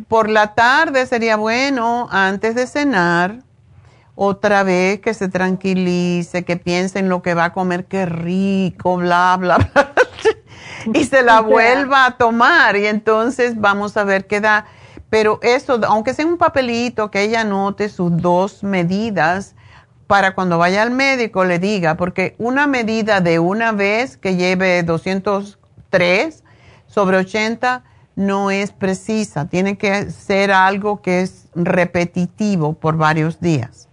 por 0.08 0.28
la 0.28 0.54
tarde 0.54 1.06
sería 1.06 1.36
bueno, 1.36 2.08
antes 2.10 2.54
de 2.54 2.66
cenar, 2.66 3.42
otra 4.14 4.62
vez 4.62 5.00
que 5.00 5.14
se 5.14 5.28
tranquilice, 5.28 6.44
que 6.44 6.56
piense 6.56 6.98
en 6.98 7.08
lo 7.08 7.22
que 7.22 7.34
va 7.34 7.46
a 7.46 7.52
comer, 7.52 7.86
qué 7.86 8.06
rico, 8.06 8.96
bla, 8.96 9.36
bla, 9.38 9.58
bla. 9.74 9.92
y 10.94 11.04
se 11.04 11.22
la 11.22 11.40
vuelva 11.42 12.06
a 12.06 12.16
tomar. 12.16 12.76
Y 12.76 12.86
entonces 12.86 13.60
vamos 13.60 13.96
a 13.96 14.04
ver 14.04 14.26
qué 14.26 14.40
da. 14.40 14.66
Pero 15.10 15.38
eso, 15.42 15.80
aunque 15.86 16.14
sea 16.14 16.26
un 16.26 16.38
papelito, 16.38 17.10
que 17.10 17.22
ella 17.22 17.42
anote 17.42 17.88
sus 17.88 18.16
dos 18.16 18.64
medidas, 18.64 19.54
para 20.06 20.34
cuando 20.34 20.58
vaya 20.58 20.82
al 20.82 20.90
médico 20.90 21.44
le 21.44 21.58
diga, 21.58 21.96
porque 21.96 22.34
una 22.38 22.66
medida 22.66 23.20
de 23.20 23.38
una 23.38 23.72
vez 23.72 24.16
que 24.16 24.36
lleve 24.36 24.82
203 24.82 26.44
sobre 26.86 27.16
80 27.18 27.84
no 28.16 28.50
es 28.50 28.70
precisa, 28.72 29.48
tiene 29.48 29.76
que 29.76 30.10
ser 30.10 30.52
algo 30.52 31.02
que 31.02 31.22
es 31.22 31.48
repetitivo 31.54 32.74
por 32.74 32.96
varios 32.96 33.40
días. 33.40 33.88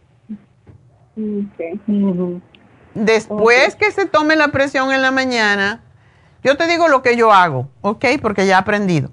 Después 2.93 3.75
que 3.75 3.91
se 3.91 4.05
tome 4.05 4.35
la 4.35 4.49
presión 4.49 4.91
en 4.91 5.01
la 5.01 5.11
mañana, 5.11 5.81
yo 6.43 6.57
te 6.57 6.67
digo 6.67 6.87
lo 6.87 7.01
que 7.01 7.15
yo 7.15 7.31
hago, 7.31 7.69
¿ok? 7.81 8.05
Porque 8.21 8.45
ya 8.45 8.55
he 8.55 8.59
aprendido. 8.59 9.09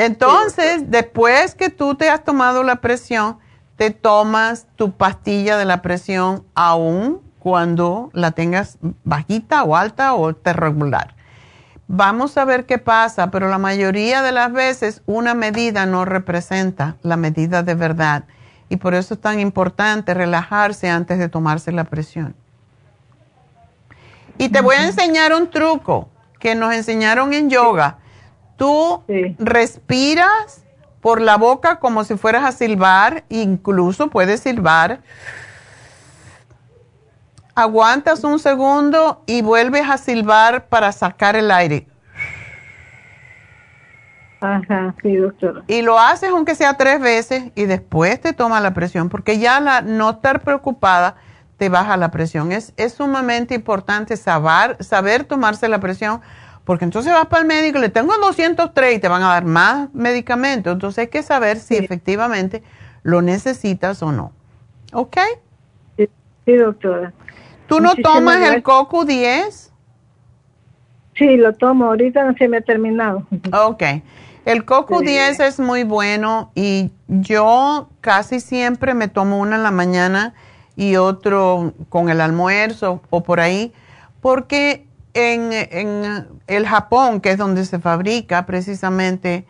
Entonces, 0.00 0.90
después 0.90 1.54
que 1.54 1.68
tú 1.68 1.94
te 1.94 2.08
has 2.08 2.24
tomado 2.24 2.62
la 2.62 2.76
presión, 2.76 3.38
te 3.76 3.90
tomas 3.90 4.66
tu 4.76 4.92
pastilla 4.92 5.58
de 5.58 5.66
la 5.66 5.82
presión 5.82 6.46
aún 6.54 7.20
cuando 7.38 8.10
la 8.14 8.30
tengas 8.30 8.78
bajita 9.04 9.62
o 9.62 9.76
alta 9.76 10.14
o 10.14 10.32
regular. 10.32 11.14
Vamos 11.86 12.38
a 12.38 12.46
ver 12.46 12.64
qué 12.64 12.78
pasa, 12.78 13.30
pero 13.30 13.48
la 13.50 13.58
mayoría 13.58 14.22
de 14.22 14.32
las 14.32 14.50
veces 14.52 15.02
una 15.04 15.34
medida 15.34 15.84
no 15.84 16.06
representa 16.06 16.96
la 17.02 17.18
medida 17.18 17.62
de 17.62 17.74
verdad 17.74 18.24
y 18.70 18.76
por 18.76 18.94
eso 18.94 19.14
es 19.14 19.20
tan 19.20 19.38
importante 19.38 20.14
relajarse 20.14 20.88
antes 20.88 21.18
de 21.18 21.28
tomarse 21.28 21.72
la 21.72 21.84
presión. 21.84 22.34
Y 24.38 24.48
te 24.48 24.62
voy 24.62 24.76
a 24.76 24.86
enseñar 24.86 25.34
un 25.34 25.50
truco 25.50 26.08
que 26.38 26.54
nos 26.54 26.72
enseñaron 26.72 27.34
en 27.34 27.50
yoga. 27.50 27.98
Tú 28.60 29.02
respiras 29.38 30.66
por 31.00 31.22
la 31.22 31.38
boca 31.38 31.76
como 31.76 32.04
si 32.04 32.18
fueras 32.18 32.44
a 32.44 32.52
silbar, 32.52 33.24
incluso 33.30 34.10
puedes 34.10 34.40
silbar. 34.40 35.00
Aguantas 37.54 38.22
un 38.22 38.38
segundo 38.38 39.22
y 39.24 39.40
vuelves 39.40 39.88
a 39.88 39.96
silbar 39.96 40.66
para 40.66 40.92
sacar 40.92 41.36
el 41.36 41.50
aire. 41.50 41.86
Ajá, 44.42 44.94
sí, 45.02 45.16
doctora. 45.16 45.62
Y 45.66 45.80
lo 45.80 45.98
haces 45.98 46.28
aunque 46.28 46.54
sea 46.54 46.74
tres 46.74 47.00
veces 47.00 47.52
y 47.54 47.64
después 47.64 48.20
te 48.20 48.34
toma 48.34 48.60
la 48.60 48.74
presión, 48.74 49.08
porque 49.08 49.38
ya 49.38 49.58
la 49.60 49.80
no 49.80 50.10
estar 50.10 50.42
preocupada 50.42 51.16
te 51.56 51.70
baja 51.70 51.96
la 51.96 52.10
presión. 52.10 52.52
Es, 52.52 52.74
es 52.76 52.92
sumamente 52.92 53.54
importante 53.54 54.18
saber, 54.18 54.76
saber 54.84 55.24
tomarse 55.24 55.66
la 55.66 55.80
presión, 55.80 56.20
porque 56.70 56.84
entonces 56.84 57.12
vas 57.12 57.26
para 57.26 57.42
el 57.42 57.48
médico, 57.48 57.80
le 57.80 57.88
tengo 57.88 58.16
203 58.16 58.94
y 58.94 59.00
te 59.00 59.08
van 59.08 59.24
a 59.24 59.30
dar 59.30 59.44
más 59.44 59.92
medicamentos. 59.92 60.72
Entonces 60.72 60.98
hay 61.00 61.08
que 61.08 61.24
saber 61.24 61.58
si 61.58 61.74
efectivamente 61.74 62.62
lo 63.02 63.22
necesitas 63.22 64.00
o 64.04 64.12
no. 64.12 64.30
¿Ok? 64.92 65.16
Sí, 65.96 66.54
doctora. 66.54 67.12
¿Tú 67.66 67.80
no 67.80 67.96
tomas 67.96 68.40
el 68.48 68.62
CoQ 68.62 69.04
10? 69.04 69.72
Sí, 71.16 71.36
lo 71.38 71.52
tomo. 71.54 71.86
Ahorita 71.86 72.22
no 72.22 72.36
se 72.38 72.46
me 72.46 72.58
ha 72.58 72.60
terminado. 72.60 73.26
Ok. 73.52 73.82
El 74.44 74.64
coco 74.64 75.00
10 75.00 75.40
es 75.40 75.58
muy 75.58 75.82
bueno 75.82 76.52
y 76.54 76.92
yo 77.08 77.88
casi 78.00 78.38
siempre 78.38 78.94
me 78.94 79.08
tomo 79.08 79.40
una 79.40 79.56
en 79.56 79.64
la 79.64 79.72
mañana 79.72 80.34
y 80.76 80.94
otro 80.94 81.74
con 81.88 82.10
el 82.10 82.20
almuerzo 82.20 83.02
o 83.10 83.24
por 83.24 83.40
ahí, 83.40 83.72
porque 84.20 84.86
en, 85.14 86.28
el 86.46 86.66
Japón, 86.66 87.20
que 87.20 87.32
es 87.32 87.38
donde 87.38 87.64
se 87.64 87.78
fabrica 87.78 88.46
precisamente 88.46 89.46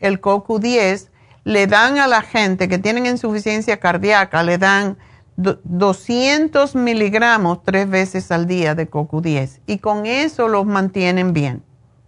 el 0.00 0.20
coco 0.20 0.58
10, 0.58 1.10
le 1.44 1.66
dan 1.66 1.98
a 1.98 2.06
la 2.06 2.22
gente 2.22 2.68
que 2.68 2.78
tienen 2.78 3.06
insuficiencia 3.06 3.78
cardíaca, 3.78 4.42
le 4.42 4.58
dan 4.58 4.98
200 5.36 6.74
miligramos 6.74 7.62
tres 7.62 7.88
veces 7.88 8.30
al 8.32 8.46
día 8.46 8.74
de 8.74 8.88
coco 8.88 9.20
10 9.20 9.60
y 9.66 9.78
con 9.78 10.04
eso 10.04 10.48
los 10.48 10.66
mantienen 10.66 11.32
bien, 11.32 11.62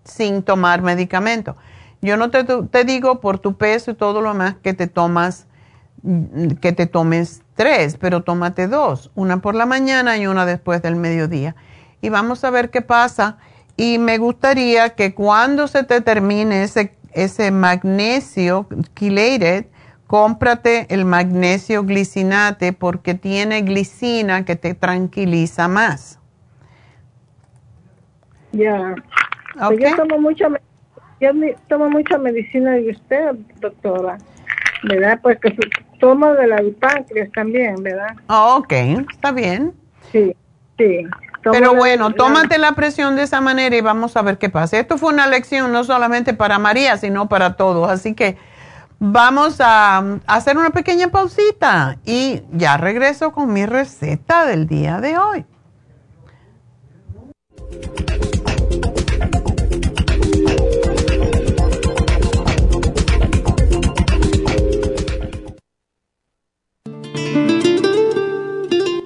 sin 0.05 0.43
tomar 0.43 0.82
medicamento. 0.82 1.56
Yo 2.02 2.16
no 2.16 2.31
te, 2.31 2.44
te, 2.44 2.85
digo 2.85 3.20
por 3.20 3.39
tu 3.39 3.56
peso 3.56 3.93
y 3.93 3.94
todo 3.94 4.20
lo 4.20 4.35
más 4.35 4.56
que 4.56 4.74
te 4.74 4.89
tomas, 4.89 5.47
que 6.60 6.72
te 6.72 6.86
tomes 6.86 7.43
tres, 7.55 7.98
pero 7.98 8.22
tómate 8.22 8.68
dos, 8.68 9.10
una 9.14 9.40
por 9.40 9.55
la 9.55 9.66
mañana 9.66 10.16
y 10.16 10.27
una 10.27 10.47
después 10.47 10.82
del 10.82 10.97
mediodía. 10.97 11.55
Y 12.01 12.09
vamos 12.09 12.44
a 12.44 12.51
ver 12.51 12.70
qué 12.70 12.82
pasa. 12.82 13.39
Y 13.77 13.98
me 13.98 14.18
gustaría 14.18 14.90
que 14.90 15.14
cuando 15.14 15.68
se 15.68 15.85
te 15.85 16.01
termine 16.01 16.62
ese, 16.62 16.94
ese 17.12 17.51
magnesio 17.51 18.66
chelated, 18.94 19.66
cómprate 20.06 20.86
el 20.93 21.05
magnesio 21.05 21.85
glicinate 21.85 22.72
porque 22.72 23.14
tiene 23.14 23.62
glicina 23.62 24.44
que 24.44 24.56
te 24.56 24.74
tranquiliza 24.74 25.68
más. 25.68 26.18
Ya. 28.52 28.94
Pues 29.68 29.78
yo 29.78 29.97
tomo 29.97 30.18
mucha 30.18 30.48
yo 31.20 31.31
tomo 31.68 31.90
mucha 31.90 32.18
medicina 32.18 32.72
de 32.72 32.90
usted, 32.90 33.35
doctora, 33.60 34.16
¿verdad? 34.82 35.20
Porque 35.22 35.55
tomo 36.01 36.32
de 36.32 36.47
la 36.47 36.62
páncreas 36.81 37.31
también, 37.32 37.77
¿verdad? 37.82 38.16
Oh, 38.28 38.56
ok, 38.59 38.72
está 39.12 39.31
bien. 39.31 39.74
Sí, 40.10 40.35
sí. 40.78 41.06
Pero 41.43 41.75
bueno, 41.75 42.12
tómate 42.12 42.59
la 42.59 42.73
presión 42.73 43.17
de 43.17 43.23
esa 43.23 43.41
manera 43.41 43.75
y 43.77 43.81
vamos 43.81 44.17
a 44.17 44.23
ver 44.23 44.39
qué 44.39 44.51
pasa. 44.51 44.79
Esto 44.79 44.99
fue 44.99 45.12
una 45.12 45.27
lección 45.27 45.73
no 45.73 45.85
solamente 45.85 46.35
para 46.35 46.59
María, 46.59 46.97
sino 46.97 47.29
para 47.29 47.57
todos. 47.57 47.91
Así 47.91 48.15
que 48.15 48.37
vamos 48.99 49.57
a 49.61 50.19
hacer 50.27 50.59
una 50.59 50.71
pequeña 50.71 51.09
pausita 51.09 51.99
y 52.05 52.43
ya 52.53 52.77
regreso 52.77 53.33
con 53.33 53.53
mi 53.53 53.65
receta 53.67 54.45
del 54.45 54.67
día 54.67 55.01
de 55.01 55.19
hoy. 55.19 55.47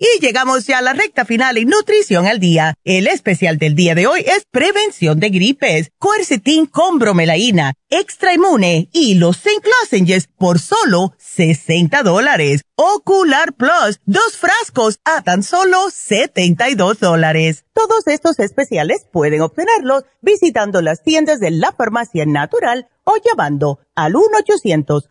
Y 0.00 0.20
llegamos 0.20 0.64
ya 0.64 0.78
a 0.78 0.82
la 0.82 0.92
recta 0.92 1.24
final 1.24 1.58
en 1.58 1.68
Nutrición 1.68 2.28
al 2.28 2.38
Día. 2.38 2.76
El 2.84 3.08
especial 3.08 3.58
del 3.58 3.74
día 3.74 3.96
de 3.96 4.06
hoy 4.06 4.20
es 4.20 4.44
prevención 4.48 5.18
de 5.18 5.28
gripes, 5.28 5.90
cuercetín 5.98 6.66
con 6.66 7.00
bromelaína, 7.00 7.74
extra 7.90 8.32
inmune 8.32 8.88
y 8.92 9.16
los 9.16 9.38
zinc 9.38 9.66
por 10.36 10.60
solo 10.60 11.14
60 11.18 12.04
dólares. 12.04 12.62
Ocular 12.76 13.54
Plus, 13.54 13.98
dos 14.06 14.36
frascos 14.36 15.00
a 15.04 15.22
tan 15.22 15.42
solo 15.42 15.90
72 15.92 17.00
dólares. 17.00 17.64
Todos 17.72 18.06
estos 18.06 18.38
especiales 18.38 19.04
pueden 19.12 19.40
obtenerlos 19.40 20.04
visitando 20.20 20.80
las 20.80 21.02
tiendas 21.02 21.40
de 21.40 21.50
la 21.50 21.72
farmacia 21.72 22.24
natural 22.24 22.86
o 23.02 23.16
llamando 23.16 23.80
al 23.96 24.14
1 24.14 24.26
800 24.38 25.10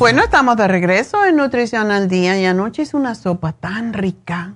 Bueno, 0.00 0.22
estamos 0.22 0.56
de 0.56 0.66
regreso 0.66 1.26
en 1.26 1.36
Nutrición 1.36 1.90
al 1.90 2.08
Día 2.08 2.40
y 2.40 2.46
anoche 2.46 2.80
hice 2.84 2.96
una 2.96 3.14
sopa 3.14 3.52
tan 3.52 3.92
rica 3.92 4.54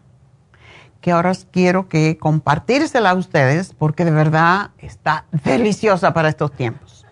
que 1.02 1.12
ahora 1.12 1.32
quiero 1.52 1.86
que 1.86 2.16
compartírsela 2.16 3.10
a 3.10 3.14
ustedes 3.14 3.74
porque 3.74 4.06
de 4.06 4.10
verdad 4.10 4.70
está 4.78 5.26
deliciosa 5.44 6.14
para 6.14 6.30
estos 6.30 6.50
tiempos. 6.50 7.04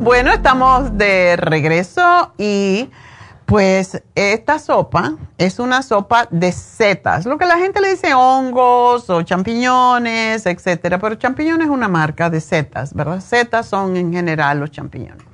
Bueno, 0.00 0.32
estamos 0.32 0.96
de 0.96 1.36
regreso 1.36 2.32
y 2.38 2.88
pues 3.52 4.02
esta 4.14 4.58
sopa 4.58 5.18
es 5.36 5.58
una 5.58 5.82
sopa 5.82 6.26
de 6.30 6.52
setas, 6.52 7.26
lo 7.26 7.36
que 7.36 7.44
la 7.44 7.58
gente 7.58 7.82
le 7.82 7.90
dice 7.90 8.14
hongos 8.14 9.10
o 9.10 9.20
champiñones, 9.24 10.46
etcétera, 10.46 10.98
pero 10.98 11.16
champiñones 11.16 11.66
es 11.66 11.70
una 11.70 11.86
marca 11.86 12.30
de 12.30 12.40
setas, 12.40 12.94
¿verdad? 12.94 13.20
Setas 13.20 13.66
son 13.66 13.98
en 13.98 14.10
general 14.10 14.58
los 14.58 14.70
champiñones. 14.70 15.26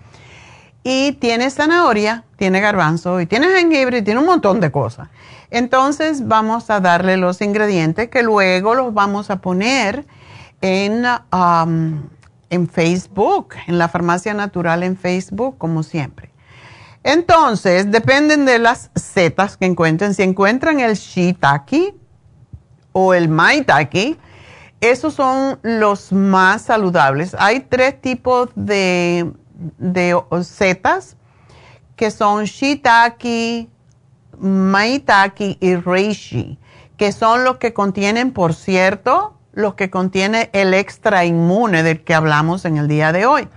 Y 0.83 1.13
tiene 1.13 1.49
zanahoria, 1.49 2.25
tiene 2.35 2.61
garbanzo 2.61 3.21
y 3.21 3.27
tiene 3.27 3.51
jengibre 3.57 3.99
y 3.99 4.03
tiene 4.03 4.19
un 4.19 4.27
montón 4.27 4.59
de 4.59 4.73
cosas. 4.73 5.09
Entonces 5.53 6.27
vamos 6.27 6.71
a 6.71 6.81
darle 6.81 7.19
los 7.19 7.41
ingredientes 7.41 8.09
que 8.09 8.25
luego 8.25 8.75
los 8.75 8.93
vamos 8.93 9.31
a 9.31 9.37
poner 9.37 10.05
en, 10.61 11.05
um, 11.33 12.03
en 12.51 12.69
Facebook, 12.69 13.55
en 13.69 13.79
la 13.79 13.87
farmacia 13.87 14.35
natural 14.35 14.83
en 14.83 14.97
Facebook, 14.97 15.57
como 15.57 15.85
siempre. 15.85 16.28
Entonces, 17.09 17.91
dependen 17.91 18.45
de 18.45 18.59
las 18.59 18.91
setas 18.95 19.57
que 19.57 19.65
encuentren. 19.65 20.13
Si 20.13 20.23
encuentran 20.23 20.79
el 20.81 20.95
shiitake 20.95 21.95
o 22.93 23.15
el 23.15 23.31
maitake, 23.31 24.19
esos 24.83 25.15
son 25.15 25.59
los 25.63 26.13
más 26.13 26.61
saludables. 26.61 27.35
Hay 27.39 27.61
tres 27.61 27.99
tipos 27.99 28.51
de, 28.55 29.33
de 29.79 30.21
setas 30.43 31.17
que 31.97 32.11
son 32.11 32.45
shiitake, 32.45 33.71
maitake 34.39 35.57
y 35.61 35.77
reishi, 35.77 36.59
que 36.99 37.13
son 37.13 37.43
los 37.43 37.57
que 37.57 37.73
contienen, 37.73 38.33
por 38.33 38.53
cierto, 38.53 39.35
los 39.55 39.73
que 39.77 39.89
contiene 39.89 40.51
el 40.53 40.75
extra 40.75 41.25
inmune 41.25 41.83
del 41.83 42.05
que 42.05 42.13
hablamos 42.15 42.67
en 42.67 42.77
el 42.77 42.87
día 42.87 43.13
de 43.13 43.25
hoy. 43.25 43.49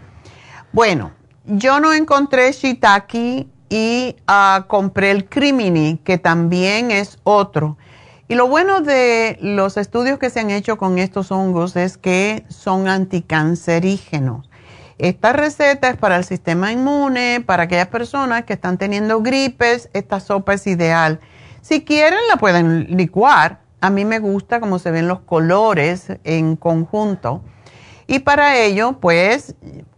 Bueno, 0.71 1.11
yo 1.51 1.79
no 1.79 1.93
encontré 1.93 2.51
shiitake 2.53 3.47
y 3.69 4.15
ah, 4.27 4.65
compré 4.67 5.11
el 5.11 5.27
crimini, 5.27 5.99
que 6.03 6.17
también 6.17 6.91
es 6.91 7.19
otro. 7.23 7.77
Y 8.27 8.35
lo 8.35 8.47
bueno 8.47 8.79
de 8.79 9.37
los 9.41 9.75
estudios 9.75 10.17
que 10.17 10.29
se 10.29 10.39
han 10.39 10.49
hecho 10.49 10.77
con 10.77 10.97
estos 10.97 11.31
hongos 11.31 11.75
es 11.75 11.97
que 11.97 12.45
son 12.47 12.87
anticancerígenos. 12.87 14.49
Esta 14.97 15.33
receta 15.33 15.89
es 15.89 15.97
para 15.97 16.15
el 16.15 16.23
sistema 16.23 16.71
inmune, 16.71 17.43
para 17.45 17.63
aquellas 17.63 17.87
personas 17.87 18.45
que 18.45 18.53
están 18.53 18.77
teniendo 18.77 19.21
gripes, 19.21 19.89
esta 19.93 20.19
sopa 20.21 20.53
es 20.53 20.67
ideal. 20.67 21.19
Si 21.61 21.83
quieren 21.83 22.19
la 22.29 22.37
pueden 22.37 22.95
licuar. 22.95 23.59
A 23.83 23.89
mí 23.89 24.05
me 24.05 24.19
gusta 24.19 24.59
cómo 24.59 24.77
se 24.77 24.91
ven 24.91 25.07
los 25.07 25.21
colores 25.21 26.05
en 26.23 26.55
conjunto. 26.55 27.41
Y 28.05 28.19
para 28.19 28.57
ello, 28.57 28.99
pues 29.01 29.55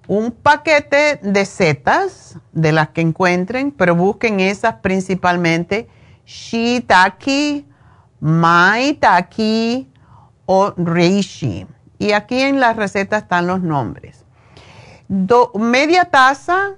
un 0.08 0.32
paquete 0.32 1.20
de 1.22 1.46
setas 1.46 2.38
de 2.52 2.72
las 2.72 2.90
que 2.90 3.02
encuentren, 3.02 3.72
pero 3.72 3.96
busquen 3.96 4.40
esas 4.40 4.76
principalmente 4.76 5.88
shiitake, 6.26 7.66
maitake 8.20 9.88
o 10.46 10.74
reishi. 10.78 11.68
Y 12.00 12.12
aquí 12.12 12.42
en 12.42 12.60
la 12.60 12.74
receta 12.74 13.18
están 13.18 13.48
los 13.48 13.62
nombres. 13.62 14.26
media 15.56 16.06
taza, 16.06 16.72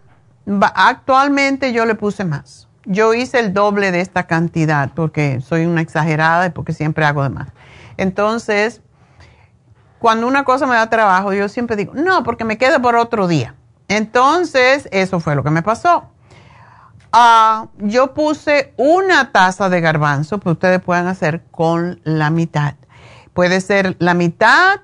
actualmente 0.76 1.74
yo 1.74 1.86
le 1.86 1.96
puse 1.96 2.26
más. 2.26 2.68
Yo 2.86 3.16
hice 3.16 3.40
el 3.40 3.54
doble 3.54 3.92
de 3.92 4.02
esta 4.02 4.28
cantidad 4.28 4.92
porque 4.94 5.42
soy 5.42 5.66
una 5.66 5.82
exagerada 5.82 6.46
y 6.46 6.50
porque 6.52 6.74
siempre 6.74 7.06
hago 7.06 7.24
de 7.24 7.30
más. 7.30 7.48
Entonces, 7.98 8.82
cuando 10.06 10.28
una 10.28 10.44
cosa 10.44 10.68
me 10.68 10.76
da 10.76 10.88
trabajo, 10.88 11.34
yo 11.34 11.50
siempre 11.50 11.76
digo, 11.76 11.94
no, 11.96 12.22
porque 12.22 12.44
me 12.44 12.60
queda 12.60 12.80
por 12.80 12.96
otro 12.96 13.28
día. 13.28 13.56
Entonces, 13.88 14.88
eso 14.92 15.20
fue 15.20 15.34
lo 15.34 15.44
que 15.44 15.50
me 15.50 15.64
pasó. 15.64 16.12
Ah, 17.12 17.70
yo 17.80 18.14
puse 18.14 18.76
una 18.78 19.32
taza 19.32 19.68
de 19.68 19.82
garbanzo, 19.82 20.40
que 20.40 20.50
ustedes 20.50 20.80
pueden 20.80 21.08
hacer 21.08 21.42
con 21.50 22.02
la 22.04 22.30
mitad. 22.30 22.76
Puede 23.34 23.62
ser 23.62 23.96
la 23.98 24.14
mitad 24.14 24.82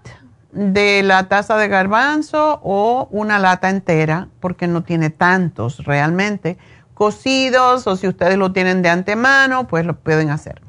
de 0.53 1.03
la 1.03 1.27
taza 1.27 1.55
de 1.55 1.67
garbanzo 1.67 2.59
o 2.63 3.07
una 3.11 3.37
lata 3.37 3.69
entera, 3.69 4.27
porque 4.39 4.65
no 4.65 4.81
tiene 4.81 5.11
tantos 5.11 5.85
realmente. 5.85 6.57
Cocidos 6.95 7.85
o 7.85 7.95
si 7.95 8.07
ustedes 8.07 8.39
lo 8.39 8.53
tienen 8.53 8.81
de 8.81 8.89
antemano, 8.89 9.67
pues 9.67 9.85
lo 9.85 9.95
pueden 9.99 10.31
hacer 10.31 10.63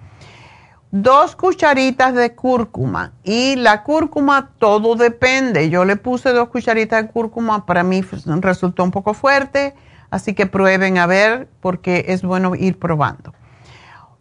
dos 0.93 1.35
cucharitas 1.35 2.15
de 2.15 2.35
cúrcuma 2.35 3.15
y 3.25 3.57
la 3.57 3.83
cúrcuma 3.83 4.51
todo 4.59 4.95
depende. 4.95 5.71
Yo 5.71 5.87
le 5.87 5.97
puse 5.97 6.33
dos 6.33 6.51
cucharitas 6.51 7.03
de 7.03 7.11
cúrcuma, 7.11 7.67
para 7.67 7.83
mí 7.83 8.05
resultó 8.41 8.85
un 8.85 8.91
poco 8.91 9.15
fuerte, 9.15 9.75
así 10.11 10.35
que 10.35 10.47
prueben 10.47 10.99
a 10.99 11.07
ver 11.07 11.49
porque 11.61 12.05
es 12.09 12.23
bueno 12.23 12.55
ir 12.55 12.79
probando. 12.79 13.33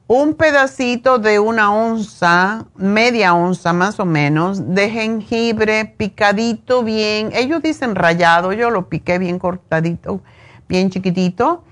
Un 0.07 0.33
pedacito 0.33 1.19
de 1.19 1.39
una 1.39 1.73
onza, 1.73 2.65
media 2.75 3.33
onza 3.33 3.73
más 3.73 3.99
o 3.99 4.05
menos, 4.05 4.73
de 4.73 4.89
jengibre 4.89 5.85
picadito 5.85 6.83
bien. 6.83 7.31
Ellos 7.33 7.61
dicen 7.61 7.95
rayado, 7.95 8.53
yo 8.53 8.71
lo 8.71 8.87
piqué 8.87 9.19
bien 9.19 9.39
cortadito, 9.39 10.21
bien 10.67 10.89
chiquitito. 10.89 11.63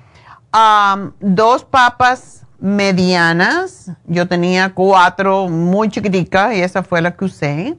dos 1.20 1.64
papas 1.64 2.39
medianas. 2.60 3.92
Yo 4.06 4.28
tenía 4.28 4.74
cuatro 4.74 5.48
muy 5.48 5.90
chiquiticas 5.90 6.56
y 6.56 6.62
esa 6.62 6.84
fue 6.84 7.02
la 7.02 7.16
que 7.16 7.26
usé. 7.26 7.78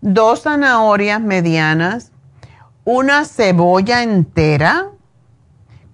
Dos 0.00 0.42
zanahorias 0.42 1.20
medianas. 1.20 2.12
Una 2.84 3.24
cebolla 3.24 4.02
entera, 4.02 4.88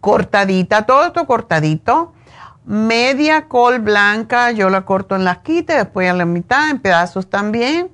cortadita, 0.00 0.86
todo 0.86 1.06
esto 1.06 1.26
cortadito. 1.26 2.12
Media 2.64 3.48
col 3.48 3.78
blanca, 3.78 4.50
yo 4.50 4.68
la 4.70 4.84
corto 4.84 5.16
en 5.16 5.24
las 5.24 5.38
quitas, 5.38 5.76
después 5.76 6.10
a 6.10 6.14
la 6.14 6.24
mitad, 6.24 6.70
en 6.70 6.78
pedazos 6.78 7.30
también. 7.30 7.90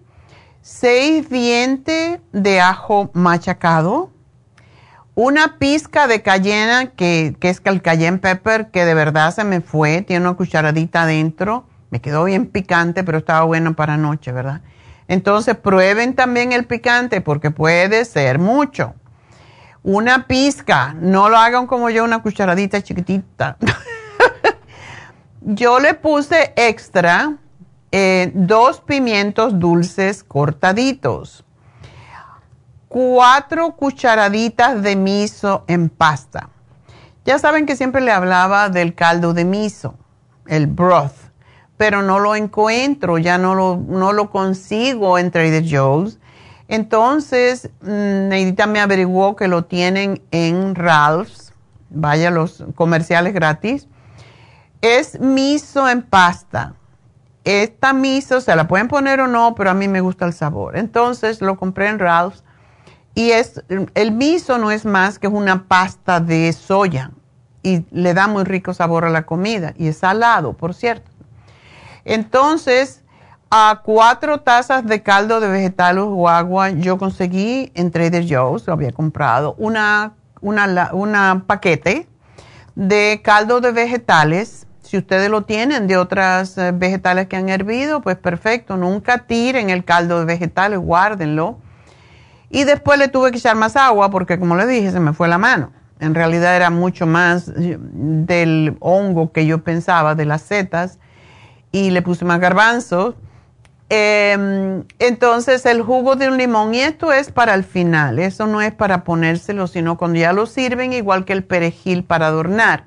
Seis 0.60 1.30
dientes 1.30 2.20
de 2.32 2.60
ajo 2.60 3.10
machacado. 3.12 4.10
Una 5.16 5.56
pizca 5.58 6.06
de 6.06 6.20
cayena, 6.20 6.90
que, 6.90 7.34
es 7.40 7.62
el 7.64 7.80
cayenne 7.80 8.18
pepper, 8.18 8.70
que 8.70 8.84
de 8.84 8.92
verdad 8.92 9.34
se 9.34 9.44
me 9.44 9.62
fue, 9.62 10.02
tiene 10.02 10.26
una 10.26 10.36
cucharadita 10.36 11.02
adentro, 11.02 11.64
me 11.90 12.02
quedó 12.02 12.24
bien 12.24 12.46
picante, 12.46 13.02
pero 13.02 13.18
estaba 13.18 13.44
bueno 13.44 13.74
para 13.74 13.96
noche, 13.96 14.30
¿verdad? 14.30 14.60
Entonces 15.08 15.56
prueben 15.56 16.14
también 16.14 16.52
el 16.52 16.66
picante 16.66 17.22
porque 17.22 17.50
puede 17.50 18.04
ser 18.04 18.38
mucho. 18.38 18.94
Una 19.82 20.26
pizca, 20.26 20.94
no 21.00 21.30
lo 21.30 21.38
hagan 21.38 21.66
como 21.66 21.88
yo, 21.88 22.04
una 22.04 22.20
cucharadita 22.20 22.82
chiquitita. 22.82 23.56
yo 25.40 25.80
le 25.80 25.94
puse 25.94 26.52
extra 26.56 27.38
eh, 27.90 28.32
dos 28.34 28.82
pimientos 28.82 29.58
dulces 29.58 30.22
cortaditos, 30.24 31.45
cuatro 32.88 33.76
cucharaditas 33.76 34.82
de 34.82 34.96
miso 34.96 35.64
en 35.66 35.88
pasta. 35.88 36.50
Ya 37.24 37.38
saben 37.38 37.66
que 37.66 37.76
siempre 37.76 38.00
le 38.00 38.12
hablaba 38.12 38.68
del 38.68 38.94
caldo 38.94 39.34
de 39.34 39.44
miso, 39.44 39.94
el 40.46 40.66
broth 40.66 41.26
pero 41.76 42.02
no 42.02 42.18
lo 42.18 42.34
encuentro, 42.34 43.18
ya 43.18 43.38
no 43.38 43.54
lo, 43.54 43.76
no 43.76 44.12
lo 44.12 44.30
consigo 44.30 45.18
en 45.18 45.30
Trader 45.30 45.64
Joe's. 45.68 46.18
Entonces, 46.68 47.70
mm, 47.82 48.28
Neidita 48.28 48.66
me 48.66 48.80
averiguó 48.80 49.36
que 49.36 49.48
lo 49.48 49.64
tienen 49.64 50.22
en 50.30 50.74
Ralph's, 50.74 51.52
vaya 51.90 52.30
los 52.30 52.64
comerciales 52.74 53.34
gratis. 53.34 53.88
Es 54.80 55.20
miso 55.20 55.88
en 55.88 56.02
pasta. 56.02 56.74
Esta 57.44 57.92
miso 57.92 58.40
se 58.40 58.56
la 58.56 58.66
pueden 58.66 58.88
poner 58.88 59.20
o 59.20 59.28
no, 59.28 59.54
pero 59.54 59.70
a 59.70 59.74
mí 59.74 59.86
me 59.86 60.00
gusta 60.00 60.24
el 60.24 60.32
sabor. 60.32 60.76
Entonces 60.76 61.40
lo 61.40 61.56
compré 61.56 61.88
en 61.88 61.98
Ralph's 61.98 62.42
y 63.16 63.30
es 63.30 63.64
el 63.94 64.12
miso 64.12 64.58
no 64.58 64.70
es 64.70 64.84
más 64.84 65.18
que 65.18 65.26
una 65.26 65.64
pasta 65.64 66.20
de 66.20 66.52
soya 66.52 67.12
y 67.62 67.86
le 67.90 68.12
da 68.12 68.28
muy 68.28 68.44
rico 68.44 68.74
sabor 68.74 69.06
a 69.06 69.10
la 69.10 69.24
comida 69.24 69.72
y 69.78 69.88
es 69.88 69.96
salado, 69.96 70.52
por 70.52 70.74
cierto. 70.74 71.10
Entonces, 72.04 73.02
a 73.50 73.80
cuatro 73.82 74.40
tazas 74.42 74.86
de 74.86 75.02
caldo 75.02 75.40
de 75.40 75.48
vegetales 75.48 76.04
o 76.06 76.28
agua 76.28 76.68
yo 76.70 76.98
conseguí 76.98 77.72
en 77.74 77.90
Trader 77.90 78.26
Joe's, 78.28 78.66
lo 78.66 78.74
había 78.74 78.92
comprado, 78.92 79.54
una, 79.56 80.12
una, 80.42 81.44
paquete 81.46 82.06
de 82.74 83.22
caldo 83.24 83.62
de 83.62 83.72
vegetales. 83.72 84.66
Si 84.82 84.98
ustedes 84.98 85.30
lo 85.30 85.42
tienen 85.42 85.86
de 85.86 85.96
otras 85.96 86.58
eh, 86.58 86.70
vegetales 86.72 87.28
que 87.28 87.36
han 87.36 87.48
hervido, 87.48 88.02
pues 88.02 88.16
perfecto. 88.18 88.76
Nunca 88.76 89.26
tiren 89.26 89.70
el 89.70 89.86
caldo 89.86 90.18
de 90.20 90.26
vegetales, 90.26 90.78
guárdenlo. 90.78 91.58
Y 92.56 92.64
después 92.64 92.98
le 92.98 93.08
tuve 93.08 93.32
que 93.32 93.36
echar 93.36 93.54
más 93.54 93.76
agua 93.76 94.08
porque, 94.08 94.38
como 94.38 94.56
le 94.56 94.66
dije, 94.66 94.90
se 94.90 94.98
me 94.98 95.12
fue 95.12 95.28
la 95.28 95.36
mano. 95.36 95.72
En 96.00 96.14
realidad 96.14 96.56
era 96.56 96.70
mucho 96.70 97.06
más 97.06 97.48
eh, 97.48 97.76
del 97.78 98.78
hongo 98.80 99.30
que 99.30 99.44
yo 99.44 99.62
pensaba, 99.62 100.14
de 100.14 100.24
las 100.24 100.40
setas 100.40 100.98
y 101.70 101.90
le 101.90 102.00
puse 102.00 102.24
más 102.24 102.40
garbanzos. 102.40 103.14
Em, 103.90 104.84
entonces 104.98 105.66
el 105.66 105.82
jugo 105.82 106.16
de 106.16 106.28
un 106.28 106.38
limón, 106.38 106.72
y 106.72 106.80
esto 106.80 107.12
es 107.12 107.30
para 107.30 107.52
el 107.52 107.62
final, 107.62 108.18
eso 108.18 108.46
no 108.46 108.62
es 108.62 108.72
para 108.72 109.04
ponérselo, 109.04 109.66
sino 109.66 109.98
cuando 109.98 110.18
ya 110.18 110.32
lo 110.32 110.46
sirven, 110.46 110.94
igual 110.94 111.26
que 111.26 111.34
el 111.34 111.44
perejil 111.44 112.04
para 112.04 112.28
adornar. 112.28 112.86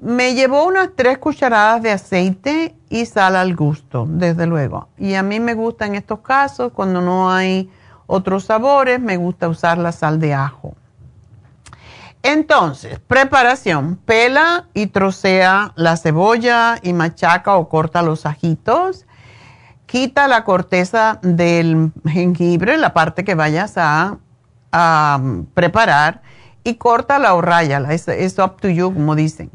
Me 0.00 0.34
llevó 0.34 0.68
unas 0.68 0.90
tres 0.94 1.18
cucharadas 1.18 1.82
de 1.82 1.90
aceite 1.90 2.76
y 2.88 3.06
sal 3.06 3.34
al 3.34 3.56
gusto, 3.56 4.06
desde 4.08 4.46
luego. 4.46 4.86
Y 4.98 5.14
a 5.14 5.24
mí 5.24 5.40
me 5.40 5.54
gusta 5.54 5.84
en 5.84 5.96
estos 5.96 6.20
casos, 6.20 6.70
cuando 6.72 7.00
no 7.00 7.32
hay 7.32 7.68
otros 8.12 8.44
sabores, 8.44 9.00
me 9.00 9.16
gusta 9.16 9.48
usar 9.48 9.78
la 9.78 9.90
sal 9.90 10.20
de 10.20 10.34
ajo. 10.34 10.74
Entonces, 12.22 13.00
preparación. 13.00 13.96
Pela 13.96 14.66
y 14.74 14.88
trocea 14.88 15.72
la 15.76 15.96
cebolla 15.96 16.76
y 16.82 16.92
machaca 16.92 17.56
o 17.56 17.70
corta 17.70 18.02
los 18.02 18.26
ajitos. 18.26 19.06
Quita 19.86 20.28
la 20.28 20.44
corteza 20.44 21.20
del 21.22 21.90
jengibre, 22.06 22.76
la 22.76 22.92
parte 22.92 23.24
que 23.24 23.34
vayas 23.34 23.74
a, 23.76 24.18
preparar, 25.54 26.22
y 26.64 26.74
corta 26.74 27.18
la 27.18 27.34
o 27.34 27.42
Es, 27.90 28.08
es 28.08 28.38
up 28.38 28.60
to 28.60 28.68
you, 28.68 28.92
como 28.92 29.14
dicen. 29.14 29.50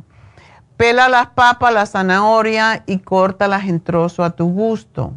Pela 0.77 1.09
las 1.09 1.27
papas, 1.27 1.73
la 1.73 1.85
zanahoria 1.85 2.83
y 2.87 2.99
córtalas 2.99 3.65
en 3.65 3.79
trozo 3.81 4.23
a 4.23 4.31
tu 4.31 4.51
gusto 4.51 5.13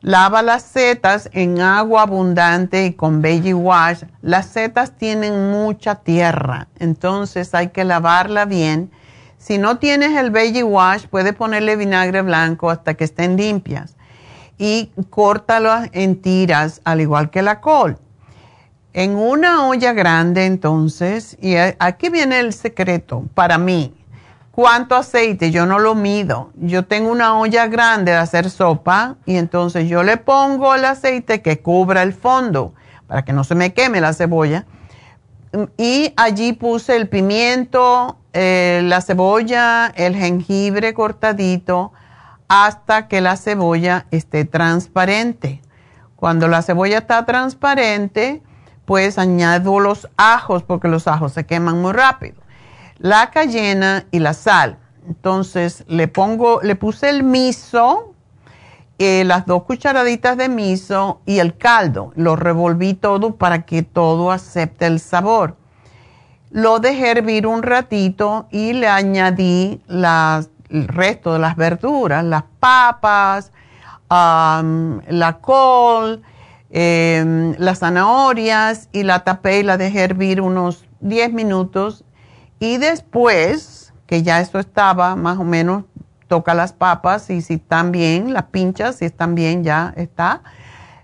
Lava 0.00 0.42
las 0.42 0.62
setas 0.62 1.28
en 1.32 1.60
agua 1.60 2.02
abundante 2.02 2.86
y 2.86 2.92
con 2.92 3.20
Veggie 3.20 3.52
Wash. 3.52 4.04
Las 4.22 4.46
setas 4.46 4.96
tienen 4.96 5.50
mucha 5.50 5.96
tierra, 5.96 6.68
entonces 6.78 7.52
hay 7.52 7.70
que 7.70 7.84
lavarla 7.84 8.44
bien. 8.44 8.92
Si 9.38 9.58
no 9.58 9.78
tienes 9.78 10.16
el 10.16 10.30
Veggie 10.30 10.62
Wash, 10.62 11.06
puedes 11.06 11.34
ponerle 11.34 11.74
vinagre 11.74 12.22
blanco 12.22 12.70
hasta 12.70 12.94
que 12.94 13.02
estén 13.02 13.36
limpias. 13.36 13.96
Y 14.56 14.92
córtalas 15.10 15.88
en 15.92 16.22
tiras, 16.22 16.80
al 16.84 17.00
igual 17.00 17.30
que 17.30 17.42
la 17.42 17.60
col. 17.60 17.98
En 18.92 19.16
una 19.16 19.66
olla 19.66 19.92
grande, 19.94 20.46
entonces, 20.46 21.36
y 21.40 21.56
aquí 21.56 22.08
viene 22.08 22.38
el 22.38 22.52
secreto 22.52 23.24
para 23.34 23.58
mí 23.58 23.97
cuánto 24.58 24.96
aceite, 24.96 25.52
yo 25.52 25.66
no 25.66 25.78
lo 25.78 25.94
mido. 25.94 26.50
Yo 26.56 26.84
tengo 26.84 27.12
una 27.12 27.38
olla 27.38 27.68
grande 27.68 28.10
de 28.10 28.18
hacer 28.18 28.50
sopa 28.50 29.14
y 29.24 29.36
entonces 29.36 29.88
yo 29.88 30.02
le 30.02 30.16
pongo 30.16 30.74
el 30.74 30.84
aceite 30.84 31.42
que 31.42 31.60
cubra 31.60 32.02
el 32.02 32.12
fondo 32.12 32.74
para 33.06 33.24
que 33.24 33.32
no 33.32 33.44
se 33.44 33.54
me 33.54 33.72
queme 33.72 34.00
la 34.00 34.12
cebolla. 34.14 34.66
Y 35.76 36.12
allí 36.16 36.54
puse 36.54 36.96
el 36.96 37.08
pimiento, 37.08 38.18
eh, 38.32 38.80
la 38.82 39.00
cebolla, 39.00 39.92
el 39.94 40.16
jengibre 40.16 40.92
cortadito 40.92 41.92
hasta 42.48 43.06
que 43.06 43.20
la 43.20 43.36
cebolla 43.36 44.06
esté 44.10 44.44
transparente. 44.44 45.62
Cuando 46.16 46.48
la 46.48 46.62
cebolla 46.62 46.98
está 46.98 47.24
transparente, 47.26 48.42
pues 48.86 49.18
añado 49.18 49.78
los 49.78 50.08
ajos 50.16 50.64
porque 50.64 50.88
los 50.88 51.06
ajos 51.06 51.32
se 51.32 51.46
queman 51.46 51.80
muy 51.80 51.92
rápido 51.92 52.47
la 52.98 53.30
cayena 53.30 54.06
y 54.10 54.18
la 54.18 54.34
sal. 54.34 54.78
Entonces 55.06 55.84
le 55.88 56.08
pongo, 56.08 56.60
le 56.62 56.76
puse 56.76 57.08
el 57.08 57.22
miso, 57.22 58.14
eh, 58.98 59.24
las 59.24 59.46
dos 59.46 59.62
cucharaditas 59.62 60.36
de 60.36 60.48
miso 60.48 61.20
y 61.24 61.38
el 61.38 61.56
caldo. 61.56 62.12
Lo 62.16 62.36
revolví 62.36 62.94
todo 62.94 63.36
para 63.36 63.62
que 63.62 63.82
todo 63.82 64.30
acepte 64.32 64.86
el 64.86 65.00
sabor. 65.00 65.56
Lo 66.50 66.78
dejé 66.78 67.10
hervir 67.10 67.46
un 67.46 67.62
ratito 67.62 68.48
y 68.50 68.72
le 68.72 68.88
añadí 68.88 69.82
el 69.88 70.88
resto 70.88 71.32
de 71.34 71.38
las 71.38 71.56
verduras, 71.56 72.24
las 72.24 72.44
papas, 72.58 73.52
la 74.10 75.38
col, 75.40 76.22
em, 76.70 77.54
las 77.58 77.80
zanahorias 77.80 78.88
y 78.92 79.02
la 79.02 79.24
tapé 79.24 79.60
y 79.60 79.62
la 79.62 79.76
dejé 79.76 80.00
hervir 80.04 80.40
unos 80.40 80.86
10 81.00 81.32
minutos 81.32 82.04
y 82.60 82.78
después, 82.78 83.92
que 84.06 84.22
ya 84.22 84.40
esto 84.40 84.58
estaba 84.58 85.14
más 85.16 85.38
o 85.38 85.44
menos, 85.44 85.84
toca 86.26 86.54
las 86.54 86.72
papas 86.72 87.30
y 87.30 87.40
si 87.40 87.54
están 87.54 87.92
bien, 87.92 88.32
las 88.32 88.44
pinchas, 88.44 88.96
si 88.96 89.04
están 89.04 89.34
bien, 89.34 89.64
ya 89.64 89.94
está. 89.96 90.42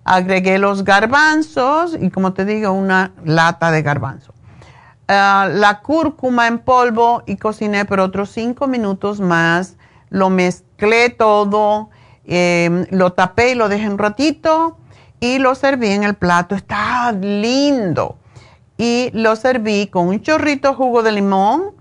Agregué 0.05 0.59
los 0.59 0.85
garbanzos 0.85 1.97
y 1.99 2.11
como 2.11 2.35
te 2.35 2.45
digo, 2.45 2.73
una 2.73 3.13
lata 3.25 3.71
de 3.71 3.83
garbanzo. 3.83 4.35
Ah, 5.09 5.49
la 5.51 5.81
cúrcuma 5.81 6.47
en 6.47 6.59
polvo 6.59 7.23
y 7.27 7.37
cociné 7.37 7.85
por 7.85 8.01
otros 8.01 8.31
cinco 8.31 8.67
minutos 8.67 9.21
más. 9.21 9.77
Lo 10.11 10.31
mezclé 10.31 11.11
todo, 11.11 11.91
em, 12.25 12.87
lo 12.91 13.13
tapé 13.13 13.53
y 13.53 13.55
lo 13.55 13.69
dejé 13.69 13.89
un 13.89 13.99
ratito 13.99 14.77
y 15.21 15.39
lo 15.39 15.55
serví 15.55 15.89
en 15.89 16.05
el 16.05 16.15
plato. 16.15 16.55
Está 16.55 17.13
lindo 17.13 18.19
y 18.77 19.11
lo 19.13 19.37
serví 19.37 19.87
con 19.87 20.09
un 20.09 20.21
chorrito 20.21 20.75
jugo 20.75 21.03
de 21.03 21.13
limón 21.13 21.73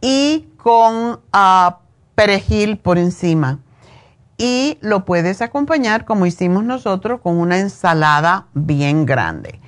y 0.00 0.48
con 0.58 1.20
ah, 1.32 1.78
perejil 2.14 2.78
por 2.78 2.98
encima. 2.98 3.60
Y 4.36 4.78
lo 4.80 5.04
puedes 5.04 5.40
acompañar 5.42 6.04
como 6.04 6.26
hicimos 6.26 6.64
nosotros 6.64 7.20
con 7.20 7.38
una 7.38 7.58
ensalada 7.58 8.48
bien 8.52 9.06
grande. 9.06 9.60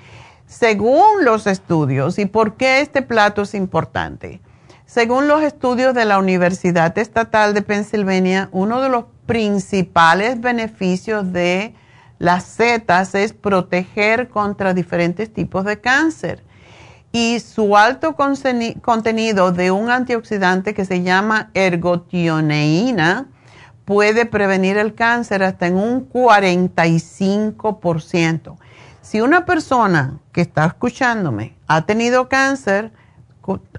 Según 0.47 1.25
los 1.25 1.47
estudios, 1.47 2.19
¿y 2.19 2.27
por 2.27 2.57
qué 2.57 2.81
este 2.81 3.03
plato 3.03 3.43
es 3.43 3.55
importante? 3.55 4.41
Según 4.85 5.29
los 5.29 5.43
estudios 5.43 5.95
de 5.95 6.05
la 6.05 6.19
Universidad 6.19 6.97
Estatal 6.99 7.55
de 7.55 7.63
Pensilvania, 7.63 8.49
uno 8.53 8.81
de 8.81 8.89
los 8.89 9.07
principales 9.27 10.41
beneficios 10.41 11.33
de 11.33 11.75
las 12.19 12.45
setas 12.45 13.15
es 13.15 13.33
proteger 13.33 14.29
contra 14.29 14.75
diferentes 14.75 15.33
tipos 15.33 15.65
de 15.65 15.81
cáncer 15.81 16.46
y 17.13 17.41
su 17.41 17.77
alto 17.77 18.17
contenido 18.17 19.53
de 19.53 19.71
un 19.71 19.91
antioxidante 19.91 20.73
que 20.75 20.85
se 20.85 21.03
llama 21.03 21.51
ergotioneína 21.55 23.29
puede 23.85 24.27
prevenir 24.27 24.77
el 24.77 24.95
cáncer 24.95 25.43
hasta 25.43 25.67
en 25.67 25.77
un 25.77 26.09
45%. 26.11 28.57
Si 29.01 29.21
una 29.21 29.47
persona 29.47 30.19
que 30.33 30.41
está 30.41 30.67
escuchándome 30.67 31.57
ha 31.69 31.87
tenido 31.87 32.29
cáncer, 32.29 32.93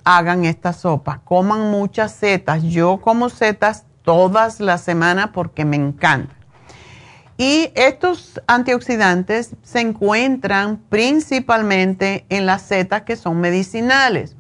hagan 0.06 0.46
esta 0.46 0.72
sopa, 0.72 1.20
coman 1.26 1.70
muchas 1.70 2.14
setas. 2.14 2.64
Yo 2.64 3.02
como 3.02 3.28
setas 3.30 3.84
todas 4.04 4.62
las 4.62 4.80
semanas 4.82 5.32
porque 5.34 5.66
me 5.66 5.76
encanta. 5.76 6.37
Y 7.38 7.72
estos 7.76 8.42
antioxidantes 8.48 9.56
se 9.62 9.80
encuentran 9.80 10.78
principalmente 10.90 12.26
en 12.30 12.48
las 12.48 12.64
setas 12.64 13.04
que 13.04 13.16
son 13.16 13.40
medicinales. 13.40 14.36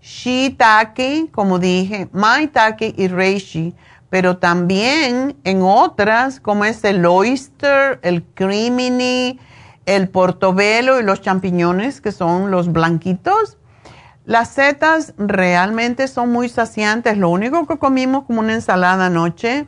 Shiitake, 0.00 1.28
como 1.30 1.58
dije, 1.58 2.08
maitake 2.12 2.94
y 2.96 3.08
reishi, 3.08 3.74
pero 4.08 4.38
también 4.38 5.36
en 5.44 5.60
otras 5.62 6.40
como 6.40 6.64
es 6.64 6.82
el 6.84 7.04
oyster, 7.04 8.00
el 8.02 8.22
crimini, 8.22 9.38
el 9.84 10.08
portobelo 10.08 10.98
y 10.98 11.02
los 11.02 11.20
champiñones 11.20 12.00
que 12.00 12.10
son 12.10 12.50
los 12.50 12.72
blanquitos. 12.72 13.58
Las 14.24 14.50
setas 14.50 15.12
realmente 15.18 16.08
son 16.08 16.32
muy 16.32 16.48
saciantes. 16.48 17.18
Lo 17.18 17.28
único 17.28 17.66
que 17.66 17.78
comimos 17.78 18.24
como 18.24 18.40
una 18.40 18.54
ensalada 18.54 19.06
anoche 19.06 19.66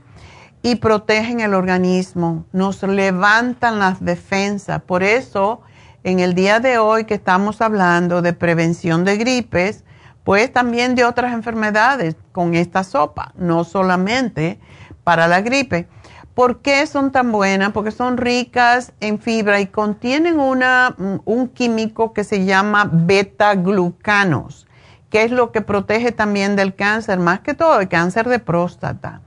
y 0.63 0.77
protegen 0.77 1.41
el 1.41 1.55
organismo, 1.55 2.47
nos 2.53 2.83
levantan 2.85 3.81
las 3.81 4.03
defensas. 4.05 4.81
Por 4.83 5.03
eso, 5.03 5.61
en 6.05 6.21
el 6.21 6.35
día 6.35 6.61
de 6.61 6.79
hoy 6.79 7.05
que 7.05 7.15
estamos 7.15 7.61
hablando 7.61 8.23
de 8.23 8.33
prevención 8.33 9.05
de 9.05 9.17
gripes, 9.17 9.85
pues 10.23 10.53
también 10.53 10.95
de 10.95 11.05
otras 11.05 11.33
enfermedades 11.33 12.15
con 12.31 12.55
esta 12.55 12.85
sopa, 12.85 13.33
no 13.37 13.65
solamente 13.65 14.61
para 15.03 15.27
la 15.27 15.41
gripe. 15.41 15.89
¿Por 16.33 16.61
qué 16.61 16.87
son 16.87 17.11
tan 17.11 17.33
buenas? 17.33 17.73
Porque 17.73 17.91
son 17.91 18.17
ricas 18.17 18.93
en 19.01 19.19
fibra 19.19 19.61
y 19.61 19.67
contienen 19.67 20.39
una, 20.39 20.95
un 21.25 21.49
químico 21.49 22.13
que 22.13 22.23
se 22.23 22.45
llama 22.45 22.89
beta-glucanos, 22.91 24.69
que 25.11 25.25
es 25.25 25.33
lo 25.33 25.51
que 25.51 25.61
protege 25.61 26.13
también 26.13 26.55
del 26.55 26.77
cáncer, 26.77 27.19
más 27.19 27.41
que 27.41 27.53
todo 27.53 27.81
el 27.81 27.89
cáncer 27.89 28.29
de 28.29 28.39
próstata 28.39 29.21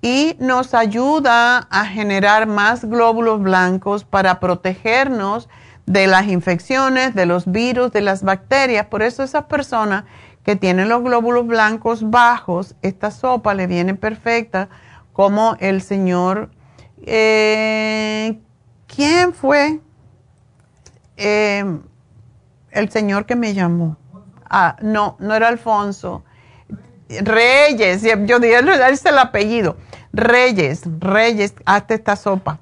y 0.00 0.36
nos 0.38 0.74
ayuda 0.74 1.66
a 1.70 1.84
generar 1.86 2.46
más 2.46 2.84
glóbulos 2.84 3.42
blancos 3.42 4.04
para 4.04 4.38
protegernos 4.40 5.48
de 5.86 6.06
las 6.06 6.28
infecciones, 6.28 7.14
de 7.14 7.26
los 7.26 7.50
virus, 7.50 7.90
de 7.92 8.02
las 8.02 8.22
bacterias. 8.22 8.86
Por 8.86 9.02
eso 9.02 9.22
esas 9.22 9.44
personas 9.44 10.04
que 10.44 10.54
tienen 10.54 10.88
los 10.88 11.02
glóbulos 11.02 11.46
blancos 11.46 12.08
bajos, 12.08 12.74
esta 12.82 13.10
sopa 13.10 13.54
le 13.54 13.66
viene 13.66 13.94
perfecta, 13.94 14.68
como 15.12 15.56
el 15.58 15.82
señor, 15.82 16.50
eh, 17.04 18.38
¿quién 18.86 19.32
fue? 19.32 19.80
Eh, 21.16 21.64
el 22.70 22.90
señor 22.90 23.26
que 23.26 23.34
me 23.34 23.54
llamó. 23.54 23.96
Ah, 24.48 24.76
no, 24.80 25.16
no 25.18 25.34
era 25.34 25.48
Alfonso. 25.48 26.22
Reyes, 27.08 28.02
yo 28.26 28.38
dije, 28.38 28.58
es 28.90 29.06
el 29.06 29.18
apellido. 29.18 29.76
Reyes, 30.12 30.82
Reyes, 31.00 31.54
hazte 31.64 31.94
esta 31.94 32.16
sopa. 32.16 32.58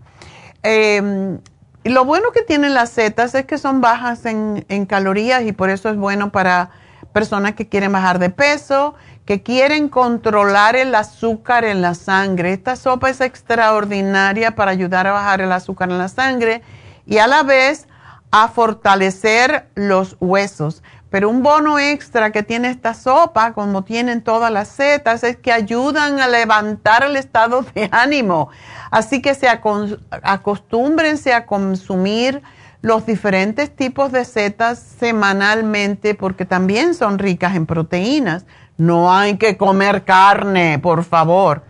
Y 1.86 1.88
lo 1.88 2.04
bueno 2.04 2.32
que 2.32 2.42
tienen 2.42 2.74
las 2.74 2.90
setas 2.90 3.36
es 3.36 3.44
que 3.44 3.58
son 3.58 3.80
bajas 3.80 4.26
en, 4.26 4.86
calorías 4.86 5.44
y 5.44 5.52
por 5.52 5.70
eso 5.70 5.88
es 5.88 5.96
bueno 5.96 6.32
para 6.32 6.70
personas 7.12 7.54
que 7.54 7.68
quieren 7.68 7.92
bajar 7.92 8.18
de 8.18 8.28
peso, 8.28 8.96
que 9.24 9.44
quieren 9.44 9.88
controlar 9.88 10.74
el 10.74 10.92
azúcar 10.96 11.64
en 11.64 11.82
la 11.82 11.94
sangre. 11.94 12.52
Esta 12.52 12.74
sopa 12.74 13.08
es 13.08 13.20
extraordinaria 13.20 14.56
para 14.56 14.72
ayudar 14.72 15.06
a 15.06 15.12
bajar 15.12 15.40
el 15.40 15.52
azúcar 15.52 15.88
en 15.90 15.98
la 15.98 16.08
sangre 16.08 16.62
y 17.06 17.18
a 17.18 17.28
la 17.28 17.44
vez 17.44 17.86
a 18.32 18.48
fortalecer 18.48 19.68
los 19.76 20.16
huesos. 20.18 20.82
Pero 21.16 21.30
un 21.30 21.42
bono 21.42 21.78
extra 21.78 22.30
que 22.30 22.42
tiene 22.42 22.68
esta 22.68 22.92
sopa, 22.92 23.54
como 23.54 23.84
tienen 23.84 24.20
todas 24.20 24.52
las 24.52 24.68
setas, 24.68 25.24
es 25.24 25.38
que 25.38 25.50
ayudan 25.50 26.20
a 26.20 26.28
levantar 26.28 27.04
el 27.04 27.16
estado 27.16 27.64
de 27.74 27.88
ánimo. 27.90 28.50
Así 28.90 29.22
que 29.22 29.34
se 29.34 29.48
acostúmbrense 29.48 31.32
a 31.32 31.46
consumir 31.46 32.42
los 32.82 33.06
diferentes 33.06 33.74
tipos 33.74 34.12
de 34.12 34.26
setas 34.26 34.78
semanalmente 34.78 36.14
porque 36.14 36.44
también 36.44 36.94
son 36.94 37.18
ricas 37.18 37.56
en 37.56 37.64
proteínas. 37.64 38.44
No 38.76 39.10
hay 39.10 39.38
que 39.38 39.56
comer 39.56 40.04
carne, 40.04 40.78
por 40.78 41.02
favor. 41.02 41.64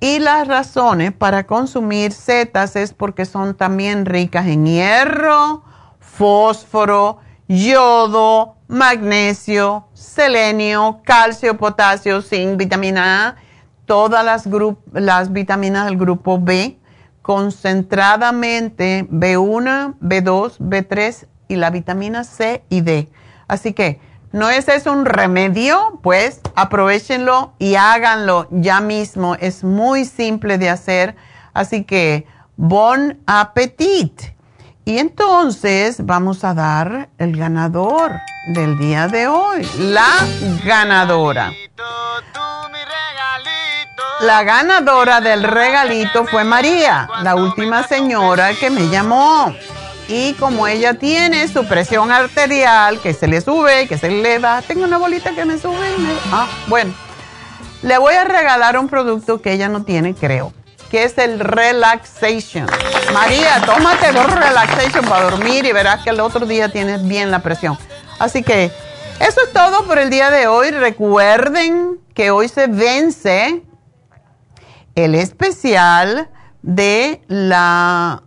Y 0.00 0.18
las 0.18 0.46
razones 0.46 1.12
para 1.12 1.46
consumir 1.46 2.12
setas 2.12 2.76
es 2.76 2.92
porque 2.92 3.24
son 3.24 3.54
también 3.54 4.04
ricas 4.04 4.46
en 4.46 4.66
hierro, 4.66 5.64
fósforo, 5.98 7.20
yodo, 7.48 8.56
magnesio, 8.68 9.88
selenio, 9.94 11.00
calcio, 11.04 11.56
potasio, 11.56 12.22
zinc, 12.22 12.56
vitamina 12.56 13.28
A, 13.28 13.36
todas 13.84 14.24
las, 14.24 14.48
las 14.92 15.32
vitaminas 15.32 15.86
del 15.86 15.96
grupo 15.96 16.40
B, 16.40 16.78
concentradamente 17.22 19.06
B1, 19.10 19.94
B2, 20.00 20.58
B3 20.58 21.26
y 21.48 21.56
la 21.56 21.70
vitamina 21.70 22.24
C 22.24 22.64
y 22.68 22.80
D. 22.80 23.08
Así 23.48 23.72
que, 23.72 24.00
¿no 24.32 24.50
es 24.50 24.68
eso 24.68 24.92
un 24.92 25.04
remedio? 25.04 26.00
Pues 26.02 26.40
aprovechenlo 26.56 27.52
y 27.58 27.76
háganlo 27.76 28.48
ya 28.50 28.80
mismo. 28.80 29.36
Es 29.36 29.62
muy 29.62 30.04
simple 30.04 30.58
de 30.58 30.70
hacer. 30.70 31.16
Así 31.52 31.84
que, 31.84 32.26
bon 32.56 33.20
appetit. 33.26 34.35
Y 34.88 34.98
entonces 34.98 36.06
vamos 36.06 36.44
a 36.44 36.54
dar 36.54 37.08
el 37.18 37.36
ganador 37.36 38.20
del 38.46 38.78
día 38.78 39.08
de 39.08 39.26
hoy, 39.26 39.68
la 39.78 40.06
ganadora. 40.64 41.52
La 44.20 44.44
ganadora 44.44 45.20
del 45.20 45.42
regalito 45.42 46.24
fue 46.26 46.44
María, 46.44 47.08
la 47.24 47.34
última 47.34 47.82
señora 47.82 48.54
que 48.54 48.70
me 48.70 48.88
llamó. 48.88 49.52
Y 50.06 50.34
como 50.34 50.68
ella 50.68 50.94
tiene 50.94 51.48
su 51.48 51.66
presión 51.66 52.12
arterial, 52.12 53.00
que 53.00 53.12
se 53.12 53.26
le 53.26 53.40
sube, 53.40 53.88
que 53.88 53.98
se 53.98 54.08
le 54.08 54.38
va, 54.38 54.62
tengo 54.62 54.84
una 54.84 54.98
bolita 54.98 55.34
que 55.34 55.44
me 55.44 55.58
sube. 55.58 55.88
ah, 56.30 56.46
bueno, 56.68 56.94
le 57.82 57.98
voy 57.98 58.14
a 58.14 58.22
regalar 58.22 58.78
un 58.78 58.88
producto 58.88 59.42
que 59.42 59.52
ella 59.52 59.68
no 59.68 59.82
tiene, 59.82 60.14
creo 60.14 60.52
que 60.90 61.04
es 61.04 61.18
el 61.18 61.40
relaxation. 61.40 62.66
María, 63.12 63.62
tómate 63.64 64.12
dos 64.12 64.32
relaxation 64.32 65.04
para 65.04 65.30
dormir 65.30 65.64
y 65.64 65.72
verás 65.72 66.02
que 66.02 66.10
el 66.10 66.20
otro 66.20 66.46
día 66.46 66.68
tienes 66.68 67.06
bien 67.06 67.30
la 67.30 67.40
presión. 67.40 67.78
Así 68.18 68.42
que 68.42 68.70
eso 69.20 69.40
es 69.44 69.52
todo 69.52 69.84
por 69.84 69.98
el 69.98 70.10
día 70.10 70.30
de 70.30 70.46
hoy. 70.46 70.70
Recuerden 70.70 72.00
que 72.14 72.30
hoy 72.30 72.48
se 72.48 72.66
vence 72.66 73.62
el 74.94 75.14
especial 75.14 76.30
de 76.62 77.22
la 77.28 78.22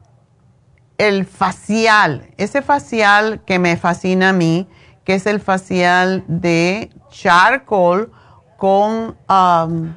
el 0.98 1.26
facial, 1.26 2.30
ese 2.38 2.62
facial 2.62 3.42
que 3.46 3.58
me 3.58 3.78
fascina 3.78 4.30
a 4.30 4.34
mí, 4.34 4.68
que 5.06 5.16
es 5.16 5.26
el 5.26 5.40
facial 5.40 6.26
de 6.28 6.92
charcoal 7.10 8.12
con 8.58 9.18
um, 9.30 9.96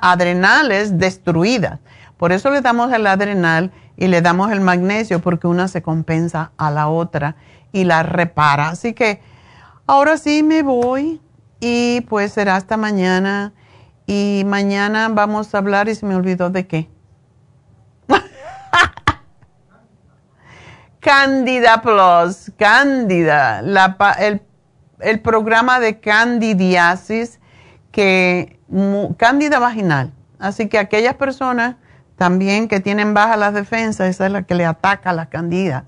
adrenales 0.03 0.99
destruidas. 0.99 1.81
Por 2.17 2.31
eso 2.31 2.49
le 2.49 2.61
damos 2.61 2.93
el 2.93 3.09
adrenal 3.09 3.73
y 3.97 4.07
le 4.07 4.23
damos 4.23 4.53
el 4.53 4.61
magnesio 4.61 5.19
porque 5.19 5.49
una 5.49 5.67
se 5.67 5.83
compensa 5.83 6.53
a 6.57 6.71
la 6.71 6.87
otra 6.87 7.35
y 7.75 7.85
la 7.85 8.03
repara. 8.05 8.71
Así 8.71 8.95
que 8.95 9.21
ahora 9.87 10.17
sí 10.17 10.43
me 10.43 10.63
voy 10.63 11.21
y 11.61 12.03
pues 12.03 12.33
será 12.33 12.57
hasta 12.57 12.79
mañana. 12.79 13.53
Y 14.07 14.45
mañana 14.47 15.09
vamos 15.11 15.55
a 15.55 15.59
hablar 15.59 15.89
y 15.89 15.95
se 15.95 16.07
me 16.07 16.15
olvidó 16.15 16.51
de 16.51 16.67
qué. 16.69 16.89
Candida 21.01 21.83
Plus, 21.83 22.53
Candida, 22.57 23.61
la, 23.63 23.97
el, 24.21 24.41
el, 25.01 25.21
programa 25.21 25.81
de 25.81 25.99
candidiasis 25.99 27.41
que 27.91 28.61
cándida 29.17 29.59
vaginal. 29.59 30.13
Así 30.39 30.69
que 30.69 30.79
aquellas 30.79 31.15
personas 31.15 31.75
también 32.17 32.69
que 32.69 32.79
tienen 32.79 33.15
bajas 33.15 33.39
las 33.39 33.53
defensas, 33.53 34.09
esa 34.11 34.27
es 34.27 34.33
la 34.33 34.43
que 34.43 34.55
le 34.55 34.65
ataca 34.65 35.11
a 35.11 35.13
la 35.13 35.27
candida 35.27 35.87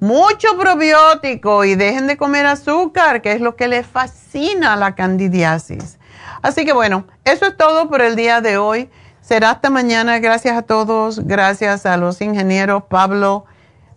mucho 0.00 0.56
probiótico 0.58 1.64
y 1.64 1.74
dejen 1.74 2.06
de 2.06 2.16
comer 2.16 2.46
azúcar, 2.46 3.22
que 3.22 3.32
es 3.32 3.40
lo 3.40 3.56
que 3.56 3.68
les 3.68 3.86
fascina 3.86 4.76
la 4.76 4.94
candidiasis. 4.94 5.98
Así 6.42 6.64
que 6.64 6.72
bueno, 6.72 7.06
eso 7.24 7.46
es 7.46 7.56
todo 7.56 7.88
por 7.88 8.02
el 8.02 8.16
día 8.16 8.40
de 8.40 8.58
hoy. 8.58 8.90
Será 9.20 9.50
hasta 9.50 9.70
mañana. 9.70 10.18
Gracias 10.18 10.56
a 10.56 10.62
todos. 10.62 11.26
Gracias 11.26 11.86
a 11.86 11.96
los 11.96 12.20
ingenieros 12.20 12.84
Pablo 12.84 13.46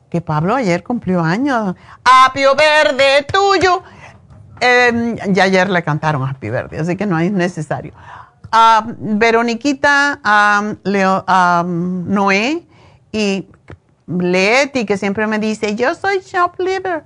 que 0.09 0.21
Pablo 0.21 0.55
ayer 0.55 0.83
cumplió 0.83 1.21
años. 1.21 1.75
Apio 2.03 2.55
Verde 2.55 3.25
tuyo. 3.31 3.83
Eh, 4.61 5.15
y 5.33 5.39
ayer 5.39 5.69
le 5.69 5.83
cantaron 5.83 6.27
Happy 6.27 6.49
Verde, 6.49 6.79
así 6.79 6.97
que 6.97 7.05
no 7.05 7.17
es 7.19 7.31
necesario. 7.31 7.93
A 8.51 8.83
Veroniquita, 8.97 10.19
a, 10.23 10.73
Leo, 10.83 11.23
Noé 11.63 12.67
y 13.11 13.47
Leti, 14.09 14.85
que 14.85 14.97
siempre 14.97 15.27
me 15.27 15.39
dice, 15.39 15.75
yo 15.75 15.95
soy 15.95 16.19
shop 16.19 16.59
liver. 16.59 17.03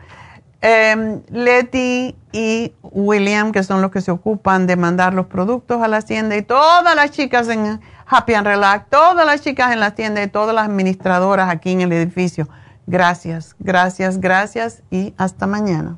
Em, 0.62 1.22
Leti 1.30 2.16
y 2.32 2.74
William, 2.82 3.52
que 3.52 3.64
son 3.64 3.82
los 3.82 3.92
que 3.92 4.02
se 4.02 4.12
ocupan 4.12 4.66
de 4.66 4.78
mandar 4.78 5.14
los 5.14 5.26
productos 5.26 5.82
a 5.82 5.88
la 5.88 5.98
hacienda, 5.98 6.38
y 6.38 6.42
todas 6.42 6.96
las 6.96 7.12
chicas 7.12 7.50
en 7.50 7.82
Happy 8.08 8.34
and 8.34 8.48
Relax, 8.48 8.90
todas 8.90 9.26
las 9.26 9.42
chicas 9.42 9.74
en 9.74 9.80
la 9.80 9.92
tienda 9.92 10.24
y 10.24 10.28
todas 10.28 10.56
las 10.56 10.68
administradoras 10.68 11.50
aquí 11.50 11.72
en 11.72 11.82
el 11.82 11.92
edificio 11.92 12.48
Gracias, 12.86 13.56
gracias, 13.60 14.20
gracias 14.20 14.84
y 14.92 15.14
hasta 15.18 15.48
mañana. 15.48 15.98